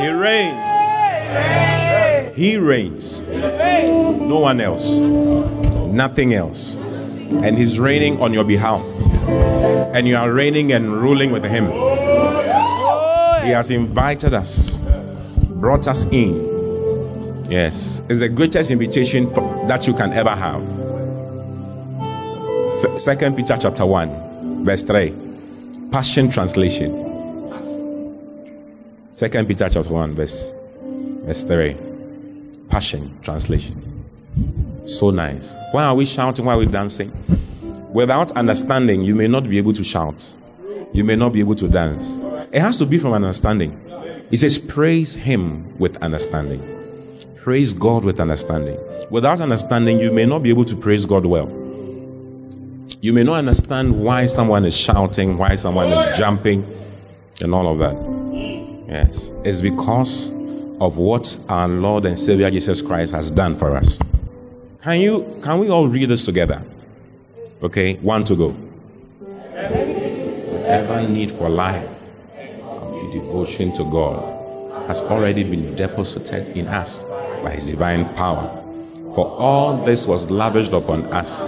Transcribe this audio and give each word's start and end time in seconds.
He 0.00 0.08
reigns. 0.08 0.72
He 2.34 2.56
reigns. 2.56 3.20
No 3.20 4.38
one 4.38 4.60
else. 4.60 4.96
Nothing 4.96 6.32
else. 6.32 6.76
And 6.76 7.58
He's 7.58 7.78
reigning 7.78 8.20
on 8.20 8.32
your 8.32 8.44
behalf. 8.44 8.82
And 9.94 10.08
you 10.08 10.16
are 10.16 10.32
reigning 10.32 10.72
and 10.72 10.90
ruling 10.90 11.32
with 11.32 11.44
Him. 11.44 11.66
He 13.44 13.50
has 13.50 13.70
invited 13.70 14.32
us, 14.32 14.78
brought 15.48 15.86
us 15.86 16.04
in. 16.06 16.48
Yes, 17.50 18.00
it's 18.08 18.20
the 18.20 18.28
greatest 18.28 18.70
invitation 18.70 19.28
for, 19.34 19.66
that 19.66 19.86
you 19.86 19.92
can 19.92 20.12
ever 20.12 20.30
have. 20.30 20.62
Second 22.98 23.36
Peter 23.36 23.58
chapter 23.60 23.84
1, 23.84 24.64
verse 24.64 24.82
3. 24.82 25.14
Passion 25.90 26.30
translation. 26.30 26.99
Second 29.20 29.48
Peter 29.48 29.68
chapter 29.68 29.92
1, 29.92 30.14
verse, 30.14 30.54
verse 31.26 31.42
3. 31.42 31.76
Passion 32.70 33.18
translation. 33.20 34.06
So 34.86 35.10
nice. 35.10 35.56
Why 35.72 35.84
are 35.84 35.94
we 35.94 36.06
shouting? 36.06 36.46
Why 36.46 36.54
are 36.54 36.58
we 36.58 36.64
dancing? 36.64 37.12
Without 37.92 38.32
understanding, 38.32 39.02
you 39.02 39.14
may 39.14 39.28
not 39.28 39.46
be 39.46 39.58
able 39.58 39.74
to 39.74 39.84
shout. 39.84 40.34
You 40.94 41.04
may 41.04 41.16
not 41.16 41.34
be 41.34 41.40
able 41.40 41.54
to 41.56 41.68
dance. 41.68 42.16
It 42.50 42.60
has 42.60 42.78
to 42.78 42.86
be 42.86 42.96
from 42.96 43.12
understanding. 43.12 43.78
It 44.30 44.38
says, 44.38 44.58
Praise 44.58 45.16
Him 45.16 45.78
with 45.78 45.98
understanding. 45.98 46.62
Praise 47.36 47.74
God 47.74 48.06
with 48.06 48.20
understanding. 48.20 48.78
Without 49.10 49.42
understanding, 49.42 50.00
you 50.00 50.10
may 50.10 50.24
not 50.24 50.42
be 50.42 50.48
able 50.48 50.64
to 50.64 50.74
praise 50.74 51.04
God 51.04 51.26
well. 51.26 51.48
You 53.02 53.12
may 53.12 53.24
not 53.24 53.34
understand 53.34 54.00
why 54.00 54.24
someone 54.24 54.64
is 54.64 54.74
shouting, 54.74 55.36
why 55.36 55.56
someone 55.56 55.88
is 55.88 56.16
jumping, 56.16 56.64
and 57.42 57.52
all 57.52 57.68
of 57.68 57.80
that. 57.80 58.09
Yes. 58.90 59.32
It's 59.44 59.60
because 59.60 60.32
of 60.80 60.96
what 60.96 61.36
our 61.48 61.68
Lord 61.68 62.04
and 62.06 62.18
Savior 62.18 62.50
Jesus 62.50 62.82
Christ 62.82 63.12
has 63.12 63.30
done 63.30 63.54
for 63.54 63.76
us. 63.76 63.98
Can 64.82 65.00
you 65.00 65.38
can 65.42 65.58
we 65.60 65.70
all 65.70 65.86
read 65.88 66.08
this 66.08 66.24
together? 66.24 66.64
Okay, 67.62 67.94
one 67.96 68.24
to 68.24 68.34
go. 68.34 68.50
Whatever 70.50 71.08
need 71.08 71.30
for 71.30 71.48
life 71.48 72.00
devotion 73.10 73.72
to 73.72 73.84
God 73.84 74.86
has 74.86 75.02
already 75.02 75.44
been 75.44 75.74
deposited 75.74 76.56
in 76.56 76.66
us 76.68 77.04
by 77.42 77.52
His 77.52 77.66
divine 77.66 78.12
power. 78.14 78.56
For 79.14 79.26
all 79.26 79.84
this 79.84 80.06
was 80.06 80.30
lavished 80.30 80.72
upon 80.72 81.12
us 81.12 81.40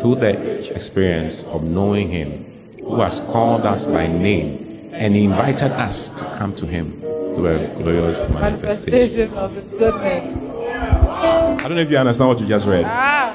through 0.00 0.16
the 0.16 0.74
experience 0.74 1.44
of 1.44 1.68
knowing 1.68 2.08
Him, 2.08 2.70
who 2.80 3.00
has 3.00 3.20
called 3.20 3.64
us 3.66 3.86
by 3.86 4.06
name 4.06 4.61
and 4.92 5.14
he 5.14 5.24
invited 5.24 5.72
us 5.72 6.08
to 6.10 6.24
come 6.36 6.54
to 6.56 6.66
Him 6.66 7.00
through 7.34 7.46
a 7.48 7.74
glorious 7.76 8.20
manifestation. 8.30 9.30
manifestation 9.30 9.34
of 9.34 9.54
His 9.54 9.66
goodness. 9.70 10.52
I 10.64 11.56
don't 11.68 11.74
know 11.76 11.80
if 11.82 11.90
you 11.90 11.96
understand 11.98 12.28
what 12.28 12.40
you 12.40 12.46
just 12.46 12.66
read. 12.66 12.84
Ah, 12.86 13.32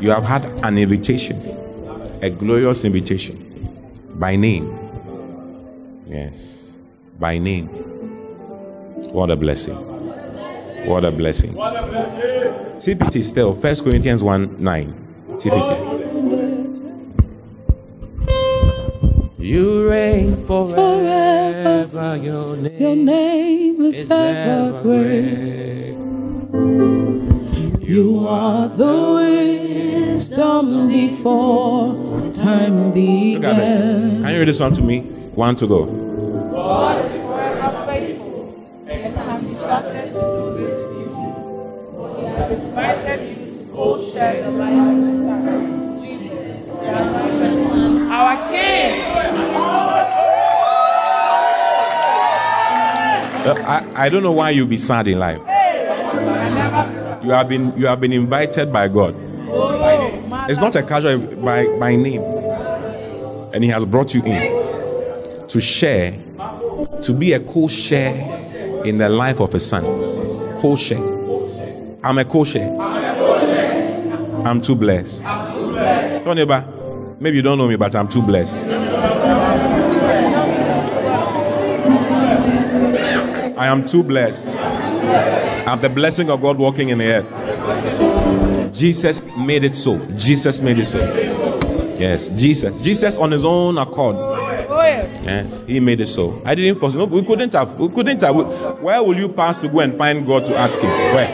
You 0.00 0.10
have 0.10 0.24
had 0.24 0.44
an 0.64 0.78
invitation, 0.78 1.40
a 2.22 2.30
glorious 2.30 2.84
invitation 2.84 3.36
by 4.14 4.36
name. 4.36 4.76
Yes, 6.06 6.76
by 7.18 7.38
name. 7.38 7.68
What 9.12 9.30
a 9.30 9.36
blessing. 9.36 9.76
What 10.86 11.04
a 11.04 11.10
blessing. 11.10 11.54
TPT 11.54 13.22
still, 13.22 13.52
1 13.54 13.76
Corinthians 13.76 14.22
1 14.22 14.56
9. 14.62 14.94
TPT. 15.36 15.99
You 19.40 19.88
reign 19.88 20.44
forever, 20.44 22.16
your 22.22 22.56
name, 22.58 22.78
your 22.78 22.94
name 22.94 23.80
is 23.86 23.96
is 23.96 24.10
ever 24.10 24.68
ever 24.68 24.82
great. 24.82 25.94
great. 25.94 27.88
You 27.88 28.26
are 28.28 28.68
the 28.68 29.14
wisdom 29.14 30.88
before 30.88 32.20
time 32.34 32.92
began. 32.92 33.40
Look 33.40 33.44
at 33.44 33.56
this. 33.56 34.22
Can 34.22 34.34
you 34.34 34.38
read 34.40 34.48
this 34.48 34.60
one 34.60 34.74
to 34.74 34.82
me? 34.82 35.00
One 35.34 35.56
to 35.56 35.66
go. 35.66 35.86
God 35.86 37.02
is 37.06 37.10
forever 37.24 37.86
faithful 37.86 38.66
and 38.88 39.14
can 39.14 39.46
be 39.46 39.54
trusted 39.54 40.12
to 40.12 40.20
do 40.20 40.56
this 40.58 40.76
to 40.92 41.00
you. 41.00 41.32
For 41.96 42.08
he 42.18 42.24
has 42.26 42.52
invited 42.62 43.20
you 43.38 43.46
to 43.56 43.64
go 43.72 44.02
share 44.02 44.42
the 44.42 44.50
light 44.50 44.76
of 44.76 45.18
the 45.18 45.24
time. 45.26 45.79
Our 48.20 48.36
King. 48.50 49.00
I, 53.66 54.04
I 54.04 54.08
don't 54.08 54.22
know 54.22 54.32
why 54.32 54.50
you 54.50 54.66
be 54.66 54.76
sad 54.76 55.08
in 55.08 55.18
life. 55.18 55.40
You 57.24 57.30
have 57.30 57.48
been 57.48 57.76
you 57.76 57.86
have 57.86 58.00
been 58.00 58.12
invited 58.12 58.72
by 58.72 58.88
God. 58.88 59.16
It's 60.48 60.60
not 60.60 60.74
a 60.76 60.82
casual 60.82 61.18
by 61.36 61.66
by 61.78 61.96
name, 61.96 62.22
and 63.54 63.64
He 63.64 63.70
has 63.70 63.84
brought 63.84 64.14
you 64.14 64.22
in 64.22 65.48
to 65.48 65.60
share, 65.60 66.12
to 67.02 67.12
be 67.12 67.32
a 67.32 67.40
co-share 67.40 68.84
in 68.84 68.98
the 68.98 69.08
life 69.08 69.40
of 69.40 69.54
a 69.54 69.60
son. 69.60 69.84
Co-share. 70.60 71.02
I'm 72.04 72.18
a 72.18 72.24
co-share. 72.24 72.76
I'm 74.46 74.60
too 74.60 74.74
blessed. 74.74 75.20
Tell 75.20 76.34
neighbor, 76.34 76.64
maybe 77.20 77.36
you 77.36 77.42
don't 77.42 77.58
know 77.58 77.68
me, 77.68 77.76
but 77.76 77.94
I'm 77.94 78.08
too 78.08 78.22
blessed. 78.22 78.56
I 83.56 83.66
am 83.66 83.84
too 83.84 84.02
blessed. 84.02 84.48
I 84.48 85.70
have 85.70 85.82
the 85.82 85.90
blessing 85.90 86.30
of 86.30 86.40
God 86.40 86.56
walking 86.56 86.88
in 86.88 86.98
the 86.98 87.12
earth. 87.12 88.72
Jesus 88.74 89.22
made 89.36 89.64
it 89.64 89.76
so. 89.76 89.98
Jesus 90.16 90.60
made 90.60 90.78
it 90.78 90.86
so. 90.86 90.98
Yes, 91.98 92.28
Jesus. 92.30 92.80
Jesus 92.82 93.18
on 93.18 93.30
his 93.30 93.44
own 93.44 93.76
accord. 93.76 94.16
Yes. 94.16 95.22
Yes, 95.24 95.62
he 95.66 95.80
made 95.80 96.00
it 96.00 96.06
so. 96.06 96.40
I 96.46 96.54
didn't 96.54 96.80
force. 96.80 96.94
No, 96.94 97.04
we 97.04 97.22
couldn't 97.22 97.52
have. 97.52 97.78
We 97.78 97.90
couldn't 97.90 98.22
have. 98.22 98.34
Where 98.80 99.02
will 99.02 99.18
you 99.18 99.28
pass 99.28 99.60
to 99.60 99.68
go 99.68 99.80
and 99.80 99.94
find 99.98 100.26
God 100.26 100.46
to 100.46 100.56
ask 100.56 100.78
him? 100.80 100.88
Where? 100.88 101.28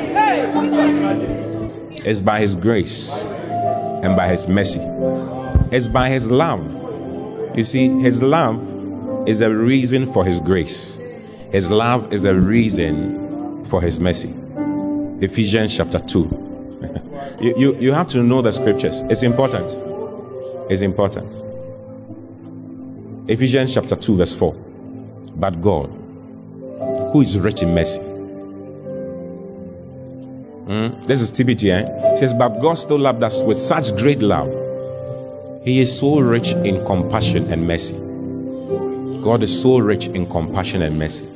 It's 2.05 2.21
by 2.21 2.41
his 2.41 2.57
grace 2.57 3.23
and 4.03 4.17
by 4.17 4.29
his 4.29 4.49
mercy. 4.49 4.81
It's 5.73 5.89
by 5.89 6.11
his 6.11 6.31
love. 6.31 6.65
You 7.57 7.65
see, 7.65 7.89
his 7.89 8.23
love 8.23 9.29
is 9.29 9.41
a 9.41 9.53
reason 9.53 10.13
for 10.13 10.25
his 10.25 10.39
grace. 10.41 10.99
His 11.51 11.71
love 11.71 12.13
is 12.13 12.25
a 12.25 12.35
reason 12.35 13.65
for 13.65 13.81
his 13.81 13.99
mercy. 13.99 14.35
Ephesians 15.21 15.77
chapter 15.77 15.99
2. 15.99 17.39
you, 17.41 17.55
you, 17.57 17.77
you 17.77 17.93
have 17.93 18.07
to 18.09 18.23
know 18.23 18.43
the 18.43 18.53
scriptures. 18.53 19.01
It's 19.11 19.23
important. 19.23 19.73
It's 20.71 20.83
important. 20.83 21.33
Ephesians 23.29 23.75
chapter 23.75 23.97
2, 23.97 24.17
verse 24.19 24.35
4. 24.35 24.53
But 25.37 25.61
God, 25.61 25.87
who 27.13 27.23
is 27.23 27.39
rich 27.39 27.63
in 27.63 27.75
mercy. 27.75 28.01
Hmm? 30.67 30.99
This 31.05 31.23
is 31.23 31.33
TPT, 31.33 31.71
eh? 31.71 32.13
It 32.13 32.19
says, 32.19 32.35
But 32.35 32.61
God 32.61 32.75
still 32.75 32.99
loved 32.99 33.23
us 33.23 33.43
with 33.43 33.59
such 33.59 33.97
great 33.97 34.23
love. 34.23 34.66
He 35.67 35.81
is 35.81 35.99
so 35.99 36.21
rich 36.21 36.53
in 36.53 36.87
compassion 36.87 37.53
and 37.53 37.67
mercy. 37.67 37.97
God 39.21 39.43
is 39.43 39.61
so 39.61 39.79
rich 39.79 40.07
in 40.07 40.25
compassion 40.31 40.81
and 40.81 40.97
mercy. 40.97 41.29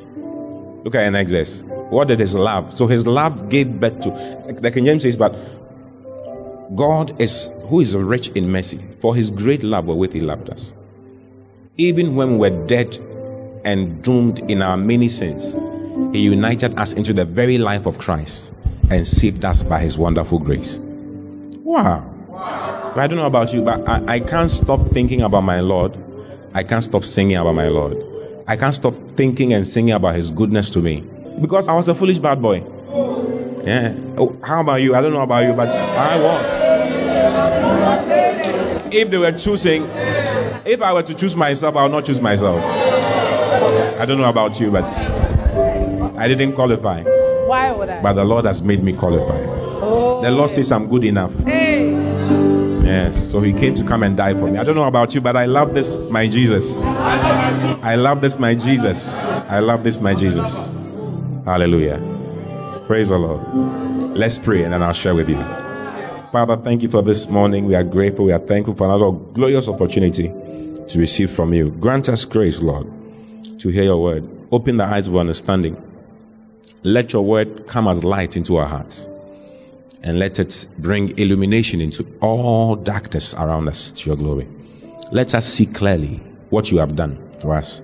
Look 0.85 0.95
at 0.95 1.03
the 1.03 1.11
next 1.11 1.31
verse. 1.31 1.63
What 1.89 2.07
did 2.07 2.21
his 2.21 2.33
love? 2.33 2.75
So 2.77 2.87
his 2.87 3.05
love 3.05 3.49
gave 3.49 3.81
birth 3.81 3.99
to, 4.03 4.53
the 4.53 4.71
King 4.71 4.85
James 4.85 5.03
says, 5.03 5.17
but 5.17 5.35
God 6.77 7.19
is, 7.19 7.49
who 7.65 7.81
is 7.81 7.93
rich 7.93 8.29
in 8.29 8.49
mercy, 8.49 8.79
for 9.01 9.13
his 9.13 9.29
great 9.29 9.63
love 9.63 9.89
wherewith 9.89 10.13
he 10.13 10.21
loved 10.21 10.49
us. 10.49 10.73
Even 11.77 12.15
when 12.15 12.37
we're 12.37 12.65
dead 12.67 12.97
and 13.65 14.01
doomed 14.01 14.39
in 14.49 14.61
our 14.61 14.77
many 14.77 15.09
sins, 15.09 15.57
he 16.15 16.21
united 16.21 16.79
us 16.79 16.93
into 16.93 17.11
the 17.11 17.25
very 17.25 17.57
life 17.57 17.85
of 17.85 17.97
Christ 17.97 18.53
and 18.89 19.05
saved 19.05 19.43
us 19.43 19.61
by 19.61 19.81
his 19.81 19.97
wonderful 19.97 20.39
grace. 20.39 20.79
Wow. 21.63 22.10
I 22.93 23.07
don't 23.07 23.17
know 23.17 23.25
about 23.25 23.53
you, 23.53 23.61
but 23.61 23.87
I, 23.87 24.15
I 24.15 24.19
can't 24.19 24.51
stop 24.51 24.89
thinking 24.91 25.21
about 25.21 25.41
my 25.41 25.59
Lord. 25.61 25.95
I 26.53 26.63
can't 26.63 26.83
stop 26.83 27.03
singing 27.05 27.37
about 27.37 27.53
my 27.55 27.67
Lord. 27.69 27.97
I 28.47 28.57
can't 28.57 28.73
stop 28.75 28.93
thinking 29.15 29.53
and 29.53 29.65
singing 29.65 29.93
about 29.93 30.15
his 30.15 30.29
goodness 30.29 30.69
to 30.71 30.79
me 30.81 31.01
because 31.39 31.69
I 31.69 31.73
was 31.73 31.87
a 31.87 31.95
foolish 31.95 32.19
bad 32.19 32.41
boy. 32.41 32.57
Yeah. 33.63 33.95
Oh, 34.17 34.35
how 34.43 34.59
about 34.61 34.81
you? 34.81 34.93
I 34.95 35.01
don't 35.01 35.13
know 35.13 35.21
about 35.21 35.45
you, 35.45 35.53
but 35.53 35.69
I 35.69 36.21
was. 36.21 36.61
If 38.93 39.09
they 39.09 39.17
were 39.17 39.31
choosing, 39.31 39.83
if 40.65 40.81
I 40.81 40.91
were 40.93 41.03
to 41.03 41.13
choose 41.15 41.35
myself, 41.35 41.75
I 41.77 41.83
would 41.83 41.91
not 41.93 42.03
choose 42.05 42.19
myself. 42.19 42.61
I 43.99 44.05
don't 44.05 44.17
know 44.17 44.29
about 44.29 44.59
you, 44.59 44.69
but 44.69 44.83
I 46.17 46.27
didn't 46.27 46.53
qualify. 46.53 47.03
Why 47.03 47.71
would 47.71 47.87
I? 47.89 48.01
But 48.01 48.13
the 48.13 48.25
Lord 48.25 48.43
has 48.45 48.61
made 48.61 48.83
me 48.83 48.91
qualify. 48.93 49.39
oh, 49.81 50.19
The 50.21 50.31
Lord 50.31 50.49
says 50.49 50.71
I'm 50.73 50.87
good 50.89 51.03
enough. 51.05 51.33
Hey, 51.45 51.60
Yes. 52.83 53.29
So 53.31 53.41
he 53.41 53.53
came 53.53 53.75
to 53.75 53.83
come 53.83 54.03
and 54.03 54.17
die 54.17 54.33
for 54.33 54.49
me. 54.49 54.57
I 54.57 54.63
don't 54.63 54.75
know 54.75 54.85
about 54.85 55.13
you, 55.13 55.21
but 55.21 55.35
I 55.35 55.45
love 55.45 55.73
this, 55.73 55.95
my 56.09 56.27
Jesus. 56.27 56.75
I 56.77 57.95
love 57.95 58.21
this, 58.21 58.39
my 58.39 58.55
Jesus. 58.55 59.13
I 59.49 59.59
love 59.59 59.83
this, 59.83 59.99
my 59.99 60.15
Jesus. 60.15 60.69
Hallelujah. 61.45 61.99
Praise 62.87 63.09
the 63.09 63.17
Lord. 63.17 63.41
Let's 64.15 64.39
pray 64.39 64.63
and 64.63 64.73
then 64.73 64.81
I'll 64.81 64.93
share 64.93 65.15
with 65.15 65.29
you. 65.29 65.41
Father, 66.31 66.57
thank 66.57 66.81
you 66.81 66.89
for 66.89 67.01
this 67.01 67.29
morning. 67.29 67.65
We 67.65 67.75
are 67.75 67.83
grateful. 67.83 68.25
We 68.25 68.31
are 68.31 68.39
thankful 68.39 68.73
for 68.73 68.85
another 68.85 69.11
glorious 69.11 69.67
opportunity 69.67 70.29
to 70.87 70.99
receive 70.99 71.29
from 71.29 71.53
you. 71.53 71.71
Grant 71.71 72.09
us 72.09 72.25
grace, 72.25 72.61
Lord, 72.61 72.87
to 73.59 73.69
hear 73.69 73.83
your 73.83 74.01
word. 74.01 74.27
Open 74.51 74.77
the 74.77 74.85
eyes 74.85 75.07
of 75.07 75.15
understanding. 75.15 75.81
Let 76.83 77.13
your 77.13 77.23
word 77.23 77.67
come 77.67 77.87
as 77.87 78.03
light 78.03 78.35
into 78.35 78.57
our 78.57 78.67
hearts 78.67 79.07
and 80.03 80.17
let 80.17 80.39
it 80.39 80.67
bring 80.79 81.17
illumination 81.17 81.81
into 81.81 82.05
all 82.21 82.75
darkness 82.75 83.33
around 83.35 83.67
us 83.67 83.91
to 83.91 84.09
your 84.09 84.17
glory. 84.17 84.47
Let 85.11 85.35
us 85.35 85.45
see 85.45 85.65
clearly 85.65 86.21
what 86.49 86.71
you 86.71 86.77
have 86.79 86.95
done 86.95 87.19
for 87.39 87.53
us 87.53 87.83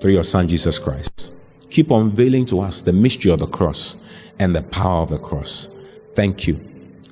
through 0.00 0.12
your 0.12 0.24
Son 0.24 0.46
Jesus 0.48 0.78
Christ. 0.78 1.34
Keep 1.70 1.90
unveiling 1.90 2.46
to 2.46 2.60
us 2.60 2.82
the 2.82 2.92
mystery 2.92 3.30
of 3.30 3.40
the 3.40 3.46
cross 3.46 3.96
and 4.38 4.54
the 4.54 4.62
power 4.62 5.02
of 5.02 5.10
the 5.10 5.18
cross. 5.18 5.68
Thank 6.14 6.46
you 6.46 6.60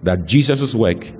that 0.02 0.26
Jesus' 0.26 0.75
work 0.75 1.12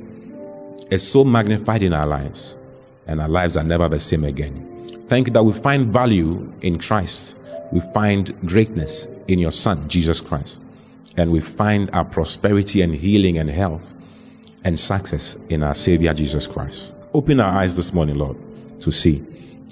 is 0.91 1.09
so 1.09 1.25
magnified 1.25 1.83
in 1.83 1.93
our 1.93 2.07
lives 2.07 2.59
and 3.07 3.21
our 3.21 3.29
lives 3.29 3.57
are 3.57 3.65
never 3.65 3.89
the 3.89 3.99
same 3.99 4.25
again. 4.25 4.69
Thank 5.09 5.29
you 5.29 5.33
that 5.33 5.43
we 5.43 5.53
find 5.53 5.93
value 5.93 6.53
in 6.61 6.79
Christ. 6.79 7.43
We 7.73 7.81
find 7.93 8.39
greatness 8.47 9.09
in 9.29 9.39
your 9.39 9.53
Son, 9.53 9.89
Jesus 9.89 10.21
Christ 10.21 10.62
and 11.17 11.31
we 11.31 11.41
find 11.41 11.91
our 11.93 12.05
prosperity 12.05 12.83
and 12.83 12.95
healing 12.95 13.39
and 13.39 13.51
health 13.51 13.95
and 14.65 14.79
success 14.79 15.37
in 15.49 15.63
our 15.63 15.75
Savior 15.75 16.15
Jesus 16.15 16.47
Christ. 16.47 16.93
Open 17.15 17.41
our 17.41 17.53
eyes 17.53 17.75
this 17.75 17.93
morning, 17.93 18.17
Lord, 18.17 18.37
to 18.81 18.91
see, 18.91 19.25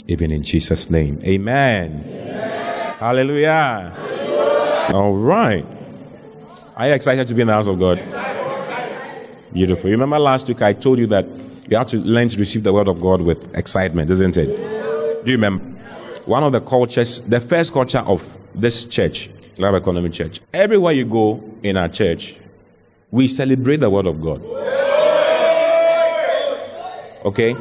even 0.06 0.30
in 0.30 0.42
Jesus' 0.42 0.90
name. 0.90 1.18
Amen. 1.24 2.02
Hallelujah. 2.98 3.94
All 4.92 5.14
right. 5.14 5.64
Are 6.76 6.88
you 6.88 6.94
excited 6.94 7.26
to 7.28 7.34
be 7.34 7.42
in 7.42 7.46
the 7.46 7.52
house 7.52 7.66
of 7.66 7.78
God? 7.78 8.02
Beautiful. 9.52 9.88
You 9.88 9.94
remember 9.94 10.18
last 10.18 10.48
week 10.48 10.62
I 10.62 10.72
told 10.72 10.98
you 10.98 11.06
that 11.08 11.26
you 11.68 11.76
have 11.76 11.86
to 11.88 11.98
learn 11.98 12.28
to 12.28 12.38
receive 12.38 12.64
the 12.64 12.72
word 12.72 12.88
of 12.88 13.00
God 13.00 13.22
with 13.22 13.56
excitement, 13.56 14.10
isn't 14.10 14.36
it? 14.36 14.46
Do 14.46 15.30
you 15.30 15.36
remember? 15.36 15.64
One 16.26 16.44
of 16.44 16.52
the 16.52 16.60
cultures, 16.60 17.20
the 17.20 17.40
first 17.40 17.72
culture 17.72 18.00
of 18.00 18.36
this 18.54 18.84
church, 18.84 19.30
Love 19.58 19.74
Economy 19.74 20.10
Church. 20.10 20.40
Everywhere 20.52 20.92
you 20.92 21.04
go 21.04 21.42
in 21.62 21.76
our 21.76 21.88
church, 21.88 22.36
we 23.10 23.28
celebrate 23.28 23.78
the 23.78 23.90
Word 23.90 24.06
of 24.06 24.20
God. 24.20 24.42
Okay? 27.24 27.56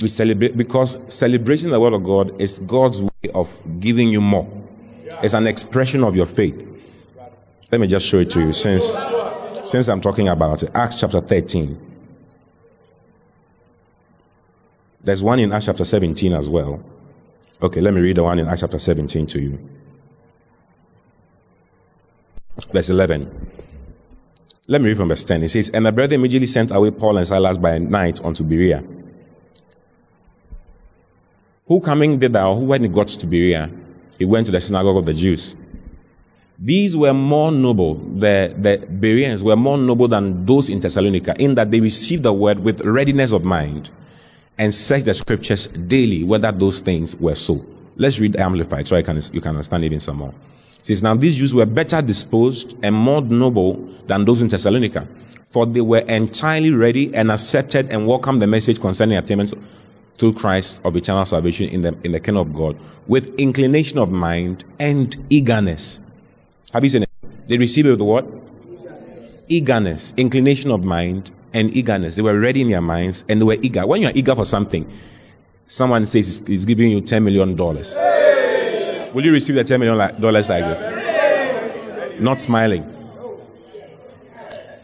We 0.00 0.08
celebrate 0.08 0.56
because 0.56 0.98
celebrating 1.12 1.70
the 1.70 1.80
Word 1.80 1.92
of 1.92 2.04
God 2.04 2.40
is 2.40 2.58
God's 2.60 3.02
way 3.02 3.30
of 3.34 3.50
giving 3.80 4.08
you 4.08 4.20
more. 4.20 4.48
It's 5.22 5.34
an 5.34 5.46
expression 5.46 6.02
of 6.04 6.16
your 6.16 6.26
faith. 6.26 6.66
Let 7.70 7.80
me 7.80 7.86
just 7.86 8.06
show 8.06 8.18
it 8.18 8.30
to 8.30 8.40
you 8.40 8.52
since, 8.52 8.92
since 9.64 9.88
I'm 9.88 10.00
talking 10.00 10.28
about 10.28 10.62
it. 10.62 10.70
Acts 10.74 10.98
chapter 11.00 11.20
13. 11.20 11.88
There's 15.02 15.22
one 15.22 15.38
in 15.38 15.52
Acts 15.52 15.66
chapter 15.66 15.84
17 15.84 16.32
as 16.32 16.48
well. 16.48 16.82
Okay, 17.62 17.80
let 17.80 17.94
me 17.94 18.00
read 18.00 18.16
the 18.16 18.22
one 18.22 18.38
in 18.38 18.48
Acts 18.48 18.60
chapter 18.60 18.78
17 18.78 19.26
to 19.28 19.40
you 19.40 19.70
verse 22.72 22.88
11. 22.88 23.50
Let 24.66 24.80
me 24.80 24.88
read 24.88 24.96
from 24.96 25.08
verse 25.08 25.24
10. 25.24 25.42
It 25.42 25.48
says, 25.48 25.70
And 25.70 25.84
the 25.84 25.92
brethren 25.92 26.20
immediately 26.20 26.46
sent 26.46 26.70
away 26.70 26.90
Paul 26.90 27.18
and 27.18 27.26
Silas 27.26 27.58
by 27.58 27.78
night 27.78 28.24
unto 28.24 28.44
Berea. 28.44 28.84
Who 31.66 31.80
coming 31.80 32.18
thither, 32.18 32.40
or 32.40 32.56
who 32.56 32.64
when 32.66 32.82
he 32.82 32.88
got 32.88 33.08
to 33.08 33.26
Berea, 33.26 33.70
he 34.18 34.24
went 34.24 34.46
to 34.46 34.52
the 34.52 34.60
synagogue 34.60 34.96
of 34.96 35.06
the 35.06 35.14
Jews. 35.14 35.56
These 36.58 36.94
were 36.94 37.14
more 37.14 37.50
noble, 37.50 37.94
the, 37.94 38.54
the 38.58 38.86
Bereans 38.86 39.42
were 39.42 39.56
more 39.56 39.78
noble 39.78 40.08
than 40.08 40.44
those 40.44 40.68
in 40.68 40.78
Thessalonica, 40.78 41.34
in 41.38 41.54
that 41.54 41.70
they 41.70 41.80
received 41.80 42.22
the 42.22 42.32
word 42.32 42.60
with 42.60 42.82
readiness 42.82 43.32
of 43.32 43.46
mind 43.46 43.88
and 44.58 44.74
searched 44.74 45.06
the 45.06 45.14
scriptures 45.14 45.68
daily 45.68 46.22
whether 46.22 46.52
those 46.52 46.80
things 46.80 47.16
were 47.16 47.34
so. 47.34 47.64
Let's 47.96 48.18
read 48.20 48.36
Amplified 48.36 48.86
so 48.86 48.94
I 48.94 49.00
can, 49.00 49.18
you 49.32 49.40
can 49.40 49.50
understand 49.50 49.84
even 49.84 50.00
some 50.00 50.18
more. 50.18 50.34
It 50.80 50.86
says, 50.86 51.02
Now 51.02 51.14
these 51.14 51.36
Jews 51.36 51.54
were 51.54 51.66
better 51.66 52.02
disposed 52.02 52.76
and 52.82 52.94
more 52.94 53.20
noble 53.22 53.74
than 54.06 54.24
those 54.24 54.42
in 54.42 54.48
Thessalonica, 54.48 55.06
for 55.50 55.66
they 55.66 55.80
were 55.80 55.98
entirely 55.98 56.70
ready 56.70 57.14
and 57.14 57.30
accepted 57.30 57.92
and 57.92 58.06
welcomed 58.06 58.40
the 58.40 58.46
message 58.46 58.80
concerning 58.80 59.18
attainment 59.18 59.52
through 60.18 60.34
Christ 60.34 60.80
of 60.84 60.96
eternal 60.96 61.24
salvation 61.24 61.68
in 61.70 61.82
the, 61.82 61.96
in 62.04 62.12
the 62.12 62.20
kingdom 62.20 62.36
of 62.48 62.54
God 62.54 62.78
with 63.06 63.34
inclination 63.38 63.98
of 63.98 64.10
mind 64.10 64.64
and 64.78 65.16
eagerness. 65.30 66.00
Have 66.72 66.84
you 66.84 66.90
seen 66.90 67.02
it? 67.04 67.10
They 67.46 67.58
received 67.58 67.88
it 67.88 67.92
with 67.92 68.02
what? 68.02 68.26
Eagerness, 69.48 70.12
inclination 70.16 70.70
of 70.70 70.84
mind 70.84 71.30
and 71.52 71.74
eagerness. 71.76 72.16
They 72.16 72.22
were 72.22 72.38
ready 72.38 72.60
in 72.60 72.70
their 72.70 72.82
minds 72.82 73.24
and 73.28 73.40
they 73.40 73.44
were 73.44 73.56
eager. 73.60 73.86
When 73.86 74.02
you're 74.02 74.12
eager 74.14 74.34
for 74.34 74.44
something, 74.44 74.90
someone 75.66 76.06
says 76.06 76.26
he's, 76.26 76.46
he's 76.46 76.64
giving 76.64 76.90
you 76.90 77.00
$10 77.00 77.22
million. 77.22 77.56
Will 79.12 79.24
you 79.24 79.32
receive 79.32 79.56
the 79.56 79.64
$10 79.64 79.80
million 79.80 79.96
like 79.96 80.46
this? 80.46 82.20
Not 82.20 82.40
smiling. 82.40 82.84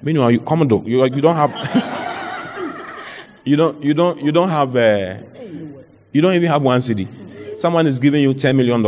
Meanwhile, 0.02 0.30
you 0.32 0.40
Commodore, 0.40 0.82
you, 0.84 1.04
you 1.04 1.20
don't 1.20 1.36
have, 1.36 1.52
you 3.44 3.56
don't, 3.56 3.82
you 3.82 3.94
don't, 3.94 4.20
you 4.20 4.32
don't 4.32 4.48
have, 4.48 4.74
uh, 4.76 5.16
you 6.12 6.20
don't 6.20 6.34
even 6.34 6.48
have 6.48 6.62
one 6.62 6.80
CD. 6.80 7.08
Someone 7.56 7.86
is 7.86 7.98
giving 7.98 8.22
you 8.22 8.34
$10 8.34 8.54
million. 8.56 8.82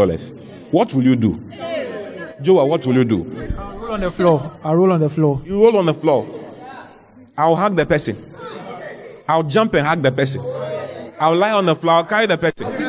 What 0.70 0.92
will 0.92 1.04
you 1.04 1.16
do? 1.16 1.34
Joa, 2.42 2.64
what 2.66 2.86
will 2.86 2.94
you 2.94 3.04
do? 3.04 3.54
I'll 3.58 3.78
roll 3.78 3.92
on 3.92 4.00
the 4.00 4.10
floor. 4.10 4.52
I'll 4.62 4.76
roll 4.76 4.92
on 4.92 5.00
the 5.00 5.08
floor. 5.08 5.42
You 5.44 5.62
roll 5.62 5.76
on 5.78 5.86
the 5.86 5.94
floor. 5.94 6.26
I'll 7.36 7.56
hug 7.56 7.76
the 7.76 7.86
person. 7.86 8.34
I'll 9.28 9.42
jump 9.42 9.74
and 9.74 9.86
hug 9.86 10.02
the 10.02 10.12
person. 10.12 10.42
I'll 11.20 11.36
lie 11.36 11.52
on 11.52 11.66
the 11.66 11.74
floor. 11.76 11.94
I'll 11.96 12.04
carry 12.04 12.26
the 12.26 12.38
person. 12.38 12.87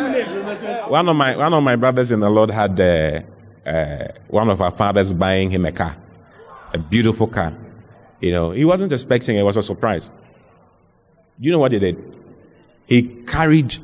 One 0.89 1.08
of 1.08 1.15
my 1.15 1.38
one 1.38 1.53
of 1.53 1.63
my 1.63 1.75
brothers 1.75 2.12
in 2.12 2.19
the 2.19 2.31
Lord 2.31 2.50
had 2.50 2.79
uh, 2.81 3.22
uh, 3.63 4.08
one 4.27 4.50
of 4.50 4.60
our 4.60 4.72
fathers 4.72 5.13
buying 5.13 5.51
him 5.51 5.65
a 5.65 5.72
car, 5.72 5.96
a 6.74 6.79
beautiful 6.79 7.27
car. 7.27 7.53
You 8.19 8.31
know, 8.31 8.50
he 8.50 8.65
wasn't 8.65 8.91
expecting 8.91 9.36
it. 9.38 9.41
It 9.41 9.43
was 9.43 9.55
a 9.55 9.62
surprise. 9.62 10.08
Do 11.39 11.46
you 11.46 11.51
know 11.51 11.60
what 11.60 11.74
he 11.74 11.79
did? 11.79 12.17
He 12.88 13.03
carried 13.03 13.77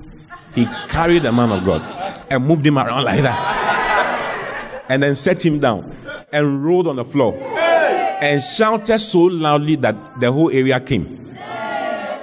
he 0.56 0.66
carried 0.88 1.22
the 1.22 1.32
man 1.32 1.52
of 1.52 1.64
God 1.64 1.84
and 2.32 2.44
moved 2.44 2.66
him 2.66 2.80
around 2.80 3.04
like 3.04 3.22
that, 3.22 4.86
and 4.90 5.04
then 5.04 5.16
set 5.16 5.46
him 5.46 5.60
down 5.60 5.96
and 6.34 6.66
rolled 6.66 6.88
on 6.88 6.96
the 6.96 7.06
floor 7.06 7.38
and 7.40 8.42
shouted 8.42 8.98
so 8.98 9.20
loudly 9.20 9.76
that 9.76 10.20
the 10.20 10.32
whole 10.32 10.50
area 10.50 10.80
came. 10.80 11.38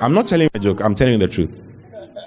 I'm 0.00 0.12
not 0.12 0.26
telling 0.26 0.50
a 0.52 0.58
joke. 0.58 0.80
I'm 0.80 0.96
telling 0.96 1.12
you 1.12 1.18
the 1.20 1.28
truth. 1.32 1.56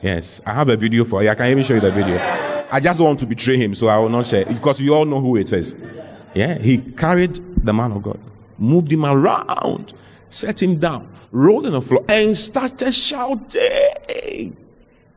Yes, 0.02 0.40
I 0.46 0.54
have 0.54 0.70
a 0.70 0.78
video 0.78 1.04
for 1.04 1.22
you. 1.22 1.30
I 1.30 1.36
can 1.36 1.48
even 1.48 1.66
show 1.66 1.74
you 1.74 1.82
the 1.82 1.92
video. 1.92 2.45
I 2.76 2.82
just 2.82 3.00
want 3.00 3.20
to 3.20 3.26
betray 3.26 3.56
him, 3.56 3.74
so 3.74 3.88
I 3.88 3.98
will 4.00 4.10
not 4.10 4.26
share 4.26 4.44
because 4.44 4.82
you 4.82 4.94
all 4.94 5.06
know 5.06 5.22
who 5.22 5.38
it 5.38 5.54
is. 5.54 5.78
Yeah, 6.34 6.58
he 6.58 6.80
carried 6.80 7.40
the 7.64 7.72
man 7.72 7.94
of 7.94 8.04
God, 8.04 8.20
moved 8.58 8.92
him 8.92 9.06
around, 9.06 9.94
set 10.28 10.62
him 10.62 10.76
down, 10.76 11.10
rolled 11.32 11.66
on 11.68 11.72
the 11.72 11.82
floor, 11.82 12.04
and 12.10 12.38
started 12.38 12.92
shouting. 12.92 14.58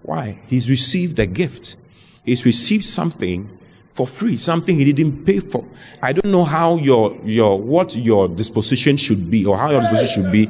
Why? 0.03 0.39
He's 0.47 0.71
received 0.71 1.19
a 1.19 1.27
gift. 1.27 1.79
He's 2.25 2.47
received 2.47 2.85
something 2.85 3.51
for 3.89 4.07
free, 4.07 4.37
something 4.37 4.77
he 4.77 4.93
didn't 4.93 5.25
pay 5.25 5.41
for. 5.41 5.67
I 6.01 6.13
don't 6.13 6.31
know 6.31 6.45
how 6.45 6.77
your, 6.77 7.19
your, 7.25 7.61
what 7.61 7.97
your 7.97 8.29
disposition 8.29 8.97
should 8.97 9.29
be 9.29 9.45
or 9.45 9.59
how 9.59 9.73
your 9.73 9.81
disposition 9.81 10.23
should 10.23 10.31
be 10.31 10.47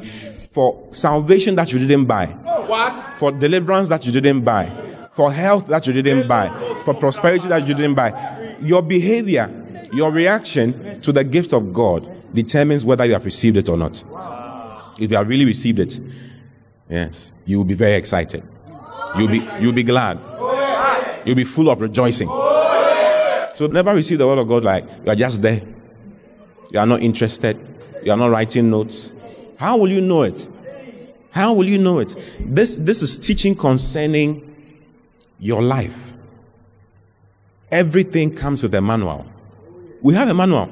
for 0.51 0.87
salvation 0.91 1.55
that 1.55 1.73
you 1.73 1.79
didn't 1.79 2.05
buy. 2.05 2.27
What? 2.27 2.95
For 3.17 3.31
deliverance 3.31 3.89
that 3.89 4.05
you 4.05 4.11
didn't 4.11 4.41
buy. 4.41 4.69
For 5.11 5.33
health 5.33 5.65
that 5.67 5.87
you 5.87 5.93
didn't 5.93 6.27
buy. 6.27 6.68
For 6.85 6.93
prosperity 6.93 7.47
that 7.47 7.67
you 7.67 7.73
didn't 7.73 7.95
buy. 7.95 8.55
Your 8.61 8.81
behavior, 8.81 9.49
your 9.93 10.11
reaction 10.11 10.99
to 11.01 11.11
the 11.11 11.23
gift 11.23 11.53
of 11.53 11.73
God 11.73 12.09
determines 12.33 12.85
whether 12.85 13.05
you 13.05 13.13
have 13.13 13.25
received 13.25 13.57
it 13.57 13.69
or 13.69 13.77
not. 13.77 14.03
If 14.99 15.11
you 15.11 15.17
have 15.17 15.27
really 15.27 15.45
received 15.45 15.79
it, 15.79 15.99
yes, 16.89 17.33
you 17.45 17.57
will 17.57 17.65
be 17.65 17.75
very 17.75 17.93
excited. 17.93 18.43
You'll 19.17 19.27
be, 19.27 19.47
you'll 19.59 19.73
be 19.73 19.83
glad. 19.83 20.19
You'll 21.25 21.35
be 21.35 21.43
full 21.43 21.69
of 21.69 21.81
rejoicing. 21.81 22.27
So 22.27 23.67
never 23.71 23.93
receive 23.93 24.17
the 24.17 24.27
word 24.27 24.37
of 24.37 24.47
God 24.47 24.63
like 24.63 24.85
you 25.03 25.11
are 25.11 25.15
just 25.15 25.41
there. 25.41 25.61
You 26.71 26.79
are 26.79 26.85
not 26.85 27.01
interested. 27.01 27.57
You 28.03 28.11
are 28.11 28.17
not 28.17 28.27
writing 28.27 28.69
notes. 28.69 29.11
How 29.57 29.77
will 29.77 29.91
you 29.91 30.01
know 30.01 30.23
it? 30.23 30.49
How 31.31 31.53
will 31.53 31.67
you 31.67 31.77
know 31.77 31.99
it? 31.99 32.15
This, 32.39 32.75
this 32.75 33.01
is 33.01 33.17
teaching 33.17 33.55
concerning 33.55 34.55
your 35.39 35.61
life. 35.61 36.13
Everything 37.71 38.33
comes 38.33 38.63
with 38.63 38.73
a 38.73 38.81
manual. 38.81 39.25
We 40.01 40.15
have 40.15 40.27
a 40.27 40.33
manual. 40.33 40.69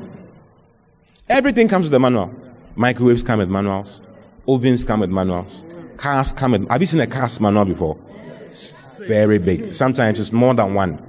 Everything 1.29 1.67
comes 1.67 1.85
with 1.85 1.93
a 1.93 1.99
manual. 1.99 2.33
Microwaves 2.75 3.21
come 3.21 3.39
with 3.39 3.49
manuals. 3.49 4.01
Ovens 4.47 4.83
come 4.83 5.01
with 5.01 5.11
manuals. 5.11 5.63
Cars 5.97 6.31
come 6.31 6.53
with. 6.53 6.69
Have 6.69 6.81
you 6.81 6.87
seen 6.87 6.99
a 7.01 7.07
car's 7.07 7.39
manual 7.39 7.65
before? 7.65 7.97
It's 8.45 8.69
very 8.99 9.37
big. 9.37 9.73
Sometimes 9.73 10.19
it's 10.19 10.31
more 10.31 10.53
than 10.53 10.73
one. 10.73 10.99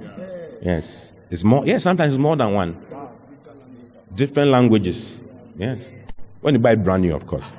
Yes. 0.61 1.13
It's 1.31 1.43
more. 1.43 1.65
Yes, 1.65 1.83
sometimes 1.83 2.13
it's 2.13 2.21
more 2.21 2.35
than 2.35 2.53
one. 2.53 2.77
Different 4.13 4.51
languages. 4.51 5.21
Yes. 5.57 5.89
When 6.41 6.53
you 6.53 6.59
buy 6.59 6.75
brand 6.75 7.03
new, 7.03 7.15
of 7.15 7.25
course. 7.25 7.51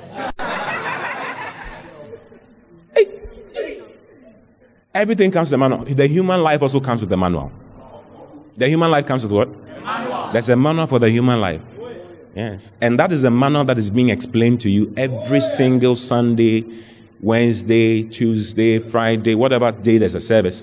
Hey. 2.95 3.07
Everything 4.95 5.31
comes 5.31 5.49
with 5.49 5.55
a 5.55 5.59
manual. 5.59 5.85
The 5.85 6.07
human 6.07 6.43
life 6.43 6.63
also 6.63 6.81
comes 6.81 7.01
with 7.01 7.13
a 7.13 7.17
manual. 7.17 7.51
The 8.61 8.69
human 8.69 8.91
life 8.91 9.07
comes 9.07 9.23
with 9.23 9.33
what? 9.33 9.49
There's 10.35 10.51
a 10.51 10.55
manual 10.55 10.87
for 10.87 10.99
the 10.99 11.09
human 11.09 11.41
life. 11.41 11.63
Yes. 12.35 12.73
And 12.83 12.99
that 12.99 13.11
is 13.11 13.25
a 13.25 13.31
manual 13.31 13.65
that 13.65 13.79
is 13.79 13.89
being 13.89 14.11
explained 14.11 14.61
to 14.61 14.71
you 14.71 14.93
every 14.99 15.41
single 15.41 15.97
Sunday, 15.97 16.67
Wednesday, 17.23 18.03
Tuesday, 18.03 18.79
Friday, 18.79 19.35
whatever 19.35 19.73
day 19.73 19.97
there's 19.97 20.15
a 20.15 20.21
service. 20.21 20.63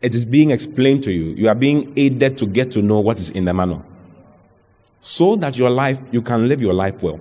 It 0.00 0.14
is 0.14 0.24
being 0.24 0.52
explained 0.52 1.02
to 1.02 1.12
you. 1.12 1.34
You 1.34 1.50
are 1.50 1.54
being 1.54 1.92
aided 1.98 2.38
to 2.38 2.46
get 2.46 2.70
to 2.72 2.80
know 2.80 3.00
what 3.00 3.20
is 3.20 3.28
in 3.28 3.44
the 3.44 3.52
manual. 3.52 3.84
So 5.00 5.36
that 5.36 5.58
your 5.58 5.68
life, 5.68 6.02
you 6.12 6.22
can 6.22 6.48
live 6.48 6.62
your 6.62 6.72
life 6.72 7.02
well. 7.02 7.20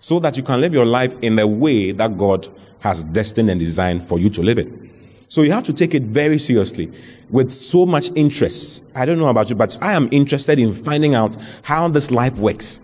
So 0.00 0.18
that 0.20 0.38
you 0.38 0.42
can 0.42 0.62
live 0.62 0.72
your 0.72 0.86
life 0.86 1.14
in 1.20 1.36
the 1.36 1.46
way 1.46 1.92
that 1.92 2.16
God 2.16 2.48
has 2.78 3.04
destined 3.04 3.50
and 3.50 3.60
designed 3.60 4.02
for 4.02 4.18
you 4.18 4.30
to 4.30 4.40
live 4.42 4.58
it. 4.58 4.81
So 5.32 5.40
you 5.40 5.50
have 5.52 5.64
to 5.64 5.72
take 5.72 5.94
it 5.94 6.02
very 6.02 6.38
seriously 6.38 6.92
with 7.30 7.50
so 7.50 7.86
much 7.86 8.10
interest. 8.14 8.84
I 8.94 9.06
don't 9.06 9.18
know 9.18 9.28
about 9.28 9.48
you, 9.48 9.56
but 9.56 9.78
I 9.80 9.94
am 9.94 10.10
interested 10.10 10.58
in 10.58 10.74
finding 10.74 11.14
out 11.14 11.34
how 11.62 11.88
this 11.88 12.10
life 12.10 12.36
works. 12.36 12.82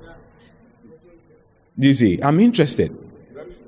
Do 1.79 1.89
you 1.89 1.93
see? 1.93 2.23
I'm 2.23 2.41
interested. 2.41 2.97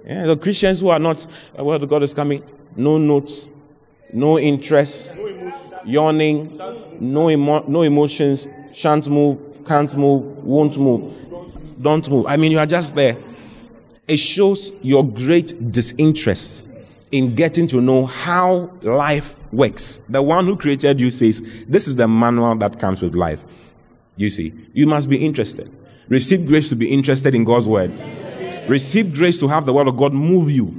Yeah, 0.07 0.25
the 0.25 0.35
Christians 0.39 0.81
who 0.81 0.89
are 0.89 0.99
not, 0.99 1.27
uh, 1.59 1.63
where 1.63 1.79
God 1.79 2.03
is 2.03 2.15
coming, 2.15 2.43
no 2.75 2.97
notes, 2.97 3.51
no 4.15 4.39
interest, 4.39 5.15
yawning, 5.85 6.51
no, 7.01 7.29
emo- 7.29 7.67
no 7.69 7.83
emotions, 7.83 8.47
shan't 8.73 9.11
move, 9.11 9.43
can't 9.67 9.95
move, 9.95 10.25
won't 10.43 10.79
move, 10.79 11.13
don't 11.83 12.09
move. 12.09 12.25
I 12.25 12.39
mean, 12.39 12.51
you 12.51 12.59
are 12.59 12.65
just 12.65 12.95
there. 12.95 13.19
It 14.09 14.17
shows 14.17 14.73
your 14.81 15.05
great 15.07 15.71
disinterest 15.71 16.65
in 17.13 17.35
getting 17.35 17.67
to 17.69 17.81
know 17.81 18.07
how 18.07 18.71
life 18.83 19.41
works. 19.53 20.01
The 20.09 20.23
one 20.23 20.47
who 20.47 20.57
created 20.57 21.01
you 21.01 21.11
says, 21.11 21.43
This 21.67 21.89
is 21.89 21.97
the 21.97 22.07
manual 22.07 22.55
that 22.57 22.79
comes 22.79 23.03
with 23.03 23.15
life. 23.15 23.45
You 24.17 24.29
see, 24.29 24.53
you 24.73 24.87
must 24.87 25.09
be 25.09 25.25
interested. 25.25 25.71
Receive 26.09 26.47
grace 26.47 26.69
to 26.69 26.77
be 26.77 26.91
interested 26.91 27.35
in 27.35 27.45
God's 27.45 27.67
word. 27.67 27.91
Receive 28.69 29.15
grace 29.15 29.41
to 29.41 29.49
have 29.49 29.67
the 29.67 29.73
word 29.73 29.89
of 29.89 29.97
God 29.97 30.13
move 30.13 30.51
you. 30.51 30.75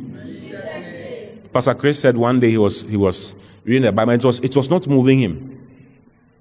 Pastor 1.52 1.74
Chris 1.74 2.00
said 2.00 2.16
one 2.18 2.40
day 2.40 2.50
he 2.50 2.58
was 2.58 2.84
he 2.84 2.96
was 2.96 3.36
reading 3.66 3.82
the 3.84 3.92
Bible. 3.92 4.14
It 4.14 4.24
was 4.24 4.40
it 4.40 4.56
was 4.56 4.70
not 4.70 4.88
moving 4.88 5.20
him. 5.20 5.48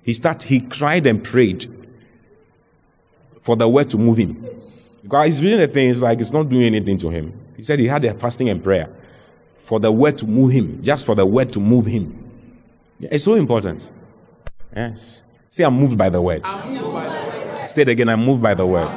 He 0.02 0.12
started 0.12 0.46
he 0.46 0.60
cried 0.60 1.06
and 1.06 1.22
prayed 1.22 1.72
for 3.40 3.56
the 3.56 3.68
word 3.68 3.90
to 3.90 3.98
move 3.98 4.18
him. 4.18 4.46
Because 5.02 5.26
he's 5.26 5.42
reading 5.42 5.58
the 5.58 5.68
thing, 5.68 5.90
it's 5.90 6.00
like 6.00 6.20
it's 6.20 6.30
not 6.30 6.48
doing 6.48 6.62
anything 6.62 6.98
to 6.98 7.08
him. 7.08 7.32
He 7.56 7.62
said 7.62 7.78
he 7.78 7.86
had 7.86 8.04
a 8.04 8.14
fasting 8.14 8.48
and 8.48 8.62
prayer 8.62 8.94
for 9.60 9.78
the 9.78 9.92
word 9.92 10.18
to 10.18 10.26
move 10.26 10.50
him, 10.50 10.82
just 10.82 11.06
for 11.06 11.14
the 11.14 11.24
word 11.24 11.52
to 11.52 11.60
move 11.60 11.86
him. 11.86 12.16
It's 13.00 13.24
so 13.24 13.34
important. 13.34 13.92
Yes. 14.74 15.24
Say, 15.48 15.64
I'm 15.64 15.74
moved 15.74 15.96
by 15.96 16.08
the 16.08 16.20
word. 16.20 16.44
Say 17.68 17.82
it 17.82 17.88
again, 17.88 18.08
I'm 18.08 18.24
moved 18.24 18.42
by 18.42 18.54
the 18.54 18.66
word. 18.66 18.88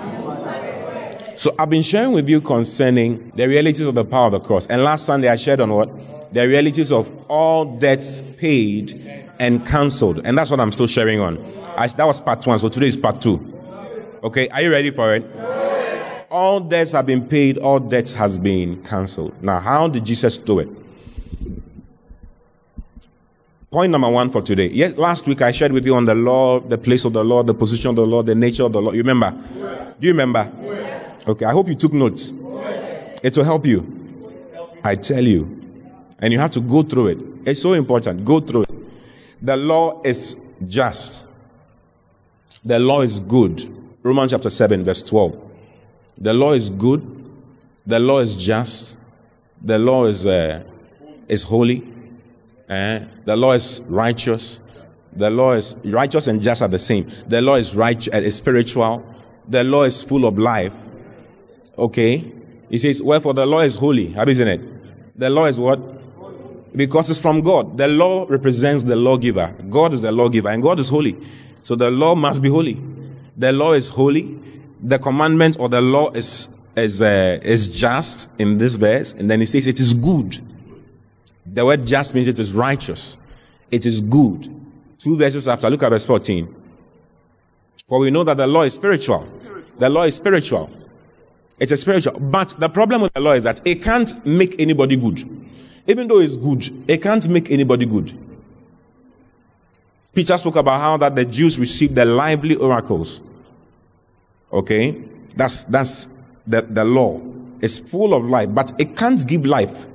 So 1.36 1.53
I've 1.60 1.70
been 1.70 1.84
sharing 1.84 2.13
with 2.13 2.29
you 2.29 2.41
concerning 2.41 3.32
the 3.36 3.48
realities 3.48 3.86
of 3.86 3.96
the 3.96 4.05
power 4.05 4.27
of 4.27 4.32
the 4.32 4.39
cross. 4.39 4.65
And 4.67 4.84
last 4.84 5.05
Sunday 5.05 5.27
I 5.27 5.36
shared 5.36 5.60
on 5.60 5.72
what? 5.72 6.34
The 6.34 6.48
realities 6.48 6.91
of 6.91 7.12
all 7.27 7.77
debts 7.77 8.22
paid 8.38 8.93
and 9.39 9.65
cancelled. 9.65 10.25
And 10.25 10.38
that's 10.38 10.50
what 10.50 10.60
I'm 10.60 10.72
still 10.72 10.88
sharing 10.88 11.20
on. 11.20 11.38
I, 11.75 11.88
that 11.88 12.05
was 12.05 12.22
part 12.22 12.46
one. 12.48 12.58
So 12.60 12.70
today 12.70 12.88
is 12.88 12.98
part 12.98 13.22
two. 13.22 13.39
Okay, 14.24 14.48
are 14.50 14.62
you 14.62 14.72
ready 14.72 14.89
for 14.91 15.15
it? 15.15 15.25
All 16.33 16.59
debts 16.59 16.93
have 16.93 17.05
been 17.05 17.27
paid, 17.27 17.59
all 17.59 17.79
debts 17.79 18.11
has 18.13 18.39
been 18.39 18.81
cancelled. 18.83 19.39
Now, 19.43 19.59
how 19.59 19.87
did 19.87 20.03
Jesus 20.03 20.35
do 20.39 20.57
it? 20.57 20.69
Point 23.69 23.91
number 23.91 24.09
one 24.09 24.31
for 24.31 24.41
today. 24.41 24.65
Yes, 24.69 24.97
last 24.97 25.27
week 25.27 25.43
I 25.43 25.51
shared 25.51 25.71
with 25.71 25.85
you 25.85 25.93
on 25.93 26.05
the 26.05 26.15
law, 26.15 26.59
the 26.59 26.79
place 26.79 27.05
of 27.05 27.13
the 27.13 27.23
law, 27.23 27.43
the 27.43 27.53
position 27.53 27.91
of 27.91 27.97
the 27.97 28.07
law, 28.07 28.23
the 28.23 28.33
nature 28.33 28.63
of 28.63 28.73
the 28.73 28.81
law. 28.81 28.93
You 28.93 29.03
remember? 29.03 29.29
Do 29.99 30.07
you 30.07 30.11
remember? 30.11 30.51
Okay, 31.27 31.45
I 31.45 31.51
hope 31.51 31.67
you 31.67 31.75
took 31.75 31.93
notes. 31.93 32.33
It 33.21 33.37
will 33.37 33.43
help 33.43 33.67
you. 33.67 33.85
I 34.83 34.95
tell 34.95 35.23
you. 35.23 35.61
And 36.17 36.33
you 36.33 36.39
have 36.39 36.51
to 36.53 36.61
go 36.61 36.81
through 36.81 37.07
it. 37.09 37.19
It's 37.45 37.61
so 37.61 37.73
important. 37.73 38.25
Go 38.25 38.39
through 38.39 38.63
it. 38.63 38.69
The 39.39 39.55
law 39.55 40.01
is 40.03 40.47
just. 40.65 41.27
The 42.65 42.79
law 42.79 43.01
is 43.01 43.19
good. 43.19 43.71
Romans 44.01 44.31
chapter 44.31 44.49
7, 44.49 44.83
verse 44.83 45.03
12. 45.03 45.51
The 46.17 46.34
law 46.34 46.53
is 46.53 46.70
good. 46.70 47.01
The 47.86 48.00
law 48.00 48.20
is 48.20 48.41
just. 48.41 48.98
The 49.62 49.79
law 49.79 50.05
is, 50.05 50.25
uh, 50.25 50.63
is 51.27 51.43
holy. 51.43 51.88
Eh? 52.70 53.05
The 53.25 53.36
law 53.36 53.53
is 53.53 53.82
righteous. 53.89 54.60
The 55.15 55.29
law 55.29 55.53
is 55.53 55.75
righteous 55.84 56.27
and 56.27 56.41
just 56.41 56.62
are 56.62 56.67
the 56.67 56.79
same. 56.79 57.12
The 57.27 57.41
law 57.41 57.55
is 57.55 57.75
right, 57.75 58.08
uh, 58.13 58.17
is 58.17 58.36
spiritual. 58.36 59.05
The 59.48 59.63
law 59.63 59.84
is 59.84 60.01
full 60.01 60.25
of 60.25 60.39
life. 60.39 60.89
Okay? 61.77 62.34
He 62.70 62.77
says, 62.77 63.01
Wherefore 63.01 63.34
the 63.34 63.46
law 63.46 63.60
is 63.60 63.75
holy. 63.75 64.08
Have 64.08 64.27
you 64.29 64.36
seen 64.36 64.48
it? 64.48 65.20
The 65.20 65.29
law 65.29 65.46
is 65.46 65.60
what? 65.60 65.79
Because 66.75 67.10
it's 67.10 67.20
from 67.20 67.41
God. 67.41 67.77
The 67.77 67.88
law 67.88 68.25
represents 68.27 68.84
the 68.84 68.96
lawgiver. 68.96 69.53
God 69.70 69.93
is 69.93 70.01
the 70.01 70.12
lawgiver, 70.12 70.50
and 70.50 70.63
God 70.63 70.79
is 70.79 70.89
holy. 70.89 71.15
So 71.62 71.75
the 71.75 71.91
law 71.91 72.15
must 72.15 72.41
be 72.41 72.50
holy. 72.50 72.82
The 73.38 73.51
law 73.51 73.74
is 73.74 73.89
holy. 73.89 74.39
The 74.83 74.99
commandment 74.99 75.57
or 75.59 75.69
the 75.69 75.81
law 75.81 76.11
is 76.11 76.61
is 76.75 77.01
uh, 77.01 77.39
is 77.41 77.67
just 77.67 78.29
in 78.39 78.57
this 78.57 78.75
verse, 78.75 79.13
and 79.13 79.29
then 79.29 79.39
he 79.39 79.45
says 79.45 79.65
it 79.65 79.79
is 79.79 79.93
good. 79.93 80.39
The 81.45 81.65
word 81.65 81.85
just 81.85 82.13
means 82.13 82.27
it 82.27 82.39
is 82.39 82.53
righteous. 82.53 83.17
It 83.71 83.85
is 83.85 84.01
good. 84.01 84.49
Two 84.97 85.17
verses 85.17 85.47
after, 85.47 85.69
look 85.69 85.83
at 85.83 85.89
verse 85.89 86.05
14. 86.05 86.55
For 87.87 87.99
we 87.99 88.11
know 88.11 88.23
that 88.23 88.37
the 88.37 88.47
law 88.47 88.61
is 88.61 88.73
spiritual. 88.73 89.25
The 89.77 89.89
law 89.89 90.03
is 90.03 90.15
spiritual. 90.15 90.69
It's 91.59 91.71
a 91.71 91.77
spiritual. 91.77 92.19
But 92.19 92.55
the 92.59 92.69
problem 92.69 93.01
with 93.01 93.13
the 93.13 93.19
law 93.19 93.33
is 93.33 93.43
that 93.43 93.61
it 93.65 93.83
can't 93.83 94.25
make 94.25 94.59
anybody 94.59 94.95
good. 94.95 95.29
Even 95.87 96.07
though 96.07 96.19
it's 96.19 96.37
good, 96.37 96.89
it 96.89 97.01
can't 97.01 97.27
make 97.27 97.51
anybody 97.51 97.85
good. 97.85 98.17
Peter 100.13 100.37
spoke 100.37 100.55
about 100.55 100.79
how 100.79 100.97
that 100.97 101.15
the 101.15 101.25
Jews 101.25 101.57
received 101.59 101.95
the 101.95 102.05
lively 102.05 102.55
oracles. 102.55 103.21
Okay? 104.53 105.03
That's 105.36 105.63
that's 105.63 106.10
the, 106.48 106.62
the 106.62 106.86
law. 106.86 107.22
It's 107.62 107.79
full 107.79 108.13
of 108.13 108.29
life, 108.29 108.50
but 108.53 108.74
it 108.77 108.95
can't 108.95 109.25
give 109.27 109.45
life. 109.45 109.88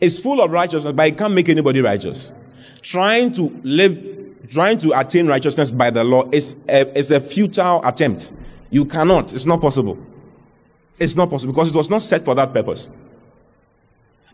It's 0.00 0.18
full 0.18 0.40
of 0.40 0.52
righteousness, 0.52 0.92
but 0.94 1.08
it 1.08 1.18
can't 1.18 1.34
make 1.34 1.48
anybody 1.48 1.80
righteous. 1.80 2.32
Trying 2.82 3.32
to 3.34 3.48
live, 3.62 4.48
trying 4.48 4.78
to 4.78 4.98
attain 4.98 5.26
righteousness 5.26 5.70
by 5.70 5.90
the 5.90 6.04
law 6.04 6.24
is 6.32 6.56
a, 6.68 6.98
is 6.98 7.10
a 7.10 7.20
futile 7.20 7.80
attempt. 7.84 8.32
You 8.70 8.84
cannot. 8.84 9.32
It's 9.32 9.46
not 9.46 9.60
possible. 9.60 9.98
It's 10.98 11.14
not 11.14 11.30
possible 11.30 11.52
because 11.52 11.70
it 11.70 11.74
was 11.74 11.90
not 11.90 12.02
set 12.02 12.24
for 12.24 12.34
that 12.34 12.52
purpose. 12.52 12.90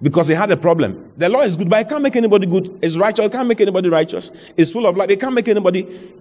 because 0.02 0.26
he 0.26 0.34
had 0.34 0.50
a 0.50 0.56
problem. 0.56 1.12
The 1.16 1.28
law 1.28 1.42
is 1.42 1.56
good, 1.56 1.70
but 1.70 1.80
it 1.80 1.88
can't 1.88 2.02
make 2.02 2.16
anybody 2.16 2.46
good. 2.46 2.76
It's 2.82 2.96
righteous, 2.96 3.26
it 3.26 3.32
can't 3.32 3.48
make 3.48 3.60
anybody 3.60 3.88
righteous. 3.88 4.32
It's 4.56 4.72
full 4.72 4.84
of 4.86 4.96
life, 4.96 5.08
it 5.10 5.20
can't 5.20 5.32
make 5.32 5.48
anybody, 5.48 6.12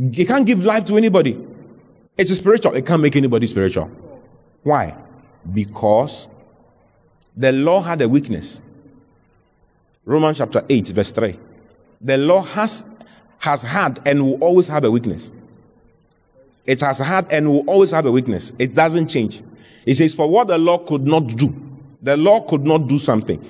it 0.00 0.26
can't 0.26 0.46
give 0.46 0.64
life 0.64 0.86
to 0.86 0.96
anybody. 0.96 1.38
It's 2.16 2.32
spiritual, 2.34 2.74
it 2.74 2.86
can't 2.86 3.02
make 3.02 3.16
anybody 3.16 3.46
spiritual. 3.46 3.90
Why? 4.62 4.96
Because 5.52 6.28
the 7.36 7.52
law 7.52 7.80
had 7.80 8.00
a 8.02 8.08
weakness. 8.08 8.62
Romans 10.04 10.38
chapter 10.38 10.64
8, 10.68 10.88
verse 10.88 11.10
3. 11.10 11.38
The 12.00 12.16
law 12.16 12.42
has, 12.42 12.90
has 13.38 13.62
had 13.62 14.00
and 14.06 14.24
will 14.24 14.42
always 14.42 14.68
have 14.68 14.84
a 14.84 14.90
weakness. 14.90 15.30
It 16.66 16.80
has 16.80 16.98
had 16.98 17.30
and 17.32 17.48
will 17.48 17.64
always 17.66 17.90
have 17.90 18.06
a 18.06 18.12
weakness. 18.12 18.52
It 18.58 18.74
doesn't 18.74 19.08
change. 19.08 19.42
It 19.84 19.94
says, 19.94 20.14
For 20.14 20.28
what 20.28 20.48
the 20.48 20.58
law 20.58 20.78
could 20.78 21.06
not 21.06 21.26
do, 21.26 21.54
the 22.02 22.16
law 22.16 22.40
could 22.40 22.64
not 22.64 22.88
do 22.88 22.98
something 22.98 23.44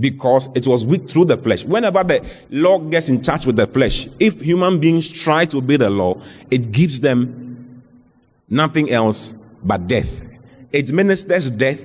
because 0.00 0.48
it 0.54 0.66
was 0.66 0.86
weak 0.86 1.08
through 1.08 1.26
the 1.26 1.36
flesh. 1.36 1.64
Whenever 1.64 2.02
the 2.02 2.26
law 2.50 2.78
gets 2.78 3.08
in 3.08 3.20
touch 3.20 3.46
with 3.46 3.56
the 3.56 3.66
flesh, 3.66 4.08
if 4.18 4.40
human 4.40 4.80
beings 4.80 5.08
try 5.08 5.44
to 5.44 5.58
obey 5.58 5.76
the 5.76 5.90
law, 5.90 6.20
it 6.50 6.72
gives 6.72 7.00
them 7.00 7.82
nothing 8.48 8.90
else 8.90 9.34
but 9.62 9.86
death. 9.86 10.22
It 10.72 10.90
ministers 10.92 11.50
death, 11.50 11.80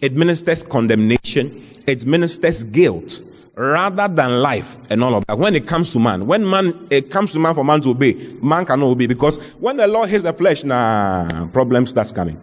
it 0.00 0.12
ministers 0.14 0.62
condemnation, 0.62 1.64
it 1.86 2.06
ministers 2.06 2.62
guilt 2.64 3.20
rather 3.56 4.06
than 4.06 4.42
life 4.42 4.78
and 4.90 5.02
all 5.02 5.14
of 5.14 5.26
that. 5.26 5.38
When 5.38 5.54
it 5.54 5.66
comes 5.66 5.90
to 5.92 5.98
man, 5.98 6.26
when 6.26 6.48
man, 6.48 6.86
it 6.90 7.10
comes 7.10 7.32
to 7.32 7.38
man 7.38 7.54
for 7.54 7.64
man 7.64 7.80
to 7.82 7.90
obey, 7.90 8.14
man 8.42 8.66
cannot 8.66 8.86
obey 8.86 9.06
because 9.06 9.38
when 9.58 9.78
the 9.78 9.86
law 9.86 10.04
hits 10.04 10.22
the 10.22 10.32
flesh, 10.32 10.62
nah, 10.62 11.46
problem 11.46 11.86
starts 11.86 12.12
coming. 12.12 12.40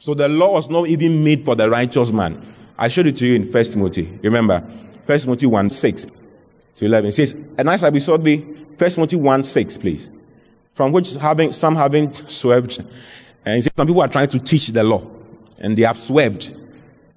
So 0.00 0.14
the 0.14 0.28
law 0.28 0.52
was 0.52 0.68
not 0.68 0.88
even 0.88 1.22
made 1.22 1.44
for 1.44 1.54
the 1.54 1.70
righteous 1.70 2.10
man. 2.10 2.49
I 2.80 2.88
showed 2.88 3.06
it 3.06 3.16
to 3.16 3.26
you 3.26 3.34
in 3.34 3.52
First 3.52 3.72
Timothy. 3.72 4.18
Remember, 4.22 4.66
First 5.02 5.24
Timothy 5.24 5.44
1 5.44 5.68
6 5.68 6.06
to 6.76 6.86
11. 6.86 7.10
It 7.10 7.12
says, 7.12 7.32
And 7.58 7.68
I 7.68 7.76
shall 7.76 7.90
be 7.90 7.98
thee, 7.98 8.56
First 8.78 8.94
Timothy 8.94 9.16
1 9.16 9.42
6, 9.42 9.78
please. 9.78 10.10
From 10.70 10.90
which 10.90 11.12
having, 11.14 11.52
some 11.52 11.76
having 11.76 12.10
swerved, 12.12 12.82
and 13.44 13.56
he 13.56 13.60
says, 13.60 13.72
some 13.76 13.86
people 13.86 14.00
are 14.00 14.08
trying 14.08 14.28
to 14.28 14.38
teach 14.38 14.68
the 14.68 14.82
law, 14.82 15.06
and 15.58 15.76
they 15.76 15.82
have 15.82 15.98
swerved 15.98 16.56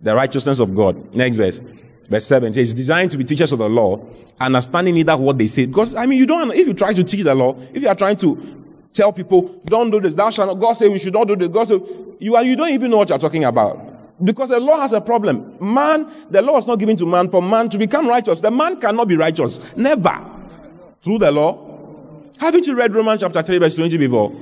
the 0.01 0.13
righteousness 0.13 0.59
of 0.59 0.75
God. 0.75 1.15
Next 1.15 1.37
verse. 1.37 1.61
Verse 2.09 2.25
7 2.25 2.49
it 2.49 2.55
says, 2.55 2.73
designed 2.73 3.11
to 3.11 3.17
be 3.17 3.23
teachers 3.23 3.53
of 3.53 3.59
the 3.59 3.69
law, 3.69 4.05
understanding 4.41 4.95
neither 4.95 5.15
what 5.15 5.37
they 5.37 5.47
say. 5.47 5.65
Because, 5.65 5.95
I 5.95 6.05
mean, 6.07 6.19
you 6.19 6.25
don't, 6.25 6.51
if 6.51 6.67
you 6.67 6.73
try 6.73 6.93
to 6.93 7.03
teach 7.05 7.23
the 7.23 7.33
law, 7.33 7.55
if 7.73 7.81
you 7.81 7.87
are 7.87 7.95
trying 7.95 8.17
to 8.17 8.65
tell 8.91 9.13
people, 9.13 9.61
don't 9.63 9.91
do 9.91 10.01
this, 10.01 10.13
thou 10.13 10.29
shalt 10.29 10.49
not, 10.49 10.59
God 10.59 10.73
say 10.73 10.89
we 10.89 10.99
should 10.99 11.13
not 11.13 11.29
do 11.29 11.37
this, 11.37 11.47
God 11.47 11.67
say, 11.69 11.79
you 12.19 12.35
are, 12.35 12.43
you 12.43 12.57
don't 12.57 12.71
even 12.71 12.91
know 12.91 12.97
what 12.97 13.07
you're 13.07 13.17
talking 13.17 13.45
about. 13.45 13.92
Because 14.23 14.49
the 14.49 14.59
law 14.59 14.79
has 14.79 14.93
a 14.93 15.01
problem. 15.01 15.57
Man, 15.59 16.09
the 16.29 16.41
law 16.41 16.57
is 16.57 16.67
not 16.67 16.79
given 16.79 16.95
to 16.97 17.05
man 17.05 17.29
for 17.29 17.41
man 17.41 17.69
to 17.69 17.77
become 17.77 18.07
righteous. 18.07 18.41
The 18.41 18.51
man 18.51 18.79
cannot 18.79 19.07
be 19.07 19.15
righteous. 19.17 19.59
Never. 19.75 20.21
Through 21.03 21.19
the 21.19 21.31
law. 21.31 21.69
Haven't 22.39 22.65
you 22.67 22.75
read 22.75 22.93
Romans 22.95 23.21
chapter 23.21 23.41
3 23.41 23.57
verse 23.57 23.75
20 23.75 23.97
before? 23.97 24.35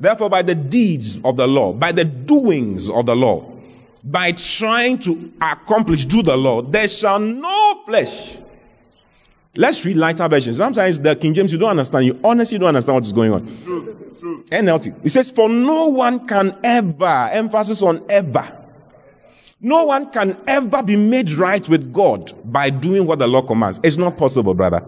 Therefore, 0.00 0.30
by 0.30 0.42
the 0.42 0.54
deeds 0.54 1.18
of 1.24 1.36
the 1.36 1.46
law, 1.46 1.72
by 1.72 1.92
the 1.92 2.04
doings 2.04 2.88
of 2.88 3.06
the 3.06 3.14
law, 3.14 3.48
by 4.02 4.32
trying 4.32 4.98
to 4.98 5.32
accomplish, 5.40 6.04
do 6.04 6.22
the 6.22 6.36
law, 6.36 6.62
there 6.62 6.88
shall 6.88 7.20
no 7.20 7.82
flesh. 7.86 8.36
Let's 9.54 9.84
read 9.84 9.96
lighter 9.96 10.26
versions. 10.28 10.56
Sometimes 10.56 10.98
the 10.98 11.14
King 11.14 11.34
James, 11.34 11.52
you 11.52 11.58
don't 11.58 11.70
understand. 11.70 12.06
You 12.06 12.18
honestly 12.24 12.58
don't 12.58 12.68
understand 12.68 12.94
what 12.94 13.04
is 13.04 13.12
going 13.12 13.32
on. 13.32 13.46
True, 13.62 14.14
true. 14.18 14.44
NLT. 14.44 15.04
It 15.04 15.10
says, 15.10 15.30
for 15.30 15.48
no 15.48 15.86
one 15.86 16.26
can 16.26 16.56
ever, 16.64 17.28
emphasis 17.30 17.82
on 17.82 18.02
ever, 18.08 18.61
no 19.62 19.84
one 19.84 20.10
can 20.10 20.36
ever 20.48 20.82
be 20.82 20.96
made 20.96 21.30
right 21.32 21.66
with 21.68 21.92
God 21.92 22.32
by 22.52 22.68
doing 22.68 23.06
what 23.06 23.20
the 23.20 23.28
law 23.28 23.42
commands. 23.42 23.78
It's 23.84 23.96
not 23.96 24.16
possible, 24.16 24.54
brother. 24.54 24.84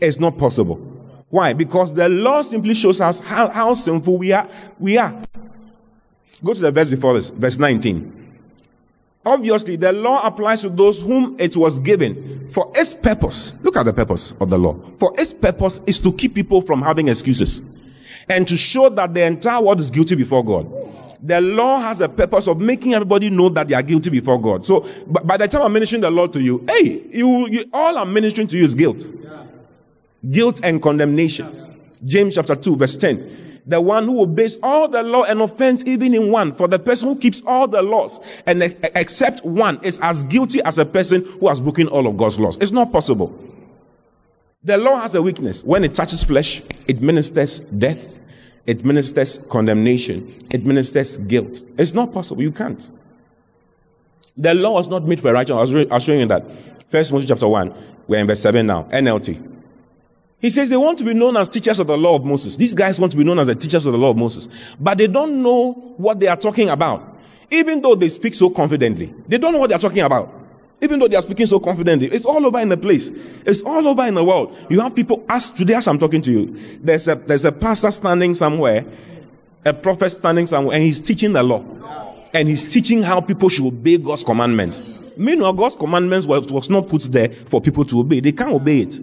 It's 0.00 0.20
not 0.20 0.38
possible. 0.38 0.76
Why? 1.28 1.52
Because 1.52 1.92
the 1.92 2.08
law 2.08 2.42
simply 2.42 2.74
shows 2.74 3.00
us 3.00 3.18
how, 3.18 3.48
how 3.48 3.74
sinful 3.74 4.16
we 4.16 4.30
are. 4.30 4.48
We 4.78 4.96
are. 4.96 5.20
Go 6.44 6.54
to 6.54 6.60
the 6.60 6.70
verse 6.70 6.88
before 6.88 7.14
this, 7.14 7.30
verse 7.30 7.58
19. 7.58 8.12
Obviously, 9.24 9.74
the 9.74 9.92
law 9.92 10.24
applies 10.24 10.60
to 10.60 10.68
those 10.68 11.02
whom 11.02 11.34
it 11.40 11.56
was 11.56 11.80
given 11.80 12.46
for 12.46 12.70
its 12.76 12.94
purpose. 12.94 13.54
Look 13.62 13.76
at 13.76 13.82
the 13.82 13.92
purpose 13.92 14.34
of 14.40 14.50
the 14.50 14.58
law. 14.58 14.80
For 15.00 15.12
its 15.18 15.34
purpose 15.34 15.80
is 15.84 15.98
to 16.00 16.12
keep 16.12 16.32
people 16.34 16.60
from 16.60 16.80
having 16.80 17.08
excuses 17.08 17.60
and 18.28 18.46
to 18.46 18.56
show 18.56 18.88
that 18.88 19.14
the 19.14 19.24
entire 19.24 19.60
world 19.60 19.80
is 19.80 19.90
guilty 19.90 20.14
before 20.14 20.44
God. 20.44 20.70
The 21.26 21.40
law 21.40 21.80
has 21.80 22.00
a 22.00 22.08
purpose 22.08 22.46
of 22.46 22.60
making 22.60 22.94
everybody 22.94 23.30
know 23.30 23.48
that 23.48 23.68
they 23.68 23.74
are 23.74 23.82
guilty 23.82 24.10
before 24.10 24.40
God. 24.40 24.64
So, 24.64 24.86
by 25.06 25.36
the 25.36 25.48
time 25.48 25.62
I'm 25.62 25.72
ministering 25.72 26.02
the 26.02 26.10
law 26.10 26.26
to 26.28 26.40
you, 26.40 26.64
hey, 26.68 27.02
you, 27.10 27.48
you 27.48 27.64
all 27.72 27.98
I'm 27.98 28.12
ministering 28.12 28.46
to 28.48 28.56
you 28.56 28.64
is 28.64 28.74
guilt. 28.74 29.08
Guilt 30.30 30.60
and 30.62 30.80
condemnation. 30.80 31.74
James 32.04 32.34
chapter 32.34 32.54
2, 32.54 32.76
verse 32.76 32.96
10 32.96 33.46
the 33.66 33.80
one 33.80 34.04
who 34.04 34.22
obeys 34.22 34.58
all 34.62 34.86
the 34.86 35.02
law 35.02 35.24
and 35.24 35.40
offends 35.40 35.84
even 35.84 36.14
in 36.14 36.30
one. 36.30 36.52
For 36.52 36.68
the 36.68 36.78
person 36.78 37.08
who 37.08 37.16
keeps 37.16 37.42
all 37.44 37.66
the 37.66 37.82
laws 37.82 38.20
and 38.46 38.62
except 38.94 39.44
one 39.44 39.82
is 39.82 39.98
as 39.98 40.22
guilty 40.24 40.62
as 40.62 40.78
a 40.78 40.84
person 40.84 41.24
who 41.40 41.48
has 41.48 41.60
broken 41.60 41.88
all 41.88 42.06
of 42.06 42.16
God's 42.16 42.38
laws. 42.38 42.56
It's 42.60 42.70
not 42.70 42.92
possible. 42.92 43.36
The 44.62 44.78
law 44.78 45.00
has 45.00 45.14
a 45.14 45.22
weakness. 45.22 45.64
When 45.64 45.84
it 45.84 45.94
touches 45.94 46.22
flesh, 46.24 46.62
it 46.86 47.00
ministers 47.00 47.60
death, 47.60 48.20
it 48.66 48.84
ministers 48.84 49.38
condemnation, 49.48 50.36
it 50.50 50.64
ministers 50.64 51.18
guilt. 51.18 51.60
It's 51.78 51.94
not 51.94 52.12
possible. 52.12 52.42
You 52.42 52.52
can't. 52.52 52.90
The 54.36 54.54
law 54.54 54.72
was 54.72 54.88
not 54.88 55.04
made 55.04 55.20
for 55.20 55.32
righteous. 55.32 55.54
I 55.54 55.60
was, 55.60 55.72
re- 55.72 55.88
I 55.90 55.94
was 55.94 56.02
showing 56.02 56.20
you 56.20 56.26
that. 56.26 56.44
First 56.88 57.12
Moses 57.12 57.28
chapter 57.28 57.48
1, 57.48 57.74
we're 58.06 58.18
in 58.18 58.26
verse 58.26 58.40
7 58.40 58.66
now, 58.66 58.84
NLT. 58.84 59.54
He 60.38 60.50
says 60.50 60.68
they 60.68 60.76
want 60.76 60.98
to 60.98 61.04
be 61.04 61.14
known 61.14 61.36
as 61.36 61.48
teachers 61.48 61.78
of 61.78 61.86
the 61.86 61.96
law 61.96 62.16
of 62.16 62.24
Moses. 62.24 62.56
These 62.56 62.74
guys 62.74 63.00
want 63.00 63.12
to 63.12 63.18
be 63.18 63.24
known 63.24 63.38
as 63.38 63.46
the 63.46 63.54
teachers 63.54 63.86
of 63.86 63.92
the 63.92 63.98
law 63.98 64.10
of 64.10 64.16
Moses. 64.16 64.48
But 64.78 64.98
they 64.98 65.06
don't 65.06 65.42
know 65.42 65.72
what 65.96 66.20
they 66.20 66.28
are 66.28 66.36
talking 66.36 66.68
about. 66.68 67.16
Even 67.50 67.80
though 67.80 67.94
they 67.94 68.08
speak 68.08 68.34
so 68.34 68.50
confidently. 68.50 69.14
They 69.26 69.38
don't 69.38 69.52
know 69.52 69.60
what 69.60 69.68
they 69.68 69.76
are 69.76 69.80
talking 69.80 70.02
about. 70.02 70.32
Even 70.80 70.98
though 70.98 71.08
they 71.08 71.16
are 71.16 71.22
speaking 71.22 71.46
so 71.46 71.58
confidently. 71.58 72.08
It's 72.08 72.26
all 72.26 72.44
over 72.44 72.58
in 72.60 72.68
the 72.68 72.76
place. 72.76 73.08
It's 73.46 73.62
all 73.62 73.88
over 73.88 74.04
in 74.06 74.14
the 74.14 74.24
world. 74.24 74.56
You 74.68 74.80
have 74.80 74.94
people, 74.94 75.24
as 75.28 75.50
today 75.50 75.74
as 75.74 75.86
I'm 75.88 75.98
talking 75.98 76.20
to 76.22 76.30
you, 76.30 76.60
there's 76.82 77.08
a, 77.08 77.14
there's 77.14 77.44
a 77.44 77.52
pastor 77.52 77.90
standing 77.90 78.34
somewhere, 78.34 78.84
a 79.64 79.72
prophet 79.72 80.10
standing 80.10 80.46
somewhere, 80.46 80.76
and 80.76 80.84
he's 80.84 81.00
teaching 81.00 81.32
the 81.32 81.42
law. 81.42 81.64
And 82.34 82.48
he's 82.48 82.70
teaching 82.70 83.02
how 83.02 83.22
people 83.22 83.48
should 83.48 83.66
obey 83.66 83.96
God's 83.96 84.22
commandments. 84.22 84.82
Meanwhile, 85.16 85.54
God's 85.54 85.76
commandments 85.76 86.26
was, 86.26 86.52
was 86.52 86.68
not 86.68 86.88
put 86.88 87.02
there 87.04 87.30
for 87.30 87.60
people 87.60 87.84
to 87.86 88.00
obey. 88.00 88.20
They 88.20 88.32
can't 88.32 88.52
obey 88.52 88.80
it. 88.80 88.98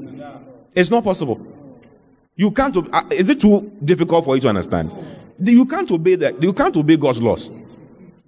It's 0.76 0.92
not 0.92 1.04
possible. 1.04 1.46
You 2.36 2.52
can't. 2.52 2.76
Uh, 2.78 3.04
is 3.12 3.30
it 3.30 3.42
too 3.42 3.72
difficult 3.84 4.26
for 4.26 4.36
you 4.36 4.42
to 4.42 4.50
understand? 4.50 4.92
You 5.40 5.66
can't 5.66 5.90
obey 5.92 6.16
that. 6.16 6.42
You 6.42 6.54
can't 6.54 6.76
obey 6.78 6.98
God's 6.98 7.22
laws. 7.22 7.52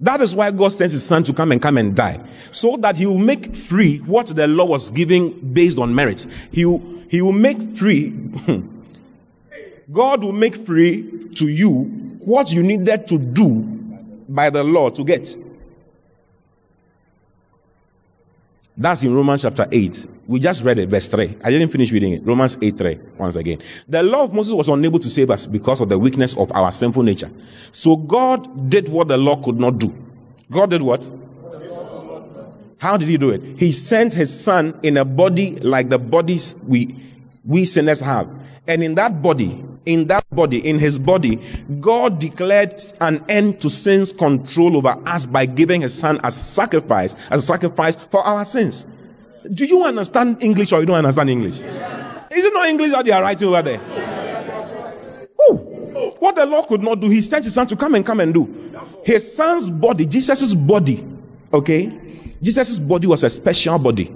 That 0.06 0.22
is 0.22 0.36
why 0.36 0.52
God 0.52 0.72
sent 0.72 0.92
His 0.92 1.04
Son 1.04 1.24
to 1.24 1.34
come 1.34 1.52
and 1.52 1.60
come 1.60 1.80
and 1.80 1.96
die, 1.96 2.24
so 2.52 2.78
that 2.78 2.96
He 2.96 3.08
will 3.08 3.18
make 3.18 3.56
free 3.56 3.98
what 3.98 4.28
the 4.28 4.46
law 4.46 4.66
was 4.68 4.92
giving 4.92 5.32
based 5.52 5.80
on 5.80 5.96
merit. 5.96 6.28
He 6.52 6.64
will, 6.64 6.84
He 7.10 7.24
will 7.24 7.32
make 7.32 7.60
free. 7.72 8.12
God 9.92 10.24
will 10.24 10.32
make 10.32 10.56
free 10.58 11.32
to 11.34 11.48
you 11.48 11.86
what 12.20 12.52
you 12.52 12.62
needed 12.62 13.08
to 13.08 13.18
do 13.18 13.62
by 14.30 14.52
the 14.52 14.64
law 14.64 14.92
to 14.92 15.04
get. 15.04 15.36
That's 18.78 19.04
in 19.04 19.14
Romans 19.14 19.44
chapter 19.44 19.68
8. 19.72 20.08
We 20.28 20.40
just 20.40 20.64
read 20.64 20.80
it, 20.80 20.90
verse 20.90 21.08
3. 21.08 21.38
I 21.44 21.52
didn't 21.52 21.70
finish 21.70 21.92
reading 21.92 22.14
it. 22.14 22.26
Romans 22.26 22.58
8 22.62 22.78
3, 22.78 23.00
once 23.18 23.36
again. 23.36 23.62
The 23.88 24.04
law 24.04 24.24
of 24.24 24.34
Moses 24.34 24.54
was 24.54 24.68
unable 24.68 25.00
to 25.00 25.10
save 25.10 25.30
us 25.30 25.46
because 25.46 25.80
of 25.80 25.90
the 25.90 25.98
weakness 25.98 26.36
of 26.36 26.52
our 26.52 26.72
sinful 26.72 27.04
nature. 27.04 27.30
So 27.72 27.96
God 27.96 28.70
did 28.70 28.90
what 28.90 29.08
the 29.08 29.18
law 29.18 29.42
could 29.42 29.60
not 29.60 29.78
do. 29.78 29.96
God 30.52 30.72
did 30.72 30.82
what? 30.82 31.10
How 32.78 32.98
did 32.98 33.08
he 33.08 33.18
do 33.18 33.32
it? 33.32 33.58
He 33.58 33.72
sent 33.72 34.14
his 34.14 34.38
son 34.38 34.78
in 34.84 34.98
a 34.98 35.06
body 35.06 35.56
like 35.56 35.90
the 35.90 35.98
bodies 35.98 36.62
we, 36.68 36.96
we 37.46 37.66
sinners 37.66 38.00
have. 38.02 38.30
And 38.68 38.84
in 38.84 38.96
that 38.96 39.22
body, 39.22 39.65
in 39.86 40.08
that 40.08 40.26
body, 40.32 40.66
in 40.68 40.80
his 40.80 40.98
body, 41.00 41.40
God 41.80 42.20
declared 42.20 42.82
an 43.02 43.24
end 43.30 43.62
to 43.62 43.70
sin's 43.70 44.12
control 44.12 44.78
over 44.78 44.98
us 45.06 45.26
by 45.26 45.46
giving 45.46 45.82
his 45.82 45.94
son 45.94 46.20
as 46.24 46.36
sacrifice, 46.36 47.16
as 47.30 47.44
a 47.44 47.48
sacrifice 47.48 47.96
for 47.96 48.22
our 48.22 48.46
sins. 48.46 48.86
Do 49.54 49.66
you 49.66 49.84
understand 49.84 50.42
English 50.42 50.72
or 50.72 50.80
you 50.80 50.86
don't 50.86 50.98
understand 50.98 51.30
English? 51.30 51.60
Is 51.60 52.46
it 52.46 52.54
not 52.54 52.68
English 52.68 52.92
that 52.92 53.06
they 53.06 53.12
are 53.12 53.22
writing 53.22 53.48
over 53.48 53.62
there? 53.62 53.80
Ooh, 55.50 55.56
what 56.20 56.36
the 56.36 56.46
Lord 56.46 56.68
could 56.68 56.82
not 56.82 57.00
do, 57.00 57.10
he 57.10 57.22
sent 57.22 57.46
his 57.46 57.54
son 57.54 57.68
to 57.68 57.76
come 57.76 57.96
and 57.96 58.06
come 58.06 58.20
and 58.20 58.34
do. 58.34 58.72
His 59.04 59.36
son's 59.36 59.70
body, 59.70 60.06
Jesus' 60.06 60.54
body, 60.54 61.06
okay? 61.54 61.92
Jesus' 62.42 62.80
body 62.80 63.08
was 63.08 63.24
a 63.24 63.30
special 63.30 63.78
body. 63.78 64.12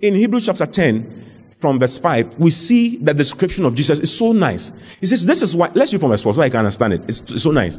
In 0.00 0.14
Hebrews 0.14 0.46
chapter 0.46 0.66
10, 0.66 1.27
from 1.58 1.78
verse 1.78 1.98
5, 1.98 2.38
we 2.38 2.50
see 2.50 2.96
that 2.98 3.16
the 3.16 3.24
description 3.24 3.64
of 3.64 3.74
Jesus 3.74 3.98
is 3.98 4.16
so 4.16 4.32
nice. 4.32 4.72
He 5.00 5.06
says, 5.06 5.26
This 5.26 5.42
is 5.42 5.56
why, 5.56 5.70
let's 5.74 5.92
read 5.92 6.00
from 6.00 6.10
verse 6.10 6.22
4 6.22 6.34
so 6.34 6.42
I 6.42 6.50
can 6.50 6.60
understand 6.60 6.94
it. 6.94 7.02
It's, 7.08 7.20
it's 7.20 7.42
so 7.42 7.50
nice. 7.50 7.78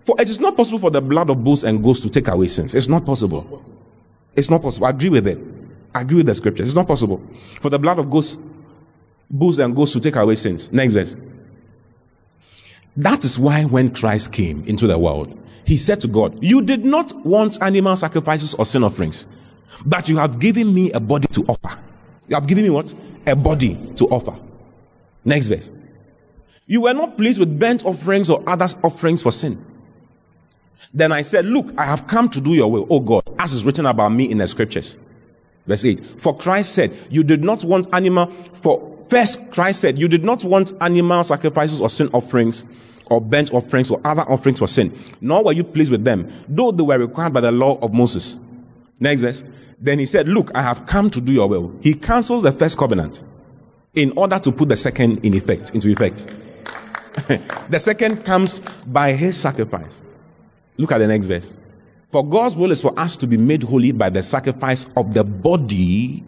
For 0.00 0.18
it 0.20 0.30
is 0.30 0.40
not 0.40 0.56
possible 0.56 0.78
for 0.78 0.90
the 0.90 1.02
blood 1.02 1.28
of 1.28 1.42
bulls 1.42 1.64
and 1.64 1.82
goats 1.82 2.00
to 2.00 2.08
take 2.08 2.28
away 2.28 2.48
sins. 2.48 2.74
It's 2.74 2.88
not 2.88 3.04
possible. 3.04 3.60
It's 4.36 4.48
not 4.48 4.62
possible. 4.62 4.86
I 4.86 4.90
agree 4.90 5.08
with 5.10 5.26
it. 5.26 5.38
I 5.94 6.02
agree 6.02 6.18
with 6.18 6.26
the 6.26 6.34
scriptures. 6.34 6.68
It's 6.68 6.76
not 6.76 6.86
possible. 6.86 7.20
For 7.60 7.70
the 7.70 7.78
blood 7.78 7.98
of 7.98 8.08
goats, 8.08 8.38
bulls 9.30 9.58
and 9.58 9.74
goats 9.74 9.92
to 9.92 10.00
take 10.00 10.16
away 10.16 10.36
sins. 10.36 10.72
Next 10.72 10.92
verse. 10.92 11.16
That 12.96 13.24
is 13.24 13.38
why 13.38 13.64
when 13.64 13.92
Christ 13.94 14.32
came 14.32 14.62
into 14.64 14.86
the 14.86 14.98
world, 14.98 15.36
he 15.66 15.76
said 15.76 16.00
to 16.00 16.08
God, 16.08 16.42
You 16.42 16.62
did 16.62 16.84
not 16.84 17.12
want 17.26 17.60
animal 17.62 17.96
sacrifices 17.96 18.54
or 18.54 18.64
sin 18.64 18.84
offerings, 18.84 19.26
but 19.84 20.08
you 20.08 20.16
have 20.16 20.38
given 20.38 20.72
me 20.72 20.92
a 20.92 21.00
body 21.00 21.26
to 21.28 21.44
offer. 21.46 21.78
You 22.28 22.36
have 22.36 22.46
given 22.46 22.64
me 22.64 22.70
what? 22.70 22.94
A 23.28 23.36
body 23.36 23.74
to 23.96 24.06
offer. 24.06 24.34
Next 25.22 25.48
verse. 25.48 25.70
You 26.66 26.82
were 26.82 26.94
not 26.94 27.18
pleased 27.18 27.38
with 27.38 27.58
burnt 27.60 27.84
offerings 27.84 28.30
or 28.30 28.42
other 28.48 28.66
offerings 28.82 29.22
for 29.22 29.30
sin. 29.30 29.62
Then 30.94 31.12
I 31.12 31.20
said, 31.20 31.44
Look, 31.44 31.78
I 31.78 31.84
have 31.84 32.06
come 32.06 32.30
to 32.30 32.40
do 32.40 32.54
your 32.54 32.70
will, 32.70 32.86
O 32.88 33.00
God, 33.00 33.22
as 33.38 33.52
is 33.52 33.64
written 33.64 33.84
about 33.84 34.10
me 34.10 34.30
in 34.30 34.38
the 34.38 34.48
scriptures. 34.48 34.96
Verse 35.66 35.84
8. 35.84 36.20
For 36.20 36.34
Christ 36.34 36.72
said, 36.72 36.96
You 37.10 37.22
did 37.22 37.44
not 37.44 37.64
want 37.64 37.92
animal, 37.92 38.30
for 38.30 38.98
first 39.10 39.50
Christ 39.50 39.82
said, 39.82 39.98
You 39.98 40.08
did 40.08 40.24
not 40.24 40.42
want 40.42 40.72
animal 40.80 41.22
sacrifices 41.22 41.82
or 41.82 41.90
sin 41.90 42.08
offerings 42.14 42.64
or 43.10 43.20
burnt 43.20 43.52
offerings 43.52 43.90
or 43.90 44.00
other 44.04 44.22
offerings 44.22 44.58
for 44.58 44.68
sin, 44.68 44.98
nor 45.20 45.44
were 45.44 45.52
you 45.52 45.64
pleased 45.64 45.90
with 45.90 46.04
them, 46.04 46.32
though 46.48 46.72
they 46.72 46.82
were 46.82 46.98
required 46.98 47.34
by 47.34 47.42
the 47.42 47.52
law 47.52 47.78
of 47.80 47.92
Moses. 47.92 48.36
Next 48.98 49.20
verse. 49.20 49.44
Then 49.80 49.98
he 49.98 50.06
said, 50.06 50.28
Look, 50.28 50.50
I 50.54 50.62
have 50.62 50.86
come 50.86 51.10
to 51.10 51.20
do 51.20 51.32
your 51.32 51.48
will. 51.48 51.72
He 51.80 51.94
cancels 51.94 52.42
the 52.42 52.52
first 52.52 52.76
covenant 52.78 53.22
in 53.94 54.12
order 54.16 54.38
to 54.38 54.52
put 54.52 54.68
the 54.68 54.76
second 54.76 55.24
in 55.24 55.34
effect, 55.34 55.74
into 55.74 55.90
effect. 55.90 56.26
the 57.70 57.78
second 57.78 58.24
comes 58.24 58.60
by 58.86 59.12
his 59.12 59.36
sacrifice. 59.36 60.02
Look 60.76 60.92
at 60.92 60.98
the 60.98 61.06
next 61.06 61.26
verse. 61.26 61.52
For 62.10 62.26
God's 62.26 62.56
will 62.56 62.72
is 62.72 62.80
for 62.80 62.98
us 62.98 63.16
to 63.16 63.26
be 63.26 63.36
made 63.36 63.62
holy 63.62 63.92
by 63.92 64.10
the 64.10 64.22
sacrifice 64.22 64.86
of 64.96 65.14
the 65.14 65.24
body 65.24 66.24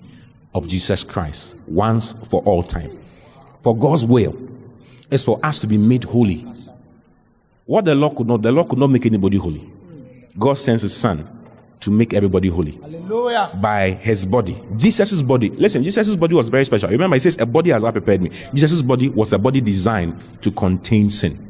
of 0.54 0.68
Jesus 0.68 1.04
Christ 1.04 1.56
once 1.66 2.12
for 2.28 2.42
all 2.42 2.62
time. 2.62 2.98
For 3.62 3.76
God's 3.76 4.04
will 4.04 4.36
is 5.10 5.24
for 5.24 5.40
us 5.44 5.58
to 5.60 5.66
be 5.66 5.78
made 5.78 6.04
holy. 6.04 6.46
What 7.66 7.84
the 7.84 7.94
law 7.94 8.10
could 8.10 8.26
not, 8.26 8.42
the 8.42 8.52
law 8.52 8.64
could 8.64 8.78
not 8.78 8.90
make 8.90 9.06
anybody 9.06 9.38
holy. 9.38 9.70
God 10.38 10.58
sends 10.58 10.82
his 10.82 10.96
son 10.96 11.39
to 11.80 11.90
make 11.90 12.12
everybody 12.14 12.48
holy 12.48 12.72
Hallelujah. 12.72 13.58
by 13.60 13.92
his 13.92 14.26
body. 14.26 14.62
Jesus' 14.76 15.22
body. 15.22 15.50
Listen, 15.50 15.82
Jesus' 15.82 16.14
body 16.14 16.34
was 16.34 16.48
very 16.48 16.64
special. 16.64 16.88
Remember, 16.90 17.16
he 17.16 17.20
says, 17.20 17.38
A 17.38 17.46
body 17.46 17.70
has 17.70 17.82
not 17.82 17.92
prepared 17.92 18.22
me. 18.22 18.30
Jesus' 18.54 18.82
body 18.82 19.08
was 19.08 19.32
a 19.32 19.38
body 19.38 19.60
designed 19.60 20.16
to 20.42 20.50
contain 20.50 21.10
sin. 21.10 21.46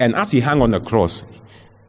And 0.00 0.14
as 0.14 0.32
he 0.32 0.40
hung 0.40 0.62
on 0.62 0.70
the 0.70 0.80
cross, 0.80 1.24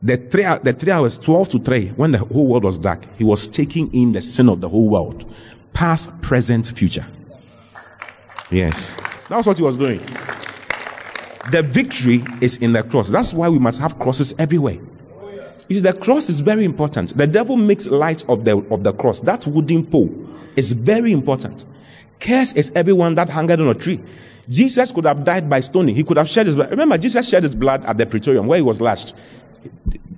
the 0.01 0.17
three, 0.17 0.43
the 0.43 0.73
three 0.73 0.91
hours, 0.91 1.17
12 1.17 1.49
to 1.49 1.59
3, 1.59 1.87
when 1.89 2.11
the 2.11 2.19
whole 2.19 2.45
world 2.45 2.63
was 2.63 2.77
dark, 2.77 3.05
he 3.17 3.23
was 3.23 3.47
taking 3.47 3.91
in 3.93 4.11
the 4.11 4.21
sin 4.21 4.49
of 4.49 4.61
the 4.61 4.69
whole 4.69 4.87
world. 4.89 5.25
Past, 5.73 6.21
present, 6.21 6.67
future. 6.67 7.05
Yes. 8.51 8.97
That's 9.29 9.47
what 9.47 9.57
he 9.57 9.63
was 9.63 9.77
doing. 9.77 9.99
The 11.51 11.63
victory 11.63 12.23
is 12.41 12.57
in 12.57 12.73
the 12.73 12.83
cross. 12.83 13.09
That's 13.09 13.33
why 13.33 13.49
we 13.49 13.59
must 13.59 13.79
have 13.79 13.97
crosses 13.97 14.33
everywhere. 14.37 14.77
You 15.67 15.75
see, 15.75 15.81
the 15.81 15.93
cross 15.93 16.29
is 16.29 16.41
very 16.41 16.63
important. 16.63 17.17
The 17.17 17.27
devil 17.27 17.57
makes 17.57 17.87
light 17.87 18.27
of 18.29 18.45
the 18.45 18.57
of 18.69 18.83
the 18.83 18.93
cross. 18.93 19.19
That 19.21 19.47
wooden 19.47 19.85
pole 19.85 20.13
is 20.55 20.73
very 20.73 21.11
important. 21.11 21.65
Curse 22.19 22.53
is 22.53 22.71
everyone 22.75 23.15
that 23.15 23.29
hung 23.29 23.51
on 23.51 23.67
a 23.67 23.73
tree. 23.73 23.99
Jesus 24.47 24.91
could 24.91 25.05
have 25.05 25.23
died 25.23 25.49
by 25.49 25.59
stoning. 25.59 25.95
He 25.95 26.03
could 26.03 26.17
have 26.17 26.29
shed 26.29 26.45
his 26.45 26.55
blood. 26.55 26.69
Remember, 26.69 26.97
Jesus 26.97 27.27
shed 27.27 27.43
his 27.43 27.55
blood 27.55 27.83
at 27.85 27.97
the 27.97 28.05
Praetorium 28.05 28.47
where 28.47 28.57
he 28.57 28.61
was 28.61 28.79
lashed. 28.79 29.15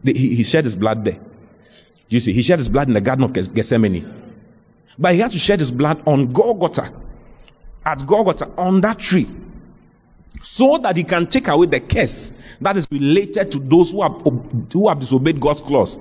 He, 0.03 0.35
he 0.35 0.43
shed 0.43 0.65
his 0.65 0.75
blood 0.75 1.05
there. 1.05 1.17
You 2.09 2.19
see, 2.19 2.33
he 2.33 2.41
shed 2.41 2.59
his 2.59 2.69
blood 2.69 2.87
in 2.87 2.93
the 2.93 3.01
Garden 3.01 3.23
of 3.23 3.33
Gethsemane. 3.33 4.05
But 4.99 5.13
he 5.13 5.19
had 5.19 5.31
to 5.31 5.39
shed 5.39 5.59
his 5.59 5.71
blood 5.71 6.01
on 6.05 6.33
Golgotha. 6.33 6.91
At 7.85 8.05
Golgotha, 8.05 8.51
on 8.57 8.81
that 8.81 8.99
tree. 8.99 9.27
So 10.41 10.77
that 10.79 10.97
he 10.97 11.03
can 11.03 11.27
take 11.27 11.47
away 11.47 11.67
the 11.67 11.79
curse 11.79 12.31
that 12.61 12.77
is 12.77 12.87
related 12.91 13.51
to 13.51 13.59
those 13.59 13.91
who 13.91 14.01
have, 14.01 14.21
who 14.71 14.87
have 14.87 14.99
disobeyed 14.99 15.39
God's 15.39 15.61
clause. 15.61 15.99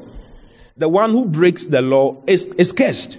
The 0.77 0.88
one 0.88 1.11
who 1.11 1.27
breaks 1.27 1.66
the 1.66 1.81
law 1.81 2.23
is, 2.27 2.47
is 2.59 2.73
cursed. 2.73 3.19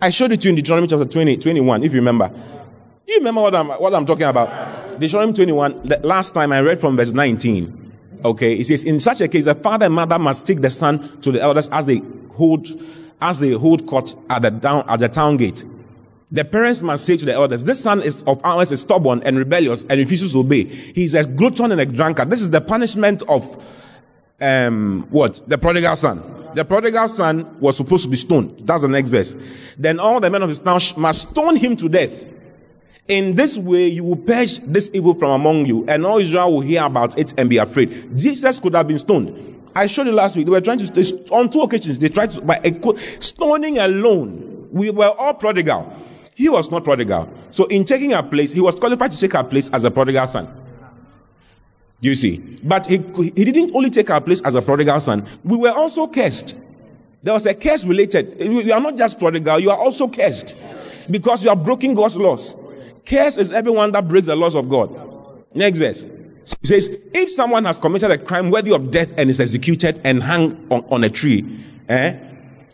I 0.00 0.10
showed 0.10 0.32
it 0.32 0.40
to 0.42 0.48
you 0.48 0.50
in 0.50 0.56
Deuteronomy 0.56 0.88
chapter 0.88 1.04
20, 1.04 1.36
21, 1.38 1.84
if 1.84 1.92
you 1.92 2.00
remember. 2.00 2.28
Do 2.28 3.12
you 3.12 3.18
remember 3.18 3.42
what 3.42 3.54
I'm, 3.54 3.68
what 3.68 3.94
I'm 3.94 4.04
talking 4.04 4.24
about? 4.24 4.98
Deuteronomy 4.98 5.32
21, 5.32 5.86
the 5.86 6.00
last 6.02 6.34
time 6.34 6.52
I 6.52 6.60
read 6.60 6.80
from 6.80 6.96
verse 6.96 7.12
19. 7.12 7.92
Okay, 8.24 8.54
it 8.54 8.66
says, 8.66 8.84
in 8.84 9.00
such 9.00 9.20
a 9.20 9.28
case, 9.28 9.46
the 9.46 9.54
father 9.54 9.86
and 9.86 9.94
mother 9.94 10.18
must 10.18 10.46
take 10.46 10.60
the 10.60 10.70
son 10.70 11.20
to 11.22 11.32
the 11.32 11.40
elders 11.40 11.68
as 11.68 11.86
they 11.86 12.02
hold, 12.34 12.68
as 13.20 13.40
they 13.40 13.52
hold 13.52 13.86
court 13.86 14.14
at 14.30 14.42
the 14.42 14.50
down, 14.50 14.84
at 14.88 15.00
the 15.00 15.08
town 15.08 15.36
gate. 15.36 15.64
The 16.32 16.46
parents 16.46 16.80
must 16.80 17.04
say 17.04 17.18
to 17.18 17.26
the 17.26 17.34
elders, 17.34 17.62
this 17.62 17.78
son 17.82 18.00
is 18.00 18.22
of 18.22 18.40
ours 18.42 18.72
is 18.72 18.80
stubborn 18.80 19.22
and 19.22 19.36
rebellious 19.36 19.82
and 19.82 20.00
refuses 20.00 20.32
to 20.32 20.38
obey. 20.38 20.64
He's 20.64 21.12
a 21.12 21.24
glutton 21.24 21.72
and 21.72 21.80
a 21.80 21.84
drunkard. 21.84 22.30
This 22.30 22.40
is 22.40 22.48
the 22.48 22.62
punishment 22.62 23.22
of, 23.28 23.62
um, 24.40 25.06
what? 25.10 25.42
The 25.46 25.58
prodigal 25.58 25.94
son. 25.94 26.22
The 26.54 26.64
prodigal 26.64 27.08
son 27.08 27.60
was 27.60 27.76
supposed 27.76 28.04
to 28.04 28.08
be 28.08 28.16
stoned. 28.16 28.60
That's 28.60 28.80
the 28.80 28.88
next 28.88 29.10
verse. 29.10 29.34
Then 29.76 30.00
all 30.00 30.20
the 30.20 30.30
men 30.30 30.42
of 30.42 30.48
his 30.48 30.58
town 30.58 30.80
must 30.96 31.30
stone 31.30 31.56
him 31.56 31.76
to 31.76 31.88
death. 31.90 32.24
In 33.08 33.34
this 33.34 33.58
way, 33.58 33.88
you 33.88 34.04
will 34.04 34.16
purge 34.16 34.56
this 34.60 34.88
evil 34.94 35.12
from 35.12 35.32
among 35.32 35.66
you, 35.66 35.84
and 35.86 36.06
all 36.06 36.16
Israel 36.18 36.50
will 36.50 36.60
hear 36.62 36.84
about 36.84 37.18
it 37.18 37.34
and 37.36 37.50
be 37.50 37.58
afraid. 37.58 38.16
Jesus 38.16 38.58
could 38.58 38.74
have 38.74 38.88
been 38.88 38.98
stoned. 38.98 39.60
I 39.74 39.86
showed 39.86 40.06
you 40.06 40.12
last 40.12 40.36
week. 40.36 40.46
They 40.46 40.52
were 40.52 40.60
trying 40.62 40.78
to, 40.78 41.28
on 41.30 41.50
two 41.50 41.60
occasions, 41.60 41.98
they 41.98 42.08
tried 42.08 42.30
to, 42.30 42.40
by 42.40 42.58
a, 42.64 43.20
stoning 43.20 43.76
alone. 43.78 44.68
We 44.70 44.88
were 44.88 45.10
all 45.10 45.34
prodigal. 45.34 45.94
He 46.34 46.48
was 46.48 46.70
not 46.70 46.84
prodigal. 46.84 47.32
So 47.50 47.66
in 47.66 47.84
taking 47.84 48.14
our 48.14 48.22
place, 48.22 48.52
he 48.52 48.60
was 48.60 48.74
qualified 48.74 49.12
to 49.12 49.18
take 49.18 49.34
our 49.34 49.44
place 49.44 49.68
as 49.70 49.84
a 49.84 49.90
prodigal 49.90 50.26
son. 50.26 50.48
You 52.00 52.14
see. 52.14 52.38
But 52.64 52.86
he, 52.86 52.96
he 52.96 53.44
didn't 53.44 53.74
only 53.74 53.90
take 53.90 54.10
our 54.10 54.20
place 54.20 54.40
as 54.42 54.54
a 54.54 54.62
prodigal 54.62 55.00
son. 55.00 55.26
We 55.44 55.56
were 55.56 55.72
also 55.72 56.06
cursed. 56.08 56.56
There 57.22 57.32
was 57.32 57.46
a 57.46 57.54
curse 57.54 57.84
related. 57.84 58.36
You 58.40 58.72
are 58.72 58.80
not 58.80 58.96
just 58.96 59.18
prodigal, 59.18 59.60
you 59.60 59.70
are 59.70 59.78
also 59.78 60.08
cursed. 60.08 60.56
Because 61.10 61.44
you 61.44 61.50
are 61.50 61.56
breaking 61.56 61.94
God's 61.94 62.16
laws. 62.16 62.56
Curse 63.06 63.38
is 63.38 63.52
everyone 63.52 63.92
that 63.92 64.08
breaks 64.08 64.26
the 64.26 64.36
laws 64.36 64.54
of 64.54 64.68
God. 64.68 65.44
Next 65.54 65.78
verse. 65.78 66.06
Says, 66.64 66.88
if 67.14 67.30
someone 67.30 67.64
has 67.64 67.78
committed 67.78 68.10
a 68.10 68.18
crime 68.18 68.50
worthy 68.50 68.72
of 68.72 68.90
death 68.90 69.12
and 69.16 69.30
is 69.30 69.38
executed 69.38 70.00
and 70.02 70.22
hung 70.22 70.66
on, 70.70 70.84
on 70.90 71.04
a 71.04 71.10
tree, 71.10 71.64
eh, 71.88 72.18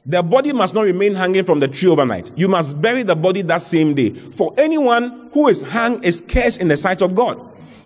the 0.08 0.22
body 0.22 0.54
must 0.54 0.74
not 0.74 0.86
remain 0.86 1.14
hanging 1.14 1.44
from 1.44 1.60
the 1.60 1.68
tree 1.68 1.90
overnight. 1.90 2.30
You 2.34 2.48
must 2.48 2.80
bury 2.80 3.02
the 3.02 3.14
body 3.14 3.42
that 3.42 3.60
same 3.60 3.94
day. 3.94 4.14
For 4.14 4.54
anyone 4.56 5.28
who 5.34 5.48
is 5.48 5.60
hung 5.60 6.02
is 6.02 6.22
cursed 6.22 6.62
in 6.62 6.68
the 6.68 6.78
sight 6.78 7.02
of 7.02 7.14
God. 7.14 7.38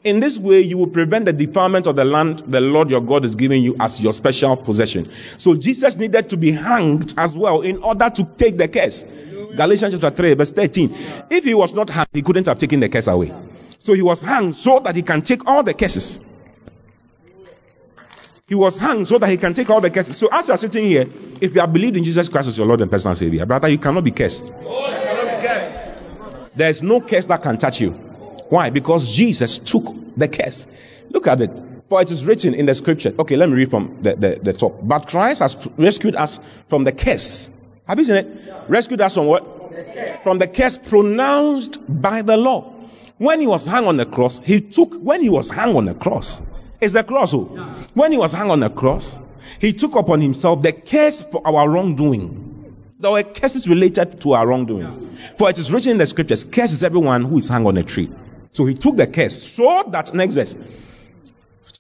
In 0.05 0.21
this 0.21 0.39
way, 0.39 0.61
you 0.61 0.79
will 0.79 0.87
prevent 0.87 1.25
the 1.25 1.33
defilement 1.33 1.89
of 1.89 1.97
the 1.97 2.05
land 2.05 2.39
the 2.47 2.61
Lord 2.61 2.91
your 2.91 3.01
God 3.01 3.25
is 3.25 3.35
giving 3.35 3.61
you 3.61 3.75
as 3.81 4.01
your 4.01 4.13
special 4.13 4.57
possession. 4.57 5.11
So 5.37 5.57
Jesus 5.57 5.97
needed 5.97 6.29
to 6.29 6.37
be 6.37 6.53
hanged 6.53 7.13
as 7.17 7.35
well 7.35 7.61
in 7.63 7.79
order 7.83 8.09
to 8.11 8.25
take 8.37 8.57
the 8.57 8.69
curse. 8.69 9.05
Galatians 9.57 9.93
chapter 9.95 10.11
3, 10.11 10.35
verse 10.35 10.51
13. 10.51 10.97
If 11.29 11.43
he 11.43 11.55
was 11.55 11.75
not 11.75 11.91
hanged, 11.91 12.09
he 12.13 12.23
couldn't 12.23 12.47
have 12.47 12.59
taken 12.59 12.79
the 12.79 12.89
curse 12.89 13.09
away. 13.09 13.35
So 13.81 13.95
he 13.95 14.03
was 14.03 14.23
hanged 14.23 14.55
so 14.55 14.79
that 14.79 14.95
he 14.95 15.03
can 15.03 15.23
take 15.23 15.45
all 15.45 15.65
the 15.65 15.75
curses. 15.75 16.31
He 18.47 18.55
was 18.55 18.79
hanged 18.79 19.09
so 19.09 19.19
that 19.19 19.29
he 19.29 19.37
can 19.37 19.55
take 19.55 19.71
all 19.71 19.81
the 19.81 19.91
curses. 19.91 20.17
So 20.17 20.29
as 20.31 20.47
you 20.47 20.55
are 20.55 20.59
sitting 20.59 20.85
here, 20.85 21.07
if 21.43 21.57
you 21.57 21.61
have 21.61 21.73
believed 21.73 21.97
in 21.97 22.05
Jesus 22.05 22.29
Christ 22.29 22.47
as 22.47 22.57
your 22.57 22.69
Lord 22.69 22.81
and 22.83 22.91
personal 22.91 23.17
Savior, 23.17 23.45
brother, 23.45 23.69
you 23.69 23.77
cannot 23.77 24.05
be 24.05 24.13
cursed. 24.13 24.45
There 26.55 26.71
is 26.71 26.83
no 26.83 27.01
curse 27.01 27.27
that 27.27 27.43
can 27.43 27.59
touch 27.59 27.81
you. 27.81 27.91
Why? 28.49 28.71
Because 28.71 29.13
Jesus 29.13 29.59
took 29.59 29.83
the 30.17 30.29
curse. 30.29 30.69
Look 31.11 31.27
at 31.27 31.41
it. 31.41 31.51
For 31.89 32.01
it 32.01 32.13
is 32.13 32.25
written 32.25 32.55
in 32.55 32.67
the 32.67 32.75
scripture. 32.75 33.13
Okay, 33.19 33.37
let 33.37 33.49
me 33.49 33.57
read 33.57 33.71
from 33.71 33.99
the, 34.03 34.15
the, 34.15 34.41
the 34.41 34.53
top. 34.53 34.79
But 34.83 35.09
Christ 35.09 35.41
has 35.41 35.69
rescued 35.77 36.15
us 36.15 36.39
from 36.69 36.85
the 36.85 36.93
curse. 36.93 37.57
Have 37.89 37.99
you 37.99 38.05
seen 38.05 38.17
it? 38.17 38.55
Rescued 38.69 39.01
us 39.01 39.15
from 39.15 39.27
what? 39.27 39.45
From 40.23 40.39
the 40.39 40.47
curse 40.47 40.79
pronounced 40.79 41.81
by 42.01 42.23
the 42.23 42.37
law. 42.37 42.73
When 43.19 43.41
he 43.41 43.49
was 43.49 43.67
hung 43.67 43.89
on 43.89 43.97
the 43.97 44.07
cross, 44.07 44.39
he 44.45 44.61
took, 44.61 44.95
when 45.03 45.23
he 45.23 45.29
was 45.29 45.49
hung 45.49 45.75
on 45.77 45.87
the 45.87 45.95
cross, 45.95 46.41
it's 46.81 46.93
the 46.93 47.03
cross. 47.03 47.35
Oh. 47.35 47.47
When 47.95 48.13
he 48.13 48.19
was 48.19 48.33
hung 48.33 48.51
on 48.51 48.61
the 48.61 48.71
cross, 48.71 49.19
he 49.59 49.73
took 49.73 49.95
upon 49.95 50.21
himself 50.21 50.63
the 50.63 50.73
curse 50.73 51.21
for 51.23 51.47
our 51.47 51.69
wrongdoing. 51.69 52.49
There 52.99 53.11
were 53.11 53.23
curses 53.23 53.69
related 53.69 54.21
to 54.21 54.33
our 54.35 54.47
wrongdoing. 54.47 55.17
For 55.37 55.51
it 55.51 55.59
is 55.59 55.73
written 55.73 55.93
in 55.93 55.99
the 55.99 56.07
scriptures, 56.07 56.45
curse 56.45 56.73
is 56.73 56.85
everyone 56.85 57.25
who 57.25 57.39
is 57.39 57.49
hung 57.49 57.67
on 57.67 57.77
a 57.77 57.83
tree. 57.83 58.11
So 58.53 58.65
he 58.65 58.75
took 58.75 58.97
the 58.97 59.07
curse 59.07 59.43
so 59.43 59.85
that, 59.89 60.15
next 60.15 60.35
verse, 60.35 60.57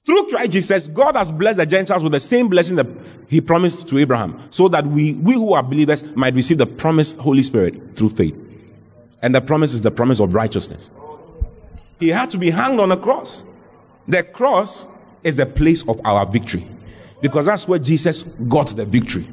through 0.04 0.26
Christ 0.28 0.50
Jesus, 0.50 0.86
God 0.88 1.14
has 1.14 1.30
blessed 1.30 1.58
the 1.58 1.66
Gentiles 1.66 2.02
with 2.02 2.12
the 2.12 2.20
same 2.20 2.48
blessing 2.48 2.74
that 2.76 2.86
he 3.28 3.40
promised 3.40 3.88
to 3.88 3.98
Abraham, 3.98 4.40
so 4.50 4.66
that 4.68 4.84
we, 4.84 5.12
we 5.12 5.34
who 5.34 5.52
are 5.52 5.62
believers 5.62 6.02
might 6.16 6.34
receive 6.34 6.58
the 6.58 6.66
promised 6.66 7.16
Holy 7.18 7.42
Spirit 7.42 7.94
through 7.94 8.08
faith. 8.08 8.36
And 9.22 9.32
the 9.32 9.40
promise 9.40 9.72
is 9.72 9.82
the 9.82 9.92
promise 9.92 10.18
of 10.18 10.34
righteousness. 10.34 10.90
He 12.00 12.08
had 12.08 12.30
to 12.32 12.38
be 12.38 12.50
hanged 12.50 12.80
on 12.80 12.90
a 12.90 12.96
cross. 12.96 13.44
The 14.08 14.24
cross 14.24 14.88
is 15.22 15.36
the 15.36 15.46
place 15.46 15.86
of 15.88 16.00
our 16.04 16.26
victory. 16.26 16.68
Because 17.22 17.46
that's 17.46 17.66
where 17.68 17.78
Jesus 17.78 18.22
got 18.22 18.76
the 18.76 18.84
victory. 18.84 19.26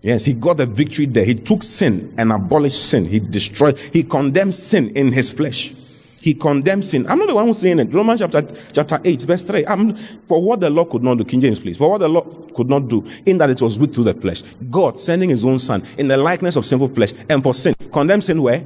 Yes, 0.00 0.24
he 0.24 0.32
got 0.32 0.56
the 0.56 0.64
victory 0.64 1.04
there. 1.04 1.24
He 1.24 1.34
took 1.34 1.62
sin 1.62 2.14
and 2.16 2.32
abolished 2.32 2.88
sin. 2.88 3.04
He 3.04 3.20
destroyed, 3.20 3.78
he 3.92 4.02
condemned 4.02 4.54
sin 4.54 4.90
in 4.96 5.12
his 5.12 5.32
flesh. 5.32 5.74
He 6.22 6.34
condemned 6.34 6.84
sin. 6.84 7.06
I'm 7.08 7.18
not 7.18 7.28
the 7.28 7.34
one 7.34 7.46
who's 7.46 7.58
saying 7.58 7.78
it. 7.78 7.92
Romans 7.92 8.20
chapter, 8.20 8.42
chapter 8.72 9.00
8, 9.02 9.22
verse 9.22 9.42
3. 9.42 9.66
I'm, 9.66 9.96
for 10.28 10.42
what 10.42 10.60
the 10.60 10.70
law 10.70 10.84
could 10.84 11.02
not 11.02 11.16
do, 11.16 11.24
King 11.24 11.40
James, 11.40 11.58
please. 11.58 11.78
For 11.78 11.90
what 11.90 11.98
the 11.98 12.08
law 12.08 12.22
could 12.54 12.68
not 12.68 12.88
do, 12.88 13.04
in 13.26 13.38
that 13.38 13.50
it 13.50 13.60
was 13.60 13.78
weak 13.78 13.94
through 13.94 14.04
the 14.04 14.14
flesh. 14.14 14.42
God 14.70 15.00
sending 15.00 15.30
his 15.30 15.44
own 15.44 15.58
son 15.58 15.82
in 15.98 16.08
the 16.08 16.16
likeness 16.16 16.56
of 16.56 16.64
sinful 16.64 16.88
flesh 16.88 17.12
and 17.28 17.42
for 17.42 17.54
sin. 17.54 17.74
Condemned 17.90 18.24
sin 18.24 18.42
where? 18.42 18.64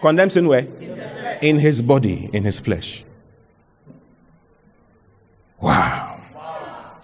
Condemned 0.00 0.32
sin 0.32 0.46
where? 0.48 0.66
In 1.42 1.58
his 1.58 1.82
body, 1.82 2.30
in 2.32 2.44
his 2.44 2.60
flesh. 2.60 3.04
Wow. 5.60 6.09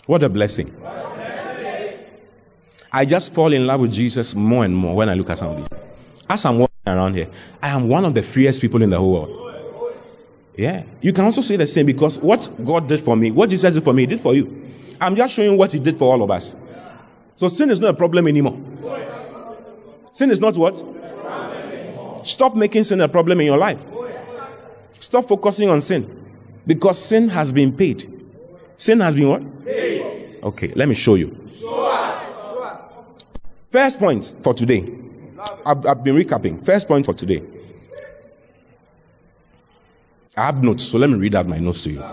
What 0.07 0.23
a 0.23 0.29
blessing. 0.29 0.75
I 2.93 3.05
just 3.05 3.35
fall 3.35 3.53
in 3.53 3.67
love 3.67 3.81
with 3.81 3.93
Jesus 3.93 4.35
more 4.35 4.65
and 4.65 4.75
more 4.75 4.97
when 4.97 5.09
I 5.09 5.15
look 5.15 5.29
at 5.31 5.39
some 5.39 5.51
of 5.51 5.57
these. 5.57 5.69
As 6.29 6.45
I'm 6.45 6.59
walking 6.59 6.75
around 6.87 7.15
here, 7.15 7.29
I 7.63 7.69
am 7.69 7.89
one 7.89 8.05
of 8.05 8.15
the 8.15 8.23
freest 8.23 8.61
people 8.61 8.83
in 8.83 8.91
the 8.91 8.99
whole 8.99 9.13
world. 9.13 9.43
Yeah. 10.57 10.85
You 11.03 11.13
can 11.13 11.25
also 11.25 11.43
say 11.43 11.57
the 11.57 11.67
same 11.67 11.85
because 11.87 12.19
what 12.19 12.51
God 12.65 12.89
did 12.89 13.01
for 13.01 13.17
me, 13.17 13.31
what 13.31 13.51
Jesus 13.51 13.75
did 13.75 13.85
for 13.85 13.93
me, 13.93 14.03
he 14.03 14.07
did 14.07 14.21
for 14.21 14.35
you. 14.35 14.73
I'm 15.01 15.15
just 15.15 15.35
showing 15.35 15.59
what 15.59 15.73
he 15.73 15.79
did 15.79 15.99
for 15.99 16.11
all 16.11 16.23
of 16.23 16.31
us. 16.31 16.57
So 17.35 17.49
sin 17.49 17.71
is 17.71 17.81
not 17.81 17.91
a 17.91 17.97
problem 17.97 18.27
anymore. 18.27 18.59
Sin 20.13 20.31
is 20.31 20.41
not 20.41 20.57
what? 20.57 20.83
Stop 22.25 22.57
making 22.57 22.85
sin 22.85 23.01
a 23.03 23.09
problem 23.09 23.41
in 23.41 23.47
your 23.47 23.59
life. 23.59 23.79
Stop 25.01 25.29
focusing 25.29 25.69
on 25.69 25.83
sin. 25.83 26.25
Because 26.67 26.99
sin 26.99 27.29
has 27.29 27.53
been 27.53 27.77
paid. 27.77 28.16
Sin 28.77 29.01
has 29.01 29.15
been 29.15 29.29
what? 29.29 29.43
Okay, 30.43 30.69
let 30.75 30.89
me 30.89 30.95
show 30.95 31.15
you. 31.15 31.37
Show 31.51 31.91
us. 31.91 32.87
First 33.71 33.99
point 33.99 34.35
for 34.43 34.55
today. 34.55 34.93
I've, 35.65 35.85
I've 35.87 36.05
been 36.05 36.17
recapping. 36.17 36.65
First 36.65 36.87
point 36.87 37.07
for 37.07 37.15
today. 37.15 37.43
I 40.37 40.47
have 40.47 40.63
notes, 40.63 40.85
so 40.85 40.99
let 40.99 41.09
me 41.11 41.17
read 41.17 41.35
out 41.35 41.49
my 41.49 41.59
notes 41.59 41.83
to 41.85 41.91
you. 41.91 42.05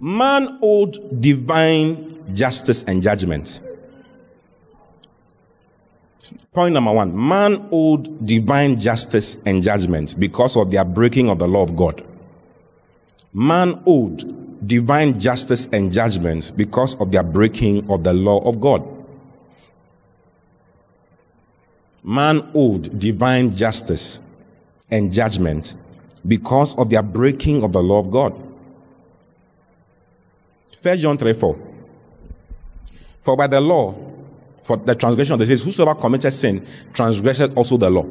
Man 0.00 0.58
owed 0.62 1.20
divine 1.20 2.34
justice 2.34 2.82
and 2.84 3.02
judgment. 3.02 3.60
Point 6.52 6.74
number 6.74 6.92
one 6.92 7.16
man 7.16 7.68
owed 7.70 8.26
divine 8.26 8.78
justice 8.78 9.36
and 9.46 9.62
judgment 9.62 10.18
because 10.18 10.56
of 10.56 10.70
their 10.70 10.84
breaking 10.84 11.28
of 11.28 11.38
the 11.38 11.46
law 11.46 11.62
of 11.62 11.76
God. 11.76 12.04
Man 13.32 13.80
owed 13.86 14.39
divine 14.66 15.18
justice 15.18 15.66
and 15.72 15.92
judgment 15.92 16.52
because 16.56 16.98
of 17.00 17.10
their 17.10 17.22
breaking 17.22 17.90
of 17.90 18.04
the 18.04 18.12
law 18.12 18.40
of 18.48 18.60
God. 18.60 18.86
Man 22.02 22.50
owed 22.54 22.98
divine 22.98 23.54
justice 23.54 24.20
and 24.90 25.12
judgment 25.12 25.74
because 26.26 26.76
of 26.78 26.90
their 26.90 27.02
breaking 27.02 27.62
of 27.62 27.72
the 27.72 27.82
law 27.82 27.98
of 28.00 28.10
God. 28.10 28.34
1 30.82 30.98
John 30.98 31.18
3 31.18 31.32
4. 31.32 31.58
For 33.20 33.36
by 33.36 33.46
the 33.46 33.60
law, 33.60 33.94
for 34.62 34.76
the 34.76 34.94
transgression 34.94 35.34
of 35.34 35.40
the 35.40 35.46
says, 35.46 35.62
whosoever 35.62 35.94
committed 35.94 36.32
sin 36.32 36.66
transgressed 36.94 37.52
also 37.54 37.76
the 37.76 37.90
law. 37.90 38.06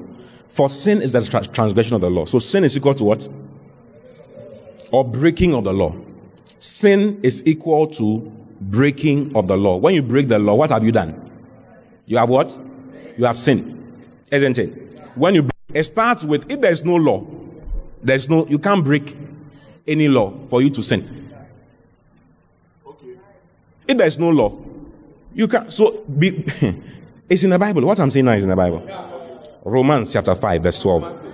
For 0.49 0.69
sin 0.69 1.01
is 1.01 1.13
the 1.13 1.21
tra- 1.21 1.45
transgression 1.45 1.95
of 1.95 2.01
the 2.01 2.09
law. 2.09 2.25
So 2.25 2.39
sin 2.39 2.63
is 2.63 2.75
equal 2.75 2.95
to 2.95 3.03
what? 3.03 3.27
Or 4.91 5.05
breaking 5.05 5.53
of 5.53 5.63
the 5.63 5.73
law. 5.73 5.95
Sin 6.57 7.19
is 7.21 7.45
equal 7.45 7.87
to 7.87 8.31
breaking 8.61 9.35
of 9.35 9.47
the 9.47 9.55
law. 9.55 9.77
When 9.77 9.93
you 9.93 10.01
break 10.01 10.27
the 10.27 10.39
law, 10.39 10.55
what 10.55 10.71
have 10.71 10.83
you 10.83 10.91
done? 10.91 11.29
You 12.05 12.17
have 12.17 12.29
what? 12.29 12.57
You 13.17 13.25
have 13.25 13.37
sinned. 13.37 13.75
Isn't 14.31 14.57
it? 14.57 14.95
When 15.15 15.35
you 15.35 15.49
it 15.73 15.83
starts 15.83 16.23
with 16.23 16.49
if 16.49 16.61
there's 16.61 16.83
no 16.83 16.95
law, 16.95 17.25
there's 18.01 18.29
no 18.29 18.47
you 18.47 18.59
can't 18.59 18.83
break 18.83 19.15
any 19.87 20.07
law 20.07 20.31
for 20.47 20.61
you 20.61 20.69
to 20.71 20.83
sin. 20.83 21.15
If 23.87 23.97
there's 23.97 24.19
no 24.19 24.29
law, 24.29 24.57
you 25.33 25.47
can't 25.47 25.71
so 25.71 26.03
be 26.03 26.45
it's 27.29 27.43
in 27.43 27.51
the 27.51 27.59
Bible. 27.59 27.83
What 27.83 27.99
I'm 27.99 28.11
saying 28.11 28.25
now 28.25 28.31
is 28.31 28.43
in 28.43 28.49
the 28.49 28.55
Bible. 28.55 28.87
Romans 29.63 30.13
chapter 30.13 30.35
5, 30.35 30.63
verse 30.63 30.79
12. 30.79 31.28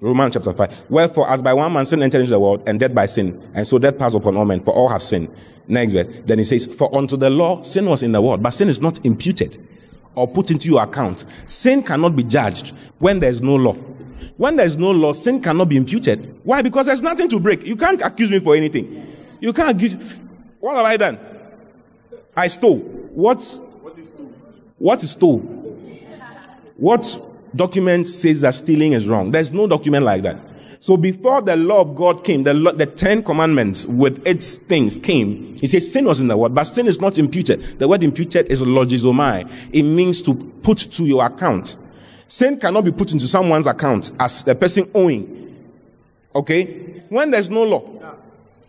Romans 0.00 0.32
chapter 0.32 0.52
5. 0.52 0.90
Wherefore, 0.90 1.28
as 1.28 1.42
by 1.42 1.52
one 1.52 1.72
man 1.72 1.84
sin 1.84 2.02
entered 2.02 2.20
into 2.20 2.30
the 2.30 2.40
world, 2.40 2.62
and 2.66 2.80
death 2.80 2.94
by 2.94 3.06
sin, 3.06 3.50
and 3.54 3.66
so 3.66 3.78
death 3.78 3.98
passed 3.98 4.16
upon 4.16 4.36
all 4.36 4.46
men, 4.46 4.60
for 4.60 4.72
all 4.72 4.88
have 4.88 5.02
sinned. 5.02 5.28
Next 5.68 5.92
verse. 5.92 6.06
Then 6.24 6.38
he 6.38 6.44
says, 6.44 6.66
For 6.66 6.94
unto 6.96 7.16
the 7.16 7.28
law 7.28 7.62
sin 7.62 7.86
was 7.86 8.02
in 8.02 8.12
the 8.12 8.20
world, 8.20 8.42
but 8.42 8.50
sin 8.50 8.68
is 8.68 8.80
not 8.80 9.04
imputed 9.04 9.66
or 10.14 10.26
put 10.26 10.50
into 10.50 10.68
your 10.68 10.82
account. 10.82 11.24
Sin 11.46 11.82
cannot 11.82 12.16
be 12.16 12.24
judged 12.24 12.74
when 12.98 13.18
there's 13.18 13.42
no 13.42 13.56
law. 13.56 13.74
When 14.36 14.56
there's 14.56 14.76
no 14.76 14.90
law, 14.90 15.12
sin 15.12 15.40
cannot 15.40 15.68
be 15.68 15.76
imputed. 15.76 16.40
Why? 16.44 16.62
Because 16.62 16.86
there's 16.86 17.02
nothing 17.02 17.28
to 17.28 17.38
break. 17.38 17.64
You 17.64 17.76
can't 17.76 18.00
accuse 18.00 18.30
me 18.30 18.40
for 18.40 18.56
anything. 18.56 19.06
You 19.40 19.52
can't 19.52 19.76
accuse. 19.76 19.94
What 20.60 20.76
have 20.76 20.86
I 20.86 20.96
done? 20.96 21.18
I 22.36 22.46
stole. 22.46 22.78
What's 22.78 23.58
what 24.78 25.04
is 25.04 25.10
stole? 25.10 25.40
What 26.76 27.20
document 27.54 28.06
says 28.06 28.40
that 28.42 28.54
stealing 28.54 28.92
is 28.92 29.06
wrong? 29.08 29.30
There's 29.30 29.52
no 29.52 29.66
document 29.66 30.04
like 30.04 30.22
that. 30.22 30.38
So 30.82 30.96
before 30.96 31.42
the 31.42 31.56
law 31.56 31.82
of 31.82 31.94
God 31.94 32.24
came, 32.24 32.42
the, 32.42 32.54
law, 32.54 32.72
the 32.72 32.86
Ten 32.86 33.22
Commandments 33.22 33.84
with 33.84 34.26
its 34.26 34.56
things 34.56 34.96
came, 34.96 35.54
he 35.56 35.66
says 35.66 35.92
sin 35.92 36.06
was 36.06 36.20
in 36.20 36.28
the 36.28 36.36
word, 36.36 36.54
but 36.54 36.64
sin 36.64 36.86
is 36.86 36.98
not 36.98 37.18
imputed. 37.18 37.78
The 37.78 37.86
word 37.86 38.02
imputed 38.02 38.46
is 38.46 38.62
logizomai. 38.62 39.50
It 39.72 39.82
means 39.82 40.22
to 40.22 40.34
put 40.62 40.78
to 40.78 41.04
your 41.04 41.26
account. 41.26 41.76
Sin 42.28 42.58
cannot 42.58 42.84
be 42.84 42.92
put 42.92 43.12
into 43.12 43.28
someone's 43.28 43.66
account 43.66 44.10
as 44.18 44.42
the 44.42 44.54
person 44.54 44.90
owing. 44.94 45.54
Okay? 46.34 46.64
When 47.10 47.30
there's 47.30 47.50
no 47.50 47.64
law. 47.64 48.00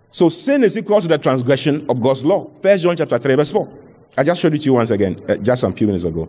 So 0.10 0.28
sin 0.28 0.66
is 0.66 0.78
equal 0.78 1.00
to 1.00 1.08
the 1.08 1.18
transgression 1.18 1.86
of 1.90 2.02
God's 2.02 2.26
law. 2.26 2.50
First 2.62 2.84
John 2.84 2.98
chapter 2.98 3.18
3 3.18 3.36
verse 3.36 3.52
4. 3.52 3.80
I 4.18 4.24
just 4.24 4.42
showed 4.42 4.54
it 4.54 4.58
to 4.60 4.66
you 4.66 4.74
once 4.74 4.92
again, 4.92 5.24
uh, 5.30 5.38
just 5.38 5.62
some 5.62 5.72
few 5.72 5.88
minutes 5.88 6.04
ago. 6.04 6.28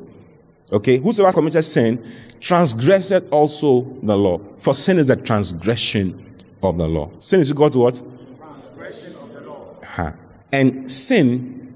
Okay, 0.72 0.96
whosoever 0.96 1.32
committed 1.32 1.64
sin 1.64 2.02
transgressed 2.40 3.28
also 3.30 3.82
the 4.02 4.16
law. 4.16 4.38
For 4.56 4.72
sin 4.72 4.98
is 4.98 5.06
the 5.06 5.16
transgression 5.16 6.34
of 6.62 6.78
the 6.78 6.86
law. 6.86 7.10
Sin 7.20 7.40
is 7.40 7.52
God's 7.52 7.76
what? 7.76 8.02
Transgression 8.38 9.14
of 9.16 9.34
the 9.34 9.40
law. 9.42 9.76
Uh-huh. 9.82 10.12
And 10.50 10.90
sin 10.90 11.74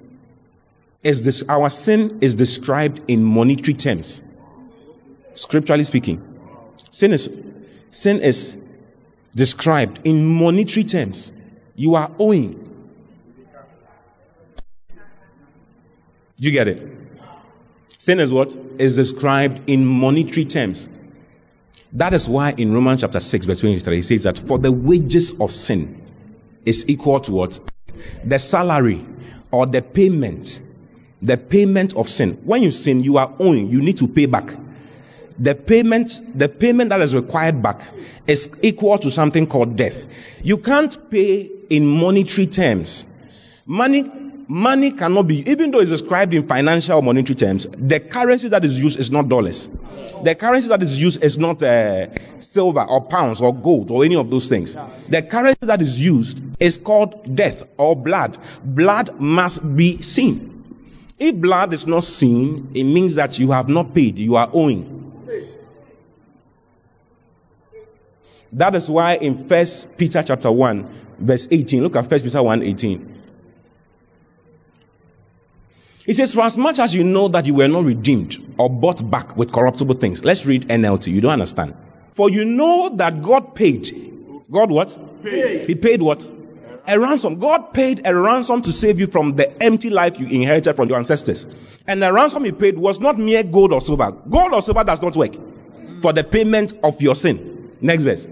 is 1.05 1.23
this 1.23 1.45
our 1.49 1.69
sin 1.69 2.19
is 2.23 2.35
described 2.35 3.03
in 3.07 3.23
monetary 3.23 3.75
terms. 3.75 4.23
Scripturally 5.35 5.85
speaking. 5.85 6.23
Sin 6.91 7.13
is 7.13 7.29
sin 7.91 8.21
is 8.21 8.57
described 9.35 10.01
in 10.05 10.25
monetary 10.25 10.85
terms. 10.85 11.33
You 11.75 11.95
are 11.97 12.11
owing. 12.19 12.63
You 16.39 16.51
get 16.51 16.69
it? 16.69 16.96
Sin 18.07 18.21
is 18.21 18.33
what? 18.33 18.57
Is 18.79 18.95
described 18.95 19.69
in 19.69 19.85
monetary 19.85 20.45
terms. 20.45 20.89
That 21.93 22.13
is 22.13 22.29
why 22.29 22.53
in 22.57 22.73
Romans 22.73 23.01
chapter 23.01 23.19
6, 23.19 23.47
verse 23.47 23.59
23, 23.59 23.97
he 23.97 24.03
says 24.03 24.23
that 24.23 24.39
for 24.39 24.61
the 24.61 24.71
wages 24.71 25.41
of 25.41 25.51
sin 25.51 26.01
is 26.65 26.89
equal 26.89 27.19
to 27.19 27.33
what? 27.33 27.59
The 28.23 28.39
salary 28.39 29.05
or 29.51 29.67
the 29.67 29.83
payment. 29.83 30.61
The 31.19 31.37
payment 31.37 31.97
of 31.97 32.09
sin. 32.09 32.35
When 32.45 32.63
you 32.63 32.71
sin, 32.71 33.03
you 33.03 33.17
are 33.17 33.35
owing, 33.41 33.67
you 33.67 33.83
need 33.83 33.99
to 33.99 34.07
pay 34.07 34.27
back. 34.27 34.57
The 35.41 35.57
payment, 35.57 36.21
the 36.33 36.49
payment 36.49 36.91
that 36.91 37.01
is 37.01 37.13
required 37.13 37.61
back 37.61 37.83
is 38.29 38.57
equal 38.63 38.99
to 38.99 39.11
something 39.11 39.49
called 39.49 39.75
death. 39.75 40.01
You 40.45 40.59
can't 40.59 40.97
pay 41.11 41.51
in 41.71 41.85
monetary 41.85 42.47
terms. 42.47 43.07
Money 43.67 44.09
money 44.49 44.93
cannot 44.93 45.25
be, 45.25 45.49
even 45.51 45.71
though 45.71 45.81
it's 45.81 45.91
described 45.91 46.35
in 46.35 46.47
financial 46.47 46.97
or 46.97 47.03
monetary 47.03 47.35
terms, 47.35 47.67
the 47.77 48.01
currency 48.01 48.49
that 48.49 48.65
is 48.65 48.79
used 48.81 48.99
is 48.99 49.11
not 49.11 49.29
dollars. 49.29 49.69
The 50.23 50.35
currency 50.35 50.69
that 50.69 50.83
is 50.83 51.01
used 51.01 51.23
is 51.23 51.37
not 51.39 51.63
uh, 51.63 52.09
silver 52.41 52.83
or 52.85 53.05
pounds 53.05 53.41
or 53.41 53.55
gold 53.55 53.91
or 53.91 54.05
any 54.05 54.17
of 54.17 54.31
those 54.31 54.49
things. 54.49 54.77
The 55.09 55.23
currency 55.23 55.67
that 55.67 55.83
is 55.83 56.01
used 56.01 56.41
is 56.61 56.79
called 56.79 57.35
death 57.35 57.65
or 57.77 57.95
blood. 57.95 58.39
Blood 58.65 59.19
must 59.21 59.77
be 59.77 60.01
seen. 60.03 60.53
If 61.19 61.37
blood 61.37 61.73
is 61.73 61.87
not 61.87 62.05
seen, 62.05 62.71
it 62.75 62.85
means 62.85 63.15
that 63.15 63.39
you 63.39 63.51
have 63.51 63.69
not 63.69 63.95
paid, 63.95 64.19
you 64.19 64.37
are 64.37 64.51
owing. 64.53 64.95
That 68.53 68.75
is 68.75 68.89
why 68.89 69.17
in 69.17 69.49
First 69.49 69.99
Peter 69.99 70.23
chapter 70.23 70.51
1, 70.51 70.89
verse 71.19 71.49
18, 71.51 71.83
look 71.83 71.97
at 71.97 72.09
First 72.09 72.25
Peter 72.25 72.43
1 72.43 72.63
18. 72.63 73.16
He 76.07 76.13
says, 76.13 76.33
For 76.33 76.43
as 76.43 76.57
much 76.57 76.79
as 76.79 76.95
you 76.95 77.03
know 77.03 77.27
that 77.29 77.47
you 77.47 77.55
were 77.55 77.67
not 77.67 77.85
redeemed 77.85 78.55
or 78.59 78.71
bought 78.71 79.11
back 79.11 79.37
with 79.37 79.53
corruptible 79.53 79.97
things. 79.97 80.25
Let's 80.25 80.47
read 80.47 80.69
NLT. 80.69 81.13
You 81.13 81.21
don't 81.21 81.33
understand. 81.33 81.75
For 82.13 82.31
you 82.31 82.45
know 82.45 82.89
that 82.91 83.23
God 83.23 83.57
paid. 83.57 83.91
God 84.49 84.71
what? 84.71 84.97
Paid. 85.25 85.67
He 85.67 85.75
paid 85.75 86.01
what? 86.01 86.31
A 86.87 86.99
ransom. 86.99 87.41
God 87.41 87.75
paid 87.75 88.07
a 88.07 88.15
ransom 88.15 88.63
to 88.63 88.71
save 88.73 89.01
you 89.01 89.09
from 89.09 89.35
the 89.35 89.61
empty 89.61 89.91
life 89.91 90.21
you 90.21 90.27
inherited 90.29 90.75
from 90.77 90.89
your 90.89 90.99
ancestors. 90.99 91.45
And 91.89 92.01
the 92.01 92.13
ransom 92.13 92.45
he 92.45 92.53
paid 92.53 92.79
was 92.79 93.01
not 93.01 93.19
mere 93.19 93.43
gold 93.43 93.73
or 93.73 93.81
silver. 93.81 94.13
Gold 94.13 94.55
or 94.55 94.63
silver 94.63 94.85
does 94.85 95.03
not 95.03 95.17
work 95.17 95.35
for 96.01 96.13
the 96.13 96.23
payment 96.23 96.75
of 96.85 97.03
your 97.03 97.17
sin. 97.17 97.73
Next 97.81 98.05
verse. 98.05 98.29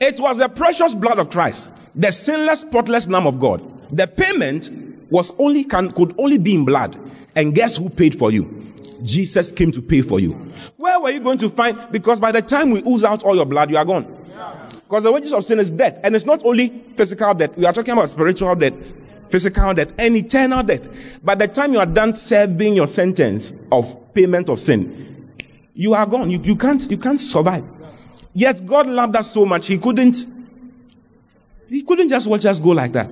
It 0.00 0.18
was 0.18 0.38
the 0.38 0.48
precious 0.48 0.94
blood 0.94 1.20
of 1.20 1.30
Christ, 1.30 1.70
the 1.94 2.10
sinless, 2.10 2.62
spotless 2.62 3.06
Lamb 3.06 3.28
of 3.28 3.38
God. 3.38 3.62
The 3.96 4.08
payment 4.08 4.70
was 5.10 5.32
only 5.38 5.64
can 5.64 5.90
could 5.92 6.14
only 6.18 6.38
be 6.38 6.54
in 6.54 6.64
blood. 6.64 6.98
And 7.34 7.54
guess 7.54 7.76
who 7.76 7.90
paid 7.90 8.18
for 8.18 8.32
you? 8.32 8.72
Jesus 9.02 9.50
came 9.52 9.72
to 9.72 9.82
pay 9.82 10.02
for 10.02 10.20
you. 10.20 10.32
Where 10.76 11.00
were 11.00 11.10
you 11.10 11.20
going 11.20 11.38
to 11.38 11.48
find? 11.48 11.78
Because 11.90 12.20
by 12.20 12.32
the 12.32 12.42
time 12.42 12.70
we 12.70 12.82
ooze 12.82 13.04
out 13.04 13.22
all 13.22 13.34
your 13.34 13.46
blood, 13.46 13.70
you 13.70 13.76
are 13.76 13.84
gone. 13.84 14.16
Because 14.72 15.04
the 15.04 15.12
wages 15.12 15.32
of 15.32 15.44
sin 15.44 15.60
is 15.60 15.70
death. 15.70 15.98
And 16.02 16.14
it's 16.16 16.26
not 16.26 16.44
only 16.44 16.68
physical 16.96 17.32
death. 17.34 17.56
We 17.56 17.64
are 17.64 17.72
talking 17.72 17.92
about 17.92 18.08
spiritual 18.08 18.54
death, 18.56 18.74
physical 19.28 19.72
death, 19.72 19.92
and 19.98 20.16
eternal 20.16 20.62
death. 20.62 20.82
By 21.22 21.36
the 21.36 21.48
time 21.48 21.72
you 21.72 21.78
are 21.78 21.86
done 21.86 22.14
serving 22.14 22.74
your 22.74 22.88
sentence 22.88 23.52
of 23.70 24.12
payment 24.12 24.48
of 24.48 24.58
sin, 24.58 25.30
you 25.74 25.94
are 25.94 26.06
gone. 26.06 26.28
You, 26.28 26.40
you 26.42 26.56
can't, 26.56 26.90
you 26.90 26.98
can't 26.98 27.20
survive. 27.20 27.64
Yet 28.32 28.66
God 28.66 28.86
loved 28.86 29.16
us 29.16 29.32
so 29.32 29.46
much, 29.46 29.66
He 29.66 29.78
couldn't, 29.78 30.24
He 31.68 31.82
couldn't 31.82 32.08
just 32.08 32.26
watch 32.26 32.44
us 32.44 32.60
go 32.60 32.70
like 32.70 32.92
that. 32.92 33.10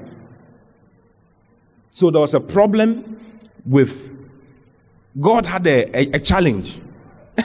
So 1.91 2.11
there 2.11 2.21
was 2.21 2.35
a 2.35 2.41
problem 2.41 3.19
with 3.65 4.15
God 5.21 5.47
had 5.47 5.67
a, 5.67 5.85
a, 5.97 6.11
a 6.13 6.19
challenge. 6.19 6.81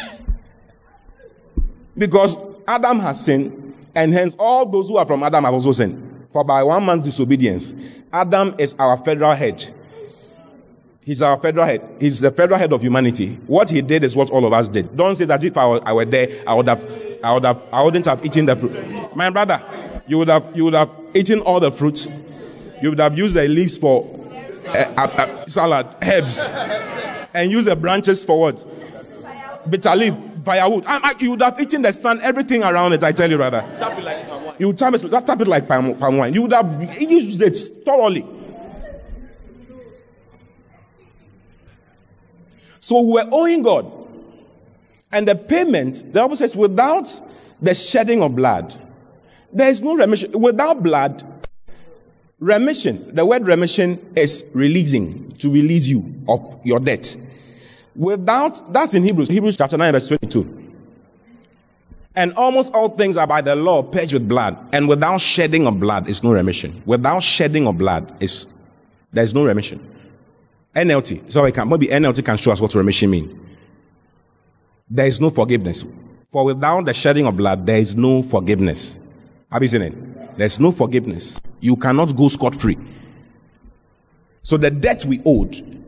because 1.97 2.35
Adam 2.67 2.99
has 2.99 3.23
sinned, 3.23 3.75
and 3.95 4.13
hence 4.13 4.35
all 4.37 4.65
those 4.65 4.87
who 4.87 4.97
are 4.97 5.05
from 5.05 5.23
Adam 5.23 5.43
have 5.43 5.53
also 5.53 5.71
sinned. 5.71 6.27
For 6.31 6.43
by 6.43 6.63
one 6.63 6.85
man's 6.85 7.05
disobedience, 7.05 7.73
Adam 8.11 8.55
is 8.57 8.75
our 8.79 8.97
federal 8.97 9.33
head. 9.35 9.73
He's 11.01 11.21
our 11.21 11.39
federal 11.39 11.65
head. 11.65 11.87
He's 11.99 12.19
the 12.19 12.31
federal 12.31 12.57
head 12.57 12.71
of 12.71 12.81
humanity. 12.81 13.37
What 13.45 13.69
he 13.69 13.81
did 13.81 14.03
is 14.03 14.15
what 14.15 14.29
all 14.29 14.45
of 14.45 14.53
us 14.53 14.69
did. 14.69 14.95
Don't 14.95 15.15
say 15.15 15.25
that 15.25 15.43
if 15.43 15.57
I 15.57 15.67
were, 15.67 15.81
I 15.87 15.93
were 15.93 16.05
there, 16.05 16.29
I 16.47 16.53
would 16.53 16.67
have, 16.67 17.19
I 17.23 17.33
would 17.33 17.43
have, 17.43 17.61
I 17.71 17.83
wouldn't 17.83 18.05
have 18.05 18.25
eaten 18.25 18.45
the 18.45 18.55
fruit. 18.55 19.15
My 19.15 19.29
brother, 19.29 19.61
you 20.07 20.17
would 20.17 20.29
have, 20.29 20.49
you 20.55 20.63
would 20.65 20.73
have 20.73 20.89
eaten 21.13 21.41
all 21.41 21.59
the 21.59 21.71
fruits. 21.71 22.07
You 22.81 22.89
would 22.89 22.99
have 22.99 23.17
used 23.17 23.35
the 23.35 23.47
leaves 23.47 23.77
for 23.77 24.03
uh, 24.67 25.45
salad, 25.45 25.87
herbs, 26.01 26.47
and 27.33 27.51
use 27.51 27.65
the 27.65 27.75
branches 27.75 28.23
for 28.23 28.39
what? 28.39 28.65
Bitter 29.69 29.95
leaf, 29.95 30.13
firewood. 30.43 30.83
I, 30.85 30.99
I, 31.03 31.13
you 31.19 31.31
would 31.31 31.41
have 31.41 31.59
eaten 31.59 31.81
the 31.81 31.93
sun, 31.93 32.21
everything 32.21 32.63
around 32.63 32.93
it. 32.93 33.03
I 33.03 33.11
tell 33.11 33.29
you, 33.29 33.37
brother. 33.37 33.63
You 34.59 34.67
would 34.67 34.77
tap 34.77 34.93
it, 34.93 35.09
tap 35.25 35.41
it 35.41 35.47
like 35.47 35.67
palm, 35.67 35.95
palm 35.97 36.17
wine. 36.17 36.33
You 36.33 36.43
would 36.43 36.53
have 36.53 37.01
used 37.01 37.41
it 37.41 37.57
thoroughly. 37.85 38.25
So 42.79 42.99
we're 43.01 43.27
owing 43.31 43.61
God. 43.61 43.91
And 45.11 45.27
the 45.27 45.35
payment, 45.35 46.11
the 46.11 46.19
Bible 46.19 46.35
says, 46.35 46.55
without 46.55 47.21
the 47.61 47.73
shedding 47.73 48.21
of 48.21 48.35
blood, 48.35 48.79
there 49.53 49.69
is 49.69 49.81
no 49.81 49.95
remission. 49.95 50.31
Without 50.33 50.83
blood, 50.83 51.23
remission, 52.43 53.15
the 53.15 53.25
word 53.25 53.47
remission 53.47 54.13
is 54.15 54.43
releasing, 54.53 55.29
to 55.29 55.51
release 55.51 55.87
you 55.87 56.13
of 56.27 56.59
your 56.63 56.79
debt. 56.79 57.15
Without, 57.95 58.73
that's 58.73 58.93
in 58.93 59.03
Hebrews, 59.03 59.29
Hebrews 59.29 59.55
chapter 59.55 59.77
9, 59.77 59.93
verse 59.93 60.07
22. 60.09 60.61
And 62.15 62.33
almost 62.33 62.73
all 62.73 62.89
things 62.89 63.17
are 63.17 63.25
by 63.25 63.41
the 63.41 63.55
law 63.55 63.81
purged 63.81 64.13
with 64.13 64.27
blood. 64.27 64.57
And 64.73 64.87
without 64.87 65.21
shedding 65.21 65.65
of 65.65 65.79
blood 65.79 66.09
is 66.09 66.21
no 66.21 66.31
remission. 66.33 66.83
Without 66.85 67.23
shedding 67.23 67.65
of 67.65 67.77
blood 67.77 68.21
is, 68.21 68.45
there's 69.11 69.33
no 69.33 69.45
remission. 69.45 69.89
NLT. 70.75 71.31
sorry, 71.31 71.51
can, 71.51 71.69
maybe 71.69 71.87
NLT 71.87 72.25
can 72.25 72.37
show 72.37 72.51
us 72.51 72.59
what 72.59 72.75
remission 72.75 73.09
means. 73.09 73.33
There 74.89 75.07
is 75.07 75.21
no 75.21 75.29
forgiveness. 75.29 75.85
For 76.29 76.45
without 76.45 76.85
the 76.85 76.93
shedding 76.93 77.25
of 77.25 77.37
blood, 77.37 77.65
there 77.65 77.77
is 77.77 77.95
no 77.95 78.21
forgiveness. 78.21 78.97
Have 79.51 79.61
you 79.61 79.67
seen 79.69 79.81
it? 79.83 80.12
There's 80.37 80.59
no 80.59 80.71
forgiveness. 80.71 81.39
You 81.59 81.75
cannot 81.75 82.15
go 82.15 82.27
scot 82.27 82.55
free. 82.55 82.77
So 84.41 84.57
the 84.57 84.71
debt 84.71 85.05
we 85.05 85.21
owed, 85.25 85.85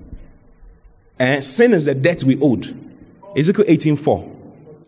and 1.20 1.44
sin 1.44 1.74
is 1.74 1.86
the 1.86 1.96
debt 1.96 2.24
we 2.24 2.40
owed. 2.40 2.66
Ezekiel 3.36 3.66
18:4, 3.68 4.32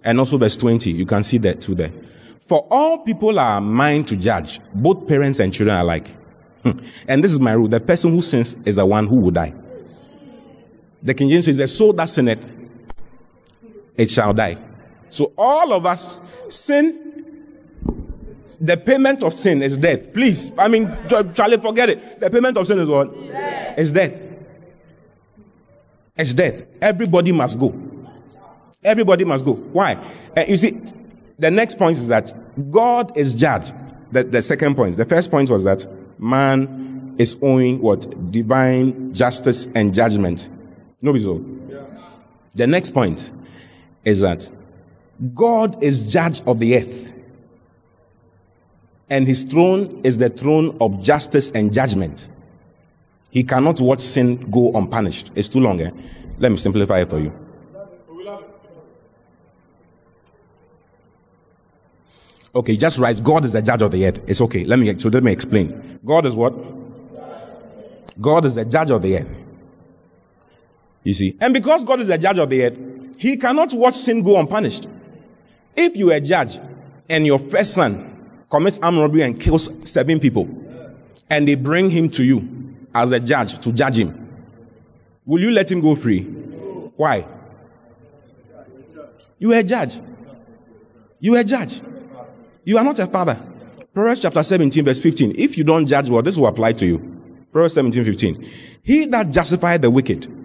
and 0.04 0.20
also 0.20 0.38
verse 0.38 0.56
20. 0.56 0.91
You 0.91 1.06
can 1.06 1.24
see 1.24 1.38
that 1.39 1.62
too 1.62 1.76
there. 1.76 1.91
For 2.39 2.65
all 2.72 3.00
people 3.00 3.38
are 3.39 3.60
mine 3.60 4.06
to 4.06 4.15
judge, 4.15 4.62
both 4.74 5.08
parents 5.08 5.39
and 5.39 5.54
children 5.54 5.78
alike. 5.78 6.08
Hmm. 6.63 6.80
And 7.08 7.24
this 7.24 7.32
is 7.34 7.39
my 7.39 7.52
rule: 7.52 7.67
the 7.67 7.80
person 7.80 8.12
who 8.12 8.22
sins 8.22 8.56
is 8.65 8.78
the 8.78 8.86
one 8.86 9.08
who 9.08 9.17
will 9.17 9.32
die. 9.32 9.54
The 11.04 11.13
King 11.13 11.30
James 11.30 11.46
says, 11.46 11.58
The 11.58 11.67
soul 11.67 11.93
that 11.93 12.10
sinneth, 12.10 12.46
it 13.96 14.10
shall 14.10 14.34
die. 14.34 14.58
So 15.10 15.32
all 15.38 15.74
of 15.74 15.86
us 15.86 16.20
sin. 16.50 17.07
The 18.60 18.78
payment 18.78 19.22
of 19.24 19.34
sin 19.34 19.62
is 19.62 19.78
death. 19.78 20.13
Please, 20.13 20.52
I 20.58 20.67
mean, 20.67 20.96
Charlie, 21.34 21.58
forget 21.58 21.89
it. 21.89 22.20
The 22.20 22.30
payment 22.30 22.58
of 22.58 22.65
sin 22.65 22.80
is 22.80 22.89
what? 22.89 23.13
Death. 23.13 23.76
It's 23.78 23.91
death. 23.91 24.13
It's 26.17 26.34
death. 26.34 26.63
Everybody 26.82 27.32
must 27.32 27.60
go. 27.60 27.80
Everybody 28.84 29.26
must 29.26 29.46
go. 29.46 29.54
Why? 29.54 29.93
Uh, 30.36 30.46
you 30.48 30.58
see, 30.58 30.82
the 31.38 31.52
next 31.52 31.78
point 31.78 31.98
is 31.98 32.08
that 32.08 32.34
God 32.72 33.15
is 33.15 33.36
judge. 33.36 33.72
The, 34.12 34.24
the 34.24 34.41
second 34.41 34.76
point. 34.76 34.98
The 34.98 35.06
first 35.06 35.30
point 35.30 35.50
was 35.50 35.63
that 35.65 35.86
man 36.20 37.15
is 37.17 37.36
owing 37.41 37.80
what? 37.82 38.32
Divine 38.32 39.13
justice 39.13 39.67
and 39.76 39.93
judgment. 39.93 40.50
No, 41.02 41.15
so. 41.17 41.46
The 42.56 42.65
next 42.65 42.91
point 42.91 43.32
is 44.04 44.22
that 44.22 44.50
God 45.36 45.84
is 45.84 46.12
judge 46.12 46.41
of 46.48 46.60
the 46.60 46.78
earth. 46.78 47.13
And 49.10 49.26
his 49.28 49.43
throne 49.43 50.02
is 50.04 50.17
the 50.17 50.30
throne 50.30 50.78
of 50.82 51.02
justice 51.02 51.52
and 51.52 51.72
judgment. 51.74 52.30
He 53.30 53.43
cannot 53.43 53.80
watch 53.80 54.02
sin 54.02 54.50
go 54.52 54.72
unpunished. 54.74 55.32
It's 55.36 55.50
too 55.50 55.60
long. 55.60 55.80
Eh? 55.82 55.91
Let 56.39 56.52
me 56.52 56.58
simplify 56.58 57.02
it 57.02 57.10
for 57.10 57.20
you. 57.20 57.34
Okay, 62.56 62.76
just 62.76 62.98
write 62.98 63.24
God 63.24 63.46
is 63.46 63.52
the 63.52 63.62
judge 63.62 63.84
of 63.84 63.91
the 63.91 64.08
earth. 64.08 64.20
It's 64.28 64.41
okay. 64.41 64.65
Let 64.65 64.80
me 64.80 64.98
so 64.98 65.10
let 65.10 65.24
me 65.24 65.32
explain. 65.32 66.00
God 66.04 66.26
is 66.26 66.36
what? 66.36 66.56
God 68.20 68.46
is 68.46 68.56
the 68.56 68.65
judge 68.65 68.89
of 68.89 69.02
the 69.04 69.17
earth. 69.20 69.28
You 71.04 71.13
see? 71.13 71.38
And 71.39 71.54
because 71.54 71.84
God 71.84 72.00
is 72.00 72.08
the 72.08 72.17
judge 72.17 72.39
of 72.39 72.50
the 72.50 72.65
earth, 72.65 72.78
he 73.20 73.38
cannot 73.38 73.74
watch 73.74 73.96
sin 73.96 74.24
go 74.24 74.39
unpunished. 74.39 74.88
If 75.76 75.96
you 75.96 76.12
are 76.12 76.15
a 76.15 76.22
judge 76.22 76.58
and 77.08 77.26
your 77.26 77.38
first 77.38 77.76
son 77.76 78.07
commits 78.50 78.80
armed 78.80 79.00
robbery 79.00 79.22
and 79.22 79.40
kills 79.40 79.70
seven 79.90 80.20
people, 80.20 80.48
and 81.30 81.48
they 81.48 81.56
bring 81.56 81.90
him 81.90 82.10
to 82.12 82.24
you 82.24 82.76
as 82.94 83.12
a 83.12 83.20
judge 83.20 83.60
to 83.60 83.72
judge 83.72 83.98
him, 83.98 84.28
will 85.26 85.42
you 85.42 85.52
let 85.52 85.72
him 85.72 85.82
go 85.82 85.96
free? 85.96 86.22
Why? 86.22 87.28
You 89.40 89.54
are 89.54 89.60
a 89.60 89.64
judge. 89.64 90.00
You 91.20 91.36
are 91.36 91.40
a 91.40 91.44
judge. 91.44 91.82
You 92.64 92.78
are 92.78 92.84
not 92.84 92.98
a 93.00 93.08
father. 93.08 93.38
Proverbs 93.94 94.22
chapter 94.22 94.42
17, 94.42 94.84
verse 94.84 95.00
15. 95.00 95.34
If 95.38 95.58
you 95.58 95.64
don't 95.64 95.86
judge 95.86 96.10
well, 96.10 96.22
this 96.22 96.38
will 96.38 96.48
apply 96.48 96.74
to 96.74 96.86
you. 96.86 97.00
Proverbs 97.52 97.76
17, 97.76 98.04
15. 98.04 98.50
He 98.84 99.06
that 99.08 99.32
justified 99.32 99.82
the 99.82 99.90
wicked 99.90 100.38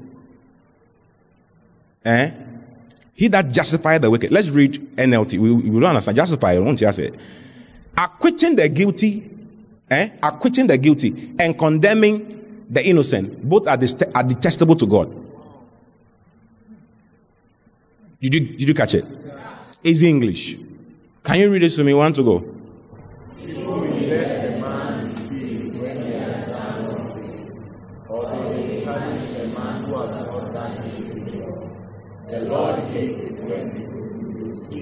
Eh? 2.04 2.30
He 3.14 3.28
that 3.28 3.52
justified 3.52 4.02
the 4.02 4.10
wicked. 4.10 4.30
Let's 4.30 4.48
read 4.50 4.96
NLT. 4.96 5.38
We, 5.38 5.52
we 5.52 5.80
don't 5.80 5.84
understand. 5.84 6.16
Justify, 6.16 6.58
won't 6.58 6.80
you 6.80 6.92
say? 6.92 7.12
Acquitting 7.96 8.56
the 8.56 8.68
guilty, 8.68 9.30
eh? 9.90 10.10
Acquitting 10.22 10.66
the 10.66 10.78
guilty 10.78 11.34
and 11.38 11.58
condemning 11.58 12.64
the 12.68 12.86
innocent. 12.86 13.46
Both 13.46 13.66
are, 13.66 13.76
dest- 13.76 14.02
are 14.14 14.22
detestable 14.22 14.76
to 14.76 14.86
God. 14.86 15.14
Did 18.20 18.34
you, 18.34 18.40
did 18.40 18.68
you 18.68 18.74
catch 18.74 18.94
it? 18.94 19.04
Easy 19.84 20.08
English. 20.08 20.56
Can 21.24 21.38
you 21.40 21.50
read 21.50 21.62
it 21.64 21.70
to 21.70 21.84
me? 21.84 21.92
One 21.92 22.12
to 22.12 22.22
go. 22.22 22.44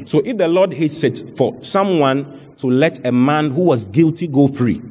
So 0.04 0.18
if 0.24 0.36
the 0.36 0.48
Lord 0.48 0.72
hates 0.72 1.02
it 1.04 1.36
for 1.36 1.56
someone 1.62 2.39
to 2.60 2.68
let 2.68 3.06
a 3.06 3.12
man 3.12 3.50
who 3.50 3.62
was 3.62 3.86
guilty 3.86 4.26
go 4.26 4.48
free 4.48 4.82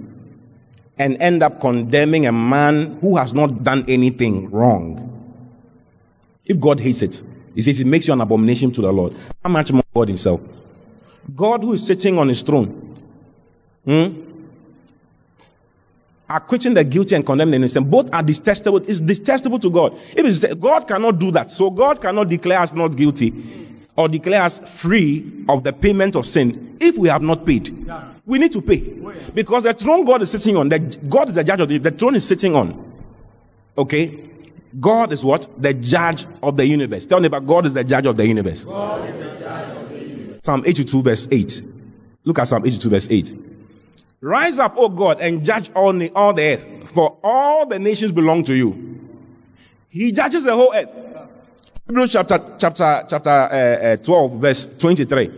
and 0.97 1.17
end 1.22 1.41
up 1.43 1.61
condemning 1.61 2.26
a 2.26 2.32
man 2.32 2.97
who 2.99 3.15
has 3.17 3.34
not 3.34 3.63
done 3.63 3.86
anything 3.88 4.49
wrong, 4.49 5.05
if 6.45 6.59
God 6.59 6.80
hates 6.80 7.01
it, 7.01 7.22
he 7.55 7.61
says 7.61 7.80
it 7.80 7.88
makes 7.88 8.07
you 8.07 8.13
an 8.13 8.22
abomination 8.22 8.72
to 8.72 8.82
the 8.82 8.91
Lord. 8.91 9.15
How 9.43 9.49
much 9.49 9.72
more 9.72 9.84
God 9.93 10.07
himself? 10.09 10.41
God 11.36 11.63
who 11.63 11.74
is 11.74 11.86
sitting 11.86 12.17
on 12.17 12.28
his 12.28 12.41
throne, 12.41 12.95
hmm? 13.86 14.22
acquitting 16.30 16.74
the 16.74 16.84
guilty 16.84 17.15
and 17.15 17.26
condemning 17.26 17.51
the 17.51 17.55
innocent. 17.57 17.89
Both 17.89 18.13
are 18.13 18.22
detestable. 18.22 18.78
It's 18.78 18.99
detestable 18.99 19.59
to 19.59 19.70
God. 19.70 19.97
If 20.15 20.59
God 20.59 20.88
cannot 20.88 21.17
do 21.20 21.32
that. 21.32 21.49
So 21.49 21.70
God 21.72 22.01
cannot 22.01 22.28
declare 22.28 22.59
us 22.59 22.72
not 22.74 22.95
guilty 22.95 23.34
or 23.95 24.07
declare 24.07 24.43
us 24.43 24.59
free 24.59 25.43
of 25.49 25.63
the 25.63 25.74
payment 25.74 26.15
of 26.15 26.26
sin 26.26 26.68
if 26.80 26.97
we 26.97 27.07
have 27.09 27.21
not 27.21 27.45
paid. 27.45 27.86
We 28.25 28.39
need 28.39 28.51
to 28.53 28.61
pay. 28.61 28.80
Because 29.34 29.63
the 29.63 29.73
throne 29.73 30.05
God 30.05 30.21
is 30.21 30.32
sitting 30.32 30.55
on, 30.57 30.69
the, 30.69 30.80
God 30.80 31.30
is 31.30 31.36
the 31.36 31.43
judge 31.43 31.59
of 31.61 31.67
the, 31.69 31.77
the 31.77 31.91
throne 31.91 32.15
is 32.15 32.27
sitting 32.27 32.55
on. 32.55 32.93
Okay? 33.77 34.30
God 34.80 35.11
is 35.11 35.23
what? 35.23 35.47
The 35.61 35.73
judge 35.73 36.27
of 36.43 36.55
the 36.55 36.65
universe. 36.65 37.05
Tell 37.05 37.19
me 37.19 37.27
about 37.27 37.45
God 37.47 37.65
is 37.65 37.73
the 37.73 37.84
judge 37.84 38.05
of 38.05 38.17
the 38.17 38.25
universe. 38.25 38.65
Psalm 40.43 40.63
82 40.65 41.01
verse 41.01 41.27
8. 41.32 41.63
Look 42.23 42.39
at 42.39 42.47
Psalm 42.47 42.65
82 42.65 42.89
verse 42.89 43.07
8. 43.09 43.36
Rise 44.21 44.59
up, 44.59 44.75
O 44.77 44.89
God, 44.89 45.21
and 45.21 45.43
judge 45.45 45.71
all, 45.73 45.93
the- 45.93 46.11
all 46.13 46.34
the 46.34 46.43
earth, 46.43 46.67
for 46.89 47.17
all 47.23 47.65
the 47.65 47.80
nations 47.80 48.11
belong 48.11 48.43
to 48.43 48.53
you. 48.53 48.99
He 49.88 50.11
judges 50.11 50.43
the 50.43 50.53
whole 50.55 50.71
earth. 50.75 50.93
Hebrews 51.88 52.11
chapter, 52.11 52.38
chapter, 52.59 53.05
chapter 53.09 53.30
uh, 53.30 53.93
uh, 53.93 53.97
12, 53.97 54.39
verse 54.39 54.65
23. 54.77 55.32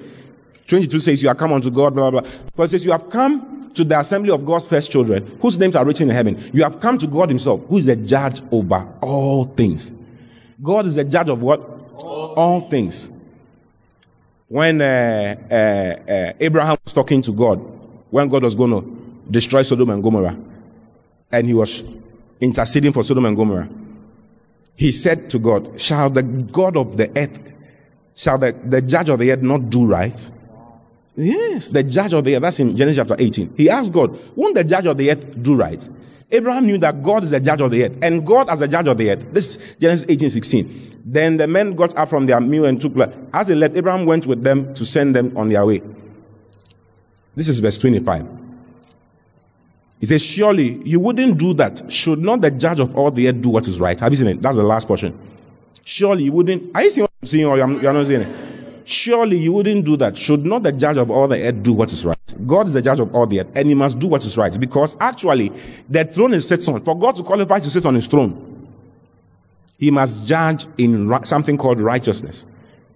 22 0.68 1.00
says, 1.00 1.22
You 1.22 1.30
have 1.30 1.38
come 1.38 1.54
unto 1.54 1.70
God, 1.70 1.94
blah, 1.94 2.12
blah, 2.12 2.22
blah. 2.22 2.32
For 2.56 2.66
it 2.66 2.70
says, 2.70 2.86
You 2.86 2.92
have 2.92 3.10
come 3.10 3.72
to 3.74 3.84
the 3.84 4.00
assembly 4.00 4.32
of 4.32 4.46
God's 4.46 4.68
first 4.68 4.92
children, 4.92 5.38
whose 5.42 5.58
names 5.58 5.76
are 5.76 5.86
written 5.86 6.10
in 6.10 6.16
heaven. 6.16 6.50
You 6.54 6.64
have 6.64 6.80
come 6.80 6.98
to 6.98 7.08
God 7.08 7.30
Himself, 7.30 7.66
who 7.68 7.78
is 7.78 7.86
the 7.86 7.96
judge 7.96 8.42
over 8.52 8.88
all 9.02 9.46
things. 9.46 9.92
God 10.62 10.86
is 10.86 10.96
the 10.96 11.04
judge 11.04 11.30
of 11.30 11.42
what? 11.42 11.60
All 11.60 12.62
things. 12.62 13.10
When 14.48 14.82
uh, 14.82 15.36
uh, 15.50 16.12
uh, 16.12 16.34
Abraham 16.40 16.78
was 16.84 16.94
talking 16.94 17.22
to 17.22 17.32
God, 17.32 17.58
when 18.10 18.28
God 18.28 18.44
was 18.44 18.54
going 18.54 18.72
to 18.72 19.32
destroy 19.32 19.64
Sodom 19.64 19.90
and 19.90 20.04
Gomorrah, 20.04 20.38
and 21.32 21.48
he 21.48 21.54
was 21.54 21.84
interceding 22.42 22.92
for 22.92 23.04
Sodom 23.04 23.26
and 23.26 23.38
Gomorrah, 23.38 23.70
he 24.76 24.92
said 24.92 25.30
to 25.30 25.40
God, 25.40 25.80
Shall 25.80 26.10
the 26.10 26.24
God 26.24 26.76
of 26.76 26.98
the 26.98 27.10
earth, 27.18 27.40
shall 28.16 28.38
the, 28.38 28.52
the 28.52 28.82
judge 28.82 29.10
of 29.10 29.20
the 29.20 29.32
earth 29.32 29.42
not 29.42 29.70
do 29.70 29.86
right? 29.86 30.30
Yes, 31.16 31.70
the 31.70 31.84
judge 31.84 32.14
of 32.14 32.24
the 32.24 32.36
earth. 32.36 32.42
That's 32.42 32.60
in 32.60 32.76
Genesis 32.76 32.98
chapter 32.98 33.16
18. 33.22 33.56
He 33.58 33.70
asked 33.70 33.92
God, 33.92 34.18
Won't 34.36 34.56
the 34.56 34.64
judge 34.64 34.86
of 34.86 34.98
the 34.98 35.12
earth 35.12 35.42
do 35.42 35.56
right? 35.56 35.90
Abraham 36.32 36.66
knew 36.66 36.78
that 36.78 37.04
God 37.04 37.24
is 37.24 37.32
the 37.32 37.40
judge 37.42 37.60
of 37.60 37.72
the 37.72 37.84
earth, 37.84 37.98
and 38.02 38.26
God 38.26 38.50
as 38.50 38.60
the 38.60 38.68
judge 38.68 38.88
of 38.88 38.98
the 38.98 39.12
earth. 39.12 39.26
This 39.34 39.58
is 39.58 39.76
Genesis 39.80 40.06
18, 40.08 40.30
16. 40.30 41.02
Then 41.06 41.38
the 41.38 41.48
men 41.48 41.76
got 41.76 41.96
up 41.98 42.08
from 42.10 42.26
their 42.26 42.40
meal 42.40 42.66
and 42.66 42.80
took 42.80 42.94
blood. 42.94 43.30
As 43.34 43.48
they 43.48 43.56
left, 43.56 43.76
Abraham 43.76 44.06
went 44.06 44.26
with 44.26 44.42
them 44.42 44.74
to 44.76 44.86
send 44.86 45.14
them 45.14 45.36
on 45.36 45.50
their 45.50 45.66
way. 45.66 45.82
This 47.36 47.50
is 47.50 47.60
verse 47.60 47.78
25. 47.78 48.28
He 50.00 50.06
says, 50.06 50.22
Surely 50.22 50.82
you 50.86 51.00
wouldn't 51.02 51.38
do 51.38 51.54
that. 51.56 51.92
Should 51.92 52.20
not 52.20 52.40
the 52.40 52.52
judge 52.52 52.80
of 52.80 52.96
all 52.96 53.12
the 53.12 53.28
earth 53.28 53.42
do 53.42 53.50
what 53.50 53.68
is 53.68 53.82
right? 53.82 54.00
Have 54.00 54.14
you 54.14 54.18
seen 54.18 54.28
it? 54.28 54.42
That's 54.42 54.58
the 54.58 54.64
last 54.64 54.88
portion. 54.88 55.18
Surely 55.84 56.24
you 56.24 56.32
wouldn't. 56.32 56.74
Are 56.76 56.82
you 56.84 56.90
seeing 56.90 57.04
what 57.04 57.12
I'm 57.22 57.28
seeing 57.28 57.46
or 57.46 57.58
you're 57.58 57.94
not 57.94 58.08
seeing 58.08 58.22
it? 58.22 58.41
Surely 58.86 59.38
you 59.38 59.54
wouldn't 59.54 59.86
do 59.86 59.98
that. 59.98 60.18
Should 60.18 60.46
not 60.46 60.64
the 60.64 60.72
judge 60.72 60.98
of 60.98 61.12
all 61.12 61.28
the 61.28 61.42
earth 61.42 61.64
do 61.64 61.74
what 61.74 61.92
is 61.92 62.06
right? 62.06 62.18
God 62.46 62.68
is 62.68 62.74
the 62.74 62.82
judge 62.82 63.00
of 63.00 63.14
all 63.14 63.28
the 63.28 63.42
earth, 63.42 63.48
and 63.56 63.68
he 63.68 63.74
must 63.74 64.00
do 64.00 64.08
what 64.08 64.24
is 64.26 64.38
right. 64.38 64.58
Because 64.60 64.98
actually, 65.00 65.52
the 65.90 66.04
throne 66.06 66.34
is 66.34 66.48
set 66.48 66.68
on. 66.68 66.84
For 66.84 66.98
God 66.98 67.16
to 67.16 67.24
qualify 67.24 67.60
to 67.60 67.70
sit 67.70 67.86
on 67.86 67.96
his 67.96 68.08
throne, 68.08 68.68
he 69.78 69.92
must 69.92 70.28
judge 70.28 70.68
in 70.78 71.26
something 71.26 71.58
called 71.58 71.80
righteousness. 71.80 72.46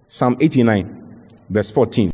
Psalm 0.08 0.36
89, 0.40 1.26
verse 1.50 1.70
14. 1.70 2.12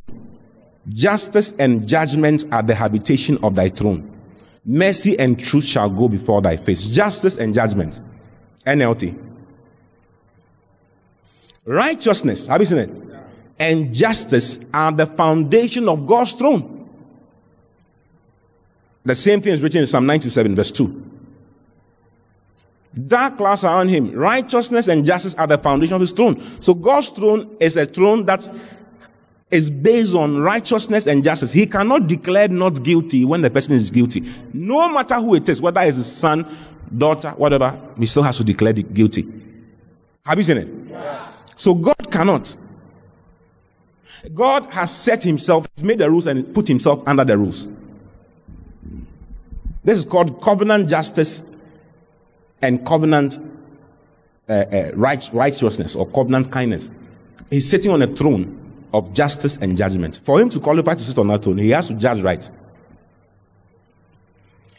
Justice 0.88 1.52
and 1.58 1.86
judgment 1.86 2.44
are 2.52 2.62
the 2.62 2.74
habitation 2.74 3.38
of 3.42 3.54
thy 3.54 3.68
throne. 3.68 4.08
Mercy 4.64 5.18
and 5.18 5.38
truth 5.38 5.64
shall 5.64 5.90
go 5.90 6.08
before 6.08 6.40
thy 6.40 6.56
face. 6.56 6.88
Justice 6.88 7.36
and 7.36 7.54
judgment. 7.54 8.00
NLT. 8.66 9.30
Righteousness, 11.64 12.46
have 12.46 12.60
you 12.60 12.66
seen 12.66 12.78
it? 12.78 13.01
And 13.58 13.94
justice 13.94 14.64
are 14.72 14.92
the 14.92 15.06
foundation 15.06 15.88
of 15.88 16.06
God's 16.06 16.32
throne. 16.32 16.88
The 19.04 19.14
same 19.14 19.40
thing 19.40 19.52
is 19.52 19.60
written 19.60 19.80
in 19.80 19.86
Psalm 19.86 20.06
97, 20.06 20.54
verse 20.54 20.70
2. 20.70 21.10
Dark 23.06 23.38
clouds 23.38 23.64
are 23.64 23.80
on 23.80 23.88
him. 23.88 24.12
Righteousness 24.12 24.88
and 24.88 25.04
justice 25.04 25.34
are 25.36 25.46
the 25.46 25.58
foundation 25.58 25.94
of 25.94 26.00
his 26.00 26.12
throne. 26.12 26.42
So 26.60 26.74
God's 26.74 27.08
throne 27.08 27.56
is 27.58 27.76
a 27.76 27.86
throne 27.86 28.26
that 28.26 28.48
is 29.50 29.70
based 29.70 30.14
on 30.14 30.38
righteousness 30.38 31.06
and 31.06 31.24
justice. 31.24 31.52
He 31.52 31.66
cannot 31.66 32.06
declare 32.06 32.48
not 32.48 32.82
guilty 32.82 33.24
when 33.24 33.42
the 33.42 33.50
person 33.50 33.74
is 33.74 33.90
guilty. 33.90 34.22
No 34.52 34.88
matter 34.88 35.16
who 35.16 35.34
it 35.34 35.48
is, 35.48 35.60
whether 35.60 35.80
it's 35.82 35.96
his 35.96 36.10
son, 36.10 36.46
daughter, 36.96 37.30
whatever, 37.30 37.78
he 37.98 38.06
still 38.06 38.22
has 38.22 38.36
to 38.36 38.44
declare 38.44 38.72
guilty. 38.72 39.26
Have 40.24 40.38
you 40.38 40.44
seen 40.44 40.58
it? 40.58 40.68
So 41.56 41.74
God 41.74 42.10
cannot. 42.10 42.56
God 44.34 44.70
has 44.72 44.94
set 44.94 45.22
himself, 45.22 45.66
he's 45.74 45.84
made 45.84 45.98
the 45.98 46.10
rules 46.10 46.26
and 46.26 46.54
put 46.54 46.68
himself 46.68 47.02
under 47.06 47.24
the 47.24 47.36
rules. 47.36 47.68
This 49.84 49.98
is 49.98 50.04
called 50.04 50.40
covenant 50.40 50.88
justice 50.88 51.50
and 52.60 52.86
covenant 52.86 53.38
uh, 54.48 54.52
uh, 54.52 54.90
right, 54.94 55.28
righteousness 55.32 55.96
or 55.96 56.08
covenant 56.08 56.52
kindness. 56.52 56.88
He's 57.50 57.68
sitting 57.68 57.90
on 57.90 58.00
a 58.02 58.06
throne 58.06 58.58
of 58.94 59.12
justice 59.12 59.56
and 59.56 59.76
judgment. 59.76 60.20
For 60.24 60.40
him 60.40 60.48
to 60.50 60.60
qualify 60.60 60.94
to 60.94 61.02
sit 61.02 61.18
on 61.18 61.26
that 61.28 61.42
throne, 61.42 61.58
he 61.58 61.70
has 61.70 61.88
to 61.88 61.94
judge 61.94 62.22
right. 62.22 62.48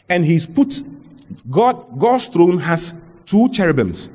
And 0.08 0.24
he's 0.24 0.46
put 0.46 0.80
God, 1.50 1.98
God's 1.98 2.26
throne 2.26 2.58
has 2.58 3.02
two 3.26 3.48
cherubims. 3.50 4.08
Do 4.08 4.14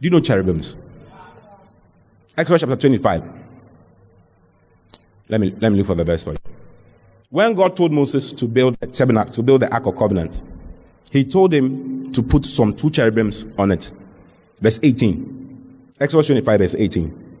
you 0.00 0.10
know 0.10 0.20
cherubims? 0.20 0.76
Exodus 2.36 2.60
chapter 2.60 2.76
25. 2.76 3.39
Let 5.30 5.40
me 5.40 5.54
let 5.58 5.70
me 5.70 5.78
look 5.78 5.86
for 5.86 5.94
the 5.94 6.04
verse 6.04 6.24
for 6.24 6.32
you. 6.32 6.38
When 7.30 7.54
God 7.54 7.76
told 7.76 7.92
Moses 7.92 8.32
to 8.32 8.46
build 8.46 8.76
a 8.82 8.86
tabernacle, 8.88 9.32
to 9.34 9.42
build 9.42 9.62
the 9.62 9.72
Ark 9.72 9.86
of 9.86 9.96
Covenant, 9.96 10.42
he 11.10 11.24
told 11.24 11.54
him 11.54 12.12
to 12.12 12.22
put 12.22 12.44
some 12.44 12.74
two 12.74 12.90
cherubims 12.90 13.46
on 13.56 13.70
it. 13.70 13.92
Verse 14.60 14.80
18. 14.82 15.86
Exodus 16.00 16.26
25, 16.26 16.58
verse 16.58 16.74
18. 16.74 17.36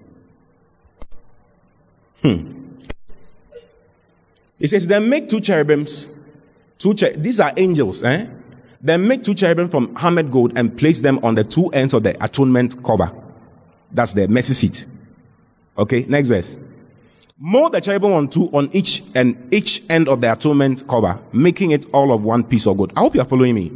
Hmm. 2.22 2.52
He 4.58 4.66
says, 4.66 4.86
Then 4.86 5.08
make 5.08 5.28
two 5.28 5.40
cherubims. 5.40 6.08
Two 6.78 6.96
cher- 6.96 7.12
these 7.16 7.40
are 7.40 7.52
angels, 7.56 8.02
eh? 8.04 8.26
Then 8.80 9.06
make 9.06 9.22
two 9.22 9.34
cherubim 9.34 9.68
from 9.68 9.94
hammered 9.96 10.30
gold 10.30 10.52
and 10.56 10.76
place 10.76 11.00
them 11.00 11.18
on 11.22 11.34
the 11.34 11.44
two 11.44 11.68
ends 11.70 11.92
of 11.92 12.02
the 12.02 12.22
atonement 12.24 12.82
cover. 12.84 13.12
That's 13.90 14.12
the 14.12 14.28
mercy 14.28 14.54
seat. 14.54 14.86
Okay, 15.76 16.04
next 16.08 16.28
verse. 16.28 16.56
Mold 17.38 17.72
the 17.72 17.80
cherubim 17.80 18.12
on 18.12 18.28
two 18.28 18.50
on 18.52 18.68
each 18.72 19.02
and 19.14 19.48
each 19.52 19.82
end 19.88 20.08
of 20.08 20.20
the 20.20 20.30
atonement 20.30 20.86
cover, 20.86 21.18
making 21.32 21.70
it 21.70 21.86
all 21.92 22.12
of 22.12 22.24
one 22.24 22.44
piece 22.44 22.66
of 22.66 22.76
gold. 22.76 22.92
I 22.96 23.00
hope 23.00 23.14
you 23.14 23.20
are 23.22 23.26
following 23.26 23.54
me. 23.54 23.72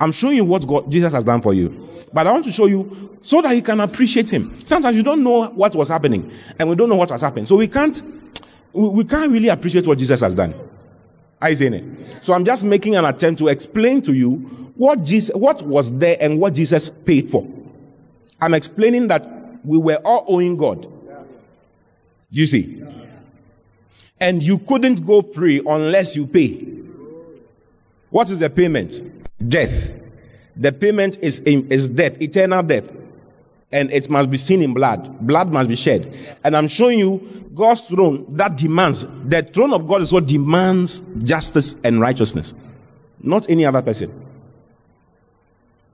I'm 0.00 0.12
showing 0.12 0.36
you 0.36 0.44
what 0.44 0.66
God, 0.66 0.90
Jesus 0.90 1.12
has 1.12 1.24
done 1.24 1.40
for 1.40 1.54
you. 1.54 1.88
But 2.12 2.26
I 2.26 2.32
want 2.32 2.44
to 2.44 2.52
show 2.52 2.66
you 2.66 3.18
so 3.22 3.42
that 3.42 3.52
you 3.52 3.62
can 3.62 3.80
appreciate 3.80 4.30
Him. 4.30 4.56
Sometimes 4.64 4.96
you 4.96 5.02
don't 5.02 5.22
know 5.22 5.48
what 5.50 5.74
was 5.76 5.88
happening, 5.88 6.30
and 6.58 6.68
we 6.68 6.74
don't 6.74 6.88
know 6.88 6.96
what 6.96 7.10
has 7.10 7.20
happened. 7.20 7.46
So 7.46 7.56
we 7.56 7.68
can't, 7.68 8.02
we, 8.72 8.88
we 8.88 9.04
can't 9.04 9.30
really 9.30 9.48
appreciate 9.48 9.86
what 9.86 9.98
Jesus 9.98 10.20
has 10.20 10.34
done. 10.34 10.54
I 11.40 11.54
say 11.54 11.66
it? 11.66 12.24
So 12.24 12.32
I'm 12.32 12.44
just 12.44 12.64
making 12.64 12.96
an 12.96 13.04
attempt 13.04 13.38
to 13.40 13.48
explain 13.48 14.02
to 14.02 14.12
you 14.12 14.36
what 14.74 15.04
Jesus, 15.04 15.34
what 15.36 15.62
was 15.62 15.96
there 15.98 16.16
and 16.20 16.40
what 16.40 16.54
Jesus 16.54 16.88
paid 16.88 17.30
for. 17.30 17.46
I'm 18.40 18.54
explaining 18.54 19.08
that 19.08 19.64
we 19.64 19.78
were 19.78 19.96
all 20.04 20.24
owing 20.28 20.56
God. 20.56 20.92
Do 22.30 22.40
you 22.40 22.46
see? 22.46 22.82
And 24.20 24.42
you 24.42 24.58
couldn't 24.58 25.06
go 25.06 25.22
free 25.22 25.62
unless 25.64 26.16
you 26.16 26.26
pay. 26.26 26.78
What 28.10 28.30
is 28.30 28.38
the 28.38 28.50
payment? 28.50 29.00
Death. 29.48 29.90
The 30.56 30.72
payment 30.72 31.18
is, 31.20 31.40
is 31.40 31.88
death, 31.88 32.20
eternal 32.20 32.62
death. 32.62 32.90
And 33.70 33.90
it 33.92 34.08
must 34.08 34.30
be 34.30 34.38
seen 34.38 34.62
in 34.62 34.74
blood. 34.74 35.20
Blood 35.20 35.52
must 35.52 35.68
be 35.68 35.76
shed. 35.76 36.12
And 36.42 36.56
I'm 36.56 36.68
showing 36.68 36.98
you 36.98 37.50
God's 37.54 37.82
throne 37.82 38.24
that 38.36 38.56
demands, 38.56 39.06
the 39.24 39.42
throne 39.42 39.72
of 39.72 39.86
God 39.86 40.02
is 40.02 40.12
what 40.12 40.26
demands 40.26 41.00
justice 41.22 41.80
and 41.82 42.00
righteousness. 42.00 42.54
Not 43.20 43.48
any 43.50 43.64
other 43.64 43.82
person. 43.82 44.24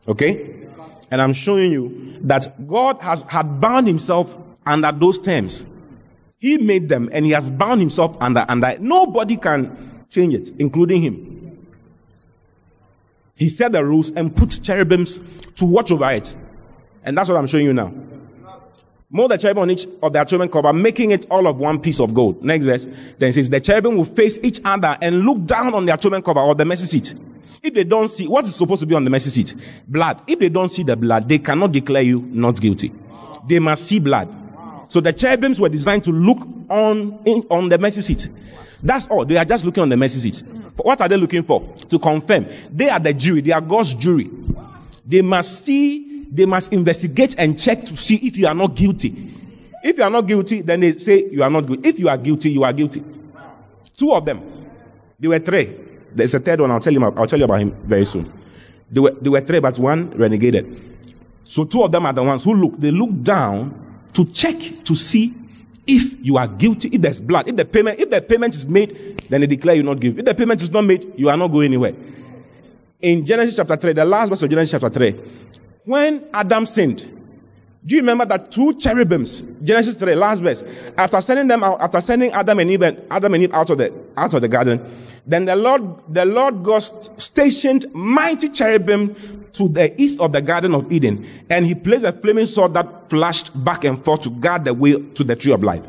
Okay? 0.07 0.67
And 1.11 1.21
I'm 1.21 1.33
showing 1.33 1.73
you 1.73 2.19
that 2.23 2.67
God 2.67 3.03
has 3.03 3.23
had 3.23 3.61
bound 3.61 3.87
himself 3.87 4.39
under 4.65 4.93
those 4.93 5.19
terms. 5.19 5.67
He 6.45 6.59
made 6.59 6.91
them 6.91 7.09
and 7.11 7.25
he 7.25 7.31
has 7.31 7.49
bound 7.49 7.81
himself 7.81 8.19
under 8.21 8.45
under. 8.47 8.77
Nobody 8.79 9.39
can 9.39 10.05
change 10.11 10.35
it, 10.35 10.53
including 10.59 11.01
him. 11.01 11.67
He 13.35 13.49
set 13.49 13.73
the 13.73 13.83
rules 13.83 14.11
and 14.11 14.37
put 14.37 14.51
cherubims 14.63 15.21
to 15.55 15.65
watch 15.65 15.91
over 15.91 16.11
it. 16.11 16.37
And 17.03 17.17
that's 17.17 17.31
what 17.31 17.39
I'm 17.39 17.47
showing 17.47 17.65
you 17.65 17.73
now. 17.73 17.95
Mold 19.09 19.31
the 19.31 19.39
cherubim 19.39 19.63
on 19.63 19.71
each 19.71 19.87
of 20.03 20.13
their 20.13 20.27
cherubim 20.27 20.51
cover, 20.51 20.71
making 20.75 21.13
it 21.13 21.27
all 21.31 21.47
of 21.47 21.61
one 21.61 21.81
piece 21.81 21.99
of 21.99 22.13
gold. 22.13 22.45
Next 22.45 22.67
verse. 22.67 22.87
Then 23.19 23.33
says, 23.33 23.49
the 23.49 23.61
cherubim 23.61 23.97
will 23.97 24.05
face 24.05 24.39
each 24.43 24.61
other 24.67 24.99
and 25.01 25.23
look 25.23 25.47
down 25.47 25.73
on 25.73 25.87
their 25.87 25.97
cherubim 25.97 26.21
cover 26.21 26.41
or 26.41 26.55
the 26.55 26.67
mercy 26.67 26.85
seat. 26.85 27.15
If 27.63 27.73
they 27.73 27.85
don't 27.85 28.09
see, 28.09 28.29
what 28.29 28.45
is 28.45 28.55
supposed 28.55 28.81
to 28.81 28.87
be 28.87 28.95
on 28.95 29.05
the 29.05 29.11
mercy 29.11 29.31
seat? 29.31 29.55
Blood. 29.89 30.21
If 30.27 30.41
they 30.41 30.51
don't 30.51 30.69
see 30.69 30.83
the 30.83 30.95
blood, 30.95 31.27
they 31.27 31.39
cannot 31.39 31.73
declare 31.73 32.03
you 32.03 32.21
not 32.21 32.61
guilty. 32.61 32.93
They 33.49 33.61
must 33.61 33.87
see 33.87 33.99
blood. 33.99 34.44
So 34.95 35.01
the 35.01 35.13
cherubims 35.13 35.59
were 35.59 35.69
designed 35.69 36.05
to 36.05 36.13
look 36.13 36.39
on, 36.71 37.19
in, 37.25 37.45
on 37.51 37.69
the 37.69 37.77
mercy 37.79 38.01
seat. 38.01 38.29
That's 38.81 39.09
all. 39.09 39.25
They 39.25 39.37
are 39.37 39.45
just 39.45 39.65
looking 39.65 39.83
on 39.83 39.89
the 39.89 39.97
mercy 39.97 40.21
seat. 40.21 40.47
What 40.77 41.01
are 41.01 41.09
they 41.09 41.17
looking 41.17 41.43
for? 41.43 41.69
To 41.89 41.99
confirm. 41.99 42.47
They 42.71 42.89
are 42.89 43.01
the 43.01 43.13
jury. 43.13 43.41
They 43.41 43.51
are 43.51 43.61
God's 43.61 43.93
jury. 43.95 44.31
They 45.05 45.21
must 45.21 45.65
see, 45.65 46.27
they 46.31 46.47
must 46.47 46.73
investigate 46.73 47.35
and 47.39 47.59
check 47.59 47.85
to 47.87 47.97
see 47.97 48.25
if 48.25 48.37
you 48.37 48.47
are 48.47 48.55
not 48.55 48.77
guilty. 48.77 49.35
If 49.83 49.99
you 49.99 50.05
are 50.05 50.11
not 50.11 50.29
guilty, 50.29 50.61
then 50.63 50.79
they 50.79 50.93
say 50.93 51.29
you 51.29 51.43
are 51.43 51.51
not 51.51 51.67
guilty. 51.67 51.89
If 51.89 51.99
you 51.99 52.09
are 52.09 52.17
guilty, 52.17 52.53
you 52.53 52.63
are 52.63 52.73
guilty. 52.73 53.03
Two 53.97 54.13
of 54.13 54.25
them. 54.25 54.43
There 55.19 55.31
were 55.31 55.41
three. 55.41 55.75
There's 56.13 56.35
a 56.35 56.39
third 56.39 56.61
one. 56.61 56.71
I'll 56.71 56.79
tell 56.79 56.93
you. 56.93 57.03
I'll 57.03 57.27
tell 57.27 57.41
you 57.41 57.47
about 57.47 57.59
him 57.59 57.73
very 57.83 58.05
soon. 58.05 58.33
There 58.89 59.03
were, 59.03 59.11
there 59.11 59.33
were 59.33 59.41
three, 59.41 59.59
but 59.59 59.77
one 59.77 60.11
renegated. 60.11 60.97
So 61.43 61.65
two 61.65 61.83
of 61.83 61.91
them 61.91 62.07
are 62.07 62.13
the 62.13 62.23
ones 62.23 62.45
who 62.45 62.55
look. 62.55 62.79
They 62.79 62.93
look 62.93 63.11
down 63.25 63.81
to 64.15 64.25
check 64.27 64.57
to 64.85 64.95
see 64.95 65.35
if 65.87 66.17
you 66.25 66.37
are 66.37 66.49
guilty. 66.49 66.89
If 66.93 67.03
there's 67.03 67.21
blood, 67.21 67.49
if 67.49 67.57
the 67.57 67.65
payment, 67.65 68.01
if 68.01 68.11
the 68.11 68.23
payment 68.23 68.55
is 68.55 68.67
made, 68.67 69.23
then 69.29 69.41
they 69.41 69.47
declare 69.47 69.75
you 69.75 69.83
not 69.83 70.01
guilty. 70.01 70.21
If 70.21 70.25
the 70.25 70.35
payment 70.35 70.63
is 70.63 70.71
not 70.71 70.83
made, 70.83 71.13
you 71.17 71.29
are 71.29 71.37
not 71.37 71.49
going 71.49 71.67
anywhere. 71.67 71.95
In 73.03 73.27
Genesis 73.27 73.57
chapter 73.57 73.77
three, 73.77 73.93
the 73.93 74.05
last 74.05 74.31
verse 74.31 74.43
of 74.43 74.51
Genesis 74.51 74.71
chapter 74.71 74.89
three, 74.89 75.21
when 75.85 76.25
Adam 76.33 76.65
sinned, 76.65 77.11
do 77.85 77.95
you 77.95 78.01
remember 78.01 78.25
that 78.25 78.51
two 78.51 78.73
cherubims, 78.75 79.43
Genesis 79.63 79.97
3, 79.97 80.15
last 80.15 80.41
verse, 80.41 80.65
after 80.97 81.21
sending 81.21 81.49
them 81.49 81.63
out, 81.63 81.81
after 81.83 82.01
sending 82.01 82.33
Adam 82.33 82.59
and 82.59 82.71
Eve, 82.71 82.83
Adam 83.11 83.35
and 83.35 83.43
Eve 83.43 83.53
out 83.53 83.69
of 83.69 83.77
the, 83.77 83.93
out 84.17 84.33
of 84.33 84.41
the 84.41 84.49
garden, 84.49 84.81
then 85.27 85.47
the 85.47 85.57
Lord, 85.57 85.83
the 86.13 86.25
Lord 86.25 86.63
God 86.63 86.83
stationed 87.21 87.87
mighty 87.95 88.51
cherubim 88.51 89.15
to 89.55 89.69
the 89.69 90.01
east 90.01 90.21
of 90.21 90.33
the 90.33 90.43
Garden 90.43 90.75
of 90.75 90.93
Eden, 90.93 91.27
and 91.49 91.65
he 91.65 91.75
placed 91.75 92.05
a 92.05 92.13
flaming 92.13 92.47
sword 92.47 92.75
that 92.75 93.09
flashed 93.09 93.65
back 93.65 93.85
and 93.85 94.05
forth 94.05 94.23
to 94.23 94.31
guard 94.31 94.65
the 94.65 94.75
way 94.75 95.01
to 95.01 95.25
the 95.25 95.37
tree 95.37 95.53
of 95.53 95.63
life. 95.63 95.89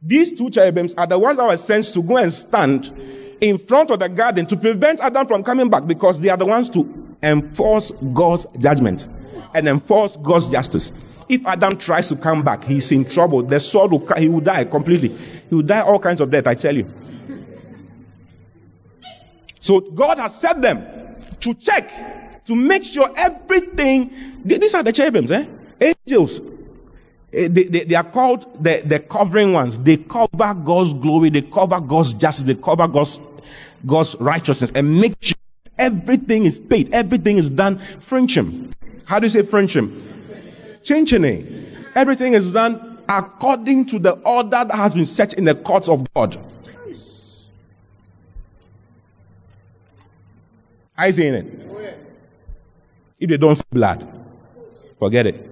These 0.00 0.38
two 0.38 0.50
cherubims 0.50 0.94
are 0.94 1.06
the 1.06 1.18
ones 1.18 1.38
that 1.38 1.46
were 1.46 1.56
sent 1.56 1.86
to 1.86 2.02
go 2.02 2.16
and 2.18 2.32
stand 2.32 2.92
in 3.40 3.58
front 3.58 3.90
of 3.90 3.98
the 3.98 4.08
garden 4.08 4.46
to 4.46 4.56
prevent 4.56 5.00
Adam 5.00 5.26
from 5.26 5.42
coming 5.42 5.68
back 5.68 5.86
because 5.86 6.20
they 6.20 6.28
are 6.28 6.36
the 6.36 6.46
ones 6.46 6.70
to 6.70 7.16
enforce 7.22 7.90
God's 8.12 8.46
judgment 8.58 9.08
and 9.54 9.68
enforce 9.68 10.16
God's 10.16 10.48
justice. 10.48 10.92
If 11.28 11.46
Adam 11.46 11.76
tries 11.76 12.08
to 12.08 12.16
come 12.16 12.42
back, 12.42 12.64
he's 12.64 12.92
in 12.92 13.04
trouble. 13.04 13.42
The 13.42 13.58
sword 13.58 13.92
will, 13.92 14.06
he 14.16 14.28
will 14.28 14.40
die 14.40 14.64
completely. 14.64 15.08
He 15.08 15.54
will 15.54 15.62
die 15.62 15.80
all 15.80 15.98
kinds 15.98 16.20
of 16.20 16.30
death, 16.30 16.46
I 16.46 16.54
tell 16.54 16.76
you. 16.76 16.86
So 19.64 19.80
God 19.80 20.18
has 20.18 20.38
set 20.38 20.60
them 20.60 20.84
to 21.40 21.54
check, 21.54 22.44
to 22.44 22.54
make 22.54 22.84
sure 22.84 23.10
everything. 23.16 24.10
These 24.44 24.74
are 24.74 24.82
the 24.82 24.92
cherubims, 24.92 25.30
eh? 25.30 25.46
Angels. 25.80 26.38
Eh, 27.32 27.48
They, 27.48 27.62
they, 27.64 27.84
they 27.84 27.94
are 27.94 28.04
called 28.04 28.62
the, 28.62 28.82
the 28.84 28.98
covering 28.98 29.54
ones. 29.54 29.78
They 29.78 29.96
cover 29.96 30.52
God's 30.52 30.92
glory. 30.92 31.30
They 31.30 31.40
cover 31.40 31.80
God's 31.80 32.12
justice. 32.12 32.44
They 32.44 32.56
cover 32.56 32.86
God's, 32.86 33.18
God's 33.86 34.16
righteousness 34.20 34.70
and 34.74 35.00
make 35.00 35.14
sure 35.22 35.38
everything 35.78 36.44
is 36.44 36.58
paid. 36.58 36.92
Everything 36.92 37.38
is 37.38 37.48
done. 37.48 37.78
Frenchim. 37.78 38.70
How 39.06 39.18
do 39.18 39.24
you 39.24 39.30
say 39.30 39.40
Frenchim? 39.40 39.98
Chinchine. 40.82 41.88
Everything 41.94 42.34
is 42.34 42.52
done 42.52 42.98
according 43.08 43.86
to 43.86 43.98
the 43.98 44.12
order 44.26 44.50
that 44.50 44.74
has 44.74 44.94
been 44.94 45.06
set 45.06 45.32
in 45.32 45.44
the 45.44 45.54
courts 45.54 45.88
of 45.88 46.06
God. 46.12 46.36
I 50.96 51.10
saying 51.10 51.34
it. 51.34 51.64
If 53.18 53.30
they 53.30 53.36
don't 53.36 53.54
see 53.54 53.64
blood, 53.70 54.06
forget 54.98 55.26
it. 55.26 55.50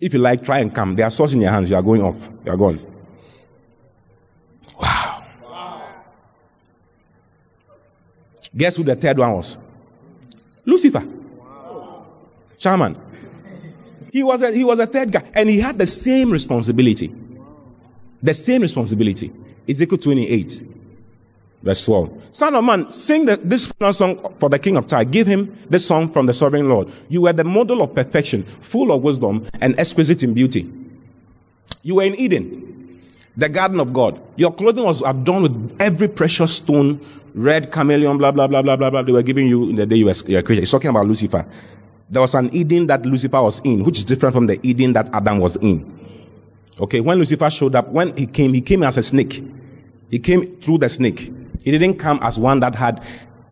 If 0.00 0.12
you 0.14 0.18
like, 0.18 0.42
try 0.42 0.58
and 0.58 0.74
come. 0.74 0.96
They 0.96 1.02
are 1.02 1.10
swords 1.10 1.32
in 1.32 1.40
your 1.40 1.50
hands. 1.50 1.70
You 1.70 1.76
are 1.76 1.82
going 1.82 2.02
off. 2.02 2.28
You 2.44 2.52
are 2.52 2.56
gone. 2.56 2.80
Wow. 4.80 5.24
Guess 8.56 8.76
who 8.76 8.84
the 8.84 8.96
third 8.96 9.18
one 9.18 9.32
was? 9.32 9.56
Lucifer. 10.64 11.04
Shaman. 12.58 12.96
He 14.12 14.22
was 14.22 14.42
a, 14.42 14.52
he 14.52 14.64
was 14.64 14.78
a 14.78 14.86
third 14.86 15.10
guy, 15.10 15.24
and 15.34 15.48
he 15.48 15.58
had 15.58 15.76
the 15.76 15.86
same 15.86 16.30
responsibility. 16.30 17.14
The 18.22 18.32
same 18.32 18.62
responsibility. 18.62 19.32
Ezekiel 19.68 19.98
28, 19.98 20.73
verse 21.64 21.84
12. 21.86 22.28
Son 22.32 22.54
of 22.54 22.62
man, 22.62 22.90
sing 22.90 23.24
the, 23.24 23.36
this 23.38 23.72
song 23.92 24.34
for 24.38 24.48
the 24.48 24.58
king 24.58 24.76
of 24.76 24.86
Tyre. 24.86 25.04
Give 25.04 25.26
him 25.26 25.56
this 25.68 25.86
song 25.86 26.08
from 26.08 26.26
the 26.26 26.34
sovereign 26.34 26.68
Lord. 26.68 26.92
You 27.08 27.22
were 27.22 27.32
the 27.32 27.44
model 27.44 27.82
of 27.82 27.94
perfection, 27.94 28.44
full 28.60 28.92
of 28.92 29.02
wisdom 29.02 29.46
and 29.60 29.78
exquisite 29.80 30.22
in 30.22 30.34
beauty. 30.34 30.70
You 31.82 31.96
were 31.96 32.04
in 32.04 32.14
Eden, 32.16 33.00
the 33.36 33.48
garden 33.48 33.80
of 33.80 33.92
God. 33.92 34.20
Your 34.36 34.52
clothing 34.52 34.84
was 34.84 35.02
adorned 35.02 35.42
with 35.42 35.80
every 35.80 36.08
precious 36.08 36.56
stone, 36.56 37.04
red 37.34 37.72
carnelian, 37.72 38.18
blah, 38.18 38.30
blah, 38.30 38.46
blah, 38.46 38.62
blah, 38.62 38.76
blah, 38.76 38.90
blah. 38.90 39.02
They 39.02 39.12
were 39.12 39.22
giving 39.22 39.46
you 39.46 39.70
in 39.70 39.76
the 39.76 39.86
day 39.86 39.96
you 39.96 40.06
were, 40.06 40.14
you 40.26 40.36
were 40.36 40.42
created. 40.42 40.62
He's 40.62 40.70
talking 40.70 40.90
about 40.90 41.06
Lucifer. 41.06 41.46
There 42.10 42.20
was 42.20 42.34
an 42.34 42.54
Eden 42.54 42.86
that 42.88 43.04
Lucifer 43.06 43.42
was 43.42 43.60
in, 43.64 43.84
which 43.84 43.98
is 43.98 44.04
different 44.04 44.34
from 44.34 44.46
the 44.46 44.60
Eden 44.66 44.92
that 44.92 45.08
Adam 45.14 45.38
was 45.38 45.56
in. 45.56 45.90
Okay, 46.80 47.00
when 47.00 47.18
Lucifer 47.18 47.48
showed 47.50 47.74
up, 47.74 47.88
when 47.88 48.14
he 48.16 48.26
came, 48.26 48.52
he 48.52 48.60
came 48.60 48.82
as 48.82 48.98
a 48.98 49.02
snake. 49.02 49.42
He 50.10 50.18
came 50.18 50.60
through 50.60 50.78
the 50.78 50.88
snake. 50.88 51.32
He 51.62 51.70
didn't 51.70 51.94
come 51.94 52.18
as 52.22 52.38
one 52.38 52.60
that 52.60 52.74
had 52.74 53.02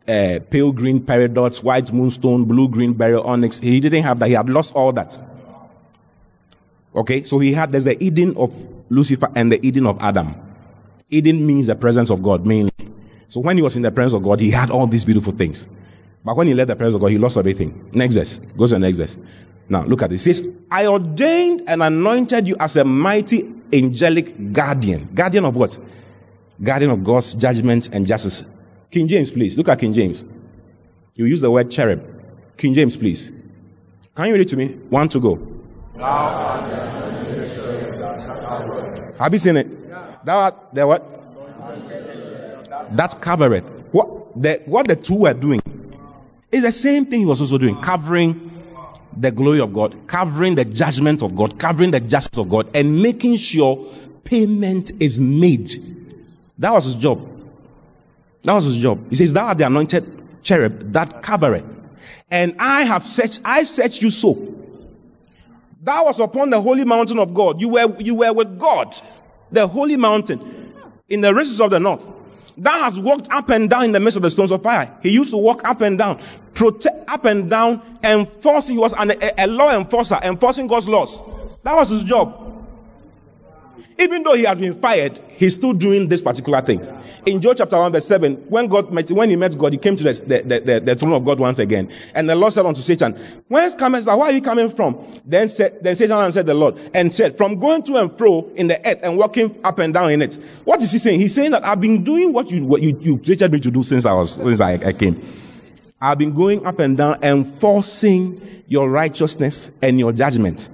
uh, 0.09 0.41
pale 0.51 0.73
green 0.73 1.01
peridots, 1.01 1.63
white 1.63 1.93
moonstone, 1.93 2.45
blue 2.45 2.69
green 2.69 2.93
beryl 2.93 3.23
onyx. 3.23 3.59
He 3.59 3.81
didn't 3.81 4.03
have 4.03 4.19
that. 4.19 4.29
He 4.29 4.35
had 4.35 4.51
lost 4.51 4.75
all 4.75 4.93
that. 4.93 5.19
Okay, 6.95 7.25
so 7.25 7.39
he 7.39 7.53
had, 7.53 7.73
there's 7.73 7.85
the 7.85 8.03
Eden 8.03 8.37
of 8.37 8.69
Lucifer 8.91 9.29
and 9.35 9.51
the 9.51 9.65
Eden 9.65 9.87
of 9.87 9.99
Adam. 10.01 10.35
Eden 11.11 11.47
means 11.47 11.67
the 11.67 11.75
presence 11.75 12.11
of 12.11 12.23
God 12.23 12.47
mainly. 12.47 12.73
So 13.29 13.41
when 13.41 13.57
he 13.57 13.63
was 13.63 13.77
in 13.77 13.83
the 13.83 13.91
presence 13.91 14.15
of 14.15 14.23
God, 14.23 14.41
he 14.41 14.51
had 14.51 14.71
all 14.71 14.87
these 14.87 15.05
beautiful 15.05 15.33
things. 15.33 15.69
But 16.25 16.37
when 16.37 16.47
he 16.47 16.55
left 16.55 16.69
the 16.69 16.77
presence 16.77 16.97
of 16.97 17.01
God, 17.01 17.09
he 17.09 17.19
lost 17.19 17.37
everything. 17.37 17.91
Next 17.93 18.15
verse. 18.15 18.39
Goes 18.57 18.71
to 18.71 18.75
the 18.77 18.81
next 18.81 18.99
verse. 18.99 19.17
Now, 19.69 19.85
look 19.85 20.03
at 20.03 20.13
it. 20.13 20.17
It 20.17 20.19
says, 20.19 20.57
I 20.71 20.87
ordained 20.87 21.63
and 21.67 21.83
anointed 21.83 22.47
you 22.47 22.57
as 22.61 22.77
a 22.77 22.85
mighty 22.85 23.51
angelic 23.73 24.53
guardian. 24.53 25.09
Guardian 25.15 25.47
of 25.47 25.57
what? 25.57 25.79
Guardian 26.63 26.91
of 26.91 27.05
God's 27.05 27.35
judgment 27.35 27.89
and 27.93 28.07
justice. 28.07 28.45
King 28.91 29.07
James, 29.09 29.31
please. 29.31 29.57
Look 29.57 29.69
at 29.69 29.79
King 29.79 29.93
James. 29.93 30.25
You 31.15 31.27
use 31.27 31.41
the 31.41 31.51
word 31.51 31.71
cherub. 31.71 32.03
King 32.57 32.75
James, 32.75 32.97
please. 32.97 33.33
Can 34.15 34.27
you 34.27 34.33
read 34.33 34.43
it 34.43 34.49
to 34.49 34.57
me? 34.57 34.69
One 34.91 35.09
to 35.09 35.21
go. 35.21 35.39
Have 39.19 39.33
you 39.33 39.39
seen 39.39 39.57
it? 39.57 39.71
That 40.25 40.35
art- 40.35 40.75
the 40.75 40.87
what? 40.87 41.03
That's 42.97 43.15
covered. 43.15 43.63
What 43.93 44.41
the 44.41 44.63
what 44.67 44.89
the 44.89 44.97
two 44.97 45.17
were 45.17 45.35
doing 45.35 45.61
is 46.51 46.63
the 46.63 46.73
same 46.73 47.07
thing 47.07 47.21
he 47.21 47.27
was 47.27 47.41
also 47.41 47.59
doing, 47.59 47.81
covering 47.81 48.51
the 49.17 49.31
glory 49.31 49.61
of 49.61 49.73
God, 49.73 50.07
covering 50.07 50.55
the 50.55 50.65
judgment 50.65 51.23
of 51.23 51.35
God, 51.35 51.59
covering 51.59 51.91
the 51.91 52.01
justice 52.01 52.39
of 52.39 52.49
God, 52.49 52.69
and 52.75 53.03
making 53.03 53.37
sure 53.37 53.87
payment 54.25 54.93
is 55.01 55.21
made. 55.21 56.02
That 56.63 56.73
was 56.73 56.85
his 56.85 56.95
job. 56.95 57.29
That 58.45 58.55
was 58.55 58.67
his 58.67 58.77
job. 58.77 59.11
He 59.11 59.17
says, 59.17 59.33
Thou 59.33 59.47
art 59.47 59.59
the 59.59 59.67
anointed 59.67 60.45
cherub 60.45 60.93
that 60.93 61.21
covereth. 61.21 61.69
And 62.31 62.55
I 62.57 62.85
have 62.85 63.05
set 63.05 63.41
I 63.45 63.65
set 63.65 64.01
you 64.01 64.11
so. 64.11 64.35
That 65.83 66.05
was 66.05 66.21
upon 66.21 66.51
the 66.51 66.61
holy 66.61 66.85
mountain 66.85 67.19
of 67.19 67.35
God. 67.35 67.61
You 67.61 67.69
were 67.71 68.01
you 68.01 68.15
were 68.15 68.33
with 68.33 68.61
God, 68.61 68.97
the 69.51 69.67
holy 69.67 69.97
mountain, 69.97 70.73
in 71.09 71.21
the 71.21 71.35
races 71.35 71.61
of 71.61 71.71
the 71.71 71.81
north. 71.81 72.07
That 72.59 72.79
has 72.81 72.97
walked 72.97 73.29
up 73.33 73.49
and 73.49 73.69
down 73.69 73.87
in 73.87 73.93
the 73.93 73.99
midst 73.99 74.17
of 74.17 74.23
the 74.23 74.31
stones 74.31 74.53
of 74.53 74.63
fire. 74.63 74.97
He 75.03 75.11
used 75.11 75.31
to 75.31 75.39
walk 75.39 75.65
up 75.65 75.81
and 75.81 75.99
down, 75.99 76.21
protect 76.55 77.11
up 77.11 77.25
and 77.25 77.51
down, 77.51 77.83
enforcing. 78.05 78.77
He 78.77 78.79
was 78.79 78.93
an, 78.93 79.11
a, 79.11 79.33
a 79.37 79.47
law 79.49 79.77
enforcer, 79.77 80.21
enforcing 80.23 80.69
God's 80.69 80.89
laws. 80.89 81.23
That 81.65 81.75
was 81.75 81.89
his 81.89 82.05
job. 82.05 82.42
Even 84.03 84.25
though 84.25 84.35
he 84.35 84.43
has 84.43 84.59
been 84.59 84.75
fired, 84.75 85.21
he's 85.29 85.55
still 85.55 85.73
doing 85.73 86.09
this 86.09 86.21
particular 86.21 86.61
thing. 86.61 86.85
In 87.25 87.41
Job 87.41 87.57
chapter 87.57 87.79
1 87.79 87.93
verse 87.93 88.07
7, 88.07 88.35
when 88.49 88.67
God 88.67 88.93
met, 88.93 89.09
when 89.13 89.31
he 89.31 89.37
met 89.37 89.57
God, 89.57 89.73
he 89.73 89.79
came 89.79 89.95
to 89.95 90.03
the, 90.03 90.13
the, 90.13 90.61
the, 90.61 90.81
the 90.81 90.95
throne 90.97 91.13
of 91.13 91.25
God 91.25 91.39
once 91.39 91.61
again. 91.61 91.89
And 92.13 92.29
the 92.29 92.35
Lord 92.35 92.53
said 92.53 92.67
unto 92.67 92.83
Satan, 92.83 93.13
Whence 93.47 93.77
comest 93.77 94.07
thou? 94.07 94.19
Where 94.19 94.31
are 94.31 94.33
you 94.33 94.43
coming 94.43 94.71
from? 94.71 95.07
Then 95.25 95.47
said, 95.47 95.79
then 95.85 95.95
Satan 95.95 96.17
answered 96.17 96.47
the 96.47 96.55
Lord 96.55 96.81
and 96.93 97.15
said, 97.15 97.39
From 97.39 97.61
going 97.61 97.85
to 97.85 97.97
and 97.99 98.19
fro 98.19 98.51
in 98.57 98.67
the 98.67 98.77
earth 98.85 98.99
and 99.05 99.17
walking 99.17 99.57
up 99.63 99.79
and 99.79 99.95
down 99.95 100.11
in 100.11 100.21
it. 100.21 100.35
What 100.65 100.83
is 100.83 100.91
he 100.91 100.99
saying? 100.99 101.21
He's 101.21 101.33
saying 101.33 101.53
that 101.53 101.65
I've 101.65 101.81
been 101.81 102.03
doing 102.03 102.33
what 102.33 102.51
you, 102.51 102.65
what 102.65 102.83
you, 102.83 102.99
you 103.01 103.19
created 103.19 103.53
me 103.53 103.61
to 103.61 103.71
do 103.71 103.85
since 103.85 104.05
I 104.05 104.15
was, 104.15 104.33
since 104.33 104.61
I, 104.61 104.73
I 104.73 104.93
came. 104.93 105.23
I've 106.01 106.19
been 106.19 106.35
going 106.35 106.67
up 106.67 106.81
and 106.81 106.97
down 106.97 107.21
and 107.23 107.47
enforcing 107.47 108.65
your 108.67 108.91
righteousness 108.91 109.71
and 109.81 110.01
your 110.01 110.11
judgment. 110.11 110.69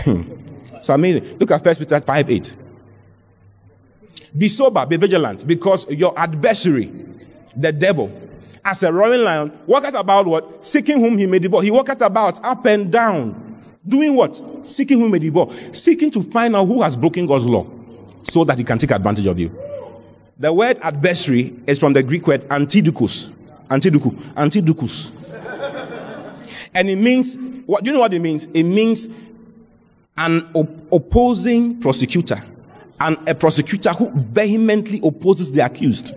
Hmm. 0.00 0.39
It's 0.80 0.88
amazing. 0.88 1.38
Look 1.38 1.50
at 1.52 1.62
First 1.62 1.78
Peter 1.78 2.00
5 2.00 2.30
8. 2.30 2.56
Be 4.36 4.48
sober, 4.48 4.84
be 4.86 4.96
vigilant, 4.96 5.46
because 5.46 5.88
your 5.90 6.18
adversary, 6.18 6.92
the 7.56 7.72
devil, 7.72 8.10
as 8.64 8.82
a 8.82 8.92
roaring 8.92 9.22
lion, 9.22 9.58
walketh 9.66 9.94
about 9.94 10.26
what? 10.26 10.64
Seeking 10.64 11.00
whom 11.00 11.16
he 11.18 11.26
may 11.26 11.38
devour. 11.38 11.62
He 11.62 11.70
walketh 11.70 12.00
about 12.00 12.42
up 12.44 12.64
and 12.66 12.90
down. 12.90 13.62
Doing 13.86 14.14
what? 14.14 14.40
Seeking 14.66 14.98
whom 14.98 15.08
he 15.08 15.12
may 15.12 15.18
devour. 15.18 15.54
Seeking 15.72 16.10
to 16.10 16.22
find 16.22 16.54
out 16.54 16.66
who 16.66 16.82
has 16.82 16.96
broken 16.96 17.26
God's 17.26 17.46
law 17.46 17.66
so 18.24 18.44
that 18.44 18.58
he 18.58 18.64
can 18.64 18.78
take 18.78 18.90
advantage 18.90 19.26
of 19.26 19.38
you. 19.38 19.56
The 20.38 20.52
word 20.52 20.78
adversary 20.82 21.58
is 21.66 21.78
from 21.78 21.92
the 21.92 22.02
Greek 22.02 22.26
word 22.26 22.48
antidukos. 22.48 23.34
Antiduku. 23.68 24.10
Antidukus. 24.34 25.12
and 26.74 26.90
it 26.90 26.96
means, 26.96 27.36
what, 27.66 27.84
do 27.84 27.90
you 27.90 27.94
know 27.94 28.00
what 28.00 28.12
it 28.12 28.20
means? 28.20 28.46
It 28.46 28.64
means 28.64 29.06
an 30.20 30.50
op- 30.54 30.92
opposing 30.92 31.80
prosecutor 31.80 32.42
and 33.00 33.16
a 33.26 33.34
prosecutor 33.34 33.90
who 33.90 34.10
vehemently 34.10 35.00
opposes 35.02 35.50
the 35.50 35.64
accused. 35.64 36.14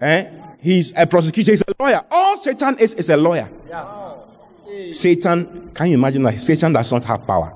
Eh? 0.00 0.30
He's 0.60 0.92
a 0.96 1.06
prosecutor, 1.06 1.50
he's 1.50 1.62
a 1.62 1.74
lawyer. 1.78 2.02
All 2.10 2.38
Satan 2.38 2.78
is 2.78 2.94
is 2.94 3.10
a 3.10 3.16
lawyer. 3.16 3.48
Satan, 4.92 5.70
can 5.74 5.88
you 5.88 5.94
imagine 5.94 6.22
that 6.22 6.40
Satan 6.40 6.72
does 6.72 6.90
not 6.90 7.04
have 7.04 7.26
power? 7.26 7.54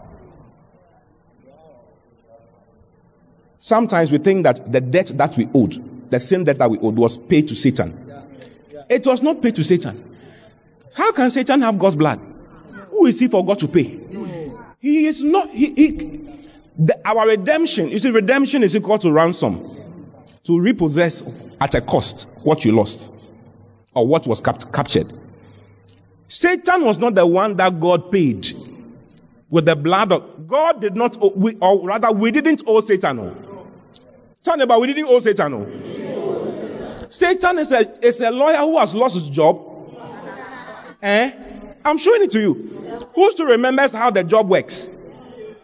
Sometimes 3.58 4.10
we 4.10 4.18
think 4.18 4.42
that 4.42 4.70
the 4.70 4.80
debt 4.80 5.12
that 5.16 5.34
we 5.38 5.48
owed, 5.54 6.10
the 6.10 6.20
sin 6.20 6.44
debt 6.44 6.58
that 6.58 6.70
we 6.70 6.78
owed, 6.80 6.96
was 6.96 7.16
paid 7.16 7.48
to 7.48 7.54
Satan. 7.54 7.98
It 8.90 9.06
was 9.06 9.22
not 9.22 9.40
paid 9.40 9.54
to 9.54 9.64
Satan. 9.64 10.04
How 10.94 11.12
can 11.12 11.30
Satan 11.30 11.62
have 11.62 11.78
God's 11.78 11.96
blood? 11.96 12.20
Who 12.90 13.06
is 13.06 13.18
he 13.18 13.28
for 13.28 13.42
God 13.42 13.58
to 13.60 13.68
pay? 13.68 13.98
He 14.84 15.06
is 15.06 15.24
not, 15.24 15.48
he, 15.48 15.72
he 15.72 15.90
the, 16.76 17.00
our 17.06 17.26
redemption, 17.26 17.88
you 17.88 17.98
see, 17.98 18.10
redemption 18.10 18.62
is 18.62 18.76
equal 18.76 18.98
to 18.98 19.10
ransom. 19.10 19.70
To 20.42 20.60
repossess 20.60 21.22
at 21.58 21.74
a 21.74 21.80
cost 21.80 22.28
what 22.42 22.66
you 22.66 22.72
lost 22.72 23.10
or 23.94 24.06
what 24.06 24.26
was 24.26 24.42
cap- 24.42 24.70
captured. 24.74 25.10
Satan 26.28 26.84
was 26.84 26.98
not 26.98 27.14
the 27.14 27.24
one 27.26 27.56
that 27.56 27.80
God 27.80 28.12
paid 28.12 28.52
with 29.48 29.64
the 29.64 29.74
blood 29.74 30.12
of 30.12 30.46
God 30.46 30.82
did 30.82 30.96
not 30.96 31.16
owe, 31.18 31.32
we, 31.34 31.56
or 31.62 31.86
rather 31.86 32.12
we 32.12 32.30
didn't 32.30 32.62
owe 32.66 32.82
Satan. 32.82 33.16
No. 33.16 33.34
Tell 34.42 34.60
about 34.60 34.82
we 34.82 34.88
didn't 34.88 35.08
owe 35.08 35.18
Satan. 35.18 35.52
No. 35.52 37.08
Satan 37.08 37.58
is 37.58 37.72
a, 37.72 38.06
is 38.06 38.20
a 38.20 38.30
lawyer 38.30 38.58
who 38.58 38.78
has 38.78 38.94
lost 38.94 39.14
his 39.14 39.30
job. 39.30 39.62
Eh? 41.00 41.32
I'm 41.86 41.96
showing 41.96 42.24
it 42.24 42.30
to 42.32 42.40
you. 42.40 42.73
Who 43.14 43.30
still 43.30 43.46
remembers 43.46 43.92
how 43.92 44.10
the 44.10 44.24
job 44.24 44.48
works? 44.48 44.88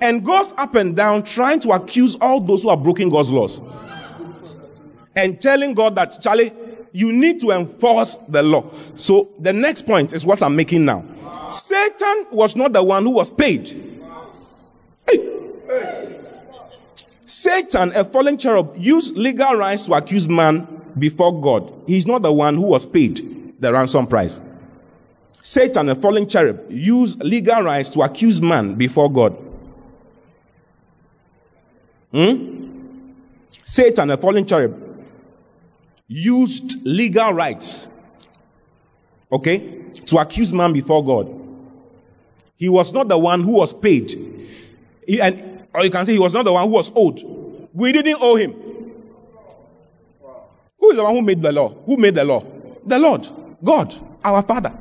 And 0.00 0.24
goes 0.24 0.52
up 0.56 0.74
and 0.74 0.96
down 0.96 1.24
trying 1.24 1.60
to 1.60 1.72
accuse 1.72 2.16
all 2.16 2.40
those 2.40 2.62
who 2.62 2.70
are 2.70 2.76
breaking 2.76 3.10
God's 3.10 3.30
laws. 3.30 3.60
And 5.14 5.40
telling 5.40 5.74
God 5.74 5.94
that, 5.96 6.20
Charlie, 6.22 6.52
you 6.92 7.12
need 7.12 7.40
to 7.40 7.50
enforce 7.50 8.14
the 8.14 8.42
law. 8.42 8.70
So 8.94 9.30
the 9.38 9.52
next 9.52 9.82
point 9.82 10.12
is 10.12 10.24
what 10.24 10.42
I'm 10.42 10.56
making 10.56 10.84
now. 10.84 11.04
Satan 11.50 12.26
was 12.30 12.56
not 12.56 12.72
the 12.72 12.82
one 12.82 13.04
who 13.04 13.10
was 13.10 13.30
paid. 13.30 14.02
Hey. 15.08 16.20
Satan, 17.26 17.92
a 17.94 18.04
fallen 18.04 18.38
cherub, 18.38 18.74
used 18.78 19.16
legal 19.16 19.54
rights 19.54 19.84
to 19.84 19.94
accuse 19.94 20.28
man 20.28 20.66
before 20.98 21.40
God. 21.40 21.72
He's 21.86 22.06
not 22.06 22.22
the 22.22 22.32
one 22.32 22.54
who 22.56 22.66
was 22.66 22.86
paid 22.86 23.40
the 23.60 23.72
ransom 23.72 24.06
price. 24.06 24.40
Satan, 25.42 25.88
a 25.88 25.94
fallen 25.94 26.28
cherub, 26.28 26.70
used 26.70 27.22
legal 27.22 27.62
rights 27.62 27.90
to 27.90 28.02
accuse 28.02 28.40
man 28.40 28.74
before 28.74 29.10
God. 29.10 29.36
Hmm? 32.12 32.60
Satan, 33.64 34.10
a 34.10 34.16
fallen 34.16 34.46
cherub, 34.46 35.04
used 36.08 36.84
legal 36.84 37.32
rights, 37.32 37.86
okay, 39.30 39.84
to 40.06 40.18
accuse 40.18 40.52
man 40.52 40.72
before 40.72 41.04
God. 41.04 41.36
He 42.56 42.68
was 42.68 42.92
not 42.92 43.08
the 43.08 43.16
one 43.16 43.40
who 43.40 43.52
was 43.52 43.72
paid. 43.72 44.12
He, 45.06 45.20
and, 45.20 45.66
or 45.72 45.84
you 45.84 45.90
can 45.90 46.04
say 46.04 46.12
he 46.12 46.18
was 46.18 46.34
not 46.34 46.44
the 46.44 46.52
one 46.52 46.68
who 46.68 46.74
was 46.74 46.90
owed. 46.94 47.22
We 47.72 47.92
didn't 47.92 48.18
owe 48.20 48.36
him. 48.36 48.52
Who 50.78 50.90
is 50.90 50.96
the 50.96 51.04
one 51.04 51.14
who 51.14 51.22
made 51.22 51.40
the 51.40 51.52
law? 51.52 51.68
Who 51.86 51.96
made 51.96 52.14
the 52.14 52.24
law? 52.24 52.44
The 52.84 52.98
Lord. 52.98 53.28
God, 53.62 53.94
our 54.24 54.42
Father. 54.42 54.72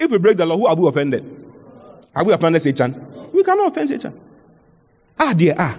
If 0.00 0.10
we 0.10 0.16
break 0.16 0.38
the 0.38 0.46
law, 0.46 0.56
who 0.56 0.66
have 0.66 0.78
we 0.78 0.88
offended? 0.88 1.44
Have 2.16 2.26
we 2.26 2.32
offended 2.32 2.62
Satan? 2.62 3.30
We 3.32 3.44
cannot 3.44 3.70
offend 3.70 3.90
Satan. 3.90 4.18
Ah, 5.18 5.34
dear, 5.34 5.54
ah. 5.58 5.78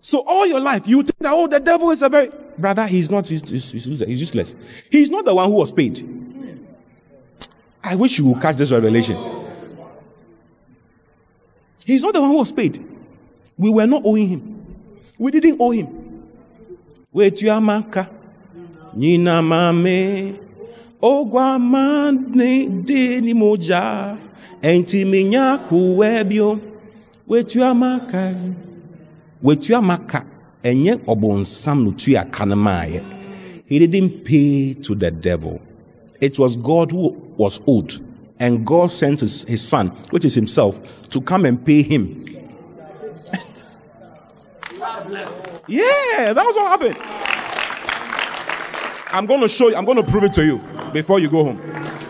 So 0.00 0.24
all 0.26 0.44
your 0.46 0.58
life, 0.58 0.88
you 0.88 1.04
think 1.04 1.18
that, 1.20 1.32
oh, 1.32 1.46
the 1.46 1.60
devil 1.60 1.92
is 1.92 2.02
a 2.02 2.08
very, 2.08 2.30
brother, 2.58 2.86
he's 2.86 3.10
not, 3.10 3.28
he's, 3.28 3.48
he's, 3.48 3.70
he's 3.70 4.00
useless. 4.00 4.56
He's 4.90 5.08
not 5.08 5.24
the 5.24 5.34
one 5.34 5.48
who 5.48 5.56
was 5.56 5.70
paid. 5.70 6.04
I 7.84 7.94
wish 7.94 8.18
you 8.18 8.26
would 8.26 8.42
catch 8.42 8.56
this 8.56 8.72
revelation. 8.72 9.16
He's 11.84 12.02
not 12.02 12.12
the 12.12 12.20
one 12.20 12.30
who 12.30 12.38
was 12.38 12.50
paid. 12.50 12.84
We 13.56 13.70
were 13.70 13.86
not 13.86 14.02
owing 14.04 14.28
him. 14.28 14.76
We 15.18 15.30
didn't 15.30 15.58
owe 15.60 15.70
him. 15.70 16.28
Wait, 17.12 17.36
Yamaka. 17.36 18.10
Nina 18.94 19.42
mame. 19.42 20.49
Ogwa 21.02 21.58
mane 21.58 22.66
de 22.84 23.20
ni 23.20 23.34
moja. 23.34 24.16
Enti 24.62 25.04
minya 25.04 25.58
kuwebio. 25.58 26.60
Wait, 27.26 27.56
Yamaka. 27.56 28.34
Wetua 29.42 29.82
maka 29.82 30.26
enye 30.62 30.98
obonsam 31.06 31.84
no 31.84 31.92
tua 31.92 32.24
kanamaye. 32.24 33.02
He 33.66 33.78
didn't 33.78 34.24
pay 34.24 34.74
to 34.74 34.94
the 34.94 35.10
devil. 35.10 35.60
It 36.20 36.38
was 36.38 36.56
God 36.56 36.92
who 36.92 37.16
was 37.38 37.60
owed. 37.66 37.94
And 38.38 38.66
God 38.66 38.90
sent 38.90 39.20
his, 39.20 39.44
his 39.44 39.66
son, 39.66 39.88
which 40.10 40.26
is 40.26 40.34
himself, 40.34 40.80
to 41.10 41.20
come 41.22 41.46
and 41.46 41.64
pay 41.64 41.82
him. 41.82 42.20
yeah, 45.66 46.32
that 46.32 46.44
was 46.44 46.56
what 46.56 46.80
happened. 46.80 46.96
I'm 49.12 49.26
going 49.26 49.40
to 49.40 49.48
show 49.48 49.68
you, 49.68 49.76
I'm 49.76 49.84
going 49.84 49.96
to 49.96 50.10
prove 50.10 50.24
it 50.24 50.32
to 50.34 50.44
you 50.44 50.60
before 50.92 51.18
you 51.18 51.28
go 51.30 51.44
home. 51.44 51.60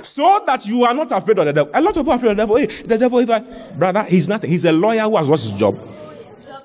So 0.02 0.42
that 0.46 0.66
you 0.66 0.84
are 0.84 0.94
not 0.94 1.12
afraid 1.12 1.38
of 1.38 1.46
the 1.46 1.52
devil. 1.52 1.70
A 1.74 1.80
lot 1.80 1.96
of 1.96 2.02
people 2.02 2.12
are 2.12 2.16
afraid 2.16 2.30
of 2.30 2.36
the 2.36 2.42
devil. 2.42 2.56
Hey, 2.56 2.66
the 2.66 2.98
devil, 2.98 3.18
if 3.18 3.30
I, 3.30 3.40
brother, 3.72 4.02
he's 4.04 4.28
nothing. 4.28 4.50
He's 4.50 4.64
a 4.64 4.72
lawyer 4.72 5.02
who 5.02 5.16
has 5.16 5.28
lost 5.28 5.50
his 5.50 5.58
job. 5.58 5.78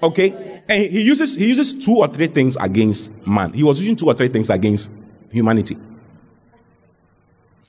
Okay? 0.02 0.64
And 0.68 0.84
he 0.84 1.02
uses, 1.02 1.36
he 1.36 1.48
uses 1.48 1.74
two 1.86 1.98
or 1.98 2.08
three 2.08 2.28
things 2.28 2.58
against 2.60 3.12
man. 3.26 3.54
He 3.54 3.64
was 3.64 3.80
using 3.80 3.96
two 3.96 4.08
or 4.08 4.14
three 4.14 4.30
things 4.30 4.50
against 4.50 4.90
humanity. 5.32 5.78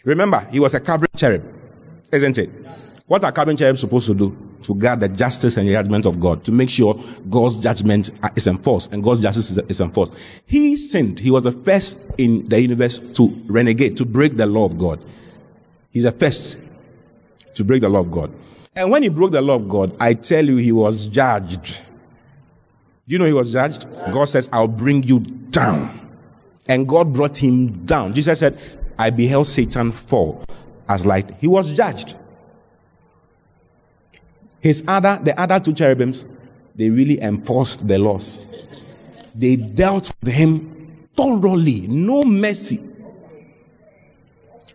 Remember, 0.05 0.41
he 0.51 0.61
was 0.61 0.73
a 0.73 0.81
covering 0.81 1.11
cherub, 1.17 1.45
isn't 2.13 2.39
it? 2.39 2.51
What 3.07 3.25
are 3.25 3.33
covering 3.33 3.57
cherubs 3.57 3.81
supposed 3.81 4.07
to 4.07 4.15
do? 4.15 4.46
To 4.65 4.75
guard 4.75 5.01
the 5.01 5.09
justice 5.09 5.57
and 5.57 5.69
the 5.69 5.73
judgment 5.73 6.07
of 6.07 6.19
God, 6.19 6.45
to 6.45 6.53
make 6.53 6.71
sure 6.71 7.01
God's 7.31 7.61
judgment 7.61 8.11
is 8.35 8.47
enforced 8.47 8.93
and 8.93 9.03
God's 9.03 9.21
justice 9.21 9.51
is 9.51 9.81
enforced. 9.81 10.13
He 10.45 10.77
sinned. 10.77 11.21
He 11.21 11.31
was 11.31 11.45
the 11.45 11.53
first 11.53 11.99
in 12.19 12.49
the 12.49 12.61
universe 12.61 12.99
to 12.99 13.29
renegade, 13.47 13.97
to 13.99 14.05
break 14.05 14.37
the 14.37 14.47
law 14.47 14.65
of 14.65 14.77
God. 14.77 15.05
He's 15.91 16.03
the 16.03 16.13
first 16.13 16.59
to 17.55 17.65
break 17.65 17.81
the 17.83 17.89
law 17.89 18.01
of 18.01 18.11
God. 18.11 18.33
And 18.75 18.91
when 18.91 19.03
he 19.03 19.09
broke 19.09 19.31
the 19.31 19.41
law 19.41 19.55
of 19.55 19.69
God, 19.69 19.97
I 19.99 20.15
tell 20.15 20.45
you, 20.45 20.57
he 20.57 20.73
was 20.73 21.07
judged. 21.07 21.81
Do 23.09 23.13
you 23.13 23.19
know 23.19 23.25
he 23.25 23.33
was 23.33 23.53
judged? 23.53 23.87
God 24.13 24.25
says, 24.25 24.51
I'll 24.53 24.69
bring 24.69 25.03
you 25.05 25.21
down. 25.21 26.11
And 26.69 26.87
God 26.89 27.13
brought 27.13 27.37
him 27.37 27.87
down. 27.87 28.13
Jesus 28.13 28.41
said, 28.41 28.61
I 28.99 29.11
beheld 29.11 29.47
Satan 29.47 29.93
fall 29.93 30.45
as 30.89 31.07
light. 31.07 31.31
He 31.39 31.47
was 31.47 31.73
judged. 31.73 32.17
His 34.67 34.83
other, 34.89 35.21
the 35.23 35.41
other 35.41 35.61
two 35.61 35.73
cherubims, 35.73 36.27
they 36.75 36.89
really 36.89 37.21
enforced 37.21 37.87
the 37.87 38.01
laws. 38.01 38.41
They 39.33 39.55
dealt 39.55 40.13
with 40.21 40.35
him 40.35 41.07
thoroughly, 41.17 41.87
no 41.87 42.25
mercy. 42.25 42.81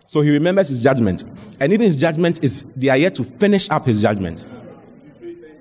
So 0.06 0.22
he 0.22 0.30
remembers 0.30 0.70
his 0.70 0.78
judgment. 0.78 1.24
And 1.60 1.74
even 1.74 1.84
his 1.84 1.96
judgment 1.96 2.42
is, 2.42 2.62
they 2.74 2.88
are 2.88 2.96
yet 2.96 3.14
to 3.16 3.24
finish 3.24 3.68
up 3.68 3.84
his 3.84 4.00
judgment. 4.00 4.46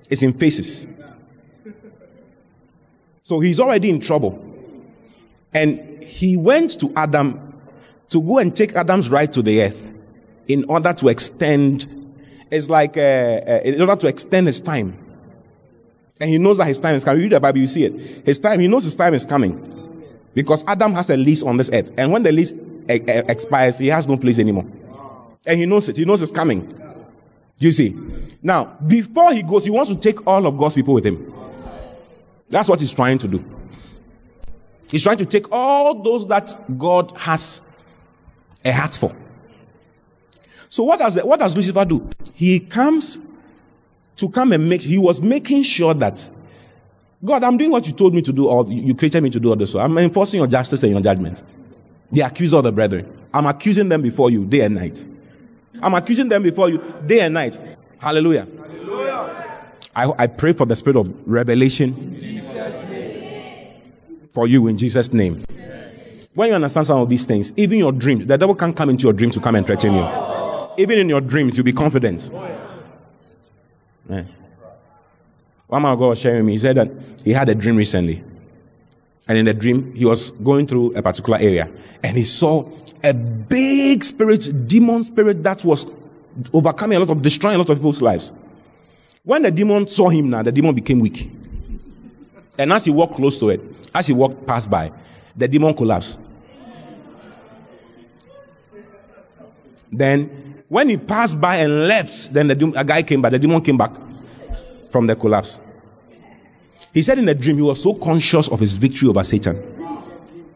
It's 0.10 0.22
in 0.22 0.32
phases. 0.32 0.88
So 3.24 3.42
he's 3.42 3.60
already 3.60 3.90
in 3.90 4.00
trouble. 4.00 4.42
And 5.54 6.02
he 6.06 6.38
went 6.38 6.80
to 6.80 6.94
Adam 6.96 7.54
to 8.08 8.22
go 8.22 8.38
and 8.38 8.56
take 8.56 8.78
Adam's 8.78 9.10
right 9.10 9.34
to 9.34 9.42
the 9.42 9.62
earth 9.62 9.92
in 10.48 10.64
order 10.70 10.94
to 10.94 11.10
extend, 11.10 12.01
it's 12.52 12.70
like, 12.70 12.98
uh, 12.98 13.00
uh, 13.00 13.62
in 13.64 13.82
order 13.82 13.96
to 13.96 14.08
extend 14.08 14.48
his 14.48 14.60
time. 14.60 14.98
And 16.20 16.30
he 16.30 16.38
knows 16.38 16.58
that 16.58 16.68
his 16.68 16.80
time 16.80 16.96
is 16.96 17.04
coming. 17.04 17.22
You 17.22 17.26
read 17.26 17.32
the 17.32 17.40
Bible, 17.40 17.60
you 17.60 17.68
see 17.68 17.86
it. 17.86 18.26
His 18.26 18.38
time, 18.38 18.60
he 18.60 18.68
knows 18.68 18.84
his 18.84 18.94
time 18.94 19.14
is 19.14 19.26
coming. 19.26 19.58
Because 20.36 20.64
Adam 20.68 20.94
has 20.94 21.10
a 21.10 21.18
lease 21.18 21.42
on 21.42 21.58
this 21.58 21.70
earth. 21.74 21.92
And 21.98 22.12
when 22.12 22.24
the 22.24 22.32
lease 22.32 22.52
e- 22.52 22.94
e- 22.94 23.02
expires, 23.08 23.80
he 23.80 23.88
has 23.88 24.08
no 24.08 24.18
place 24.18 24.38
anymore. 24.38 24.66
And 25.46 25.60
he 25.60 25.66
knows 25.66 25.90
it. 25.90 25.98
He 25.98 26.06
knows 26.06 26.22
it's 26.22 26.32
coming. 26.32 26.68
Do 26.68 27.68
you 27.68 27.72
see? 27.72 27.98
Now, 28.44 28.78
before 28.86 29.34
he 29.34 29.42
goes, 29.42 29.66
he 29.66 29.72
wants 29.72 29.90
to 29.90 29.96
take 29.96 30.26
all 30.28 30.46
of 30.46 30.58
God's 30.58 30.76
people 30.76 30.94
with 30.94 31.06
him. 31.06 31.34
That's 32.50 32.68
what 32.70 32.80
he's 32.80 32.92
trying 32.92 33.18
to 33.20 33.28
do. 33.28 33.44
He's 34.90 35.04
trying 35.04 35.18
to 35.18 35.26
take 35.26 35.52
all 35.52 36.04
those 36.04 36.28
that 36.28 36.54
God 36.78 37.14
has 37.18 37.62
a 38.66 38.72
heart 38.72 38.94
for. 38.96 39.16
So 40.70 40.84
what 40.84 41.00
does 41.00 41.16
what 41.18 41.40
does 41.40 41.56
Lucifer 41.56 41.86
do? 41.86 42.10
He 42.42 42.60
comes 42.60 43.20
to 44.16 44.28
come 44.28 44.52
and 44.52 44.68
make. 44.68 44.82
He 44.82 44.98
was 44.98 45.22
making 45.22 45.62
sure 45.62 45.94
that 45.94 46.28
God, 47.24 47.44
I'm 47.44 47.56
doing 47.56 47.70
what 47.70 47.86
you 47.86 47.94
told 47.94 48.16
me 48.16 48.24
to 48.24 48.34
do, 48.34 48.48
or 48.48 48.66
you 48.68 48.96
created 48.96 49.22
me 49.22 49.30
to 49.30 49.40
do 49.40 49.50
all 49.50 49.56
this. 49.56 49.70
So 49.70 49.80
I'm 49.80 49.96
enforcing 50.00 50.40
your 50.40 50.48
justice 50.48 50.82
and 50.82 50.92
your 50.92 51.02
judgment. 51.02 51.44
The 52.12 52.22
accuse 52.22 52.52
all 52.52 52.64
the 52.64 52.72
brethren. 52.72 53.16
I'm 53.32 53.46
accusing 53.46 53.90
them 53.90 54.02
before 54.02 54.32
you 54.32 54.44
day 54.48 54.62
and 54.62 54.74
night. 54.74 55.06
I'm 55.84 55.94
accusing 55.94 56.30
them 56.30 56.42
before 56.42 56.68
you 56.72 56.84
day 57.06 57.20
and 57.20 57.36
night. 57.36 57.60
Hallelujah. 58.00 58.48
I, 59.96 60.12
I 60.18 60.26
pray 60.26 60.54
for 60.54 60.66
the 60.66 60.76
spirit 60.76 60.98
of 60.98 61.22
revelation 61.28 61.94
for 64.34 64.48
you 64.48 64.66
in 64.66 64.80
Jesus' 64.80 65.14
name. 65.14 65.46
When 66.34 66.50
you 66.50 66.56
understand 66.56 66.88
some 66.88 67.02
of 67.02 67.08
these 67.08 67.26
things, 67.26 67.54
even 67.56 67.78
your 67.78 67.92
dreams, 67.92 68.26
the 68.26 68.36
devil 68.36 68.56
can't 68.56 68.76
come 68.76 68.90
into 68.90 69.04
your 69.04 69.14
dreams 69.14 69.36
to 69.36 69.42
come 69.42 69.54
and 69.54 69.64
threaten 69.64 69.94
you. 69.94 70.31
Even 70.78 71.00
in 71.00 71.10
your 71.10 71.22
dreams, 71.22 71.58
you'll 71.58 71.66
be 71.66 71.74
confident. 71.74 72.30
Yes. 74.10 74.36
One 75.68 75.82
man 75.82 75.94
of 75.94 76.00
God 76.00 76.10
was 76.10 76.20
sharing 76.20 76.40
with 76.40 76.46
me, 76.48 76.52
he 76.54 76.58
said 76.60 76.76
that 76.76 76.92
he 77.24 77.32
had 77.32 77.48
a 77.48 77.56
dream 77.56 77.78
recently. 77.78 78.24
And 79.28 79.38
in 79.38 79.46
the 79.46 79.54
dream, 79.54 79.94
he 79.96 80.06
was 80.06 80.32
going 80.32 80.68
through 80.68 80.94
a 80.96 81.02
particular 81.02 81.38
area 81.40 81.72
and 82.04 82.18
he 82.18 82.24
saw 82.24 82.70
a 83.04 83.14
big 83.14 84.04
spirit, 84.04 84.68
demon 84.68 85.04
spirit 85.04 85.44
that 85.44 85.64
was 85.64 85.86
overcoming 86.54 86.98
a 86.98 87.00
lot 87.00 87.10
of, 87.10 87.22
destroying 87.22 87.56
a 87.56 87.58
lot 87.60 87.70
of 87.70 87.78
people's 87.78 88.02
lives. 88.02 88.34
When 89.24 89.44
the 89.44 89.52
demon 89.52 89.88
saw 89.88 90.10
him 90.10 90.30
now, 90.30 90.44
the 90.44 90.52
demon 90.52 90.76
became 90.76 91.00
weak. 91.00 91.32
And 92.58 92.74
as 92.74 92.86
he 92.86 92.92
walked 92.92 93.16
close 93.16 93.38
to 93.40 93.50
it, 93.50 93.62
as 93.94 94.08
he 94.08 94.14
walked 94.14 94.46
past 94.46 94.70
by, 94.70 94.92
the 95.36 95.48
demon 95.48 95.74
collapsed. 95.74 96.20
Then, 99.92 100.51
when 100.72 100.88
he 100.88 100.96
passed 100.96 101.42
by 101.42 101.58
and 101.58 101.86
left, 101.86 102.34
then 102.34 102.48
the, 102.48 102.74
a 102.78 102.86
guy 102.86 103.04
came 103.04 103.22
back, 103.22 103.32
the 103.32 103.40
demon 103.40 103.60
came 103.60 103.76
back 103.76 103.92
from 104.90 105.06
the 105.06 105.14
collapse. 105.14 105.60
He 106.94 107.02
said 107.02 107.20
in 107.20 107.26
the 107.26 107.36
dream, 107.36 107.58
he 107.58 107.62
was 107.62 107.84
so 107.84 107.94
conscious 107.94 108.48
of 108.48 108.62
his 108.62 108.78
victory 108.78 109.10
over 109.10 109.22
Satan. 109.22 109.62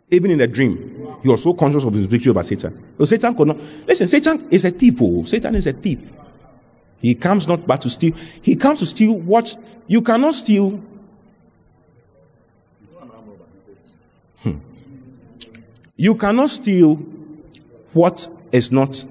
Even 0.10 0.32
in 0.32 0.38
the 0.38 0.48
dream, 0.48 1.18
he 1.22 1.28
was 1.28 1.44
so 1.44 1.54
conscious 1.54 1.84
of 1.84 1.94
his 1.94 2.06
victory 2.06 2.30
over 2.30 2.44
Satan. 2.44 2.82
So 2.98 3.04
Satan 3.04 3.36
could 3.36 3.48
not. 3.50 3.58
Listen, 3.86 4.08
Satan 4.08 4.48
is 4.52 4.64
a 4.64 4.70
thief. 4.70 4.94
Oh. 5.02 5.26
Satan 5.26 5.54
is 5.54 5.68
a 5.68 5.74
thief. 5.74 6.00
He 7.02 7.14
comes 7.14 7.46
not 7.46 7.68
but 7.68 7.82
to 7.82 7.90
steal. 7.90 8.16
He 8.42 8.56
comes 8.56 8.80
to 8.80 8.86
steal 8.86 9.16
what 9.16 9.54
you 9.88 10.02
cannot 10.02 10.34
steal. 10.34 10.82
Hmm. 14.40 14.60
You 15.98 16.16
cannot 16.16 16.52
steal 16.52 16.96
what 17.92 18.30
is 18.54 18.72
not 18.72 19.04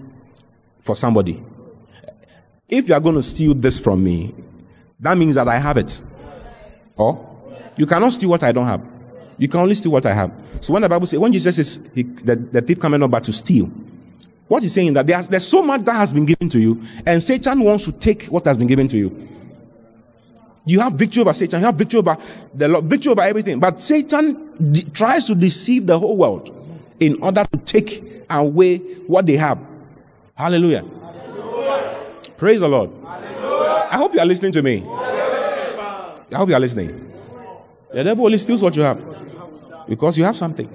for 0.85 0.95
somebody. 0.95 1.43
If 2.69 2.89
you 2.89 2.95
are 2.95 3.01
going 3.01 3.17
to 3.17 3.23
steal 3.23 3.55
this 3.55 3.79
from 3.79 4.05
me, 4.05 4.35
that 5.01 5.17
means 5.17 5.35
that 5.35 5.49
I 5.49 5.59
have 5.59 5.77
it. 5.79 6.03
Or 6.97 7.53
you 7.77 7.87
cannot 7.87 8.13
steal 8.13 8.31
what 8.31 8.43
I 8.43 8.53
don't 8.53 8.67
have. 8.67 8.83
You 9.39 9.49
can 9.49 9.61
only 9.61 9.75
steal 9.75 9.93
what 9.93 10.07
I 10.07 10.13
have. 10.13 10.31
So 10.61 10.73
when 10.73 10.83
the 10.83 10.89
Bible 10.89 11.07
says, 11.07 11.19
when 11.19 11.33
Jesus 11.33 11.57
says 11.57 11.89
he, 11.95 12.03
the, 12.03 12.37
the 12.37 12.63
thief 12.63 12.79
coming 12.79 13.01
not 13.01 13.11
but 13.11 13.25
to 13.25 13.33
steal, 13.33 13.67
what 14.47 14.63
he's 14.63 14.75
saying 14.75 14.89
is 14.89 14.95
that 14.95 15.07
there's, 15.07 15.27
there's 15.27 15.47
so 15.47 15.63
much 15.63 15.83
that 15.83 15.95
has 15.95 16.13
been 16.13 16.27
given 16.27 16.49
to 16.51 16.61
you, 16.61 16.83
and 17.07 17.23
Satan 17.23 17.61
wants 17.61 17.85
to 17.85 17.93
take 17.93 18.27
what 18.27 18.45
has 18.45 18.57
been 18.59 18.67
given 18.67 18.87
to 18.89 18.99
you. 18.99 19.29
You 20.67 20.81
have 20.81 20.93
victory 20.93 21.23
over 21.23 21.33
Satan. 21.33 21.61
You 21.61 21.67
have 21.67 21.75
victory 21.75 21.99
over 21.99 22.17
the 22.55 22.69
Lord, 22.69 22.85
victory 22.85 23.13
over 23.13 23.23
everything. 23.23 23.59
But 23.59 23.81
Satan 23.81 24.73
de- 24.73 24.89
tries 24.91 25.27
to 25.27 25.35
deceive 25.35 25.87
the 25.87 25.99
whole 25.99 26.17
world 26.17 26.55
in 27.01 27.21
order 27.23 27.45
to 27.53 27.59
take 27.59 28.25
away 28.31 28.79
what 29.07 29.27
they 29.27 29.37
have. 29.37 29.59
Hallelujah. 30.35 30.83
Hallelujah. 30.83 32.03
Praise 32.37 32.61
the 32.61 32.69
Lord. 32.69 32.91
Hallelujah. 33.05 33.89
I 33.91 33.97
hope 33.97 34.15
you 34.15 34.21
are 34.21 34.27
listening 34.27 34.53
to 34.53 34.63
me. 34.63 34.83
I 34.85 36.37
hope 36.37 36.49
you 36.49 36.55
are 36.55 36.61
listening. 36.61 37.13
The 37.93 38.03
devil 38.03 38.25
only 38.25 38.39
steals 38.39 38.61
what 38.61 38.75
you 38.75 38.83
have 38.83 39.01
because 39.89 40.19
you 40.19 40.25
have 40.25 40.37
something. 40.37 40.69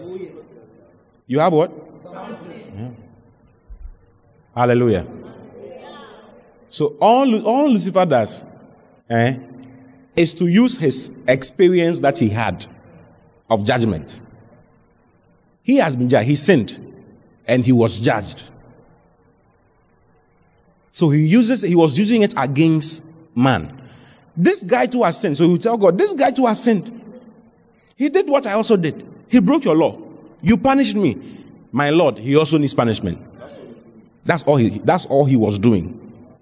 You 1.28 1.40
have 1.40 1.52
what? 1.52 1.72
Yeah. 2.14 2.90
Hallelujah. 4.56 5.06
So 6.70 6.98
all, 7.02 7.46
all 7.46 7.70
Lucifer 7.70 8.06
does 8.06 8.46
eh, 9.10 9.38
is 10.16 10.34
to 10.36 10.48
use 10.48 10.78
his 10.78 11.14
experience 11.28 12.00
that 12.00 12.18
he 12.18 12.30
had 12.30 12.66
of 13.50 13.64
judgment. 13.66 14.22
He 15.64 15.78
has 15.78 15.96
been 15.96 16.08
judged. 16.10 16.28
He 16.28 16.36
sinned 16.36 17.04
and 17.46 17.66
he 17.66 17.72
was 17.72 18.00
judged. 18.00 18.44
So 20.92 21.10
he 21.10 21.26
uses 21.26 21.62
he 21.62 21.76
was 21.76 21.98
using 21.98 22.22
it 22.22 22.34
against 22.38 23.06
man. 23.36 23.90
This 24.36 24.64
guy 24.64 24.86
too 24.86 25.04
has 25.04 25.20
sinned. 25.20 25.38
So 25.38 25.44
he 25.44 25.50
will 25.52 25.58
tell 25.58 25.78
God, 25.78 25.98
This 25.98 26.14
guy 26.14 26.32
too 26.32 26.46
has 26.46 26.64
sinned. 26.64 26.96
He 27.96 28.10
did 28.10 28.28
what 28.28 28.48
I 28.48 28.54
also 28.54 28.78
did. 28.78 29.06
He 29.28 29.40
broke 29.40 29.66
your 29.66 29.76
law. 29.76 30.00
You 30.42 30.58
punished 30.58 30.96
me. 30.96 31.46
My 31.72 31.90
Lord, 31.90 32.18
he 32.18 32.36
also 32.36 32.58
needs 32.58 32.74
punishment. 32.74 33.22
That's 34.24 34.44
all 34.44 34.56
he 34.56 34.80
that's 34.80 35.06
all 35.06 35.26
he 35.26 35.36
was 35.36 35.60
doing. 35.60 35.96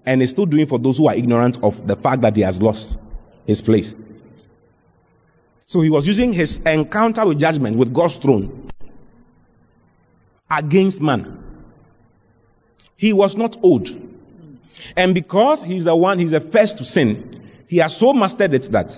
And 0.06 0.20
he's 0.20 0.30
still 0.30 0.46
doing 0.46 0.66
for 0.66 0.78
those 0.78 0.96
who 0.96 1.08
are 1.08 1.14
ignorant 1.14 1.62
of 1.62 1.86
the 1.86 1.96
fact 1.96 2.22
that 2.22 2.34
he 2.34 2.42
has 2.42 2.62
lost 2.62 2.98
his 3.46 3.60
place. 3.60 3.94
So 5.66 5.82
he 5.82 5.90
was 5.90 6.06
using 6.06 6.32
his 6.32 6.62
encounter 6.64 7.26
with 7.26 7.38
judgment 7.38 7.76
with 7.76 7.92
God's 7.92 8.16
throne 8.16 8.68
against 10.50 11.02
man. 11.02 11.44
He 12.96 13.12
was 13.12 13.36
not 13.36 13.56
owed. 13.62 14.07
And 14.96 15.14
because 15.14 15.64
he's 15.64 15.84
the 15.84 15.94
one, 15.94 16.18
he's 16.18 16.30
the 16.30 16.40
first 16.40 16.78
to 16.78 16.84
sin, 16.84 17.42
he 17.66 17.78
has 17.78 17.96
so 17.96 18.12
mastered 18.12 18.54
it 18.54 18.62
that 18.72 18.90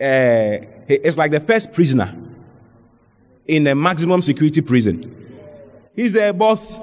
uh, 0.00 0.66
it's 0.88 1.16
like 1.16 1.30
the 1.30 1.40
first 1.40 1.72
prisoner 1.72 2.14
in 3.46 3.66
a 3.66 3.74
maximum 3.74 4.22
security 4.22 4.60
prison. 4.60 5.16
He's 5.94 6.12
the 6.14 6.32
boss 6.32 6.80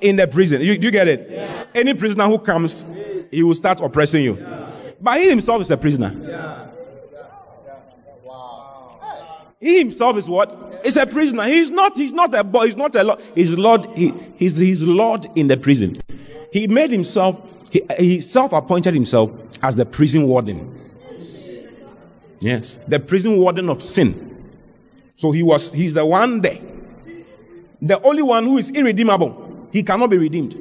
in 0.00 0.16
the 0.16 0.26
prison. 0.26 0.60
You, 0.60 0.72
you 0.74 0.90
get 0.90 1.08
it? 1.08 1.28
Yeah. 1.30 1.64
Any 1.74 1.94
prisoner 1.94 2.26
who 2.26 2.38
comes, 2.38 2.84
he 3.30 3.42
will 3.42 3.54
start 3.54 3.80
oppressing 3.80 4.22
you. 4.22 4.36
Yeah. 4.36 4.70
But 5.00 5.20
he 5.20 5.30
himself 5.30 5.62
is 5.62 5.70
a 5.70 5.76
prisoner. 5.76 6.14
Yeah. 6.22 6.64
He 9.64 9.78
himself 9.78 10.18
is 10.18 10.28
what? 10.28 10.82
Is 10.84 10.98
a 10.98 11.06
prisoner. 11.06 11.44
He's 11.44 11.70
not. 11.70 11.96
He's 11.96 12.12
not 12.12 12.34
a 12.34 12.44
boy. 12.44 12.66
He's 12.66 12.76
not 12.76 12.94
a 12.94 13.02
lord. 13.02 13.22
He's 13.34 13.50
Lord. 13.52 13.86
He, 13.96 14.12
he's 14.36 14.58
his 14.58 14.86
Lord 14.86 15.26
in 15.34 15.48
the 15.48 15.56
prison. 15.56 15.96
He 16.54 16.68
made 16.68 16.92
himself. 16.92 17.42
He, 17.72 17.82
he 17.98 18.20
self-appointed 18.20 18.94
himself 18.94 19.32
as 19.60 19.74
the 19.74 19.84
prison 19.84 20.28
warden. 20.28 20.80
Yes, 22.38 22.78
the 22.86 23.00
prison 23.00 23.38
warden 23.38 23.68
of 23.68 23.82
sin. 23.82 24.52
So 25.16 25.32
he 25.32 25.42
was. 25.42 25.72
He's 25.72 25.94
the 25.94 26.06
one 26.06 26.42
there. 26.42 26.58
The 27.82 28.00
only 28.02 28.22
one 28.22 28.44
who 28.44 28.58
is 28.58 28.70
irredeemable 28.70 29.68
he 29.72 29.82
cannot 29.82 30.10
be 30.10 30.18
redeemed. 30.18 30.54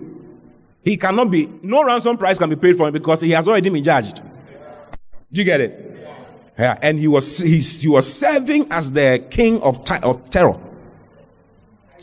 He 0.83 0.97
cannot 0.97 1.29
be, 1.29 1.47
no 1.61 1.83
ransom 1.83 2.17
price 2.17 2.39
can 2.39 2.49
be 2.49 2.55
paid 2.55 2.75
for 2.75 2.87
him 2.87 2.93
because 2.93 3.21
he 3.21 3.29
has 3.29 3.47
already 3.47 3.69
been 3.69 3.83
judged. 3.83 4.15
Do 5.31 5.41
you 5.41 5.43
get 5.45 5.61
it? 5.61 6.07
Yeah, 6.57 6.79
and 6.81 6.97
he 6.97 7.07
was 7.07 7.37
he, 7.37 7.59
he 7.59 7.87
was 7.87 8.11
serving 8.11 8.71
as 8.71 8.91
the 8.91 9.23
king 9.29 9.61
of 9.61 9.87
of 10.01 10.29
terror, 10.31 10.59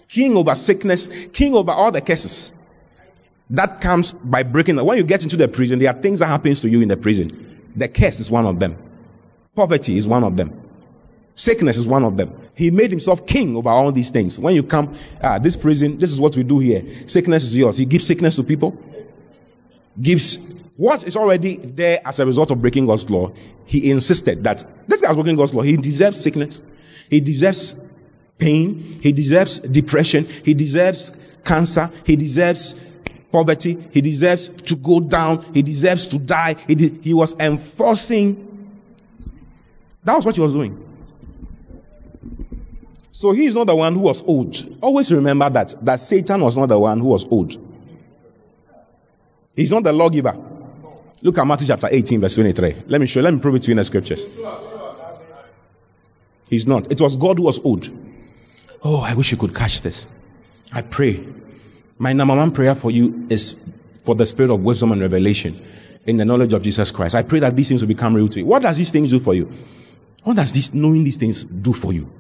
king 0.07 0.37
over 0.37 0.55
sickness, 0.55 1.09
king 1.33 1.55
over 1.55 1.73
all 1.73 1.91
the 1.91 2.01
curses. 2.01 2.53
That 3.51 3.81
comes 3.81 4.13
by 4.13 4.45
breaking. 4.45 4.77
the. 4.77 4.85
When 4.85 4.97
you 4.97 5.03
get 5.03 5.23
into 5.25 5.37
the 5.37 5.49
prison, 5.49 5.79
there 5.81 5.91
are 5.91 6.01
things 6.01 6.21
that 6.21 6.27
happens 6.27 6.61
to 6.61 6.69
you 6.69 6.81
in 6.81 6.89
the 6.89 6.97
prison. 6.97 7.69
The 7.75 7.89
curse 7.89 8.21
is 8.21 8.31
one 8.31 8.47
of 8.47 8.61
them. 8.61 8.77
Poverty 9.55 9.97
is 9.97 10.07
one 10.07 10.25
of 10.25 10.37
them. 10.37 10.59
Sickness 11.35 11.77
is 11.77 11.87
one 11.87 12.05
of 12.05 12.17
them. 12.17 12.33
He 12.55 12.71
made 12.71 12.91
himself 12.91 13.27
king 13.27 13.57
over 13.57 13.69
all 13.69 13.91
these 13.91 14.11
things. 14.11 14.39
When 14.39 14.55
you 14.55 14.63
come, 14.63 14.95
ah, 15.23 15.39
this 15.39 15.57
prison, 15.57 15.99
this 15.99 16.13
is 16.13 16.21
what 16.21 16.37
we 16.37 16.43
do 16.43 16.59
here. 16.59 16.85
Sickness 17.09 17.43
is 17.43 17.57
yours. 17.57 17.79
He 17.79 17.87
gives 17.87 18.07
sickness 18.07 18.37
to 18.37 18.45
people. 18.45 18.79
Gives 20.01 20.37
what 20.77 21.07
is 21.07 21.17
already 21.17 21.57
there 21.57 22.01
as 22.05 22.21
a 22.21 22.27
result 22.27 22.51
of 22.51 22.61
breaking 22.61 22.87
God's 22.87 23.09
law. 23.11 23.33
He 23.65 23.91
insisted 23.91 24.45
that 24.45 24.65
this 24.87 25.01
guy's 25.01 25.15
breaking 25.15 25.37
God's 25.37 25.55
law. 25.55 25.63
He 25.63 25.77
deserves 25.77 26.21
sickness. 26.21 26.61
He 27.09 27.21
deserves 27.21 27.91
pain. 28.39 28.79
He 29.03 29.13
deserves 29.13 29.59
depression. 29.61 30.27
He 30.45 30.55
deserves 30.55 31.13
cancer. 31.45 31.91
He 32.05 32.17
deserves 32.17 32.90
poverty. 33.31 33.83
He 33.91 34.01
deserves 34.01 34.49
to 34.49 34.77
go 34.77 35.01
down. 35.01 35.43
He 35.55 35.63
deserves 35.63 36.07
to 36.09 36.19
die. 36.19 36.57
He, 36.67 36.75
de- 36.75 37.01
he 37.03 37.15
was 37.15 37.35
enforcing. 37.39 38.47
That 40.05 40.17
was 40.17 40.27
what 40.27 40.35
he 40.35 40.41
was 40.41 40.53
doing. 40.53 40.87
So 43.13 43.33
he 43.33 43.47
is 43.47 43.55
not 43.55 43.67
the 43.67 43.77
one 43.77 43.95
who 43.95 44.01
was 44.01 44.23
old. 44.23 44.79
Always 44.81 45.13
remember 45.13 45.51
that, 45.51 45.75
that 45.85 45.97
Satan 45.97 46.41
was 46.41 46.57
not 46.57 46.71
the 46.71 46.79
one 46.79 46.99
who 47.01 47.09
was 47.09 47.27
old. 47.27 47.57
He's 49.55 49.71
not 49.71 49.83
the 49.83 49.93
lawgiver. 49.93 50.35
Look 51.23 51.37
at 51.37 51.47
Matthew 51.47 51.67
chapter 51.67 51.89
18, 51.91 52.21
verse 52.21 52.35
23. 52.35 52.85
Let 52.87 53.01
me 53.01 53.07
show, 53.07 53.21
let 53.21 53.35
me 53.35 53.41
prove 53.41 53.57
it 53.57 53.63
to 53.65 53.69
you 53.69 53.73
in 53.73 53.77
the 53.77 53.85
scriptures. 53.85 54.25
He's 56.49 56.67
not. 56.67 56.91
It 56.91 57.01
was 57.01 57.15
God 57.15 57.39
who 57.39 57.45
was 57.45 57.59
old. 57.65 57.91
Oh, 58.83 59.01
I 59.01 59.15
wish 59.15 59.31
you 59.31 59.37
could 59.37 59.55
catch 59.55 59.83
this. 59.83 60.09
I 60.73 60.83
pray. 60.83 61.27
My 62.01 62.15
number 62.15 62.35
one 62.35 62.51
prayer 62.51 62.75
for 62.75 62.91
you 62.91 63.27
is 63.29 63.71
for 64.05 64.15
the 64.15 64.25
spirit 64.25 64.51
of 64.51 64.65
wisdom 64.65 64.91
and 64.93 65.03
revelation 65.03 65.63
in 66.07 66.17
the 66.17 66.25
knowledge 66.25 66.55
of 66.55 66.63
Jesus 66.63 66.91
Christ. 66.91 67.15
I 67.15 67.23
pray 67.23 67.41
that 67.41 67.55
these 67.55 67.69
things 67.69 67.83
will 67.83 67.89
become 67.89 68.17
real 68.17 68.27
to 68.29 68.41
you. 68.41 68.47
What 68.47 68.63
does 68.63 68.79
these 68.79 68.91
things 68.91 69.11
do 69.11 69.21
for 69.21 69.35
you? 69.35 69.53
What 70.25 70.37
does 70.37 70.51
this 70.51 70.73
knowing 70.73 71.05
these 71.05 71.19
things 71.19 71.45
do 71.45 71.75
for 71.75 71.93
you? 71.93 72.11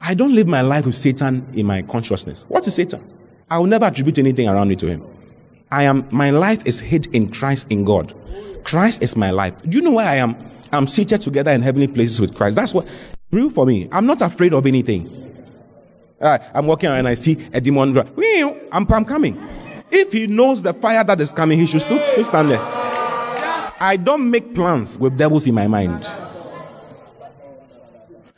I 0.00 0.14
don't 0.14 0.34
live 0.34 0.46
my 0.46 0.62
life 0.62 0.86
with 0.86 0.94
Satan 0.94 1.46
in 1.52 1.66
my 1.66 1.82
consciousness. 1.82 2.46
What 2.48 2.66
is 2.66 2.74
Satan? 2.74 3.04
I 3.50 3.58
will 3.58 3.66
never 3.66 3.84
attribute 3.84 4.16
anything 4.16 4.48
around 4.48 4.68
me 4.68 4.76
to 4.76 4.86
him. 4.86 5.04
I 5.70 5.82
am 5.82 6.08
my 6.10 6.30
life 6.30 6.66
is 6.66 6.80
hid 6.80 7.14
in 7.14 7.30
Christ 7.30 7.66
in 7.68 7.84
God. 7.84 8.14
Christ 8.64 9.02
is 9.02 9.14
my 9.14 9.30
life. 9.30 9.60
Do 9.60 9.76
you 9.76 9.84
know 9.84 9.92
where 9.92 10.08
I 10.08 10.14
am? 10.14 10.36
I'm 10.72 10.86
seated 10.86 11.20
together 11.20 11.50
in 11.50 11.60
heavenly 11.60 11.88
places 11.88 12.18
with 12.18 12.34
Christ. 12.34 12.56
That's 12.56 12.72
what 12.72 12.88
real 13.30 13.50
for 13.50 13.66
me. 13.66 13.90
I'm 13.92 14.06
not 14.06 14.22
afraid 14.22 14.54
of 14.54 14.64
anything. 14.64 15.15
Uh, 16.20 16.38
I'm 16.54 16.66
walking 16.66 16.88
and 16.88 17.06
I 17.06 17.14
see 17.14 17.46
a 17.52 17.60
demon. 17.60 17.96
I'm, 18.72 18.90
I'm 18.90 19.04
coming. 19.04 19.38
If 19.90 20.12
he 20.12 20.26
knows 20.26 20.62
the 20.62 20.72
fire 20.72 21.04
that 21.04 21.20
is 21.20 21.32
coming, 21.32 21.58
he 21.58 21.66
should 21.66 21.82
still, 21.82 22.04
still 22.08 22.24
stand 22.24 22.50
there. 22.50 22.60
I 23.78 23.98
don't 24.02 24.30
make 24.30 24.54
plans 24.54 24.98
with 24.98 25.18
devils 25.18 25.46
in 25.46 25.54
my 25.54 25.66
mind. 25.66 26.08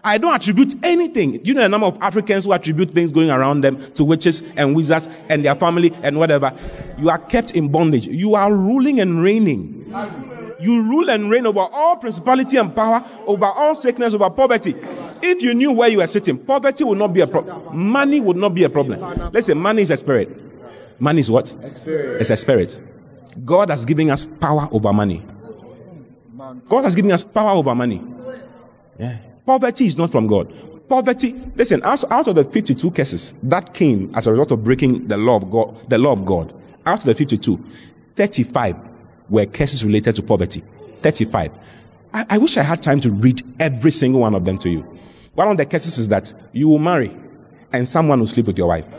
I 0.02 0.18
don't 0.18 0.34
attribute 0.34 0.74
anything. 0.82 1.32
Do 1.38 1.40
you 1.44 1.54
know 1.54 1.62
the 1.62 1.68
number 1.68 1.86
of 1.86 1.98
Africans 2.00 2.44
who 2.44 2.52
attribute 2.52 2.90
things 2.90 3.12
going 3.12 3.30
around 3.30 3.62
them 3.62 3.92
to 3.92 4.04
witches 4.04 4.42
and 4.56 4.74
wizards 4.74 5.08
and 5.28 5.44
their 5.44 5.54
family 5.54 5.92
and 6.02 6.18
whatever? 6.18 6.52
You 6.98 7.10
are 7.10 7.18
kept 7.18 7.52
in 7.52 7.68
bondage. 7.68 8.06
You 8.06 8.34
are 8.34 8.52
ruling 8.52 9.00
and 9.00 9.22
reigning. 9.22 9.92
You 10.60 10.82
rule 10.82 11.08
and 11.10 11.30
reign 11.30 11.46
over 11.46 11.60
all 11.60 11.96
principality 11.96 12.56
and 12.56 12.74
power, 12.74 13.04
over 13.26 13.46
all 13.46 13.74
sickness, 13.74 14.14
over 14.14 14.28
poverty. 14.30 14.74
If 15.22 15.42
you 15.42 15.54
knew 15.54 15.72
where 15.72 15.88
you 15.88 15.98
were 15.98 16.06
sitting, 16.06 16.38
poverty 16.38 16.84
would 16.84 16.98
not 16.98 17.12
be 17.12 17.20
a 17.20 17.26
problem. 17.26 17.76
Money 17.76 18.20
would 18.20 18.36
not 18.36 18.54
be 18.54 18.64
a 18.64 18.70
problem. 18.70 19.00
Let's 19.32 19.46
say 19.46 19.54
money 19.54 19.82
is 19.82 19.90
a 19.90 19.96
spirit. 19.96 20.30
Money 21.00 21.20
is 21.20 21.30
what? 21.30 21.52
A 21.62 21.70
spirit. 21.70 22.20
It's 22.20 22.30
a 22.30 22.36
spirit. 22.36 22.80
God 23.44 23.70
has 23.70 23.84
given 23.84 24.10
us 24.10 24.24
power 24.24 24.68
over 24.72 24.92
money. 24.92 25.24
God 26.68 26.84
has 26.84 26.94
given 26.94 27.12
us 27.12 27.22
power 27.22 27.50
over 27.50 27.74
money. 27.74 28.02
Yeah. 28.98 29.18
Poverty 29.46 29.86
is 29.86 29.96
not 29.96 30.10
from 30.10 30.26
God. 30.26 30.52
Poverty, 30.88 31.34
listen, 31.54 31.82
out, 31.84 32.02
out 32.10 32.26
of 32.26 32.34
the 32.34 32.44
52 32.44 32.90
cases 32.90 33.34
that 33.42 33.74
came 33.74 34.10
as 34.14 34.26
a 34.26 34.30
result 34.30 34.50
of 34.50 34.64
breaking 34.64 35.06
the 35.06 35.16
law 35.16 35.36
of 35.36 35.50
God, 35.50 35.88
the 35.88 35.98
law 35.98 36.12
of 36.12 36.24
God, 36.24 36.52
out 36.86 37.00
of 37.00 37.04
the 37.04 37.14
52, 37.14 37.62
35 38.16 38.87
were 39.28 39.46
cases 39.46 39.84
related 39.84 40.16
to 40.16 40.22
poverty. 40.22 40.62
35. 41.02 41.52
I, 42.12 42.26
I 42.30 42.38
wish 42.38 42.56
I 42.56 42.62
had 42.62 42.82
time 42.82 43.00
to 43.00 43.10
read 43.10 43.42
every 43.60 43.90
single 43.90 44.20
one 44.20 44.34
of 44.34 44.44
them 44.44 44.58
to 44.58 44.68
you. 44.68 44.80
One 45.34 45.48
of 45.48 45.56
the 45.56 45.66
cases 45.66 45.98
is 45.98 46.08
that 46.08 46.32
you 46.52 46.68
will 46.68 46.78
marry 46.78 47.16
and 47.72 47.88
someone 47.88 48.18
will 48.18 48.26
sleep 48.26 48.46
with 48.46 48.58
your 48.58 48.68
wife. 48.68 48.90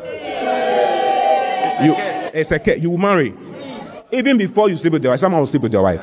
You, 1.82 1.96
it's 2.34 2.52
a 2.52 2.60
case. 2.60 2.82
You 2.82 2.92
will 2.92 2.98
marry. 2.98 3.34
Even 4.12 4.38
before 4.38 4.70
you 4.70 4.76
sleep 4.76 4.94
with 4.94 5.04
your 5.04 5.12
wife, 5.12 5.20
someone 5.20 5.40
will 5.40 5.48
sleep 5.48 5.62
with 5.64 5.74
your 5.74 5.84
wife. 5.84 6.02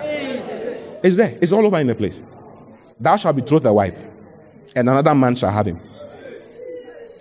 It's 1.03 1.17
there. 1.17 1.39
It's 1.41 1.53
all 1.53 1.65
over 1.65 1.79
in 1.79 1.87
the 1.87 1.95
place. 1.95 2.23
Thou 2.99 3.17
shalt 3.17 3.37
betroth 3.37 3.65
a 3.67 3.73
wife, 3.73 4.03
and 4.75 4.89
another 4.89 5.15
man 5.15 5.37
shall 5.37 5.51
have 5.51 5.67
him. 5.67 5.81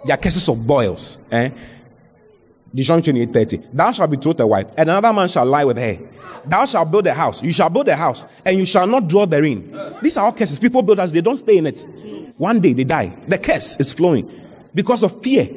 There 0.06 0.14
are 0.14 0.18
cases 0.18 0.48
of 0.48 0.66
boils. 0.66 1.20
Eh? 1.32 1.50
Deuteronomy 2.74 3.04
28 3.04 3.34
30. 3.34 3.62
Thou 3.74 3.92
shalt 3.92 4.12
betroth 4.12 4.40
a 4.40 4.48
wife, 4.48 4.68
and 4.78 4.90
another 4.90 5.12
man 5.12 5.28
shall 5.28 5.46
lie 5.46 5.66
with 5.66 5.78
her. 5.78 5.98
Thou 6.46 6.66
shalt 6.66 6.92
build 6.92 7.08
a 7.08 7.14
house. 7.14 7.42
You 7.44 7.52
shall 7.52 7.70
build 7.70 7.88
a 7.88 7.96
house, 7.96 8.26
and 8.44 8.58
you 8.58 8.66
shall 8.66 8.88
not 8.88 9.08
dwell 9.08 9.28
therein. 9.28 9.72
These 10.02 10.18
are 10.18 10.26
all 10.26 10.34
curses. 10.34 10.60
People 10.60 10.82
build 10.82 11.00
houses, 11.00 11.14
they 11.14 11.22
don't 11.22 11.38
stay 11.38 11.58
in 11.58 11.68
it. 11.68 11.86
One 12.38 12.60
day 12.60 12.74
they 12.74 12.84
die. 12.84 13.16
The 13.28 13.38
curse 13.38 13.80
is 13.80 13.94
flowing 13.94 14.30
because 14.74 15.04
of 15.04 15.22
fear, 15.22 15.50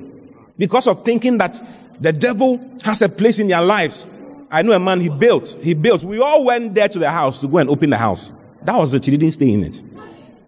because 0.56 0.86
of 0.86 1.04
thinking 1.04 1.38
that 1.38 1.60
the 2.00 2.12
devil 2.12 2.60
has 2.84 3.02
a 3.02 3.08
place 3.08 3.38
in 3.38 3.48
their 3.48 3.62
lives. 3.62 4.06
I 4.50 4.62
know 4.62 4.72
a 4.72 4.80
man, 4.80 5.00
he 5.00 5.08
built, 5.08 5.56
he 5.62 5.74
built. 5.74 6.04
We 6.04 6.20
all 6.20 6.44
went 6.44 6.74
there 6.74 6.88
to 6.88 6.98
the 6.98 7.10
house 7.10 7.40
to 7.40 7.48
go 7.48 7.58
and 7.58 7.68
open 7.68 7.90
the 7.90 7.98
house. 7.98 8.32
That 8.62 8.76
was 8.76 8.94
it. 8.94 9.04
He 9.04 9.16
didn't 9.16 9.32
stay 9.32 9.50
in 9.50 9.64
it. 9.64 9.82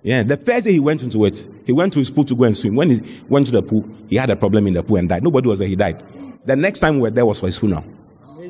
Yeah, 0.03 0.23
the 0.23 0.39
first 0.39 0.65
day 0.65 0.73
he 0.73 0.81
went 0.81 1.03
into 1.03 1.25
it, 1.27 1.47
he 1.67 1.73
went 1.73 1.93
to 1.93 1.99
his 1.99 2.11
pool 2.11 2.25
to 2.25 2.35
go 2.35 2.45
and 2.45 2.57
swim. 2.57 2.75
When 2.75 2.91
he 2.91 3.23
went 3.29 3.47
to 3.47 3.53
the 3.53 3.63
pool, 3.63 3.87
he 4.09 4.17
had 4.17 4.31
a 4.31 4.37
problem 4.37 4.67
in 4.67 4.73
the 4.73 4.83
pool 4.83 4.97
and 4.97 5.09
died. 5.09 5.23
Nobody 5.23 5.49
was 5.49 5.59
there, 5.59 5.69
he 5.69 5.77
died. 5.77 6.03
The 6.47 6.57
next 6.57 6.81
time 6.81 6.95
we 6.97 7.03
were 7.03 7.11
there 7.11 7.27
was 7.27 7.41
for 7.41 7.47
his 7.47 7.59
funeral. 7.59 7.85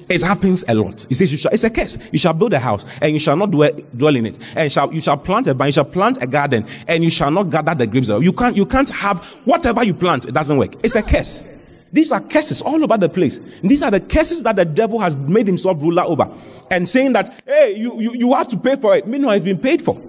It 0.08 0.22
happens 0.22 0.64
a 0.68 0.74
lot. 0.74 1.06
He 1.08 1.14
says, 1.14 1.30
shall, 1.30 1.52
it's 1.52 1.64
a 1.64 1.70
curse. 1.70 1.98
You 2.12 2.18
shall 2.18 2.32
build 2.32 2.52
a 2.52 2.58
house 2.58 2.84
and 3.00 3.12
you 3.12 3.18
shall 3.18 3.36
not 3.36 3.50
dwell, 3.50 3.72
dwell 3.96 4.16
in 4.16 4.26
it. 4.26 4.38
And 4.56 4.70
shall, 4.70 4.92
you 4.92 5.00
shall 5.00 5.16
plant 5.16 5.46
a 5.46 5.54
vine, 5.54 5.68
you 5.68 5.72
shall 5.72 5.84
plant 5.84 6.22
a 6.22 6.26
garden 6.26 6.66
and 6.88 7.04
you 7.04 7.10
shall 7.10 7.30
not 7.30 7.50
gather 7.50 7.74
the 7.74 7.86
grapes. 7.86 8.08
You 8.08 8.32
can't, 8.32 8.56
you 8.56 8.66
can't 8.66 8.90
have 8.90 9.24
whatever 9.44 9.84
you 9.84 9.94
plant. 9.94 10.24
It 10.24 10.32
doesn't 10.32 10.56
work. 10.56 10.74
It's 10.84 10.94
a 10.94 11.02
curse. 11.02 11.44
These 11.92 12.12
are 12.12 12.20
curses 12.20 12.62
all 12.62 12.82
over 12.84 12.96
the 12.96 13.08
place. 13.08 13.40
These 13.62 13.82
are 13.82 13.90
the 13.90 14.00
curses 14.00 14.42
that 14.44 14.56
the 14.56 14.64
devil 14.64 15.00
has 15.00 15.16
made 15.16 15.46
himself 15.46 15.82
ruler 15.82 16.02
over. 16.02 16.30
And 16.70 16.88
saying 16.88 17.14
that, 17.14 17.42
hey, 17.44 17.74
you, 17.76 18.00
you, 18.00 18.14
you 18.14 18.32
have 18.34 18.48
to 18.48 18.56
pay 18.56 18.76
for 18.76 18.96
it. 18.96 19.08
Meanwhile, 19.08 19.34
it's 19.34 19.44
been 19.44 19.58
paid 19.58 19.82
for. 19.82 20.00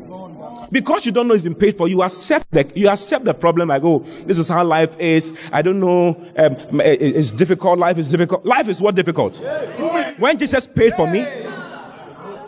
Because 0.72 1.06
you 1.06 1.12
don't 1.12 1.28
know 1.28 1.34
it's 1.34 1.44
been 1.44 1.56
paid 1.56 1.78
for, 1.78 1.88
you 1.88 2.02
accept 2.02 2.50
the, 2.52 2.72
you 2.76 2.88
accept 2.88 3.26
the 3.26 3.34
problem 3.34 3.70
like, 3.70 3.84
oh, 3.84 4.00
this 4.26 4.38
is 4.38 4.48
how 4.48 4.64
life 4.64 4.98
is. 5.00 5.38
I 5.52 5.62
don't 5.62 5.80
know. 5.80 6.10
Um, 6.38 6.82
it's 6.82 7.32
difficult. 7.32 7.78
Life 7.78 7.98
is 7.98 8.10
difficult. 8.10 8.46
Life 8.46 8.70
is 8.70 8.80
what 8.80 8.96
difficult? 8.96 9.38
When 10.18 10.38
Jesus 10.38 10.68
paid 10.68 10.94
for 10.94 11.08
me, 11.08 11.26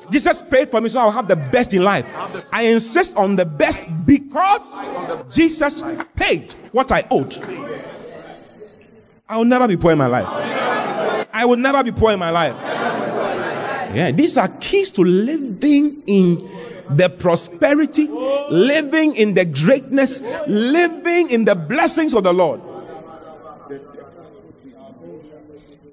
Jesus 0.10 0.42
paid 0.42 0.70
for 0.70 0.80
me 0.80 0.90
so 0.90 1.00
I'll 1.00 1.12
have 1.12 1.28
the 1.28 1.36
best 1.36 1.74
in 1.74 1.84
life. 1.84 2.08
I 2.52 2.64
insist 2.64 3.16
on 3.18 3.36
the 3.36 3.46
best 3.46 3.80
because 4.06 5.34
Jesus 5.34 5.84
paid 6.16 6.54
what 6.72 6.92
I 6.92 7.06
owed. 7.10 7.36
I 9.28 9.38
will 9.38 9.46
never 9.46 9.68
be 9.68 9.78
poor 9.78 9.92
in 9.92 9.98
my 9.98 10.08
life. 10.08 10.28
I 11.34 11.46
will 11.46 11.58
never 11.58 11.84
be 11.84 11.92
poor 11.92 12.12
in 12.12 12.20
my 12.20 12.30
life. 12.30 12.56
Yeah, 13.96 14.12
these 14.12 14.38
are 14.38 14.48
keys 14.48 14.92
to 14.92 15.04
living 15.04 16.04
in 16.08 16.50
the 16.90 17.10
prosperity, 17.10 18.08
living 18.08 19.16
in 19.16 19.34
the 19.34 19.46
greatness, 19.46 20.22
living 20.48 21.30
in 21.30 21.46
the 21.46 21.56
blessings 21.56 22.14
of 22.14 22.24
the 22.24 22.34
Lord. 22.34 22.62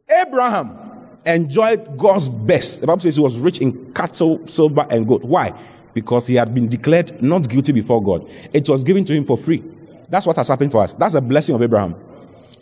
Abraham 0.09 0.77
enjoyed 1.25 1.97
God's 1.97 2.29
best. 2.29 2.81
The 2.81 2.87
Bible 2.87 3.01
says 3.01 3.17
he 3.17 3.23
was 3.23 3.39
rich 3.39 3.61
in 3.61 3.93
cattle, 3.93 4.47
silver, 4.47 4.87
and 4.91 5.07
gold. 5.07 5.25
Why? 5.25 5.53
Because 5.95 6.27
he 6.27 6.35
had 6.35 6.55
been 6.55 6.69
declared 6.69 7.23
not 7.23 7.49
guilty 7.49 7.73
before 7.73 8.03
God. 8.03 8.29
It 8.53 8.69
was 8.69 8.85
given 8.85 9.05
to 9.05 9.15
him 9.15 9.25
for 9.25 9.37
free. 9.37 9.63
That's 10.09 10.27
what 10.27 10.37
has 10.37 10.49
happened 10.49 10.73
for 10.73 10.83
us. 10.83 10.95
That's 10.95 11.15
a 11.15 11.21
blessing 11.21 11.55
of 11.55 11.63
Abraham. 11.63 11.95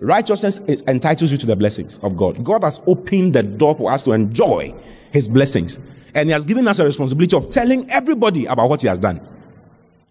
Righteousness 0.00 0.58
entitles 0.86 1.32
you 1.32 1.38
to 1.38 1.46
the 1.46 1.56
blessings 1.56 1.98
of 2.02 2.16
God. 2.16 2.44
God 2.44 2.62
has 2.62 2.80
opened 2.86 3.34
the 3.34 3.42
door 3.42 3.74
for 3.74 3.90
us 3.90 4.02
to 4.04 4.12
enjoy 4.12 4.74
his 5.10 5.28
blessings. 5.28 5.80
And 6.18 6.28
he 6.28 6.32
has 6.32 6.44
given 6.44 6.66
us 6.66 6.80
a 6.80 6.84
responsibility 6.84 7.36
of 7.36 7.48
telling 7.48 7.88
everybody 7.90 8.46
about 8.46 8.68
what 8.68 8.82
he 8.82 8.88
has 8.88 8.98
done. 8.98 9.20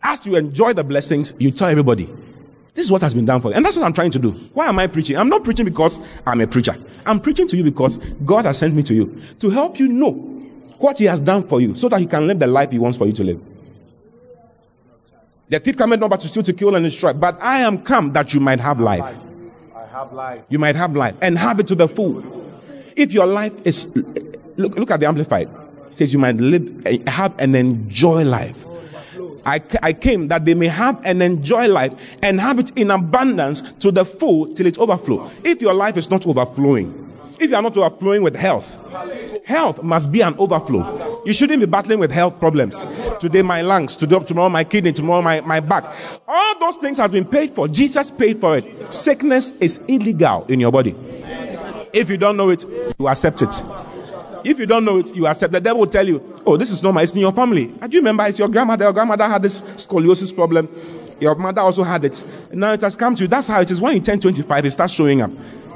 As 0.02 0.26
you 0.26 0.38
enjoy 0.38 0.72
the 0.72 0.84
blessings, 0.84 1.34
you 1.38 1.52
tell 1.52 1.68
everybody. 1.68 2.06
This 2.74 2.86
is 2.86 2.92
what 2.92 3.02
has 3.02 3.14
been 3.14 3.26
done 3.26 3.42
for 3.42 3.50
you. 3.50 3.56
And 3.56 3.66
that's 3.66 3.76
what 3.76 3.86
I'm 3.86 3.92
trying 3.92 4.12
to 4.12 4.20
do. 4.20 4.30
Why 4.54 4.68
am 4.68 4.80
I 4.80 4.88
preaching? 4.88 5.18
I'm 5.18 5.28
not 5.28 5.44
preaching 5.44 5.66
because 5.66 6.00
I'm 6.26 6.40
a 6.40 6.48
preacher. 6.48 6.78
I'm 7.06 7.20
preaching 7.20 7.46
to 7.50 7.58
you 7.58 7.64
because 7.64 7.98
God 8.24 8.46
has 8.46 8.58
sent 8.58 8.74
me 8.74 8.84
to 8.84 8.94
you 8.94 9.22
to 9.40 9.50
help 9.50 9.80
you 9.80 9.90
know 9.90 10.12
what 10.78 10.98
he 10.98 11.06
has 11.06 11.20
done 11.20 11.46
for 11.46 11.60
you 11.60 11.76
so 11.76 11.90
that 11.90 12.00
you 12.00 12.08
can 12.08 12.26
live 12.26 12.40
the 12.40 12.48
life 12.48 12.72
he 12.72 12.80
wants 12.80 12.98
for 12.98 13.06
you 13.06 13.14
to 13.14 13.24
live. 13.26 13.42
The 15.50 15.60
thief 15.60 15.76
cometh 15.76 16.00
not 16.00 16.10
but 16.10 16.22
to 16.22 16.30
steal, 16.30 16.44
to 16.44 16.54
kill, 16.54 16.74
and 16.76 16.86
destroy. 16.86 17.12
But 17.12 17.42
I 17.42 17.60
am 17.60 17.82
come 17.82 18.14
that 18.14 18.34
you 18.34 18.40
might 18.40 18.62
have 18.62 18.80
life. 18.80 19.20
I 19.76 19.86
have 19.88 20.14
life. 20.14 20.44
You 20.48 20.60
might 20.60 20.76
have 20.78 20.96
life 20.96 21.16
and 21.22 21.38
have 21.38 21.60
it 21.60 21.68
to 21.68 21.76
the 21.76 21.88
full. 21.90 22.24
If 22.96 23.12
your 23.12 23.26
life 23.26 23.54
is, 23.66 23.94
look, 24.56 24.78
look 24.78 24.92
at 24.92 25.02
the 25.02 25.08
Amplified. 25.08 25.67
Says 25.90 26.14
you 26.14 26.20
might 26.20 26.38
live, 26.38 26.86
eh, 26.86 26.98
have 27.08 27.34
and 27.40 27.56
enjoy 27.56 28.24
life. 28.24 28.66
I, 29.46 29.62
I 29.82 29.94
came 29.94 30.28
that 30.28 30.44
they 30.44 30.54
may 30.54 30.68
have 30.68 31.00
and 31.06 31.24
enjoy 31.24 31.68
life 31.70 31.96
and 32.22 32.42
have 32.42 32.60
it 32.60 32.72
in 32.76 32.92
abundance 32.92 33.62
to 33.80 33.92
the 33.92 34.04
full 34.04 34.46
till 34.48 34.66
it 34.66 34.78
overflow. 34.78 35.32
If 35.44 35.62
your 35.62 35.74
life 35.74 35.96
is 35.96 36.10
not 36.10 36.28
overflowing, 36.28 37.06
if 37.40 37.52
you 37.52 37.56
are 37.56 37.62
not 37.62 37.78
overflowing 37.78 38.24
with 38.24 38.36
health, 38.36 38.78
health 39.46 39.82
must 39.84 40.12
be 40.12 40.22
an 40.22 40.36
overflow. 40.38 41.24
You 41.26 41.34
shouldn't 41.34 41.62
be 41.62 41.66
battling 41.66 42.00
with 42.00 42.12
health 42.12 42.40
problems. 42.40 42.86
Today 43.22 43.42
my 43.42 43.62
lungs, 43.62 43.96
today, 43.96 44.20
tomorrow 44.20 44.50
my 44.50 44.66
kidney, 44.66 44.92
tomorrow 44.92 45.22
my, 45.22 45.40
my 45.42 45.62
back. 45.62 45.86
All 46.28 46.60
those 46.60 46.76
things 46.78 46.98
have 46.98 47.14
been 47.14 47.26
paid 47.26 47.56
for. 47.56 47.70
Jesus 47.70 48.12
paid 48.12 48.42
for 48.42 48.58
it. 48.58 48.94
Sickness 48.94 49.52
is 49.62 49.78
illegal 49.88 50.46
in 50.50 50.60
your 50.60 50.72
body. 50.72 50.94
If 51.94 52.10
you 52.10 52.18
don't 52.18 52.36
know 52.36 52.50
it, 52.50 52.66
you 53.00 53.08
accept 53.08 53.42
it. 53.42 53.64
If 54.48 54.60
you 54.60 54.66
don't 54.66 54.86
know 54.86 55.00
it, 55.00 55.14
you 55.14 55.28
accept. 55.28 55.52
The 55.52 55.60
devil 55.60 55.82
will 55.82 55.88
tell 55.88 56.08
you, 56.08 56.24
oh, 56.46 56.56
this 56.56 56.72
is 56.72 56.82
normal. 56.82 57.04
It's 57.04 57.12
in 57.12 57.20
your 57.20 57.34
family. 57.34 57.66
And 57.82 57.92
do 57.92 57.98
you 57.98 58.02
remember 58.02 58.26
it's 58.28 58.40
your 58.40 58.48
grandmother? 58.48 58.86
Your 58.86 58.94
grandmother 58.94 59.26
had 59.26 59.42
this 59.42 59.60
scoliosis 59.60 60.34
problem. 60.34 60.70
Your 61.20 61.36
mother 61.36 61.60
also 61.60 61.84
had 61.84 62.06
it. 62.06 62.24
Now 62.54 62.72
it 62.72 62.80
has 62.80 62.96
come 62.96 63.14
to 63.16 63.24
you. 63.24 63.28
That's 63.28 63.48
how 63.48 63.60
it 63.60 63.70
is. 63.70 63.82
When 63.82 63.96
you 63.96 64.00
turn 64.00 64.22
25, 64.22 64.66
it 64.66 64.72
starts 64.72 64.94
showing 64.94 65.22
up. 65.22 65.32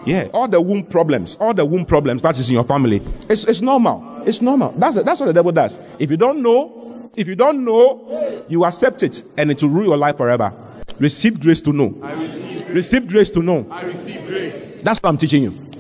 Yeah, 0.06 0.30
all 0.34 0.48
the 0.48 0.62
womb 0.62 0.84
problems, 0.86 1.36
all 1.36 1.54
the 1.54 1.66
womb 1.66 1.84
problems 1.84 2.22
that 2.22 2.40
is 2.40 2.48
in 2.50 2.56
your 2.56 2.64
family. 2.64 3.02
It's, 3.30 3.44
it's 3.44 3.62
normal. 3.62 4.24
It's 4.26 4.42
normal. 4.42 4.74
That's, 4.78 4.96
that's 5.04 5.20
what 5.20 5.26
the 5.26 5.34
devil 5.34 5.52
does. 5.52 5.78
If 6.00 6.10
you 6.10 6.18
don't 6.18 6.42
know, 6.42 7.10
if 7.18 7.28
you 7.28 7.36
don't 7.36 7.66
know, 7.66 8.46
you 8.48 8.64
accept 8.64 9.04
it 9.04 9.22
and 9.38 9.52
it 9.52 9.62
will 9.62 9.70
rule 9.70 9.88
your 9.88 9.98
life 9.98 10.16
forever. 10.16 10.54
Receive 10.98 11.40
grace 11.42 11.60
to 11.62 11.74
know. 11.74 12.00
I 12.02 12.14
receive 12.14 12.62
grace. 12.62 12.74
Receive 12.74 13.08
grace 13.10 13.30
to 13.32 13.42
know. 13.42 13.68
I 13.70 13.84
receive 13.84 14.26
grace. 14.28 14.82
That's 14.82 15.04
what 15.04 15.10
I'm 15.10 15.18
teaching 15.18 15.44
you. 15.44 15.71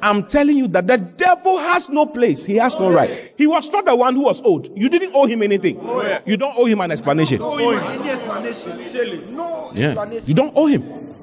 I'm 0.00 0.26
telling 0.26 0.56
you 0.56 0.68
that 0.68 0.86
the 0.86 0.96
devil 0.98 1.58
has 1.58 1.88
no 1.88 2.06
place. 2.06 2.44
He 2.44 2.56
has 2.56 2.74
no 2.78 2.90
right. 2.92 3.34
He 3.36 3.46
was 3.46 3.70
not 3.72 3.84
the 3.84 3.96
one 3.96 4.14
who 4.14 4.24
was 4.24 4.40
owed. 4.44 4.70
You 4.76 4.88
didn't 4.88 5.12
owe 5.14 5.26
him 5.26 5.42
anything. 5.42 5.76
You 6.24 6.36
don't 6.36 6.56
owe 6.56 6.66
him 6.66 6.80
an 6.80 6.90
explanation. 6.92 7.42
Any 7.42 8.10
explanation? 8.10 8.76
Silly. 8.76 9.24
No 9.30 9.70
Yeah. 9.74 10.10
You 10.24 10.34
don't 10.34 10.52
owe 10.56 10.66
him. 10.66 11.14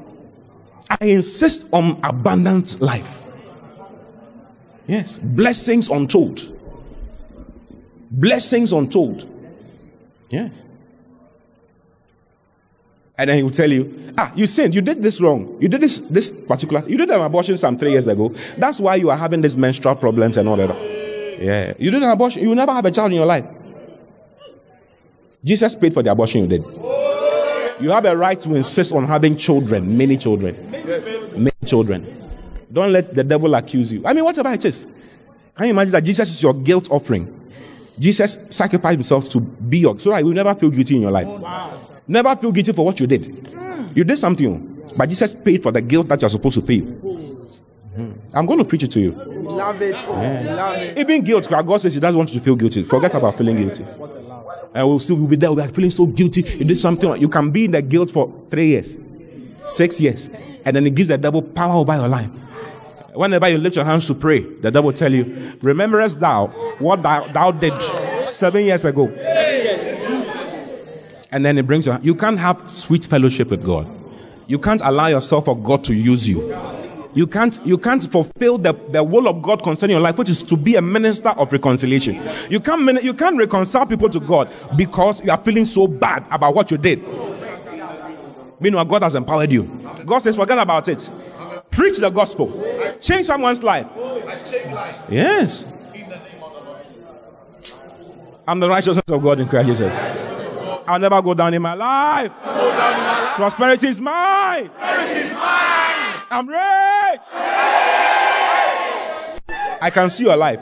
I 0.89 1.05
insist 1.05 1.67
on 1.71 1.99
abundant 2.03 2.79
life. 2.81 3.23
Yes. 4.87 5.19
Blessings 5.19 5.89
untold. 5.89 6.51
Blessings 8.11 8.71
untold. 8.71 9.25
Yes. 10.29 10.63
And 13.17 13.29
then 13.29 13.37
he 13.37 13.43
will 13.43 13.51
tell 13.51 13.71
you, 13.71 14.13
ah, 14.17 14.31
you 14.35 14.45
sinned. 14.45 14.75
You 14.75 14.81
did 14.81 15.01
this 15.01 15.21
wrong. 15.21 15.57
You 15.61 15.69
did 15.69 15.81
this, 15.81 15.99
this 15.99 16.29
particular, 16.29 16.87
you 16.87 16.97
did 16.97 17.09
an 17.09 17.21
abortion 17.21 17.57
some 17.57 17.77
three 17.77 17.91
years 17.91 18.07
ago. 18.07 18.33
That's 18.57 18.79
why 18.79 18.95
you 18.95 19.09
are 19.09 19.17
having 19.17 19.41
these 19.41 19.55
menstrual 19.55 19.95
problems 19.95 20.35
and 20.37 20.49
all 20.49 20.57
that. 20.57 20.69
Yeah. 21.39 21.73
You 21.77 21.91
did 21.91 22.03
an 22.03 22.09
abortion. 22.09 22.41
You 22.41 22.49
will 22.49 22.55
never 22.55 22.73
have 22.73 22.85
a 22.85 22.91
child 22.91 23.11
in 23.11 23.17
your 23.17 23.25
life. 23.25 23.45
Jesus 25.43 25.75
paid 25.75 25.93
for 25.93 26.03
the 26.03 26.11
abortion 26.11 26.41
you 26.41 26.47
did. 26.47 26.65
You 27.79 27.89
have 27.91 28.05
a 28.05 28.15
right 28.15 28.39
to 28.41 28.55
insist 28.55 28.93
on 28.93 29.05
having 29.05 29.35
children, 29.37 29.97
many 29.97 30.17
children. 30.17 30.71
Many 30.71 31.51
children. 31.65 32.29
Don't 32.71 32.91
let 32.91 33.13
the 33.13 33.23
devil 33.23 33.53
accuse 33.55 33.93
you. 33.93 34.01
I 34.05 34.13
mean, 34.13 34.23
whatever 34.23 34.51
it 34.51 34.65
is. 34.65 34.87
Can 35.55 35.67
you 35.67 35.71
imagine 35.71 35.91
that 35.91 36.03
Jesus 36.03 36.29
is 36.29 36.41
your 36.41 36.53
guilt 36.53 36.89
offering? 36.89 37.51
Jesus 37.97 38.37
sacrificed 38.49 38.95
himself 38.95 39.29
to 39.29 39.39
be 39.39 39.79
your, 39.79 39.97
so 39.99 40.09
that 40.09 40.19
you 40.19 40.25
will 40.25 40.33
never 40.33 40.53
feel 40.55 40.69
guilty 40.69 40.95
in 40.95 41.01
your 41.03 41.11
life. 41.11 41.27
Never 42.07 42.35
feel 42.35 42.51
guilty 42.51 42.71
for 42.73 42.85
what 42.85 42.99
you 42.99 43.07
did. 43.07 43.49
You 43.95 44.03
did 44.03 44.17
something, 44.17 44.83
but 44.95 45.09
Jesus 45.09 45.33
paid 45.33 45.63
for 45.63 45.71
the 45.71 45.81
guilt 45.81 46.07
that 46.09 46.21
you're 46.21 46.29
supposed 46.29 46.55
to 46.59 46.61
feel. 46.65 46.83
Mhm. 46.85 48.13
I'm 48.33 48.45
going 48.45 48.59
to 48.59 48.65
preach 48.65 48.83
it 48.83 48.91
to 48.91 48.99
you. 48.99 49.11
Love 49.11 49.81
it. 49.81 49.93
Love 49.93 50.75
it. 50.77 50.97
Even 50.97 51.21
guilt, 51.23 51.47
God 51.49 51.81
says 51.81 51.93
He 51.93 51.99
doesn't 51.99 52.17
want 52.17 52.33
you 52.33 52.39
to 52.39 52.43
feel 52.43 52.55
guilty. 52.55 52.83
Forget 52.83 53.13
about 53.15 53.37
feeling 53.37 53.55
guilty. 53.55 53.85
And 54.73 54.87
we'll 54.87 54.99
still 54.99 55.15
we'll 55.15 55.27
be 55.27 55.37
there. 55.37 55.51
We'll 55.51 55.65
be 55.65 55.71
feeling 55.71 55.91
so 55.91 56.05
guilty. 56.05 56.41
You 56.41 56.65
did 56.65 56.77
something. 56.77 57.19
You 57.21 57.29
can 57.29 57.51
be 57.51 57.65
in 57.65 57.71
the 57.71 57.81
guilt 57.81 58.11
for 58.11 58.31
three 58.49 58.67
years, 58.67 58.97
six 59.65 60.01
years, 60.01 60.29
and 60.65 60.75
then 60.75 60.85
it 60.85 60.93
gives 60.93 61.07
the 61.07 61.17
devil 61.17 61.41
power 61.41 61.75
over 61.75 61.95
your 61.95 62.09
life. 62.09 62.29
Whenever 63.13 63.47
you 63.47 63.57
lift 63.57 63.77
your 63.77 63.85
hands 63.85 64.05
to 64.07 64.13
pray, 64.13 64.39
the 64.41 64.69
devil 64.69 64.87
will 64.87 64.93
tell 64.97 65.13
you, 65.13 65.23
"Rememberest 65.61 66.19
thou 66.19 66.47
what 66.79 67.01
thou, 67.01 67.25
thou 67.31 67.51
did 67.51 67.71
seven 68.27 68.65
years 68.65 68.83
ago?" 68.83 69.09
And 71.35 71.43
then 71.43 71.57
it 71.57 71.67
brings 71.67 71.85
you. 71.85 71.99
You 72.01 72.15
can't 72.15 72.39
have 72.39 72.69
sweet 72.69 73.03
fellowship 73.03 73.49
with 73.49 73.61
God. 73.61 73.85
You 74.47 74.57
can't 74.57 74.79
allow 74.81 75.07
yourself 75.07 75.43
for 75.43 75.57
God 75.57 75.83
to 75.83 75.93
use 75.93 76.29
you. 76.29 76.55
You 77.13 77.27
can't, 77.27 77.59
you 77.65 77.77
can't 77.77 78.09
fulfill 78.09 78.57
the, 78.57 78.71
the 78.71 79.03
will 79.03 79.27
of 79.27 79.41
God 79.41 79.61
concerning 79.61 79.95
your 79.95 80.01
life, 80.01 80.17
which 80.17 80.29
is 80.29 80.41
to 80.43 80.55
be 80.55 80.77
a 80.77 80.81
minister 80.81 81.29
of 81.31 81.51
reconciliation. 81.51 82.21
You 82.49 82.61
can't, 82.61 83.03
you 83.03 83.13
can't 83.13 83.37
reconcile 83.37 83.85
people 83.85 84.07
to 84.11 84.21
God 84.21 84.49
because 84.77 85.21
you 85.25 85.29
are 85.29 85.37
feeling 85.37 85.65
so 85.65 85.87
bad 85.87 86.25
about 86.31 86.55
what 86.55 86.71
you 86.71 86.77
did. 86.77 87.03
Meanwhile, 88.61 88.85
God 88.85 89.03
has 89.03 89.15
empowered 89.15 89.51
you. 89.51 89.63
God 90.05 90.19
says, 90.19 90.37
forget 90.37 90.57
about 90.57 90.87
it. 90.87 91.09
Preach 91.69 91.97
the 91.97 92.09
gospel. 92.11 92.47
Change 93.01 93.25
someone's 93.25 93.61
life. 93.61 93.87
Yes. 95.09 95.65
I'm 98.47 98.61
the 98.61 98.69
righteousness 98.69 99.03
of 99.09 99.21
God 99.21 99.41
in 99.41 99.49
Christ 99.49 99.67
Jesus. 99.67 100.24
I'll 100.87 100.99
never 100.99 101.21
go 101.21 101.33
down 101.33 101.53
in 101.53 101.61
my 101.61 101.73
life. 101.73 102.31
Prosperity 103.35 103.87
is 103.87 103.99
mine. 103.99 104.69
I'm 106.31 106.47
rich. 106.47 107.19
I 109.81 109.91
can 109.93 110.09
see 110.09 110.23
your 110.25 110.37
life. 110.37 110.59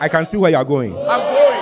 I 0.00 0.08
can 0.08 0.24
see 0.26 0.36
where 0.36 0.50
you 0.50 0.56
are 0.56 0.64
going. 0.64 0.92
I'm 0.96 1.20
going 1.20 1.60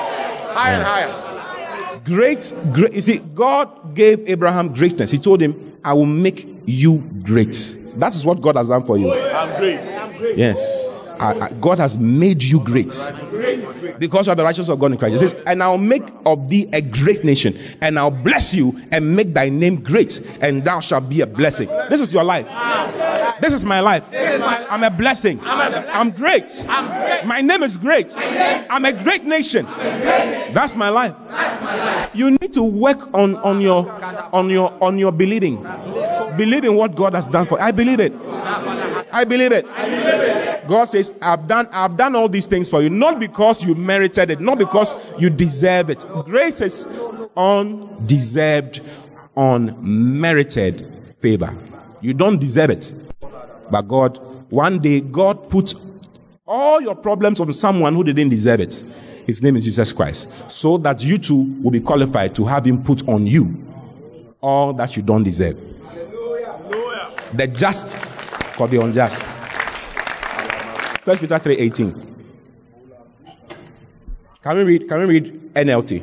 higher 0.55 0.75
and 0.75 0.85
higher. 0.85 2.01
Great, 2.05 2.53
great. 2.73 2.93
You 2.93 3.01
see, 3.01 3.19
God 3.19 3.95
gave 3.95 4.29
Abraham 4.29 4.73
greatness. 4.73 5.11
He 5.11 5.19
told 5.19 5.41
him, 5.41 5.77
I 5.85 5.93
will 5.93 6.07
make 6.07 6.47
you 6.67 6.99
great. 7.23 7.75
That 7.97 8.15
is 8.15 8.25
what 8.25 8.41
God 8.41 8.57
has 8.57 8.69
done 8.69 8.85
for 8.85 8.97
you. 8.99 9.13
I'm 9.13 9.57
great. 9.59 10.37
Yes. 10.37 10.98
God 11.61 11.79
has 11.79 11.99
made 11.99 12.43
you 12.43 12.61
great 12.61 12.95
because 13.99 14.27
you 14.27 14.33
are 14.33 14.37
the 14.37 14.45
righteousness 14.45 14.69
of 14.69 14.79
God 14.79 14.93
in 14.93 14.99
Christ. 14.99 15.13
He 15.15 15.19
says, 15.29 15.35
And 15.47 15.63
I'll 15.63 15.79
make 15.79 16.05
of 16.25 16.49
thee 16.49 16.69
a 16.73 16.81
great 16.81 17.25
nation, 17.25 17.59
and 17.81 17.99
I'll 17.99 18.11
bless 18.11 18.55
you 18.55 18.81
and 18.93 19.17
make 19.17 19.35
thy 19.35 19.49
name 19.49 19.83
great, 19.83 20.21
and 20.41 20.65
thou 20.65 20.81
shalt 20.81 21.09
be 21.09 21.21
a 21.21 21.27
blessing. 21.27 21.69
This 21.89 22.01
is 22.01 22.13
your 22.13 22.25
life. 22.25 22.47
This 23.41 23.53
is 23.53 23.65
my 23.65 23.81
life. 23.81 24.05
I'm 24.71 24.83
a 24.85 24.91
blessing. 24.91 25.41
I'm 25.45 26.11
great. 26.11 26.65
My 27.25 27.41
name 27.41 27.63
is 27.63 27.77
great. 27.77 28.13
I'm 28.17 28.85
a 28.85 28.93
great 28.93 29.25
nation. 29.25 29.67
That's 30.53 30.75
my 30.75 30.89
life. 30.89 31.15
You 32.15 32.31
need 32.33 32.53
to 32.55 32.63
work 32.63 33.13
on, 33.15 33.37
on 33.37 33.61
your 33.61 33.91
on 34.33 34.51
your 34.51 34.73
on 34.83 34.99
your 34.99 35.13
believing. 35.13 35.63
Believe 36.37 36.65
in 36.65 36.75
what 36.75 36.95
God 36.95 37.15
has 37.15 37.27
done 37.27 37.47
for. 37.47 37.59
you. 37.59 37.65
I 37.65 37.71
believe 37.71 38.01
it. 38.01 38.13
I 39.13 39.25
believe 39.25 39.53
it. 39.53 39.67
God 40.69 40.85
says, 40.85 41.13
I've 41.23 41.47
done, 41.49 41.69
I've 41.73 41.97
done 41.97 42.15
all 42.15 42.29
these 42.29 42.47
things 42.47 42.69
for 42.69 42.83
you, 42.83 42.91
not 42.91 43.19
because 43.19 43.65
you 43.65 43.75
merited 43.75 44.31
it, 44.31 44.41
not 44.41 44.59
because 44.59 44.95
you 45.19 45.31
deserve 45.31 45.91
it. 45.91 46.05
Grace 46.27 46.61
is 46.61 46.87
undeserved, 47.37 48.83
unmerited 49.37 51.05
favor. 51.21 51.57
You 52.01 52.15
don't 52.15 52.39
deserve 52.39 52.71
it. 52.71 52.93
But 53.71 53.83
God, 53.83 54.19
one 54.51 54.79
day, 54.79 55.01
God 55.01 55.49
put 55.49 55.75
all 56.47 56.81
your 56.81 56.95
problems 56.95 57.41
on 57.41 57.53
someone 57.53 57.95
who 57.95 58.05
didn't 58.05 58.31
deserve 58.31 58.61
it. 58.61 58.85
His 59.27 59.43
name 59.43 59.57
is 59.57 59.65
Jesus 59.65 59.93
Christ. 59.93 60.29
So 60.49 60.79
that 60.79 61.03
you 61.03 61.19
too 61.19 61.55
will 61.63 61.71
be 61.71 61.81
qualified 61.81 62.35
to 62.37 62.47
have 62.47 62.67
him 62.67 62.83
put 62.83 63.07
on 63.09 63.27
you 63.27 63.65
all 64.41 64.73
that 64.75 64.97
you 64.97 65.03
don't 65.03 65.23
deserve. 65.23 65.59
The 67.35 67.47
just 67.47 67.99
for 68.59 68.67
the 68.67 68.83
unjust. 68.83 69.23
First 71.05 71.21
Peter 71.21 71.39
3:18. 71.39 71.95
Can 74.43 74.57
we 74.57 74.63
read? 74.65 74.89
Can 74.89 74.99
we 74.99 75.05
read 75.07 75.55
NLT? 75.55 76.03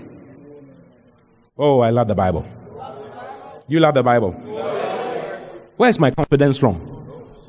Oh, 1.57 1.81
I 1.81 1.89
love 1.89 2.07
the 2.07 2.15
Bible. 2.15 2.45
You 3.67 3.81
love 3.81 3.93
the 3.93 4.03
Bible. 4.03 4.31
Where's 5.75 5.99
my 5.99 6.11
confidence 6.11 6.57
from? 6.57 6.75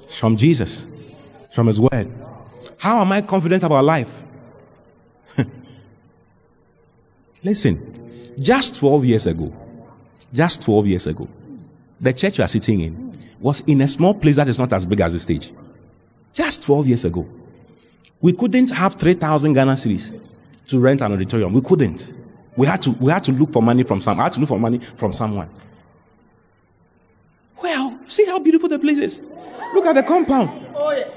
It's 0.02 0.18
from 0.18 0.36
Jesus. 0.36 0.84
It's 1.44 1.54
from 1.54 1.68
His 1.68 1.80
Word. 1.80 2.12
How 2.78 3.00
am 3.00 3.12
I 3.12 3.22
confident 3.22 3.62
about 3.62 3.84
life? 3.84 4.24
Listen, 7.44 7.76
just 8.40 8.74
12 8.74 9.04
years 9.04 9.26
ago, 9.26 9.54
just 10.32 10.62
12 10.62 10.86
years 10.88 11.06
ago, 11.06 11.28
the 12.00 12.12
church 12.12 12.38
you 12.38 12.44
are 12.44 12.48
sitting 12.48 12.80
in 12.80 13.05
was 13.46 13.60
in 13.60 13.80
a 13.80 13.86
small 13.86 14.12
place 14.12 14.34
that 14.34 14.48
is 14.48 14.58
not 14.58 14.72
as 14.72 14.84
big 14.84 15.00
as 15.00 15.12
the 15.12 15.20
stage. 15.20 15.52
Just 16.32 16.64
12 16.64 16.88
years 16.88 17.04
ago. 17.04 17.24
We 18.20 18.32
couldn't 18.32 18.72
have 18.72 18.96
3,000 18.96 19.52
Ghana 19.52 19.74
cedis 19.74 20.20
to 20.66 20.80
rent 20.80 21.00
an 21.00 21.12
auditorium. 21.12 21.52
We 21.52 21.60
couldn't. 21.60 22.12
We 22.56 22.66
had 22.66 22.82
to, 22.82 22.90
we 22.90 23.12
had 23.12 23.22
to 23.22 23.30
look 23.30 23.52
for 23.52 23.62
money 23.62 23.84
from 23.84 24.00
some, 24.00 24.18
I 24.18 24.24
had 24.24 24.32
to 24.32 24.40
look 24.40 24.48
for 24.48 24.58
money 24.58 24.80
from 24.96 25.12
someone. 25.12 25.48
Well, 27.62 27.96
see 28.08 28.26
how 28.26 28.40
beautiful 28.40 28.68
the 28.68 28.80
place 28.80 28.98
is. 28.98 29.30
Look 29.74 29.86
at 29.86 29.94
the 29.94 30.02
compound. 30.02 30.66
Oh, 30.74 30.90
yeah. 30.90 31.08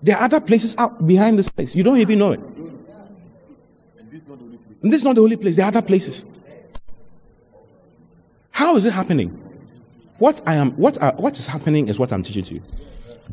There 0.00 0.16
are 0.16 0.22
other 0.22 0.40
places 0.40 0.76
out 0.78 1.04
behind 1.04 1.40
this 1.40 1.48
place. 1.48 1.74
You 1.74 1.82
don't 1.82 1.98
even 1.98 2.20
know 2.20 2.30
it. 2.32 2.40
And 2.40 2.86
this 4.92 5.00
is 5.00 5.04
not 5.04 5.16
the 5.16 5.22
only 5.22 5.36
place. 5.36 5.56
There 5.56 5.64
are 5.64 5.74
other 5.74 5.82
places. 5.82 6.24
How 8.52 8.76
is 8.76 8.86
it 8.86 8.92
happening? 8.92 9.51
What 10.22 10.40
I 10.46 10.54
am, 10.54 10.70
what, 10.76 11.02
are, 11.02 11.14
what 11.14 11.36
is 11.40 11.48
happening 11.48 11.88
is 11.88 11.98
what 11.98 12.12
I'm 12.12 12.22
teaching 12.22 12.44
to 12.44 12.54
you. 12.54 12.62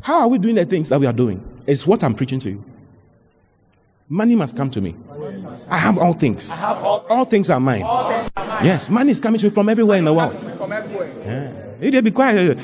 How 0.02 0.22
are 0.22 0.28
we 0.28 0.38
doing 0.38 0.56
the 0.56 0.64
things 0.64 0.88
that 0.88 0.98
we 0.98 1.06
are 1.06 1.12
doing? 1.12 1.40
It's 1.64 1.86
what 1.86 2.02
I'm 2.02 2.16
preaching 2.16 2.40
to 2.40 2.50
you. 2.50 2.64
Money 4.08 4.34
must 4.34 4.56
come 4.56 4.72
to 4.72 4.80
me. 4.80 4.96
I 5.68 5.78
have 5.78 5.98
all 5.98 6.14
things. 6.14 6.50
All 6.50 7.24
things 7.26 7.48
are 7.48 7.60
mine. 7.60 7.82
Yes, 8.64 8.90
money 8.90 9.12
is 9.12 9.20
coming 9.20 9.38
to 9.38 9.46
me 9.46 9.54
from 9.54 9.68
everywhere 9.68 9.98
in 9.98 10.04
the 10.04 10.12
world. 10.12 10.34
From 10.34 10.72
everywhere. 10.72 11.76
Yeah. 11.80 11.90
You 11.92 12.02
be 12.02 12.10
quiet. 12.10 12.58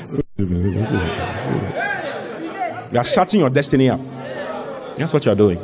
You 2.91 2.97
are 2.97 3.03
shutting 3.05 3.39
your 3.39 3.49
destiny 3.49 3.89
up. 3.89 4.01
That's 4.97 5.13
what 5.13 5.23
you're 5.23 5.35
doing. 5.35 5.61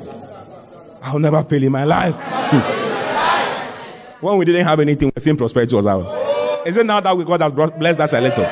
I'll 1.02 1.20
never 1.20 1.44
fail 1.44 1.66
in 1.66 1.72
my 1.74 1.84
life. 1.84 2.16
when 4.22 4.38
we 4.38 4.46
didn't 4.46 4.66
have 4.66 4.80
anything, 4.80 5.12
the 5.14 5.20
same 5.20 5.36
prosperity 5.36 5.76
was 5.76 5.86
ours. 5.86 6.33
Is 6.66 6.78
it 6.78 6.86
now 6.86 7.00
that 7.00 7.16
we 7.16 7.24
God 7.24 7.42
has 7.42 7.52
blessed 7.52 8.00
us 8.00 8.14
a 8.14 8.22
little? 8.22 8.46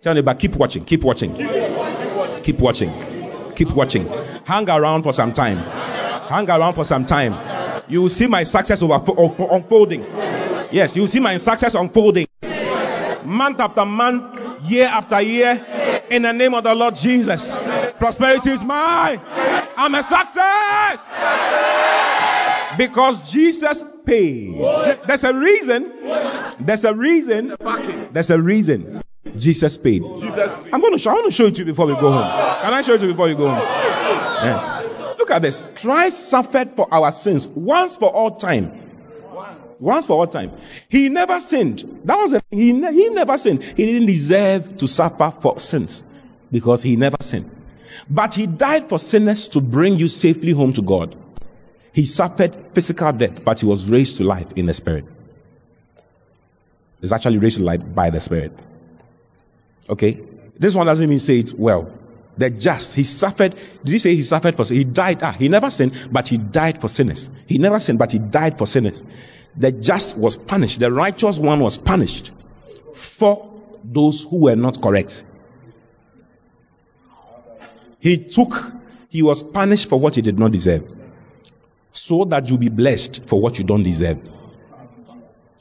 Tell 0.00 0.14
me, 0.14 0.22
but 0.22 0.38
keep 0.38 0.54
watching, 0.54 0.84
keep 0.84 1.02
watching, 1.02 1.34
keep 2.42 2.58
watching. 2.58 2.92
Keep 3.56 3.70
watching. 3.70 4.06
Hang 4.44 4.68
around 4.68 5.02
for 5.02 5.14
some 5.14 5.32
time. 5.32 5.56
Hang 6.28 6.48
around 6.50 6.74
for 6.74 6.84
some 6.84 7.06
time. 7.06 7.34
You 7.88 8.02
will 8.02 8.10
see 8.10 8.26
my 8.26 8.42
success 8.42 8.82
unfolding. 8.82 10.02
Yes, 10.70 10.94
you 10.94 11.02
will 11.02 11.08
see 11.08 11.20
my 11.20 11.38
success 11.38 11.74
unfolding. 11.74 12.26
Month 13.24 13.60
after 13.60 13.86
month, 13.86 14.38
year 14.64 14.88
after 14.88 15.22
year, 15.22 15.64
in 16.10 16.22
the 16.22 16.32
name 16.32 16.52
of 16.52 16.64
the 16.64 16.74
Lord 16.74 16.94
Jesus. 16.96 17.56
Prosperity 17.98 18.50
is 18.50 18.62
mine. 18.62 19.20
I'm 19.78 19.94
a 19.94 20.02
success. 20.02 20.98
Because 22.76 23.30
Jesus 23.30 23.82
paid. 24.06 24.54
There's 25.06 25.24
a 25.24 25.34
reason. 25.34 25.92
There's 26.60 26.84
a 26.84 26.94
reason. 26.94 27.54
There's 28.12 28.30
a 28.30 28.40
reason. 28.40 29.02
Jesus 29.36 29.76
paid. 29.76 30.02
I'm 30.04 30.80
going 30.80 30.92
to 30.92 30.98
show. 30.98 31.10
I 31.10 31.14
want 31.14 31.26
to 31.26 31.32
show 31.32 31.46
it 31.46 31.54
to 31.56 31.60
you 31.60 31.66
before 31.66 31.86
we 31.86 31.94
go 31.94 32.12
home. 32.12 32.62
Can 32.62 32.72
I 32.72 32.82
show 32.82 32.94
it 32.94 32.98
to 32.98 33.06
you 33.06 33.12
before 33.12 33.28
you 33.28 33.36
go 33.36 33.48
home? 33.48 33.58
Yes. 33.58 35.18
Look 35.18 35.30
at 35.30 35.42
this. 35.42 35.62
Christ 35.76 36.28
suffered 36.28 36.70
for 36.70 36.86
our 36.92 37.10
sins 37.12 37.46
once 37.48 37.96
for 37.96 38.08
all 38.10 38.30
time. 38.30 38.82
Once 39.78 40.06
for 40.06 40.14
all 40.14 40.26
time. 40.26 40.52
He 40.88 41.08
never 41.08 41.38
sinned. 41.40 42.00
That 42.04 42.16
was 42.16 42.30
the. 42.30 42.42
He, 42.50 42.72
ne- 42.72 42.92
he 42.92 43.08
never 43.10 43.36
sinned. 43.36 43.62
He 43.62 43.84
didn't 43.84 44.06
deserve 44.06 44.76
to 44.78 44.88
suffer 44.88 45.30
for 45.30 45.58
sins 45.60 46.04
because 46.50 46.82
he 46.82 46.96
never 46.96 47.16
sinned. 47.20 47.50
But 48.08 48.34
he 48.34 48.46
died 48.46 48.88
for 48.88 48.98
sinners 48.98 49.48
to 49.48 49.60
bring 49.60 49.96
you 49.96 50.08
safely 50.08 50.52
home 50.52 50.72
to 50.74 50.82
God. 50.82 51.16
He 51.96 52.04
suffered 52.04 52.54
physical 52.74 53.10
death, 53.10 53.42
but 53.42 53.60
he 53.60 53.64
was 53.64 53.88
raised 53.88 54.18
to 54.18 54.24
life 54.24 54.52
in 54.52 54.66
the 54.66 54.74
spirit. 54.74 55.06
He's 57.00 57.10
actually 57.10 57.38
raised 57.38 57.56
to 57.56 57.64
life 57.64 57.80
by 57.94 58.10
the 58.10 58.20
spirit. 58.20 58.52
Okay? 59.88 60.20
This 60.58 60.74
one 60.74 60.84
doesn't 60.84 61.02
even 61.02 61.18
say 61.18 61.38
it 61.38 61.54
well. 61.54 61.90
The 62.36 62.50
just, 62.50 62.96
he 62.96 63.02
suffered. 63.02 63.54
Did 63.82 63.92
he 63.92 63.98
say 63.98 64.14
he 64.14 64.20
suffered 64.20 64.56
for 64.56 64.66
sin? 64.66 64.76
He 64.76 64.84
died. 64.84 65.22
Ah, 65.22 65.32
he 65.32 65.48
never 65.48 65.70
sinned, 65.70 65.94
but 66.10 66.28
he 66.28 66.36
died 66.36 66.82
for 66.82 66.88
sinners. 66.88 67.30
He 67.46 67.56
never 67.56 67.80
sinned, 67.80 67.98
but 67.98 68.12
he 68.12 68.18
died 68.18 68.58
for 68.58 68.66
sinners. 68.66 69.02
The 69.56 69.72
just 69.72 70.18
was 70.18 70.36
punished. 70.36 70.80
The 70.80 70.92
righteous 70.92 71.38
one 71.38 71.60
was 71.60 71.78
punished 71.78 72.30
for 72.92 73.58
those 73.82 74.24
who 74.24 74.40
were 74.40 74.56
not 74.56 74.82
correct. 74.82 75.24
He 78.00 78.18
took, 78.18 78.74
he 79.08 79.22
was 79.22 79.42
punished 79.42 79.88
for 79.88 79.98
what 79.98 80.14
he 80.14 80.20
did 80.20 80.38
not 80.38 80.52
deserve. 80.52 80.92
So 81.96 82.26
that 82.26 82.48
you 82.50 82.58
be 82.58 82.68
blessed 82.68 83.26
for 83.26 83.40
what 83.40 83.56
you 83.56 83.64
don't 83.64 83.82
deserve. 83.82 84.18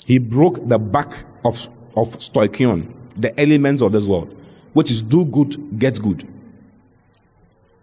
He 0.06 0.20
broke 0.20 0.68
the 0.68 0.78
back 0.78 1.24
of, 1.46 1.68
of 1.96 2.10
stoichion, 2.20 2.94
the 3.16 3.40
elements 3.40 3.82
of 3.82 3.94
this 3.94 4.06
world, 4.06 4.36
which 4.74 4.92
is 4.92 5.02
do 5.02 5.24
good, 5.24 5.80
get 5.80 6.02
good. 6.02 6.28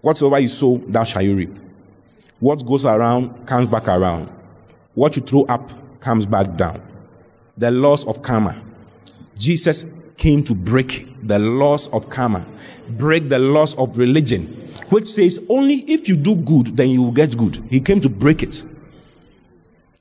Whatsoever 0.03 0.39
you 0.39 0.49
sow, 0.49 0.83
thou 0.87 1.03
shalt 1.03 1.25
you 1.25 1.35
reap. 1.35 1.57
What 2.41 2.65
goes 2.67 2.85
around 2.85 3.47
comes 3.47 3.69
back 3.69 3.89
around. 3.89 4.29
What 4.95 5.17
you 5.17 5.23
throw 5.23 5.45
up 5.45 5.71
comes 6.01 6.27
back 6.27 6.55
down. 6.57 6.83
The 7.57 7.71
laws 7.71 8.05
of 8.05 8.21
karma. 8.21 8.63
Jesus 9.39 9.99
came 10.19 10.45
to 10.45 10.55
break 10.55 11.09
the 11.23 11.39
laws 11.39 11.89
of 11.89 12.11
karma, 12.11 12.47
break 12.91 13.31
the 13.31 13.39
laws 13.39 13.75
of 13.77 13.97
religion, 13.97 14.62
which 14.93 15.09
says 15.09 15.41
only 15.49 15.91
if 15.91 16.07
you 16.07 16.17
do 16.17 16.37
good, 16.37 16.77
then 16.77 16.91
you 16.91 17.03
will 17.03 17.13
get 17.13 17.37
good. 17.37 17.65
He 17.71 17.81
came 17.81 18.01
to 18.03 18.11
break 18.11 18.43
it. 18.43 18.63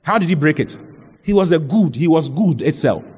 How 0.02 0.18
did 0.18 0.28
he 0.28 0.34
break 0.34 0.60
it? 0.60 0.76
He 1.22 1.32
was 1.32 1.50
a 1.50 1.58
good, 1.58 1.96
he 1.96 2.06
was 2.06 2.28
good 2.28 2.60
itself. 2.60 3.10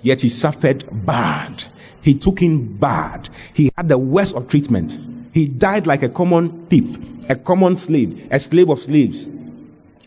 Yet 0.00 0.22
he 0.22 0.28
suffered 0.30 0.88
bad. 1.04 1.64
He 2.00 2.14
took 2.14 2.40
in 2.40 2.78
bad. 2.78 3.28
He 3.52 3.70
had 3.76 3.90
the 3.90 3.98
worst 3.98 4.34
of 4.34 4.48
treatment. 4.48 4.98
He 5.34 5.46
died 5.46 5.86
like 5.86 6.02
a 6.02 6.08
common 6.08 6.66
thief, 6.68 6.96
a 7.28 7.36
common 7.36 7.76
slave, 7.76 8.26
a 8.30 8.38
slave 8.38 8.70
of 8.70 8.78
slaves, 8.78 9.28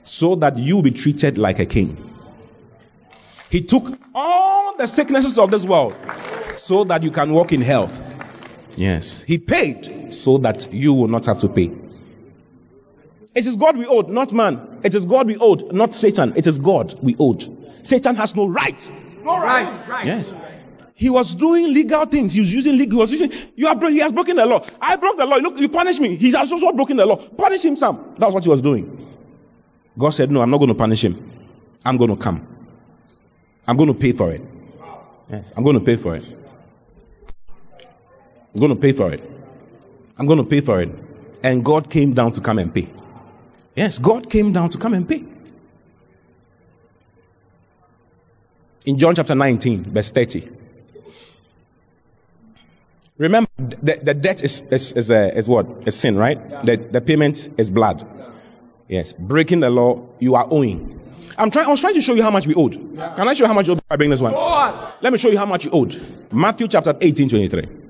so 0.04 0.36
that 0.38 0.58
you 0.58 0.82
be 0.82 0.90
treated 0.90 1.38
like 1.38 1.60
a 1.60 1.66
king. 1.66 1.98
He 3.52 3.62
took 3.62 4.00
all 4.16 4.76
the 4.76 4.88
sicknesses 4.88 5.38
of 5.38 5.52
this 5.52 5.66
world 5.66 5.96
so 6.58 6.84
that 6.86 7.04
you 7.04 7.12
can 7.12 7.32
walk 7.32 7.52
in 7.52 7.62
health. 7.62 8.02
Yes. 8.76 9.24
He 9.24 9.38
paid 9.38 10.14
so 10.14 10.38
that 10.40 10.72
you 10.74 10.94
will 10.94 11.08
not 11.08 11.26
have 11.26 11.40
to 11.40 11.50
pay. 11.50 11.72
It 13.34 13.46
is 13.46 13.56
God 13.56 13.78
we 13.78 13.86
owed, 13.86 14.10
not 14.10 14.34
man. 14.34 14.80
It 14.84 14.94
is 14.94 15.06
God 15.06 15.28
we 15.28 15.38
owed, 15.38 15.72
not 15.72 15.94
Satan. 15.94 16.34
It 16.36 16.48
is 16.48 16.60
God 16.60 16.98
we 17.02 17.16
owed. 17.20 17.58
Satan 17.82 18.16
has 18.16 18.36
no 18.36 18.48
right. 18.48 18.92
No 19.24 19.38
right. 19.38 19.88
right. 19.88 20.06
Yes. 20.06 20.34
He 20.94 21.10
was 21.10 21.34
doing 21.34 21.74
legal 21.74 22.06
things. 22.06 22.34
He 22.34 22.42
was 22.42 22.54
using 22.54 22.78
legal. 22.78 22.98
He 22.98 23.02
was 23.02 23.12
using. 23.12 23.32
You 23.56 23.68
have. 23.68 23.82
He 23.82 24.00
has 24.00 24.12
broken 24.12 24.36
the 24.36 24.46
law. 24.46 24.66
I 24.80 24.96
broke 24.98 25.18
the 25.18 25.26
law. 25.26 25.38
Look, 25.38 25.58
you 25.58 25.68
punish 25.70 26.00
me. 26.00 26.16
He 26.16 26.32
has 26.32 26.52
also 26.52 26.72
broken 26.74 26.98
the 26.98 27.06
law. 27.06 27.16
Punish 27.16 27.66
him, 27.66 27.76
some. 27.76 28.14
That's 28.20 28.34
what 28.34 28.44
he 28.44 28.50
was 28.50 28.62
doing. 28.62 29.08
God 29.98 30.12
said, 30.12 30.30
"No, 30.30 30.42
I'm 30.42 30.50
not 30.52 30.58
going 30.58 30.68
to 30.70 30.76
punish 30.76 31.04
him. 31.04 31.32
I'm 31.86 31.98
going 31.98 32.12
to 32.12 32.16
come. 32.16 32.46
I'm 33.68 33.78
going 33.78 33.88
to 33.92 33.96
pay 34.00 34.12
for 34.12 34.32
it. 34.32 34.42
Yes, 35.30 35.54
I'm 35.58 35.64
going 35.64 35.80
to 35.80 35.84
pay 35.84 35.96
for 35.96 36.16
it. 36.18 36.24
I'm 38.54 38.60
going 38.60 38.74
to 38.76 38.80
pay 38.80 38.92
for 38.92 39.12
it. 39.12 39.24
I'm 40.18 40.26
going 40.26 40.40
to 40.40 40.46
pay 40.46 40.62
for 40.62 40.82
it." 40.82 40.92
And 41.44 41.66
God 41.66 41.90
came 41.90 42.14
down 42.14 42.32
to 42.34 42.42
come 42.42 42.60
and 42.60 42.74
pay. 42.74 42.88
Yes, 43.76 43.98
God 43.98 44.30
came 44.30 44.52
down 44.52 44.70
to 44.70 44.78
come 44.78 44.94
and 44.94 45.08
pay. 45.08 45.24
In 48.86 48.98
John 48.98 49.16
chapter 49.16 49.36
19, 49.36 49.86
verse 49.86 50.10
30. 50.12 50.50
Remember, 53.18 53.50
the, 53.58 54.00
the 54.02 54.14
debt 54.16 54.44
is, 54.44 54.62
is, 54.72 54.92
is, 54.94 55.12
a, 55.12 55.36
is 55.38 55.48
what? 55.48 55.88
Is 55.88 55.96
sin, 55.96 56.18
right? 56.18 56.64
The, 56.64 56.78
the 56.78 57.00
payment 57.00 57.50
is 57.60 57.70
blood. 57.70 58.06
Yes. 58.88 59.14
Breaking 59.14 59.60
the 59.60 59.70
law, 59.70 60.04
you 60.20 60.34
are 60.34 60.48
owing. 60.50 61.00
I'm 61.38 61.52
trying, 61.52 61.68
I 61.68 61.70
was 61.70 61.80
trying 61.80 61.94
to 61.94 62.02
show 62.02 62.16
you 62.16 62.24
how 62.24 62.32
much 62.32 62.48
we 62.48 62.56
owed. 62.56 62.74
Can 62.98 63.28
I 63.28 63.34
show 63.34 63.44
you 63.44 63.48
how 63.48 63.54
much 63.54 63.68
you 63.68 63.74
owed 63.74 63.82
I 63.90 63.96
bring 63.96 64.10
this 64.10 64.20
one? 64.20 64.34
Let 65.02 65.14
me 65.14 65.20
show 65.20 65.30
you 65.30 65.38
how 65.38 65.46
much 65.46 65.66
you 65.66 65.72
owed. 65.72 66.04
Matthew 66.32 66.68
chapter 66.68 66.98
18, 67.00 67.30
23. 67.30 67.81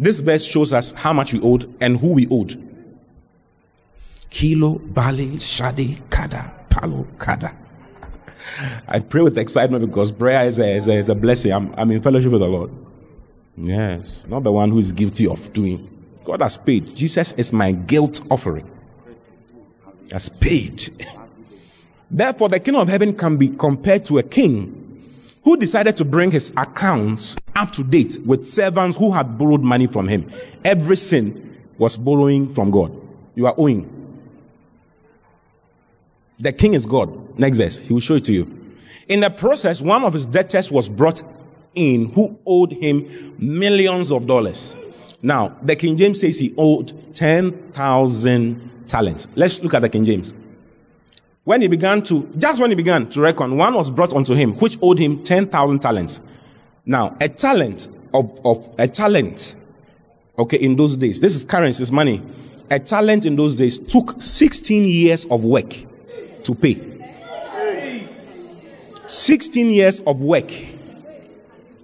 This 0.00 0.20
verse 0.20 0.46
shows 0.46 0.72
us 0.72 0.92
how 0.92 1.12
much 1.12 1.34
we 1.34 1.42
owed 1.42 1.74
and 1.78 1.98
who 1.98 2.14
we 2.14 2.26
owed. 2.28 2.56
Kilo, 4.30 4.78
Bali, 4.78 5.32
Shadi, 5.32 6.00
Kada, 6.08 6.50
Palo, 6.70 7.06
Kada. 7.18 7.54
I 8.88 9.00
pray 9.00 9.20
with 9.20 9.36
excitement 9.36 9.84
because 9.84 10.10
prayer 10.10 10.46
is 10.46 10.58
a, 10.58 10.74
is 10.74 10.88
a, 10.88 10.94
is 10.94 11.08
a 11.10 11.14
blessing. 11.14 11.52
I'm, 11.52 11.74
I'm 11.76 11.90
in 11.90 12.00
fellowship 12.00 12.32
with 12.32 12.40
the 12.40 12.48
Lord. 12.48 12.70
Yes, 13.58 14.24
not 14.26 14.42
the 14.42 14.50
one 14.50 14.70
who 14.70 14.78
is 14.78 14.90
guilty 14.90 15.26
of 15.26 15.52
doing. 15.52 15.86
God 16.24 16.40
has 16.40 16.56
paid. 16.56 16.94
Jesus 16.96 17.32
is 17.32 17.52
my 17.52 17.72
guilt 17.72 18.22
offering. 18.30 18.70
Has 20.12 20.30
paid. 20.30 21.06
Therefore, 22.10 22.48
the 22.48 22.58
kingdom 22.58 22.80
of 22.80 22.88
heaven 22.88 23.14
can 23.14 23.36
be 23.36 23.50
compared 23.50 24.06
to 24.06 24.16
a 24.16 24.22
king 24.22 24.79
who 25.42 25.56
decided 25.56 25.96
to 25.96 26.04
bring 26.04 26.30
his 26.30 26.52
accounts 26.56 27.36
up 27.56 27.72
to 27.72 27.82
date 27.84 28.18
with 28.26 28.46
servants 28.46 28.96
who 28.96 29.12
had 29.12 29.38
borrowed 29.38 29.62
money 29.62 29.86
from 29.86 30.06
him. 30.08 30.30
Every 30.64 30.96
sin 30.96 31.58
was 31.78 31.96
borrowing 31.96 32.52
from 32.52 32.70
God. 32.70 32.94
You 33.34 33.46
are 33.46 33.54
owing. 33.56 33.96
The 36.38 36.52
king 36.52 36.74
is 36.74 36.86
God. 36.86 37.38
Next 37.38 37.58
verse. 37.58 37.78
He 37.78 37.92
will 37.92 38.00
show 38.00 38.14
it 38.14 38.24
to 38.24 38.32
you. 38.32 38.74
In 39.08 39.20
the 39.20 39.30
process, 39.30 39.80
one 39.80 40.04
of 40.04 40.12
his 40.12 40.26
debtors 40.26 40.70
was 40.70 40.88
brought 40.88 41.22
in 41.74 42.10
who 42.10 42.38
owed 42.46 42.72
him 42.72 43.34
millions 43.38 44.12
of 44.12 44.26
dollars. 44.26 44.76
Now, 45.22 45.56
the 45.62 45.76
King 45.76 45.96
James 45.96 46.20
says 46.20 46.38
he 46.38 46.54
owed 46.56 47.14
10,000 47.14 48.86
talents. 48.86 49.28
Let's 49.34 49.60
look 49.62 49.74
at 49.74 49.82
the 49.82 49.88
King 49.88 50.04
James. 50.04 50.34
When 51.44 51.62
he 51.62 51.68
began 51.68 52.02
to, 52.02 52.30
just 52.36 52.60
when 52.60 52.70
he 52.70 52.76
began 52.76 53.08
to 53.08 53.20
reckon, 53.20 53.56
one 53.56 53.74
was 53.74 53.90
brought 53.90 54.12
unto 54.12 54.34
him, 54.34 54.54
which 54.56 54.78
owed 54.82 54.98
him 54.98 55.22
10,000 55.22 55.78
talents. 55.78 56.20
Now, 56.84 57.16
a 57.20 57.28
talent 57.28 57.88
of, 58.12 58.38
of, 58.44 58.74
a 58.78 58.86
talent, 58.86 59.56
okay, 60.38 60.58
in 60.58 60.76
those 60.76 60.96
days, 60.96 61.20
this 61.20 61.34
is 61.34 61.44
currency, 61.44 61.82
is 61.82 61.90
money. 61.90 62.22
A 62.70 62.78
talent 62.78 63.24
in 63.24 63.36
those 63.36 63.56
days 63.56 63.78
took 63.78 64.20
16 64.20 64.84
years 64.84 65.24
of 65.26 65.42
work 65.42 65.70
to 66.44 66.54
pay. 66.54 66.86
16 69.06 69.70
years 69.70 70.00
of 70.00 70.20
work 70.20 70.52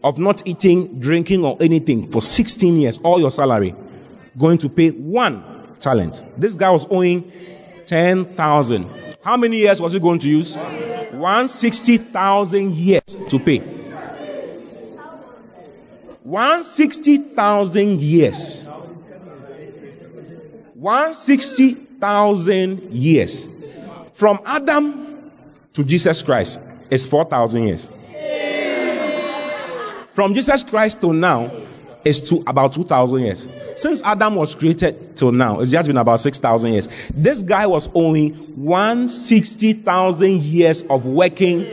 of 0.05 0.19
not 0.19 0.47
eating, 0.47 1.01
drinking, 1.01 1.45
or 1.45 1.57
anything 1.61 2.09
for 2.13 2.23
16 2.23 2.77
years, 2.77 2.99
all 2.99 3.19
your 3.19 3.33
salary, 3.33 3.75
going 4.39 4.59
to 4.59 4.69
pay 4.69 4.91
one 4.91 5.43
talent. 5.81 6.23
This 6.37 6.55
guy 6.55 6.71
was 6.71 6.87
owing 6.91 7.33
10,000. 7.87 8.89
How 9.23 9.37
many 9.37 9.59
years 9.59 9.81
was 9.81 9.93
he 9.93 10.01
going 10.01 10.19
to 10.21 10.29
use? 10.29 10.57
160,000 10.57 12.73
years 12.73 13.03
to 13.29 13.39
pay. 13.39 13.59
160,000 16.23 18.01
years. 18.01 18.65
160,000 20.75 22.93
years. 22.93 23.49
From 24.13 24.41
Adam 24.45 25.31
to 25.73 25.85
Jesus 25.85 26.23
Christ 26.23 26.59
is 26.91 27.07
4,000 27.07 27.63
years. 27.65 27.91
From 30.13 30.35
Jesus 30.35 30.65
Christ 30.65 31.01
to 31.03 31.13
now 31.13 31.53
is 32.07 32.21
to 32.21 32.43
about 32.47 32.73
2,000 32.73 33.21
years. 33.21 33.49
Since 33.75 34.01
Adam 34.03 34.37
was 34.37 34.55
created 34.55 35.17
till 35.17 35.33
now, 35.33 35.59
it's 35.61 35.73
just 35.73 35.89
been 35.89 35.97
about 35.97 36.21
6,000 36.21 36.73
years. 36.73 36.89
This 37.13 37.43
guy 37.43 37.67
was 37.67 37.91
only 37.95 38.29
160,000 38.31 40.43
years 40.43 40.83
of 40.83 41.05
working 41.05 41.65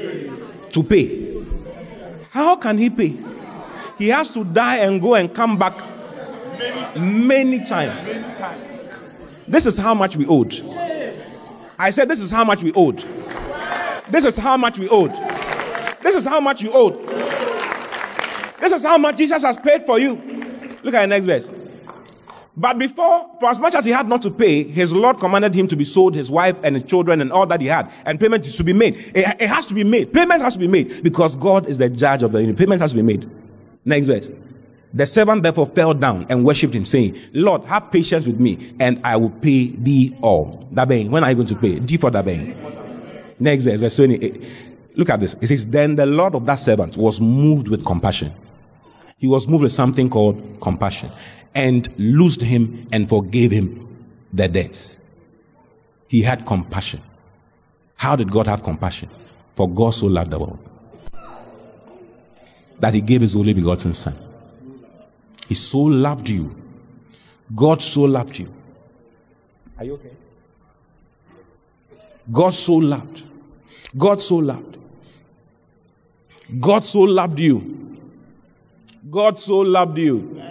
to 0.71 0.81
pay. 0.81 1.31
How 2.31 2.55
can 2.55 2.79
he 2.79 2.89
pay? 2.89 3.15
He 3.99 4.09
has 4.09 4.31
to 4.31 4.43
die 4.43 4.77
and 4.77 4.99
go 4.99 5.13
and 5.13 5.31
come 5.31 5.55
back 5.55 5.79
many 6.97 7.63
times. 7.63 8.03
This 9.47 9.67
is 9.67 9.77
how 9.77 9.93
much 9.93 10.17
we 10.17 10.25
owed. 10.25 10.51
I 11.77 11.91
said, 11.91 12.07
This 12.07 12.19
is 12.19 12.31
how 12.31 12.43
much 12.43 12.63
we 12.63 12.73
owed. 12.73 13.05
This 14.09 14.25
is 14.25 14.35
how 14.35 14.57
much 14.57 14.79
we 14.79 14.89
owed. 14.89 15.13
This 16.01 16.15
is 16.15 16.25
how 16.25 16.41
much 16.41 16.63
you 16.63 16.71
owed. 16.73 17.12
This 18.63 18.71
is 18.71 18.83
how 18.83 18.97
much 18.97 19.17
Jesus 19.17 19.43
has 19.43 19.57
paid 19.57 19.85
for 19.85 19.99
you. 19.99 20.13
Look 20.83 20.93
at 20.93 21.01
the 21.01 21.07
next 21.07 21.25
verse. 21.25 21.51
But 22.55 22.79
before, 22.79 23.29
for 23.37 23.49
as 23.49 23.59
much 23.59 23.75
as 23.75 23.83
he 23.83 23.91
had 23.91 24.07
not 24.07 24.21
to 24.21 24.31
pay, 24.31 24.63
his 24.63 24.93
Lord 24.93 25.19
commanded 25.19 25.53
him 25.53 25.67
to 25.67 25.75
be 25.75 25.83
sold, 25.83 26.15
his 26.15 26.31
wife 26.31 26.55
and 26.63 26.73
his 26.73 26.83
children 26.83 27.19
and 27.19 27.29
all 27.29 27.45
that 27.47 27.59
he 27.59 27.67
had, 27.67 27.91
and 28.05 28.17
payment 28.17 28.45
is 28.45 28.55
to 28.55 28.63
be 28.63 28.71
made. 28.71 28.95
It, 29.13 29.41
it 29.41 29.49
has 29.49 29.65
to 29.65 29.73
be 29.73 29.83
made. 29.83 30.13
Payment 30.13 30.41
has 30.41 30.53
to 30.53 30.59
be 30.59 30.69
made 30.69 31.03
because 31.03 31.35
God 31.35 31.67
is 31.67 31.77
the 31.77 31.89
judge 31.89 32.23
of 32.23 32.31
the 32.31 32.39
universe. 32.39 32.59
Payment 32.59 32.79
has 32.79 32.91
to 32.91 32.95
be 32.95 33.01
made. 33.01 33.29
Next 33.83 34.07
verse. 34.07 34.31
The 34.93 35.07
servant 35.07 35.43
therefore 35.43 35.65
fell 35.65 35.93
down 35.93 36.25
and 36.29 36.45
worshipped 36.45 36.73
him, 36.73 36.85
saying, 36.85 37.19
Lord, 37.33 37.65
have 37.65 37.91
patience 37.91 38.25
with 38.25 38.39
me, 38.39 38.75
and 38.79 39.01
I 39.03 39.17
will 39.17 39.31
pay 39.31 39.71
thee 39.71 40.15
all. 40.21 40.65
Dabein, 40.71 41.09
when 41.09 41.25
are 41.25 41.31
you 41.31 41.35
going 41.35 41.47
to 41.49 41.55
pay? 41.57 41.79
D 41.79 41.97
for 41.97 42.11
Dabein. 42.11 43.41
Next 43.41 43.65
verse, 43.65 43.81
verse 43.81 43.97
28. 43.97 44.41
Look 44.95 45.09
at 45.09 45.19
this. 45.19 45.35
It 45.41 45.47
says, 45.47 45.65
Then 45.65 45.95
the 45.97 46.05
Lord 46.05 46.33
of 46.33 46.45
that 46.45 46.59
servant 46.59 46.95
was 46.95 47.19
moved 47.19 47.67
with 47.67 47.83
compassion. 47.83 48.33
He 49.23 49.27
was 49.27 49.47
moved 49.47 49.63
with 49.63 49.71
something 49.71 50.09
called 50.09 50.59
compassion 50.59 51.09
and 51.55 51.87
loosed 51.97 52.41
him 52.41 52.85
and 52.91 53.07
forgave 53.07 53.51
him 53.51 53.87
the 54.33 54.49
debt. 54.49 54.97
He 56.09 56.21
had 56.21 56.45
compassion. 56.45 57.01
How 57.95 58.17
did 58.17 58.29
God 58.29 58.47
have 58.47 58.63
compassion? 58.63 59.09
For 59.55 59.69
God 59.69 59.91
so 59.91 60.07
loved 60.07 60.29
the 60.29 60.39
world 60.39 60.59
that 62.81 62.93
he 62.93 62.99
gave 62.99 63.21
his 63.21 63.33
only 63.37 63.53
begotten 63.53 63.93
son. 63.93 64.19
He 65.47 65.55
so 65.55 65.79
loved 65.79 66.27
you. 66.27 66.53
God 67.55 67.81
so 67.81 68.01
loved 68.01 68.37
you. 68.37 68.53
Are 69.77 69.85
you 69.85 69.93
okay? 69.93 70.11
God 72.29 72.49
so 72.49 72.73
loved. 72.73 73.25
God 73.97 74.19
so 74.19 74.35
loved. 74.35 74.79
God 76.59 76.85
so 76.85 76.99
loved 76.99 77.39
you. 77.39 77.82
God 79.13 79.37
so 79.37 79.59
loved 79.59 79.99
you. 79.99 80.41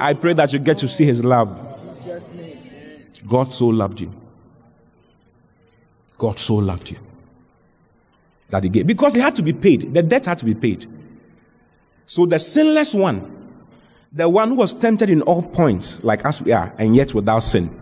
I 0.00 0.14
pray 0.14 0.32
that 0.34 0.52
you 0.52 0.60
get 0.60 0.78
to 0.78 0.88
see 0.88 1.04
his 1.04 1.24
love. 1.24 1.50
God 3.26 3.52
so 3.52 3.66
loved 3.66 4.00
you. 4.00 4.14
God 6.16 6.38
so 6.38 6.54
loved 6.54 6.90
you. 6.92 6.98
That 8.50 8.62
he 8.62 8.68
gave. 8.68 8.86
Because 8.86 9.16
it 9.16 9.22
had 9.22 9.34
to 9.34 9.42
be 9.42 9.52
paid. 9.52 9.92
The 9.92 10.02
debt 10.04 10.26
had 10.26 10.38
to 10.38 10.44
be 10.44 10.54
paid. 10.54 10.88
So 12.06 12.26
the 12.26 12.38
sinless 12.38 12.94
one, 12.94 13.58
the 14.12 14.28
one 14.28 14.50
who 14.50 14.54
was 14.54 14.72
tempted 14.72 15.10
in 15.10 15.22
all 15.22 15.42
points, 15.42 16.04
like 16.04 16.24
as 16.24 16.40
we 16.40 16.52
are, 16.52 16.72
and 16.78 16.94
yet 16.94 17.12
without 17.12 17.40
sin, 17.40 17.76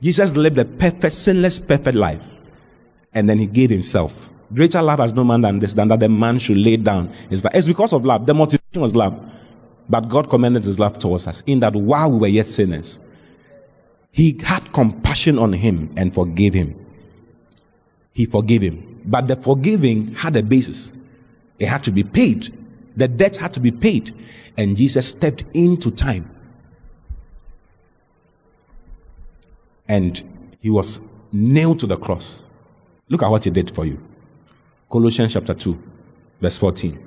Jesus 0.00 0.34
lived 0.34 0.56
a 0.56 0.64
perfect, 0.64 1.14
sinless, 1.14 1.58
perfect 1.58 1.94
life. 1.94 2.26
And 3.12 3.28
then 3.28 3.36
he 3.36 3.46
gave 3.46 3.68
himself. 3.68 4.30
Greater 4.52 4.80
love 4.80 5.00
has 5.00 5.12
no 5.12 5.24
man 5.24 5.40
than 5.40 5.58
this, 5.58 5.74
than 5.74 5.88
that 5.88 6.00
the 6.00 6.08
man 6.08 6.38
should 6.38 6.58
lay 6.58 6.76
down 6.76 7.12
his 7.28 7.42
life. 7.42 7.54
It's 7.54 7.66
because 7.66 7.92
of 7.92 8.04
love. 8.04 8.26
The 8.26 8.34
motivation 8.34 8.80
was 8.80 8.94
love. 8.94 9.18
But 9.88 10.08
God 10.08 10.30
commended 10.30 10.64
his 10.64 10.78
love 10.78 10.98
towards 10.98 11.26
us 11.26 11.42
in 11.46 11.60
that 11.60 11.74
while 11.74 12.10
we 12.10 12.18
were 12.18 12.28
yet 12.28 12.46
sinners, 12.46 12.98
he 14.12 14.38
had 14.42 14.72
compassion 14.72 15.38
on 15.38 15.52
him 15.52 15.92
and 15.96 16.14
forgave 16.14 16.54
him. 16.54 16.74
He 18.12 18.24
forgave 18.24 18.62
him. 18.62 19.02
But 19.04 19.28
the 19.28 19.36
forgiving 19.36 20.14
had 20.14 20.36
a 20.36 20.42
basis. 20.42 20.94
It 21.58 21.66
had 21.66 21.82
to 21.84 21.92
be 21.92 22.02
paid. 22.02 22.56
The 22.96 23.08
debt 23.08 23.36
had 23.36 23.52
to 23.54 23.60
be 23.60 23.70
paid. 23.70 24.14
And 24.56 24.76
Jesus 24.76 25.08
stepped 25.08 25.44
into 25.54 25.90
time. 25.90 26.30
And 29.88 30.56
he 30.60 30.70
was 30.70 30.98
nailed 31.32 31.80
to 31.80 31.86
the 31.86 31.96
cross. 31.96 32.40
Look 33.08 33.22
at 33.22 33.28
what 33.28 33.44
he 33.44 33.50
did 33.50 33.70
for 33.70 33.86
you. 33.86 34.02
Colossians 34.90 35.32
chapter 35.32 35.54
2, 35.54 35.82
verse 36.40 36.58
14. 36.58 37.06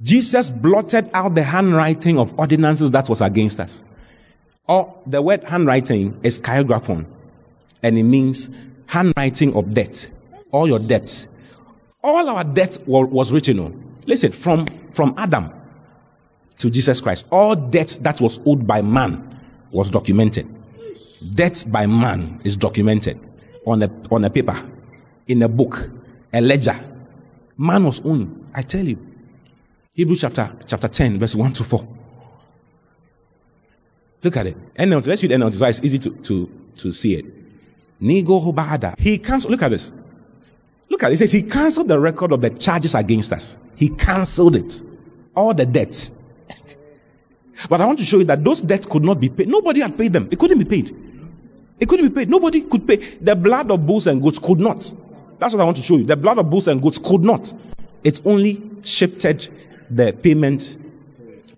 Jesus 0.00 0.50
blotted 0.50 1.10
out 1.12 1.34
the 1.34 1.42
handwriting 1.42 2.18
of 2.18 2.38
ordinances 2.38 2.90
that 2.92 3.08
was 3.08 3.20
against 3.20 3.58
us. 3.58 3.82
Or 4.66 4.94
the 5.06 5.20
word 5.20 5.44
handwriting 5.44 6.18
is 6.22 6.38
chiographon, 6.38 7.06
and 7.82 7.98
it 7.98 8.04
means 8.04 8.48
handwriting 8.86 9.56
of 9.56 9.74
debt. 9.74 10.10
All 10.50 10.68
your 10.68 10.78
debts. 10.78 11.26
All 12.02 12.28
our 12.28 12.44
debt 12.44 12.78
was 12.86 13.32
written 13.32 13.58
on. 13.58 13.96
Listen, 14.06 14.32
from, 14.32 14.66
from 14.92 15.14
Adam 15.16 15.52
to 16.58 16.70
Jesus 16.70 17.00
Christ, 17.00 17.26
all 17.30 17.54
debt 17.54 17.98
that 18.00 18.20
was 18.20 18.38
owed 18.46 18.66
by 18.66 18.82
man 18.82 19.40
was 19.70 19.90
documented. 19.90 20.48
Debt 21.34 21.64
by 21.68 21.86
man 21.86 22.40
is 22.44 22.56
documented 22.56 23.18
on 23.66 23.82
a, 23.82 23.90
on 24.10 24.24
a 24.24 24.30
paper, 24.30 24.58
in 25.28 25.42
a 25.42 25.48
book, 25.48 25.90
a 26.32 26.40
ledger. 26.40 26.78
Man 27.56 27.84
was 27.84 28.00
owing. 28.04 28.46
I 28.54 28.62
tell 28.62 28.84
you. 28.86 28.98
Hebrews 29.94 30.20
chapter, 30.20 30.52
chapter 30.66 30.88
10, 30.88 31.18
verse 31.18 31.34
1 31.34 31.52
to 31.52 31.64
4. 31.64 31.88
Look 34.22 34.36
at 34.36 34.46
it. 34.46 34.74
NLT. 34.74 35.06
Let's 35.06 35.22
read 35.22 35.32
NLT 35.32 35.52
so 35.54 35.66
it's 35.66 35.82
easy 35.82 35.98
to, 35.98 36.10
to, 36.10 36.50
to 36.76 36.92
see 36.92 37.14
it. 37.16 37.26
Nigo 38.00 38.42
Hobada. 38.42 38.98
He 38.98 39.18
cancelled, 39.18 39.50
look 39.50 39.62
at 39.62 39.70
this. 39.70 39.92
Look 40.88 41.02
at 41.02 41.10
it. 41.10 41.14
It 41.14 41.18
says 41.18 41.32
he 41.32 41.42
cancelled 41.42 41.88
the 41.88 41.98
record 41.98 42.32
of 42.32 42.40
the 42.40 42.50
charges 42.50 42.94
against 42.94 43.32
us. 43.32 43.58
He 43.74 43.88
cancelled 43.88 44.56
it. 44.56 44.82
All 45.34 45.52
the 45.52 45.66
debts. 45.66 46.16
but 47.68 47.80
I 47.80 47.86
want 47.86 47.98
to 47.98 48.04
show 48.04 48.18
you 48.18 48.24
that 48.24 48.42
those 48.42 48.60
debts 48.60 48.86
could 48.86 49.04
not 49.04 49.20
be 49.20 49.28
paid. 49.28 49.48
Nobody 49.48 49.80
had 49.80 49.96
paid 49.96 50.12
them. 50.12 50.28
It 50.30 50.38
couldn't 50.38 50.58
be 50.58 50.64
paid. 50.64 50.96
It 51.78 51.88
couldn't 51.88 52.08
be 52.08 52.14
paid. 52.14 52.30
Nobody 52.30 52.62
could 52.62 52.86
pay. 52.86 52.96
The 52.96 53.36
blood 53.36 53.70
of 53.70 53.86
bulls 53.86 54.06
and 54.06 54.22
goats 54.22 54.38
could 54.38 54.58
not. 54.58 54.92
That's 55.38 55.54
what 55.54 55.60
I 55.60 55.64
want 55.64 55.76
to 55.76 55.82
show 55.82 55.96
you. 55.96 56.04
The 56.04 56.16
blood 56.16 56.38
of 56.38 56.50
bulls 56.50 56.68
and 56.68 56.82
goats 56.82 56.98
could 56.98 57.22
not. 57.22 57.52
It 58.04 58.20
only 58.24 58.62
shifted 58.82 59.48
the 59.90 60.12
payment 60.12 60.76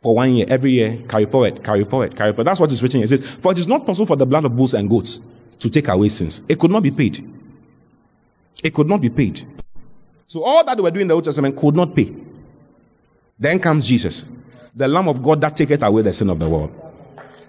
for 0.02 0.14
one 0.14 0.32
year, 0.32 0.46
every 0.48 0.72
year, 0.72 0.98
carry 1.08 1.26
forward, 1.26 1.62
carry 1.62 1.84
forward, 1.84 2.16
carry 2.16 2.32
forward. 2.32 2.44
That's 2.44 2.60
what 2.60 2.72
is 2.72 2.82
written. 2.82 3.02
It 3.02 3.08
says, 3.08 3.24
For 3.24 3.52
it 3.52 3.58
is 3.58 3.66
not 3.66 3.84
possible 3.84 4.06
for 4.06 4.16
the 4.16 4.26
blood 4.26 4.44
of 4.44 4.56
bulls 4.56 4.74
and 4.74 4.88
goats 4.88 5.20
to 5.58 5.68
take 5.68 5.88
away 5.88 6.08
sins. 6.08 6.40
It 6.48 6.58
could 6.58 6.70
not 6.70 6.82
be 6.82 6.90
paid. 6.90 7.28
It 8.62 8.74
could 8.74 8.88
not 8.88 9.00
be 9.00 9.10
paid. 9.10 9.46
So 10.26 10.42
all 10.42 10.64
that 10.64 10.76
they 10.76 10.82
were 10.82 10.90
doing 10.90 11.02
in 11.02 11.08
the 11.08 11.14
Old 11.14 11.24
Testament 11.24 11.56
could 11.56 11.74
not 11.74 11.94
pay. 11.94 12.14
Then 13.38 13.58
comes 13.58 13.86
Jesus, 13.86 14.24
the 14.74 14.86
Lamb 14.86 15.08
of 15.08 15.22
God 15.22 15.40
that 15.40 15.56
taketh 15.56 15.82
away 15.82 16.02
the 16.02 16.12
sin 16.12 16.30
of 16.30 16.38
the 16.38 16.48
world. 16.48 16.72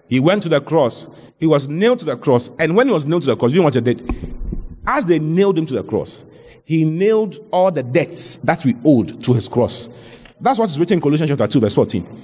He 0.07 0.19
went 0.19 0.43
to 0.43 0.49
the 0.49 0.61
cross. 0.61 1.07
He 1.39 1.47
was 1.47 1.67
nailed 1.67 1.99
to 1.99 2.05
the 2.05 2.17
cross. 2.17 2.49
And 2.59 2.75
when 2.75 2.87
he 2.87 2.93
was 2.93 3.05
nailed 3.05 3.23
to 3.23 3.27
the 3.27 3.35
cross, 3.37 3.51
you 3.51 3.57
know 3.57 3.63
what 3.63 3.73
he 3.73 3.81
did? 3.81 4.30
As 4.85 5.05
they 5.05 5.19
nailed 5.19 5.57
him 5.57 5.65
to 5.67 5.73
the 5.75 5.83
cross, 5.83 6.25
he 6.65 6.85
nailed 6.85 7.37
all 7.51 7.71
the 7.71 7.83
debts 7.83 8.37
that 8.37 8.63
we 8.65 8.75
owed 8.83 9.23
to 9.23 9.33
his 9.33 9.47
cross. 9.47 9.89
That's 10.39 10.57
what 10.57 10.69
is 10.69 10.79
written 10.79 10.95
in 10.95 11.01
Colossians 11.01 11.29
chapter 11.29 11.47
2, 11.47 11.59
verse 11.59 11.75
14. 11.75 12.23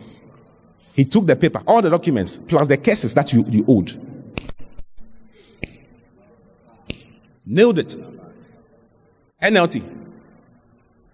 He 0.94 1.06
took 1.06 1.28
the 1.28 1.36
paper, 1.36 1.62
all 1.68 1.82
the 1.82 1.90
documents, 1.90 2.38
plus 2.38 2.68
the 2.68 2.78
cases 2.78 3.14
that 3.14 3.32
you, 3.32 3.46
you 3.50 3.64
owed. 3.68 3.92
Nailed 7.46 7.80
it. 7.80 7.96
NLT. 9.42 9.98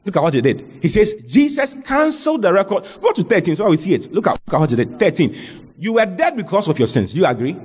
Look 0.06 0.18
at 0.18 0.24
what 0.24 0.34
he 0.34 0.41
did. 0.41 0.80
He 0.82 0.88
says, 0.88 1.14
Jesus 1.26 1.76
canceled 1.86 2.41
the 2.41 2.52
record. 2.52 2.86
Go 3.02 3.11
to 3.11 3.24
13 3.24 3.56
so 3.56 3.70
we 3.70 3.78
see 3.78 3.94
it. 3.94 4.11
Look 4.11 4.28
at, 4.28 4.40
look 4.45 4.53
at 4.53 4.60
what 4.60 4.70
he 4.70 4.76
did. 4.76 4.99
13. 4.99 5.36
You 5.78 5.94
were 5.94 6.06
dead 6.06 6.36
because 6.36 6.68
of 6.68 6.78
your 6.78 6.88
sins. 6.88 7.14
Do 7.14 7.20
you 7.20 7.26
agree? 7.26 7.57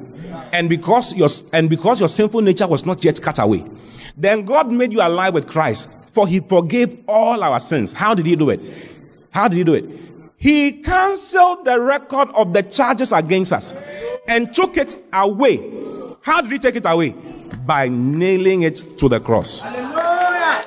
And 0.53 0.69
because 0.69 1.15
your, 1.15 1.29
and 1.53 1.69
because 1.69 2.01
your 2.01 2.09
sinful 2.09 2.41
nature 2.41 2.67
was 2.67 2.87
not 2.87 3.05
yet 3.05 3.21
cut 3.21 3.39
away. 3.39 3.65
Then 4.17 4.45
God 4.45 4.73
made 4.73 4.93
you 4.93 5.01
alive 5.01 5.35
with 5.35 5.47
Christ, 5.47 5.91
for 6.03 6.27
he 6.27 6.41
forgave 6.41 6.99
all 7.07 7.43
our 7.43 7.61
sins. 7.61 7.93
How 7.93 8.15
did 8.15 8.27
he 8.27 8.37
do 8.37 8.51
it? 8.51 8.61
How 9.31 9.49
did 9.49 9.57
he 9.57 9.65
do 9.65 9.75
it? 9.75 9.85
He 10.37 10.73
canceled 10.83 11.65
the 11.65 11.81
record 11.81 12.29
of 12.35 12.53
the 12.53 12.63
charges 12.63 13.13
against 13.13 13.53
us 13.53 13.75
and 14.27 14.55
took 14.55 14.77
it 14.77 14.97
away. 15.13 15.59
How 16.23 16.41
did 16.41 16.53
he 16.53 16.59
take 16.59 16.77
it 16.77 16.85
away? 16.87 17.11
By 17.67 17.89
nailing 17.89 18.63
it 18.63 18.99
to 18.99 19.09
the 19.09 19.21
cross. 19.21 19.63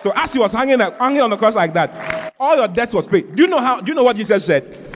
So 0.04 0.12
as 0.16 0.34
he 0.34 0.40
was 0.40 0.52
hanging, 0.52 0.80
hanging 0.80 1.22
on 1.22 1.30
the 1.30 1.38
cross 1.38 1.56
like 1.56 1.74
that, 1.74 2.34
all 2.40 2.56
your 2.58 2.68
debt 2.68 2.94
was 2.94 3.06
paid. 3.08 3.36
Do 3.36 3.44
you 3.44 3.50
know 3.50 3.60
how? 3.60 3.82
Do 3.82 3.92
you 3.92 3.96
know 3.96 4.04
what 4.04 4.16
Jesus 4.16 4.46
said? 4.46 4.90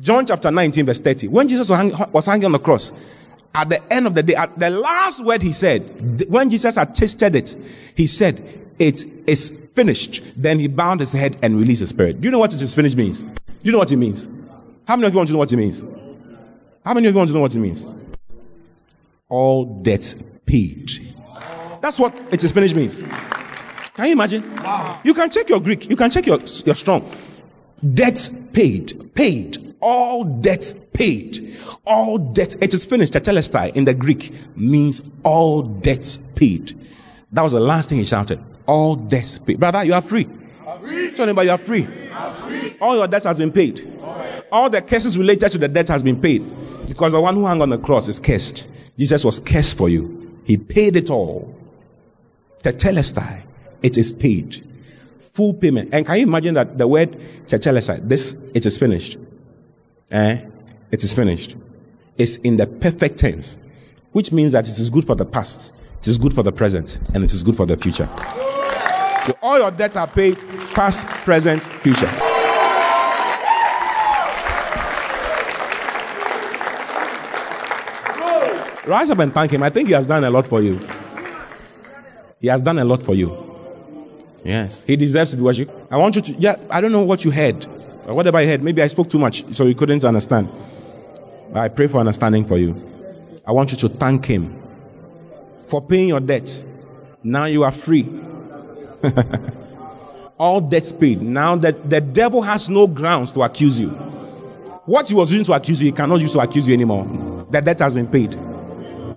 John 0.00 0.26
chapter 0.26 0.50
19, 0.50 0.86
verse 0.86 1.00
30. 1.00 1.28
When 1.28 1.48
Jesus 1.48 1.68
was 1.68 1.78
hanging, 1.78 1.96
was 2.12 2.26
hanging 2.26 2.46
on 2.46 2.52
the 2.52 2.58
cross, 2.58 2.92
at 3.54 3.68
the 3.68 3.92
end 3.92 4.06
of 4.06 4.14
the 4.14 4.22
day, 4.22 4.34
at 4.34 4.58
the 4.58 4.70
last 4.70 5.24
word 5.24 5.42
he 5.42 5.52
said, 5.52 6.28
when 6.28 6.50
Jesus 6.50 6.74
had 6.74 6.94
tasted 6.94 7.34
it, 7.36 7.56
he 7.94 8.06
said, 8.06 8.66
It 8.78 9.04
is 9.28 9.68
finished. 9.74 10.22
Then 10.36 10.58
he 10.58 10.66
bowed 10.66 11.00
his 11.00 11.12
head 11.12 11.38
and 11.42 11.56
released 11.58 11.80
the 11.80 11.86
spirit. 11.86 12.20
Do 12.20 12.26
you 12.26 12.32
know 12.32 12.38
what 12.38 12.52
it 12.52 12.60
is 12.60 12.74
finished 12.74 12.96
means? 12.96 13.22
Do 13.22 13.32
you 13.62 13.72
know 13.72 13.78
what 13.78 13.92
it 13.92 13.96
means? 13.96 14.28
How 14.86 14.96
many 14.96 15.06
of 15.06 15.12
you 15.12 15.18
want 15.18 15.28
to 15.28 15.32
know 15.32 15.38
what 15.38 15.52
it 15.52 15.56
means? 15.56 15.84
How 16.84 16.92
many 16.92 17.06
of 17.06 17.14
you 17.14 17.18
want 17.18 17.28
to 17.28 17.34
know 17.34 17.40
what 17.40 17.54
it 17.54 17.58
means? 17.58 17.86
All 19.28 19.82
debts 19.82 20.16
paid. 20.44 21.14
That's 21.80 21.98
what 21.98 22.14
it 22.32 22.42
is 22.42 22.52
finished 22.52 22.74
means. 22.74 22.98
Can 23.94 24.06
you 24.06 24.12
imagine? 24.12 24.42
You 25.04 25.14
can 25.14 25.30
check 25.30 25.48
your 25.48 25.60
Greek. 25.60 25.88
You 25.88 25.96
can 25.96 26.10
check 26.10 26.26
your, 26.26 26.40
your 26.66 26.74
strong. 26.74 27.08
Debts 27.94 28.30
paid. 28.52 29.14
Paid. 29.14 29.63
All 29.84 30.24
debts 30.24 30.72
paid. 30.94 31.58
All 31.84 32.16
debts. 32.16 32.56
It 32.62 32.72
is 32.72 32.86
finished. 32.86 33.12
Tetelestai 33.12 33.76
in 33.76 33.84
the 33.84 33.92
Greek 33.92 34.32
means 34.56 35.02
all 35.24 35.60
debts 35.60 36.16
paid. 36.16 36.80
That 37.32 37.42
was 37.42 37.52
the 37.52 37.60
last 37.60 37.90
thing 37.90 37.98
he 37.98 38.06
shouted. 38.06 38.42
All 38.64 38.96
debts 38.96 39.38
paid. 39.38 39.60
Brother, 39.60 39.84
you 39.84 39.92
are 39.92 40.00
free. 40.00 40.24
Tell 40.24 41.24
anybody 41.24 41.48
you 41.48 41.52
are 41.52 41.58
free. 41.58 41.86
All 42.80 42.96
your 42.96 43.06
debts 43.06 43.26
has 43.26 43.36
been 43.36 43.52
paid. 43.52 44.00
All 44.50 44.70
the 44.70 44.80
curses 44.80 45.18
related 45.18 45.52
to 45.52 45.58
the 45.58 45.68
debt 45.68 45.88
has 45.88 46.02
been 46.02 46.18
paid. 46.18 46.50
Because 46.88 47.12
the 47.12 47.20
one 47.20 47.34
who 47.34 47.44
hung 47.44 47.60
on 47.60 47.68
the 47.68 47.78
cross 47.78 48.08
is 48.08 48.18
cursed. 48.18 48.66
Jesus 48.98 49.22
was 49.22 49.38
cursed 49.38 49.76
for 49.76 49.90
you. 49.90 50.40
He 50.44 50.56
paid 50.56 50.96
it 50.96 51.10
all. 51.10 51.54
Tetelestai. 52.62 53.42
It 53.82 53.98
is 53.98 54.12
paid. 54.12 54.66
Full 55.18 55.52
payment. 55.52 55.90
And 55.92 56.06
can 56.06 56.16
you 56.16 56.22
imagine 56.22 56.54
that 56.54 56.78
the 56.78 56.88
word 56.88 57.20
tetelestai, 57.48 58.08
this, 58.08 58.32
it 58.54 58.64
is 58.64 58.78
finished. 58.78 59.18
Eh? 60.10 60.40
It 60.90 61.02
is 61.02 61.12
finished. 61.12 61.56
It's 62.16 62.36
in 62.36 62.56
the 62.56 62.66
perfect 62.66 63.18
tense, 63.18 63.58
which 64.12 64.30
means 64.32 64.52
that 64.52 64.68
it 64.68 64.78
is 64.78 64.90
good 64.90 65.06
for 65.06 65.14
the 65.14 65.24
past, 65.24 65.82
it 65.98 66.06
is 66.06 66.18
good 66.18 66.32
for 66.32 66.42
the 66.42 66.52
present, 66.52 66.98
and 67.14 67.24
it 67.24 67.32
is 67.32 67.42
good 67.42 67.56
for 67.56 67.66
the 67.66 67.76
future. 67.76 68.08
So 69.26 69.36
all 69.42 69.58
your 69.58 69.70
debts 69.70 69.96
are 69.96 70.06
paid, 70.06 70.38
past, 70.74 71.06
present, 71.06 71.64
future. 71.64 72.10
Rise 78.86 79.08
up 79.08 79.18
and 79.18 79.32
thank 79.32 79.50
him. 79.50 79.62
I 79.62 79.70
think 79.70 79.88
he 79.88 79.94
has 79.94 80.06
done 80.06 80.24
a 80.24 80.30
lot 80.30 80.46
for 80.46 80.60
you. 80.60 80.78
He 82.38 82.48
has 82.48 82.60
done 82.60 82.78
a 82.78 82.84
lot 82.84 83.02
for 83.02 83.14
you. 83.14 83.34
Yes. 84.44 84.82
He 84.82 84.94
deserves 84.94 85.30
to 85.30 85.38
be 85.38 85.42
worshipped. 85.42 85.72
I 85.90 85.96
want 85.96 86.16
you 86.16 86.22
to, 86.22 86.32
yeah, 86.32 86.56
I 86.68 86.82
don't 86.82 86.92
know 86.92 87.02
what 87.02 87.24
you 87.24 87.30
heard 87.30 87.66
Uh, 88.08 88.14
whatever 88.14 88.38
I 88.38 88.46
heard. 88.46 88.62
Maybe 88.62 88.82
I 88.82 88.86
spoke 88.86 89.08
too 89.08 89.18
much, 89.18 89.44
so 89.54 89.64
you 89.64 89.74
couldn't 89.74 90.04
understand. 90.04 90.48
I 91.54 91.68
pray 91.68 91.86
for 91.86 91.98
understanding 91.98 92.44
for 92.44 92.58
you. 92.58 92.74
I 93.46 93.52
want 93.52 93.70
you 93.70 93.78
to 93.78 93.88
thank 93.88 94.24
him 94.26 94.60
for 95.64 95.80
paying 95.80 96.08
your 96.08 96.20
debt. 96.20 96.64
Now 97.22 97.46
you 97.46 97.64
are 97.64 97.72
free. 97.72 98.08
All 100.38 100.60
debts 100.60 100.92
paid. 100.92 101.22
Now 101.22 101.56
that 101.56 101.88
the 101.88 102.00
devil 102.00 102.42
has 102.42 102.68
no 102.68 102.86
grounds 102.86 103.32
to 103.32 103.42
accuse 103.42 103.80
you. 103.80 103.90
What 104.86 105.08
he 105.08 105.14
was 105.14 105.32
using 105.32 105.44
to 105.44 105.52
accuse 105.54 105.80
you, 105.80 105.86
he 105.86 105.92
cannot 105.92 106.20
use 106.20 106.32
to 106.32 106.40
accuse 106.40 106.68
you 106.68 106.74
anymore. 106.74 107.46
The 107.50 107.60
debt 107.60 107.78
has 107.78 107.94
been 107.94 108.06
paid. 108.08 108.34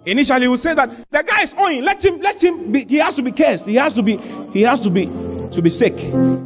Initially, 0.06 0.42
he 0.42 0.48
would 0.48 0.60
say 0.60 0.74
that 0.74 0.90
the 1.12 1.22
guy 1.24 1.42
is 1.42 1.54
owing. 1.58 1.84
Let 1.84 2.04
him, 2.06 2.22
let 2.22 2.42
him 2.42 2.72
be, 2.72 2.86
he 2.86 2.98
has 2.98 3.16
to 3.16 3.22
be 3.22 3.32
cursed. 3.34 3.66
He 3.66 3.76
has 3.76 3.94
to 3.96 4.02
be, 4.02 4.18
he 4.54 4.62
has 4.62 4.80
to 4.82 4.90
be, 4.90 5.06
to 5.52 5.62
be 5.62 5.70
sick. 5.70 5.98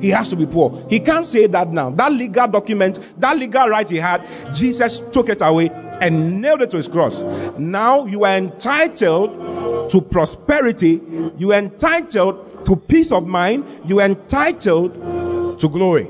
He 0.02 0.10
has 0.10 0.30
to 0.30 0.36
be 0.36 0.45
poor. 0.45 0.86
He 0.90 0.99
can't 0.99 1.26
say 1.26 1.48
that 1.48 1.69
now. 1.69 1.90
That 1.91 2.11
legal 2.11 2.48
document, 2.48 2.99
that 3.18 3.38
legal 3.38 3.68
right 3.68 3.90
he 3.90 3.98
had, 3.98 4.28
Jesus 4.53 4.99
took 5.11 5.30
it 5.30 5.41
away 5.41 5.69
and 6.02 6.41
nailed 6.41 6.61
it 6.64 6.72
to 6.72 6.78
his 6.78 6.88
cross. 6.88 7.22
Now 7.57 8.06
you 8.06 8.23
are 8.26 8.36
entitled 8.38 9.90
to 9.91 10.02
prosperity. 10.02 11.02
You 11.38 11.52
are 11.53 11.60
entitled 11.60 12.65
to 12.65 12.76
peace 12.76 13.11
of 13.11 13.28
mind. 13.28 13.65
You 13.86 13.99
are 13.99 14.06
entitled 14.06 15.60
to 15.60 15.69
glory. 15.69 16.06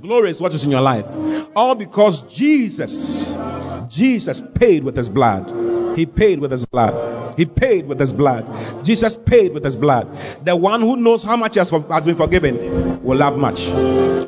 Glory 0.00 0.30
is 0.30 0.40
what 0.40 0.54
is 0.54 0.64
in 0.64 0.70
your 0.70 0.80
life. 0.80 1.06
All 1.54 1.74
because 1.74 2.22
Jesus, 2.22 3.34
Jesus 3.88 4.42
paid 4.54 4.84
with 4.84 4.96
his 4.96 5.08
blood. 5.08 5.96
He 5.96 6.06
paid 6.06 6.38
with 6.38 6.50
his 6.50 6.64
blood. 6.64 7.17
He 7.36 7.46
paid 7.46 7.86
with 7.86 8.00
his 8.00 8.12
blood. 8.12 8.44
Jesus 8.84 9.16
paid 9.16 9.52
with 9.52 9.64
his 9.64 9.76
blood. 9.76 10.08
The 10.44 10.54
one 10.56 10.80
who 10.80 10.96
knows 10.96 11.22
how 11.24 11.36
much 11.36 11.54
has, 11.56 11.70
has 11.70 12.04
been 12.04 12.16
forgiven 12.16 13.02
will 13.02 13.18
have 13.18 13.36
much. 13.36 13.68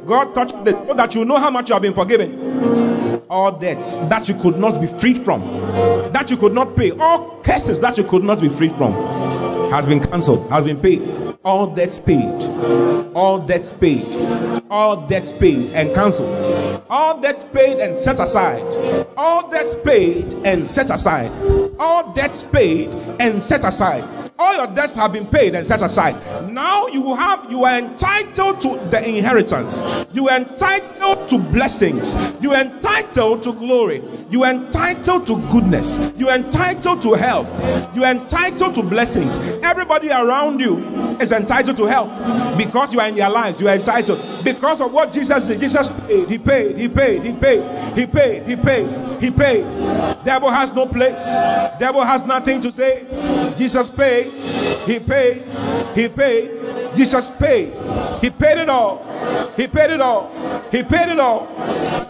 God 0.06 0.35
touched 0.35 0.64
the 0.64 0.72
so 0.86 0.94
that 0.94 1.14
you 1.14 1.24
know 1.24 1.39
how 1.39 1.51
much 1.51 1.68
you 1.68 1.74
have 1.74 1.82
been 1.82 1.94
forgiven. 1.94 3.22
All 3.31 3.52
debts 3.52 3.97
that 4.09 4.28
you 4.28 4.35
could 4.35 4.59
not 4.59 4.81
be 4.81 4.86
freed 4.89 5.24
from, 5.24 5.40
that 6.12 6.31
you 6.31 6.36
could 6.36 6.52
not 6.52 6.77
pay, 6.77 6.90
all 6.90 7.40
curses 7.43 7.78
that 7.81 7.97
you 7.97 8.05
could 8.05 8.24
not 8.24 8.40
be 8.40 8.48
freed 8.48 8.72
from, 8.72 8.93
has 9.70 9.86
been 9.86 10.01
cancelled, 10.01 10.51
has 10.51 10.64
been 10.64 10.81
paid. 10.81 11.02
All 11.44 11.68
debts 11.68 11.98
paid. 12.01 12.43
All 13.14 13.39
debts 13.39 13.72
paid. 13.72 14.60
All 14.70 15.05
debts 15.09 15.32
paid 15.32 15.72
and 15.72 15.92
cancelled. 15.92 16.84
All 16.88 17.20
debts 17.20 17.42
paid 17.52 17.80
and 17.80 17.92
set 17.97 18.20
aside. 18.20 18.62
All 19.16 19.51
debts 19.51 19.74
paid 19.84 20.32
and 20.44 20.64
set 20.64 20.90
aside. 20.90 21.32
All 21.76 22.12
debts 22.12 22.44
paid 22.44 22.88
and 23.18 23.42
set 23.42 23.64
aside. 23.64 24.05
All 24.38 24.55
your 24.55 24.68
debts 24.68 24.94
have 24.94 25.12
been 25.12 25.26
paid 25.26 25.55
and 25.55 25.66
set 25.66 25.82
aside. 25.82 26.16
Now 26.51 26.86
you 26.86 27.14
have 27.14 27.51
you 27.51 27.64
are 27.64 27.78
entitled 27.78 28.60
to 28.62 28.68
the 28.90 29.06
inheritance. 29.06 29.82
You 30.12 30.28
are 30.28 30.38
entitled 30.38 31.28
to 31.28 31.38
blessings. 31.38 32.14
You 32.40 32.52
are 32.52 32.62
entitled 32.62 33.42
to 33.42 33.52
glory. 33.52 34.02
You 34.30 34.44
are 34.44 34.52
entitled 34.52 35.26
to 35.26 35.36
goodness. 35.51 35.98
You 36.16 36.28
are 36.28 36.36
entitled 36.36 37.02
to 37.02 37.14
help. 37.14 37.48
You 37.94 38.05
are 38.05 38.12
entitled 38.12 38.74
to 38.76 38.82
blessings. 38.82 39.36
Everybody 39.62 40.10
around 40.10 40.60
you 40.60 40.78
is 41.18 41.32
entitled 41.32 41.76
to 41.76 41.86
help 41.86 42.09
because 42.56 42.94
you 42.94 43.01
are 43.01 43.09
in 43.09 43.16
their 43.16 43.30
lives. 43.30 43.60
You 43.60 43.68
are 43.68 43.74
entitled 43.74 44.20
of 44.62 44.93
what 44.93 45.12
Jesus 45.12 45.43
did. 45.45 45.61
Jesus 45.61 45.91
paid. 45.91 46.28
He 46.28 46.39
paid. 46.39 46.77
He 46.78 46.89
paid. 46.89 47.23
He 47.23 47.32
paid. 47.32 47.97
He 47.97 48.07
paid. 48.07 48.47
He 48.47 48.57
paid. 48.57 49.23
He 49.23 49.31
paid. 49.31 49.65
Devil 50.24 50.51
has 50.51 50.73
no 50.73 50.87
place. 50.87 51.24
Devil 51.78 52.03
has 52.03 52.24
nothing 52.24 52.61
to 52.61 52.70
say. 52.70 53.07
Jesus 53.57 53.91
paid. 53.91 54.32
He 54.87 54.99
paid. 54.99 55.45
He 55.95 56.09
paid. 56.09 56.95
Jesus 56.95 57.31
paid. 57.32 57.73
He 58.20 58.31
paid 58.31 58.59
it 58.59 58.69
all. 58.69 58.99
He 59.57 59.66
paid 59.66 59.91
it 59.91 60.01
all. 60.01 60.31
He 60.70 60.82
paid 60.82 61.09
it 61.09 61.19
all. 61.19 61.47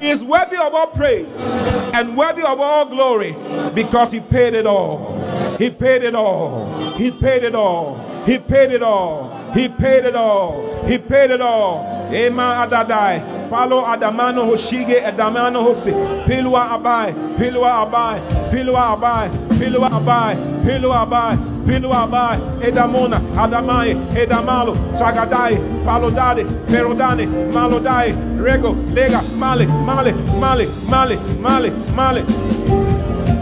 He 0.00 0.10
is 0.10 0.24
worthy 0.24 0.56
of 0.56 0.74
all 0.74 0.88
praise 0.88 1.52
and 1.94 2.16
worthy 2.16 2.42
of 2.42 2.60
all 2.60 2.86
glory 2.86 3.34
because 3.74 4.12
he 4.12 4.20
paid 4.20 4.54
it 4.54 4.66
all. 4.66 5.18
He 5.56 5.70
paid 5.70 6.02
it 6.02 6.14
all. 6.14 6.94
He 6.94 7.10
paid 7.10 7.44
it 7.44 7.54
all. 7.54 8.09
He 8.26 8.38
paid 8.38 8.70
it 8.72 8.82
all. 8.82 9.30
He 9.54 9.68
paid 9.68 10.04
it 10.04 10.14
all. 10.14 10.84
He 10.86 10.98
paid 10.98 11.30
it 11.30 11.40
all. 11.40 12.08
Ema 12.12 12.66
adadai. 12.66 13.48
Palo 13.48 13.82
adamano 13.82 14.44
hoshige 14.44 15.00
adamano 15.02 15.62
hosi. 15.64 15.92
Pilwa 16.26 16.70
abai. 16.70 17.12
Pilwa 17.38 17.70
abai. 17.82 18.20
Pilwa 18.50 18.90
abai. 18.96 19.30
Pilwa 19.58 19.90
abai. 19.90 20.36
Pilwa 20.64 21.00
abai. 21.00 21.36
Pilwa 21.66 22.02
abai. 22.02 22.38
Edamona. 22.62 23.20
Adamai. 23.36 23.94
Edamalo. 24.14 24.74
Sagadai. 24.96 25.56
Palodade. 25.84 26.44
Perodane. 26.66 27.26
Malodai. 27.52 28.12
Rego. 28.38 28.74
Lega. 28.94 29.22
Male. 29.36 29.66
Male. 29.66 30.12
Male. 30.38 30.66
Male. 30.86 31.16
Male. 31.40 31.70
Male. 31.94 32.24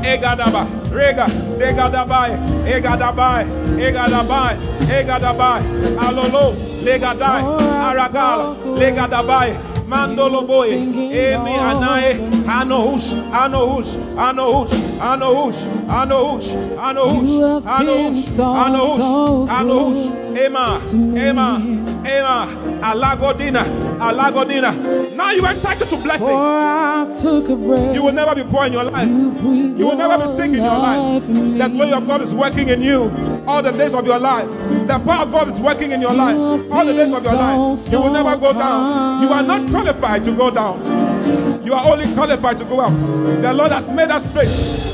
Egadaba, 0.02 0.66
Rega, 0.90 1.26
Egadabai, 1.58 2.30
Egadabai, 2.66 3.44
Egadabai, 3.76 4.56
Egadabai, 4.88 5.62
Alolo, 5.98 6.52
Legadai, 6.82 7.42
Aragala, 7.88 8.54
Legadabai, 8.78 9.50
Mandoloboy, 9.88 10.68
Emi 11.10 11.54
Anae, 11.58 12.37
Anohush, 12.48 13.08
Anohush, 13.30 13.92
Anohush, 14.16 14.72
Anohush, 14.98 15.60
Anohush, 15.86 16.48
Anohush, 16.78 17.62
Anohush, 17.62 18.24
Anohush, 18.64 19.48
Anohush, 19.48 20.18
Emma, 20.38 20.80
Emma, 21.18 21.60
Emma, 22.06 22.38
Alagodina, 22.80 23.62
Alagodina. 23.98 25.14
Now 25.14 25.30
you 25.32 25.44
are 25.44 25.52
entitled 25.52 25.90
to 25.90 25.96
blessings. 25.98 26.30
For 26.30 26.34
I 26.34 27.18
took 27.20 27.50
a 27.50 27.56
breath. 27.56 27.94
You 27.94 28.02
will 28.04 28.12
never 28.12 28.34
be 28.34 28.44
poor 28.50 28.64
in 28.64 28.72
your 28.72 28.84
life. 28.84 29.08
You 29.08 29.86
will 29.86 29.96
never 29.96 30.16
be 30.26 30.34
sick 30.34 30.46
in 30.46 30.62
your 30.64 30.78
life. 30.78 31.26
The 31.26 31.68
glory 31.68 31.92
of 31.92 32.06
God 32.06 32.22
is 32.22 32.34
working 32.34 32.68
in 32.68 32.80
you 32.80 33.10
all 33.46 33.62
the 33.62 33.72
days 33.72 33.92
of 33.92 34.06
your 34.06 34.18
life. 34.18 34.48
The 34.86 34.98
power 35.00 35.24
of 35.24 35.32
God 35.32 35.48
is 35.48 35.60
working 35.60 35.90
in 35.92 36.00
your 36.00 36.14
life 36.14 36.36
all 36.72 36.86
the 36.86 36.94
days 36.94 37.12
of 37.12 37.22
your 37.24 37.34
life. 37.34 37.92
You 37.92 38.00
will 38.00 38.12
never 38.12 38.38
go 38.38 38.54
down. 38.54 39.22
You 39.22 39.28
are 39.34 39.42
not 39.42 39.68
qualified 39.68 40.24
to 40.24 40.32
go 40.32 40.50
down. 40.50 41.07
You 41.68 41.74
are 41.74 41.84
only 41.92 42.10
qualified 42.14 42.56
to 42.60 42.64
go 42.64 42.80
up. 42.80 42.94
The 43.42 43.52
Lord 43.52 43.72
has 43.72 43.86
made 43.88 44.10
us 44.10 44.24
straight. 44.30 44.48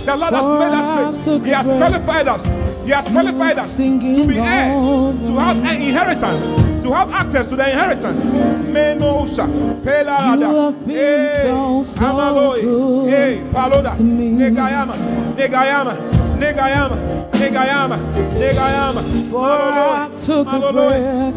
The 0.05 0.17
Lord 0.17 0.35
has 0.35 0.45
made 0.59 0.75
us 0.75 1.23
straight. 1.23 1.45
He 1.45 1.51
has 1.53 1.67
qualified 1.67 2.27
us. 2.27 2.45
He 2.85 2.91
has 2.91 3.07
qualified 3.07 3.59
us 3.59 3.77
to 3.77 4.27
be 4.27 4.39
heirs, 4.41 5.17
to 5.21 5.37
have 5.39 5.57
an 5.59 5.81
inheritance, 5.81 6.47
to 6.83 6.93
have 6.93 7.13
access 7.13 7.49
to 7.51 7.55
the 7.55 7.71
inheritance. 7.71 8.25
Menosha, 8.25 9.47
Pelarada, 9.83 10.73
have 10.73 10.85
been 10.85 10.97
hey, 10.97 11.43
so, 11.45 11.85
so 11.85 12.01
Amaloi, 12.01 13.09
hey, 13.09 13.41
Paloda. 13.53 13.95
Negayama, 13.95 14.95
Negayama, 15.37 15.95
Negayama, 16.41 17.31
Negayama, 17.31 17.99
Negayama, 18.35 19.31
For 19.31 19.47
I 19.47 20.11
took 20.25 20.49
a 20.49 20.73
breath. 20.73 21.35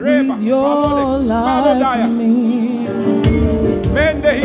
Reba, 0.00 0.36
breathe 0.36 0.42
your 0.42 1.18
Mende. 3.92 4.40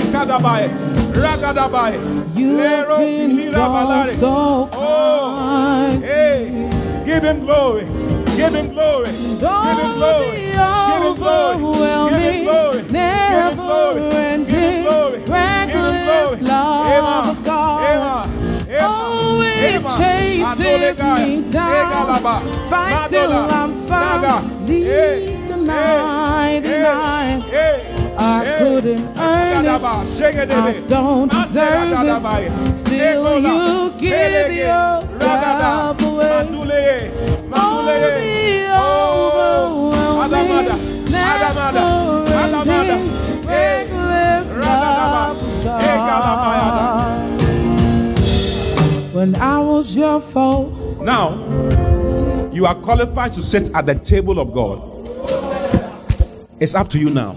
You've 2.35 2.57
been 2.57 3.51
so, 3.51 4.69
kind. 4.71 4.73
Oh, 4.73 5.99
hey. 6.01 7.03
Give 7.05 7.23
him 7.23 7.39
glory. 7.45 7.85
Give 8.35 8.53
him 8.53 8.69
glory. 8.71 9.11
Give 9.11 9.79
him 9.79 9.93
glory. 9.95 10.41
Give 10.89 11.03
him 11.03 11.15
glory. 11.15 11.57
Give 12.09 12.21
him 12.21 12.43
glory. 12.43 12.81
Never 12.91 13.99
ending. 14.15 14.45
Give 14.45 14.61
him 14.61 14.83
glory. 14.83 16.39
Love 16.41 17.37
of 17.37 17.45
God. 17.45 18.29
Oh, 18.81 19.41
it 19.41 19.81
chases 19.97 20.99
me 20.99 21.51
down. 21.51 22.21
Fight 22.69 23.09
till 23.09 23.31
I'm 23.31 23.71
found. 23.87 24.67
Leave 24.67 25.47
the 25.47 25.57
night. 25.57 26.63
I 28.17 28.45
hey. 28.45 28.57
couldn't 28.59 29.17
earn 29.17 29.65
it. 29.65 29.69
I 29.69 30.79
don't 30.87 31.29
deserve 31.29 31.91
it. 31.91 32.77
Still 32.77 33.39
you 33.39 33.91
give 33.99 34.51
yourself 34.53 36.01
away. 36.01 36.25
Manduleye. 36.25 37.11
Manduleye. 37.49 38.69
Oh. 38.71 40.23
Adamada. 40.23 40.75
Adamada. 42.41 42.97
Hey. 43.47 43.87
Ragadaba. 44.49 45.35
Egalabayada. 45.89 46.85
When 49.13 49.35
I 49.35 49.59
was 49.59 49.95
your 49.95 50.19
foe, 50.21 50.71
Now, 51.01 51.35
you 52.51 52.65
are 52.65 52.75
qualified 52.75 53.33
to 53.33 53.41
sit 53.41 53.69
at 53.75 53.85
the 53.85 53.95
table 53.95 54.39
of 54.39 54.51
God. 54.53 54.81
It's 56.59 56.73
up 56.73 56.87
to 56.89 56.97
you 56.97 57.09
now. 57.09 57.35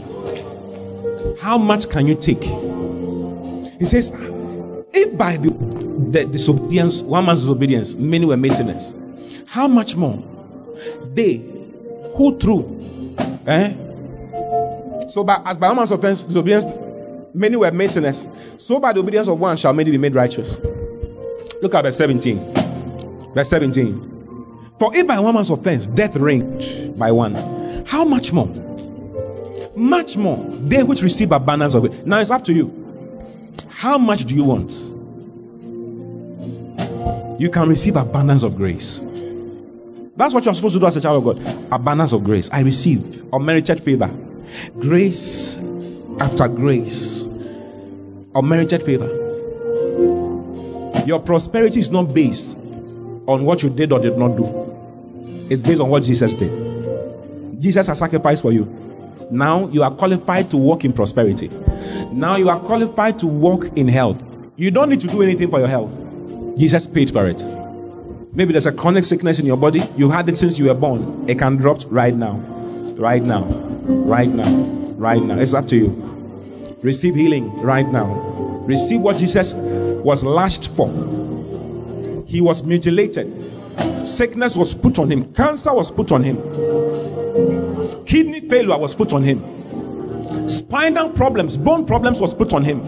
How 1.41 1.57
much 1.57 1.89
can 1.89 2.07
you 2.07 2.15
take? 2.15 2.43
He 2.43 3.85
says, 3.85 4.11
if 4.93 5.17
by 5.17 5.37
the, 5.37 5.51
the 6.11 6.25
disobedience, 6.25 7.03
one 7.03 7.27
man's 7.27 7.43
disobedience, 7.43 7.95
many 7.95 8.27
were 8.27 8.37
made 8.37 8.55
sinners, 8.55 8.97
how 9.47 9.69
much 9.69 9.95
more 9.95 10.23
they 11.15 11.37
who 12.17 12.37
through, 12.39 12.81
eh? 13.47 13.75
So 15.09 15.25
by 15.25 15.41
as 15.45 15.57
by 15.57 15.69
one 15.69 15.77
man's 15.77 15.91
offense, 15.91 16.25
disobedience, 16.25 16.65
many 17.33 17.57
were 17.57 17.71
made 17.71 17.91
sinners. 17.91 18.29
So 18.57 18.81
by 18.81 18.93
the 18.93 19.01
obedience 19.01 19.29
of 19.29 19.41
one 19.41 19.57
shall 19.57 19.73
many 19.73 19.91
be 19.91 19.99
made 19.99 20.15
righteous. 20.15 20.59
Look 21.63 21.75
at 21.75 21.83
verse 21.83 21.97
17. 21.97 23.33
Verse 23.33 23.49
17. 23.49 24.75
For 24.79 24.95
if 24.95 25.07
by 25.07 25.19
one 25.21 25.35
man's 25.35 25.51
offense 25.51 25.87
death 25.87 26.17
reigned 26.17 26.99
by 26.99 27.13
one, 27.13 27.35
how 27.87 28.05
much 28.05 28.33
more? 28.33 28.68
Much 29.79 30.17
more 30.17 30.45
they 30.45 30.83
which 30.83 31.03
receive 31.03 31.31
abundance 31.31 31.75
of 31.75 31.85
it. 31.85 32.07
Now 32.07 32.19
it's 32.19 32.31
up 32.31 32.43
to 32.45 32.53
you. 32.53 32.75
How 33.69 33.97
much 33.97 34.25
do 34.25 34.35
you 34.35 34.45
want? 34.45 34.73
You 37.41 37.49
can 37.49 37.69
receive 37.69 37.95
abundance 37.95 38.43
of 38.43 38.57
grace. 38.57 39.01
That's 40.17 40.35
what 40.35 40.45
you're 40.45 40.55
supposed 40.55 40.75
to 40.75 40.81
do 40.81 40.87
as 40.87 40.97
a 40.97 41.01
child 41.01 41.25
of 41.25 41.37
God. 41.37 41.73
Abundance 41.73 42.13
of 42.13 42.25
grace. 42.25 42.51
I 42.51 42.63
receive 42.63 43.25
unmerited 43.33 43.81
favor. 43.81 44.11
Grace 44.81 45.59
after 46.19 46.49
grace. 46.49 47.23
Unmerited 48.35 48.83
favor. 48.83 49.07
Your 51.07 51.21
prosperity 51.21 51.79
is 51.79 51.93
not 51.93 52.13
based 52.13 52.57
on 53.29 53.45
what 53.45 53.63
you 53.63 53.71
did 53.71 53.93
or 53.93 54.01
did 54.01 54.19
not 54.19 54.37
do. 54.37 54.45
It's 55.49 55.63
based 55.63 55.81
on 55.81 55.89
what 55.89 56.03
Jesus 56.03 56.35
did. 56.35 57.61
Jesus 57.61 57.87
has 57.87 57.99
sacrificed 58.01 58.43
for 58.43 58.51
you. 58.51 58.88
Now 59.31 59.69
you 59.69 59.83
are 59.83 59.91
qualified 59.91 60.51
to 60.51 60.57
walk 60.57 60.85
in 60.85 60.93
prosperity. 60.93 61.49
Now 62.13 62.37
you 62.37 62.49
are 62.49 62.61
qualified 62.61 63.19
to 63.21 63.27
walk 63.27 63.77
in 63.77 63.89
health. 63.89 64.23
You 64.57 64.71
don't 64.71 64.89
need 64.89 65.01
to 65.01 65.07
do 65.07 65.23
anything 65.23 65.51
for 65.51 65.59
your 65.59 65.69
health. 65.69 65.91
Jesus 66.59 66.87
paid 66.87 67.11
for 67.11 67.27
it. 67.29 67.41
Maybe 68.33 68.53
there's 68.53 68.67
a 68.67 68.73
chronic 68.73 69.05
sickness 69.05 69.39
in 69.39 69.47
your 69.47 69.57
body. 69.57 69.83
You've 69.97 70.13
had 70.13 70.29
it 70.29 70.37
since 70.39 70.59
you 70.59 70.67
were 70.67 70.75
born. 70.75 71.29
It 71.29 71.39
can 71.39 71.57
drop 71.57 71.83
right 71.87 72.15
now. 72.15 72.39
Right 72.97 73.23
now. 73.23 73.45
Right 73.45 74.29
now. 74.29 74.51
Right 74.97 75.23
now. 75.23 75.39
It's 75.39 75.55
up 75.55 75.69
to 75.69 75.77
you. 75.77 75.89
Receive 76.83 77.15
healing 77.15 77.53
right 77.61 77.87
now. 77.89 78.07
Receive 78.67 79.01
what 79.01 79.17
Jesus 79.17 79.55
was 79.55 80.25
lashed 80.25 80.69
for. 80.69 80.89
He 82.27 82.41
was 82.41 82.63
mutilated. 82.63 83.43
Sickness 84.07 84.57
was 84.57 84.75
put 84.75 84.99
on 84.99 85.11
him. 85.11 85.33
Cancer 85.33 85.73
was 85.73 85.91
put 85.91 86.13
on 86.13 86.23
him. 86.23 86.37
Kidney 88.09 88.41
failure 88.41 88.79
was 88.79 88.95
put 88.95 89.13
on 89.13 89.23
him. 89.23 90.49
Spinal 90.49 91.11
problems, 91.11 91.59
bone 91.59 91.85
problems 91.85 92.19
was 92.19 92.35
put 92.35 92.55
on 92.55 92.65
him. 92.65 92.83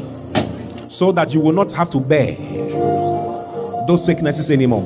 So 0.88 1.12
that 1.12 1.34
you 1.34 1.40
will 1.40 1.52
not 1.52 1.70
have 1.72 1.90
to 1.90 2.00
bear 2.00 2.36
those 3.86 4.02
sicknesses 4.02 4.50
anymore. 4.50 4.82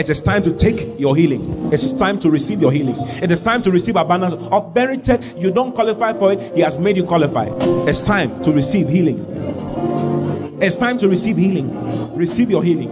It 0.00 0.08
is 0.10 0.20
time 0.20 0.42
to 0.42 0.52
take 0.52 0.98
your 0.98 1.14
healing. 1.14 1.72
It 1.72 1.80
is 1.84 1.94
time 1.94 2.18
to 2.20 2.28
receive 2.28 2.60
your 2.60 2.72
healing. 2.72 2.96
It 3.22 3.30
is 3.30 3.38
time 3.38 3.62
to 3.62 3.70
receive 3.70 3.94
abundance 3.94 4.32
of 4.32 4.74
merited. 4.74 5.24
You 5.38 5.52
don't 5.52 5.72
qualify 5.72 6.12
for 6.14 6.32
it. 6.32 6.56
He 6.56 6.60
has 6.62 6.76
made 6.76 6.96
you 6.96 7.04
qualify. 7.04 7.46
It's 7.86 8.02
time 8.02 8.42
to 8.42 8.50
receive 8.50 8.88
healing. 8.88 9.24
It's 10.60 10.74
time 10.74 10.98
to 10.98 11.08
receive 11.08 11.36
healing. 11.36 11.70
Receive 12.16 12.50
your 12.50 12.64
healing. 12.64 12.90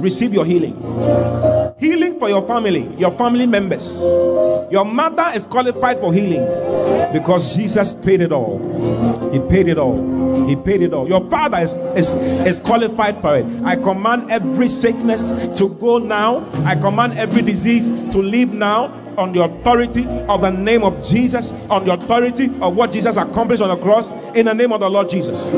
Receive 0.00 0.32
your 0.32 0.46
healing. 0.46 1.51
For 2.22 2.28
your 2.28 2.46
family, 2.46 2.88
your 2.98 3.10
family 3.10 3.46
members. 3.46 4.00
Your 4.70 4.84
mother 4.84 5.32
is 5.34 5.44
qualified 5.44 5.98
for 5.98 6.14
healing 6.14 6.44
because 7.12 7.56
Jesus 7.56 7.94
paid 7.94 8.20
it 8.20 8.30
all. 8.30 8.60
He 9.32 9.40
paid 9.40 9.66
it 9.66 9.76
all. 9.76 10.46
He 10.46 10.54
paid 10.54 10.82
it 10.82 10.94
all. 10.94 11.08
Your 11.08 11.28
father 11.28 11.58
is, 11.58 11.74
is, 11.96 12.14
is 12.46 12.60
qualified 12.60 13.20
for 13.20 13.38
it. 13.38 13.46
I 13.64 13.74
command 13.74 14.30
every 14.30 14.68
sickness 14.68 15.20
to 15.58 15.70
go 15.80 15.98
now. 15.98 16.48
I 16.64 16.76
command 16.76 17.18
every 17.18 17.42
disease 17.42 17.88
to 18.12 18.18
leave 18.18 18.54
now 18.54 18.84
on 19.18 19.32
the 19.32 19.42
authority 19.42 20.06
of 20.06 20.42
the 20.42 20.50
name 20.50 20.84
of 20.84 21.04
Jesus, 21.04 21.50
on 21.70 21.84
the 21.86 21.94
authority 21.94 22.44
of 22.60 22.76
what 22.76 22.92
Jesus 22.92 23.16
accomplished 23.16 23.62
on 23.62 23.76
the 23.76 23.82
cross, 23.82 24.12
in 24.36 24.46
the 24.46 24.54
name 24.54 24.70
of 24.70 24.78
the 24.78 24.88
Lord 24.88 25.08
Jesus. 25.08 25.50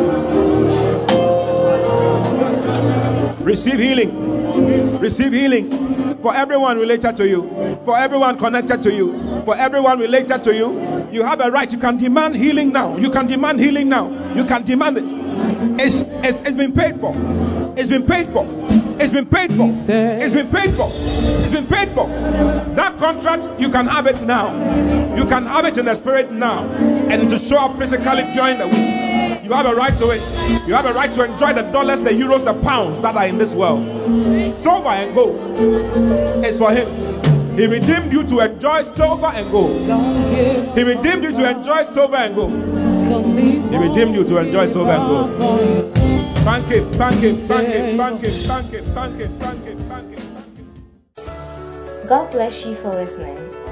Receive 3.44 3.78
healing. 3.78 4.98
Receive 4.98 5.30
healing 5.30 5.93
for 6.24 6.34
everyone 6.34 6.78
related 6.78 7.14
to 7.18 7.28
you, 7.28 7.42
for 7.84 7.98
everyone 7.98 8.38
connected 8.38 8.82
to 8.82 8.90
you, 8.90 9.12
for 9.44 9.54
everyone 9.54 9.98
related 9.98 10.42
to 10.42 10.54
you. 10.54 11.06
You 11.12 11.22
have 11.22 11.38
a 11.40 11.50
right. 11.50 11.70
You 11.70 11.76
can 11.76 11.98
demand 11.98 12.34
healing 12.34 12.72
now. 12.72 12.96
You 12.96 13.10
can 13.10 13.26
demand 13.26 13.60
healing 13.60 13.90
now. 13.90 14.08
You 14.34 14.46
can 14.46 14.64
demand 14.64 14.96
it. 14.96 15.04
It's, 15.78 16.00
it's, 16.26 16.40
it's 16.48 16.56
been 16.56 16.72
paid 16.72 16.98
for. 16.98 17.12
It's 17.76 17.90
been 17.90 18.06
paid 18.06 18.32
for. 18.32 18.46
It's 18.98 19.12
been 19.12 19.26
paid 19.26 19.54
for. 19.54 19.68
It's 19.68 20.32
been 20.32 20.50
paid 20.50 20.74
for. 20.74 20.90
It's 20.94 21.52
been 21.52 21.66
paid 21.66 21.90
for. 21.90 22.08
That 22.08 22.96
contract, 22.96 23.60
you 23.60 23.68
can 23.68 23.86
have 23.86 24.06
it 24.06 24.22
now. 24.22 24.50
You 25.16 25.26
can 25.26 25.44
have 25.44 25.66
it 25.66 25.76
in 25.76 25.84
the 25.84 25.94
spirit 25.94 26.32
now. 26.32 26.64
And 26.70 27.28
to 27.28 27.38
show 27.38 27.58
up 27.58 27.78
physically 27.78 28.32
during 28.32 28.58
the 28.60 28.68
week. 28.68 29.03
You 29.44 29.52
have 29.52 29.66
a 29.66 29.74
right 29.74 29.96
to 29.98 30.08
it. 30.08 30.22
You 30.66 30.72
have 30.72 30.86
a 30.86 30.94
right 30.94 31.12
to 31.12 31.22
enjoy 31.22 31.52
the 31.52 31.62
dollars, 31.70 32.00
the 32.00 32.08
euros, 32.08 32.46
the 32.46 32.54
pounds 32.62 33.02
that 33.02 33.14
are 33.14 33.26
in 33.26 33.36
this 33.36 33.54
world. 33.54 33.86
Silver 34.62 34.88
and 34.88 35.14
gold 35.14 35.58
is 36.42 36.56
for 36.56 36.72
him. 36.72 36.88
He 37.54 37.66
redeemed 37.66 38.10
you 38.10 38.22
to 38.24 38.40
enjoy 38.40 38.84
silver 38.84 39.26
and 39.26 39.50
gold. 39.52 39.82
He 40.74 40.82
redeemed 40.82 41.24
you 41.24 41.32
to 41.32 41.50
enjoy 41.50 41.82
silver 41.82 42.16
and 42.16 42.34
gold. 42.34 42.52
He 42.52 43.76
redeemed 43.76 44.14
you 44.14 44.24
to 44.24 44.38
enjoy 44.38 44.64
silver 44.64 44.92
and 44.92 45.38
gold. 45.38 45.94
Thank 46.38 46.70
you. 46.70 46.84
thank 46.94 47.22
you. 47.22 47.36
thank 47.36 47.68
you. 47.68 47.96
thank 47.98 48.22
you. 48.22 48.30
thank 48.30 48.72
you. 48.72 48.82
thank 48.94 49.18
you. 49.18 49.28
thank 49.28 49.66
you. 49.66 49.76
thank 49.76 50.08
him. 50.08 52.06
God 52.08 52.30
bless 52.32 52.64
you 52.64 52.74
for 52.74 52.94
listening. 52.94 53.53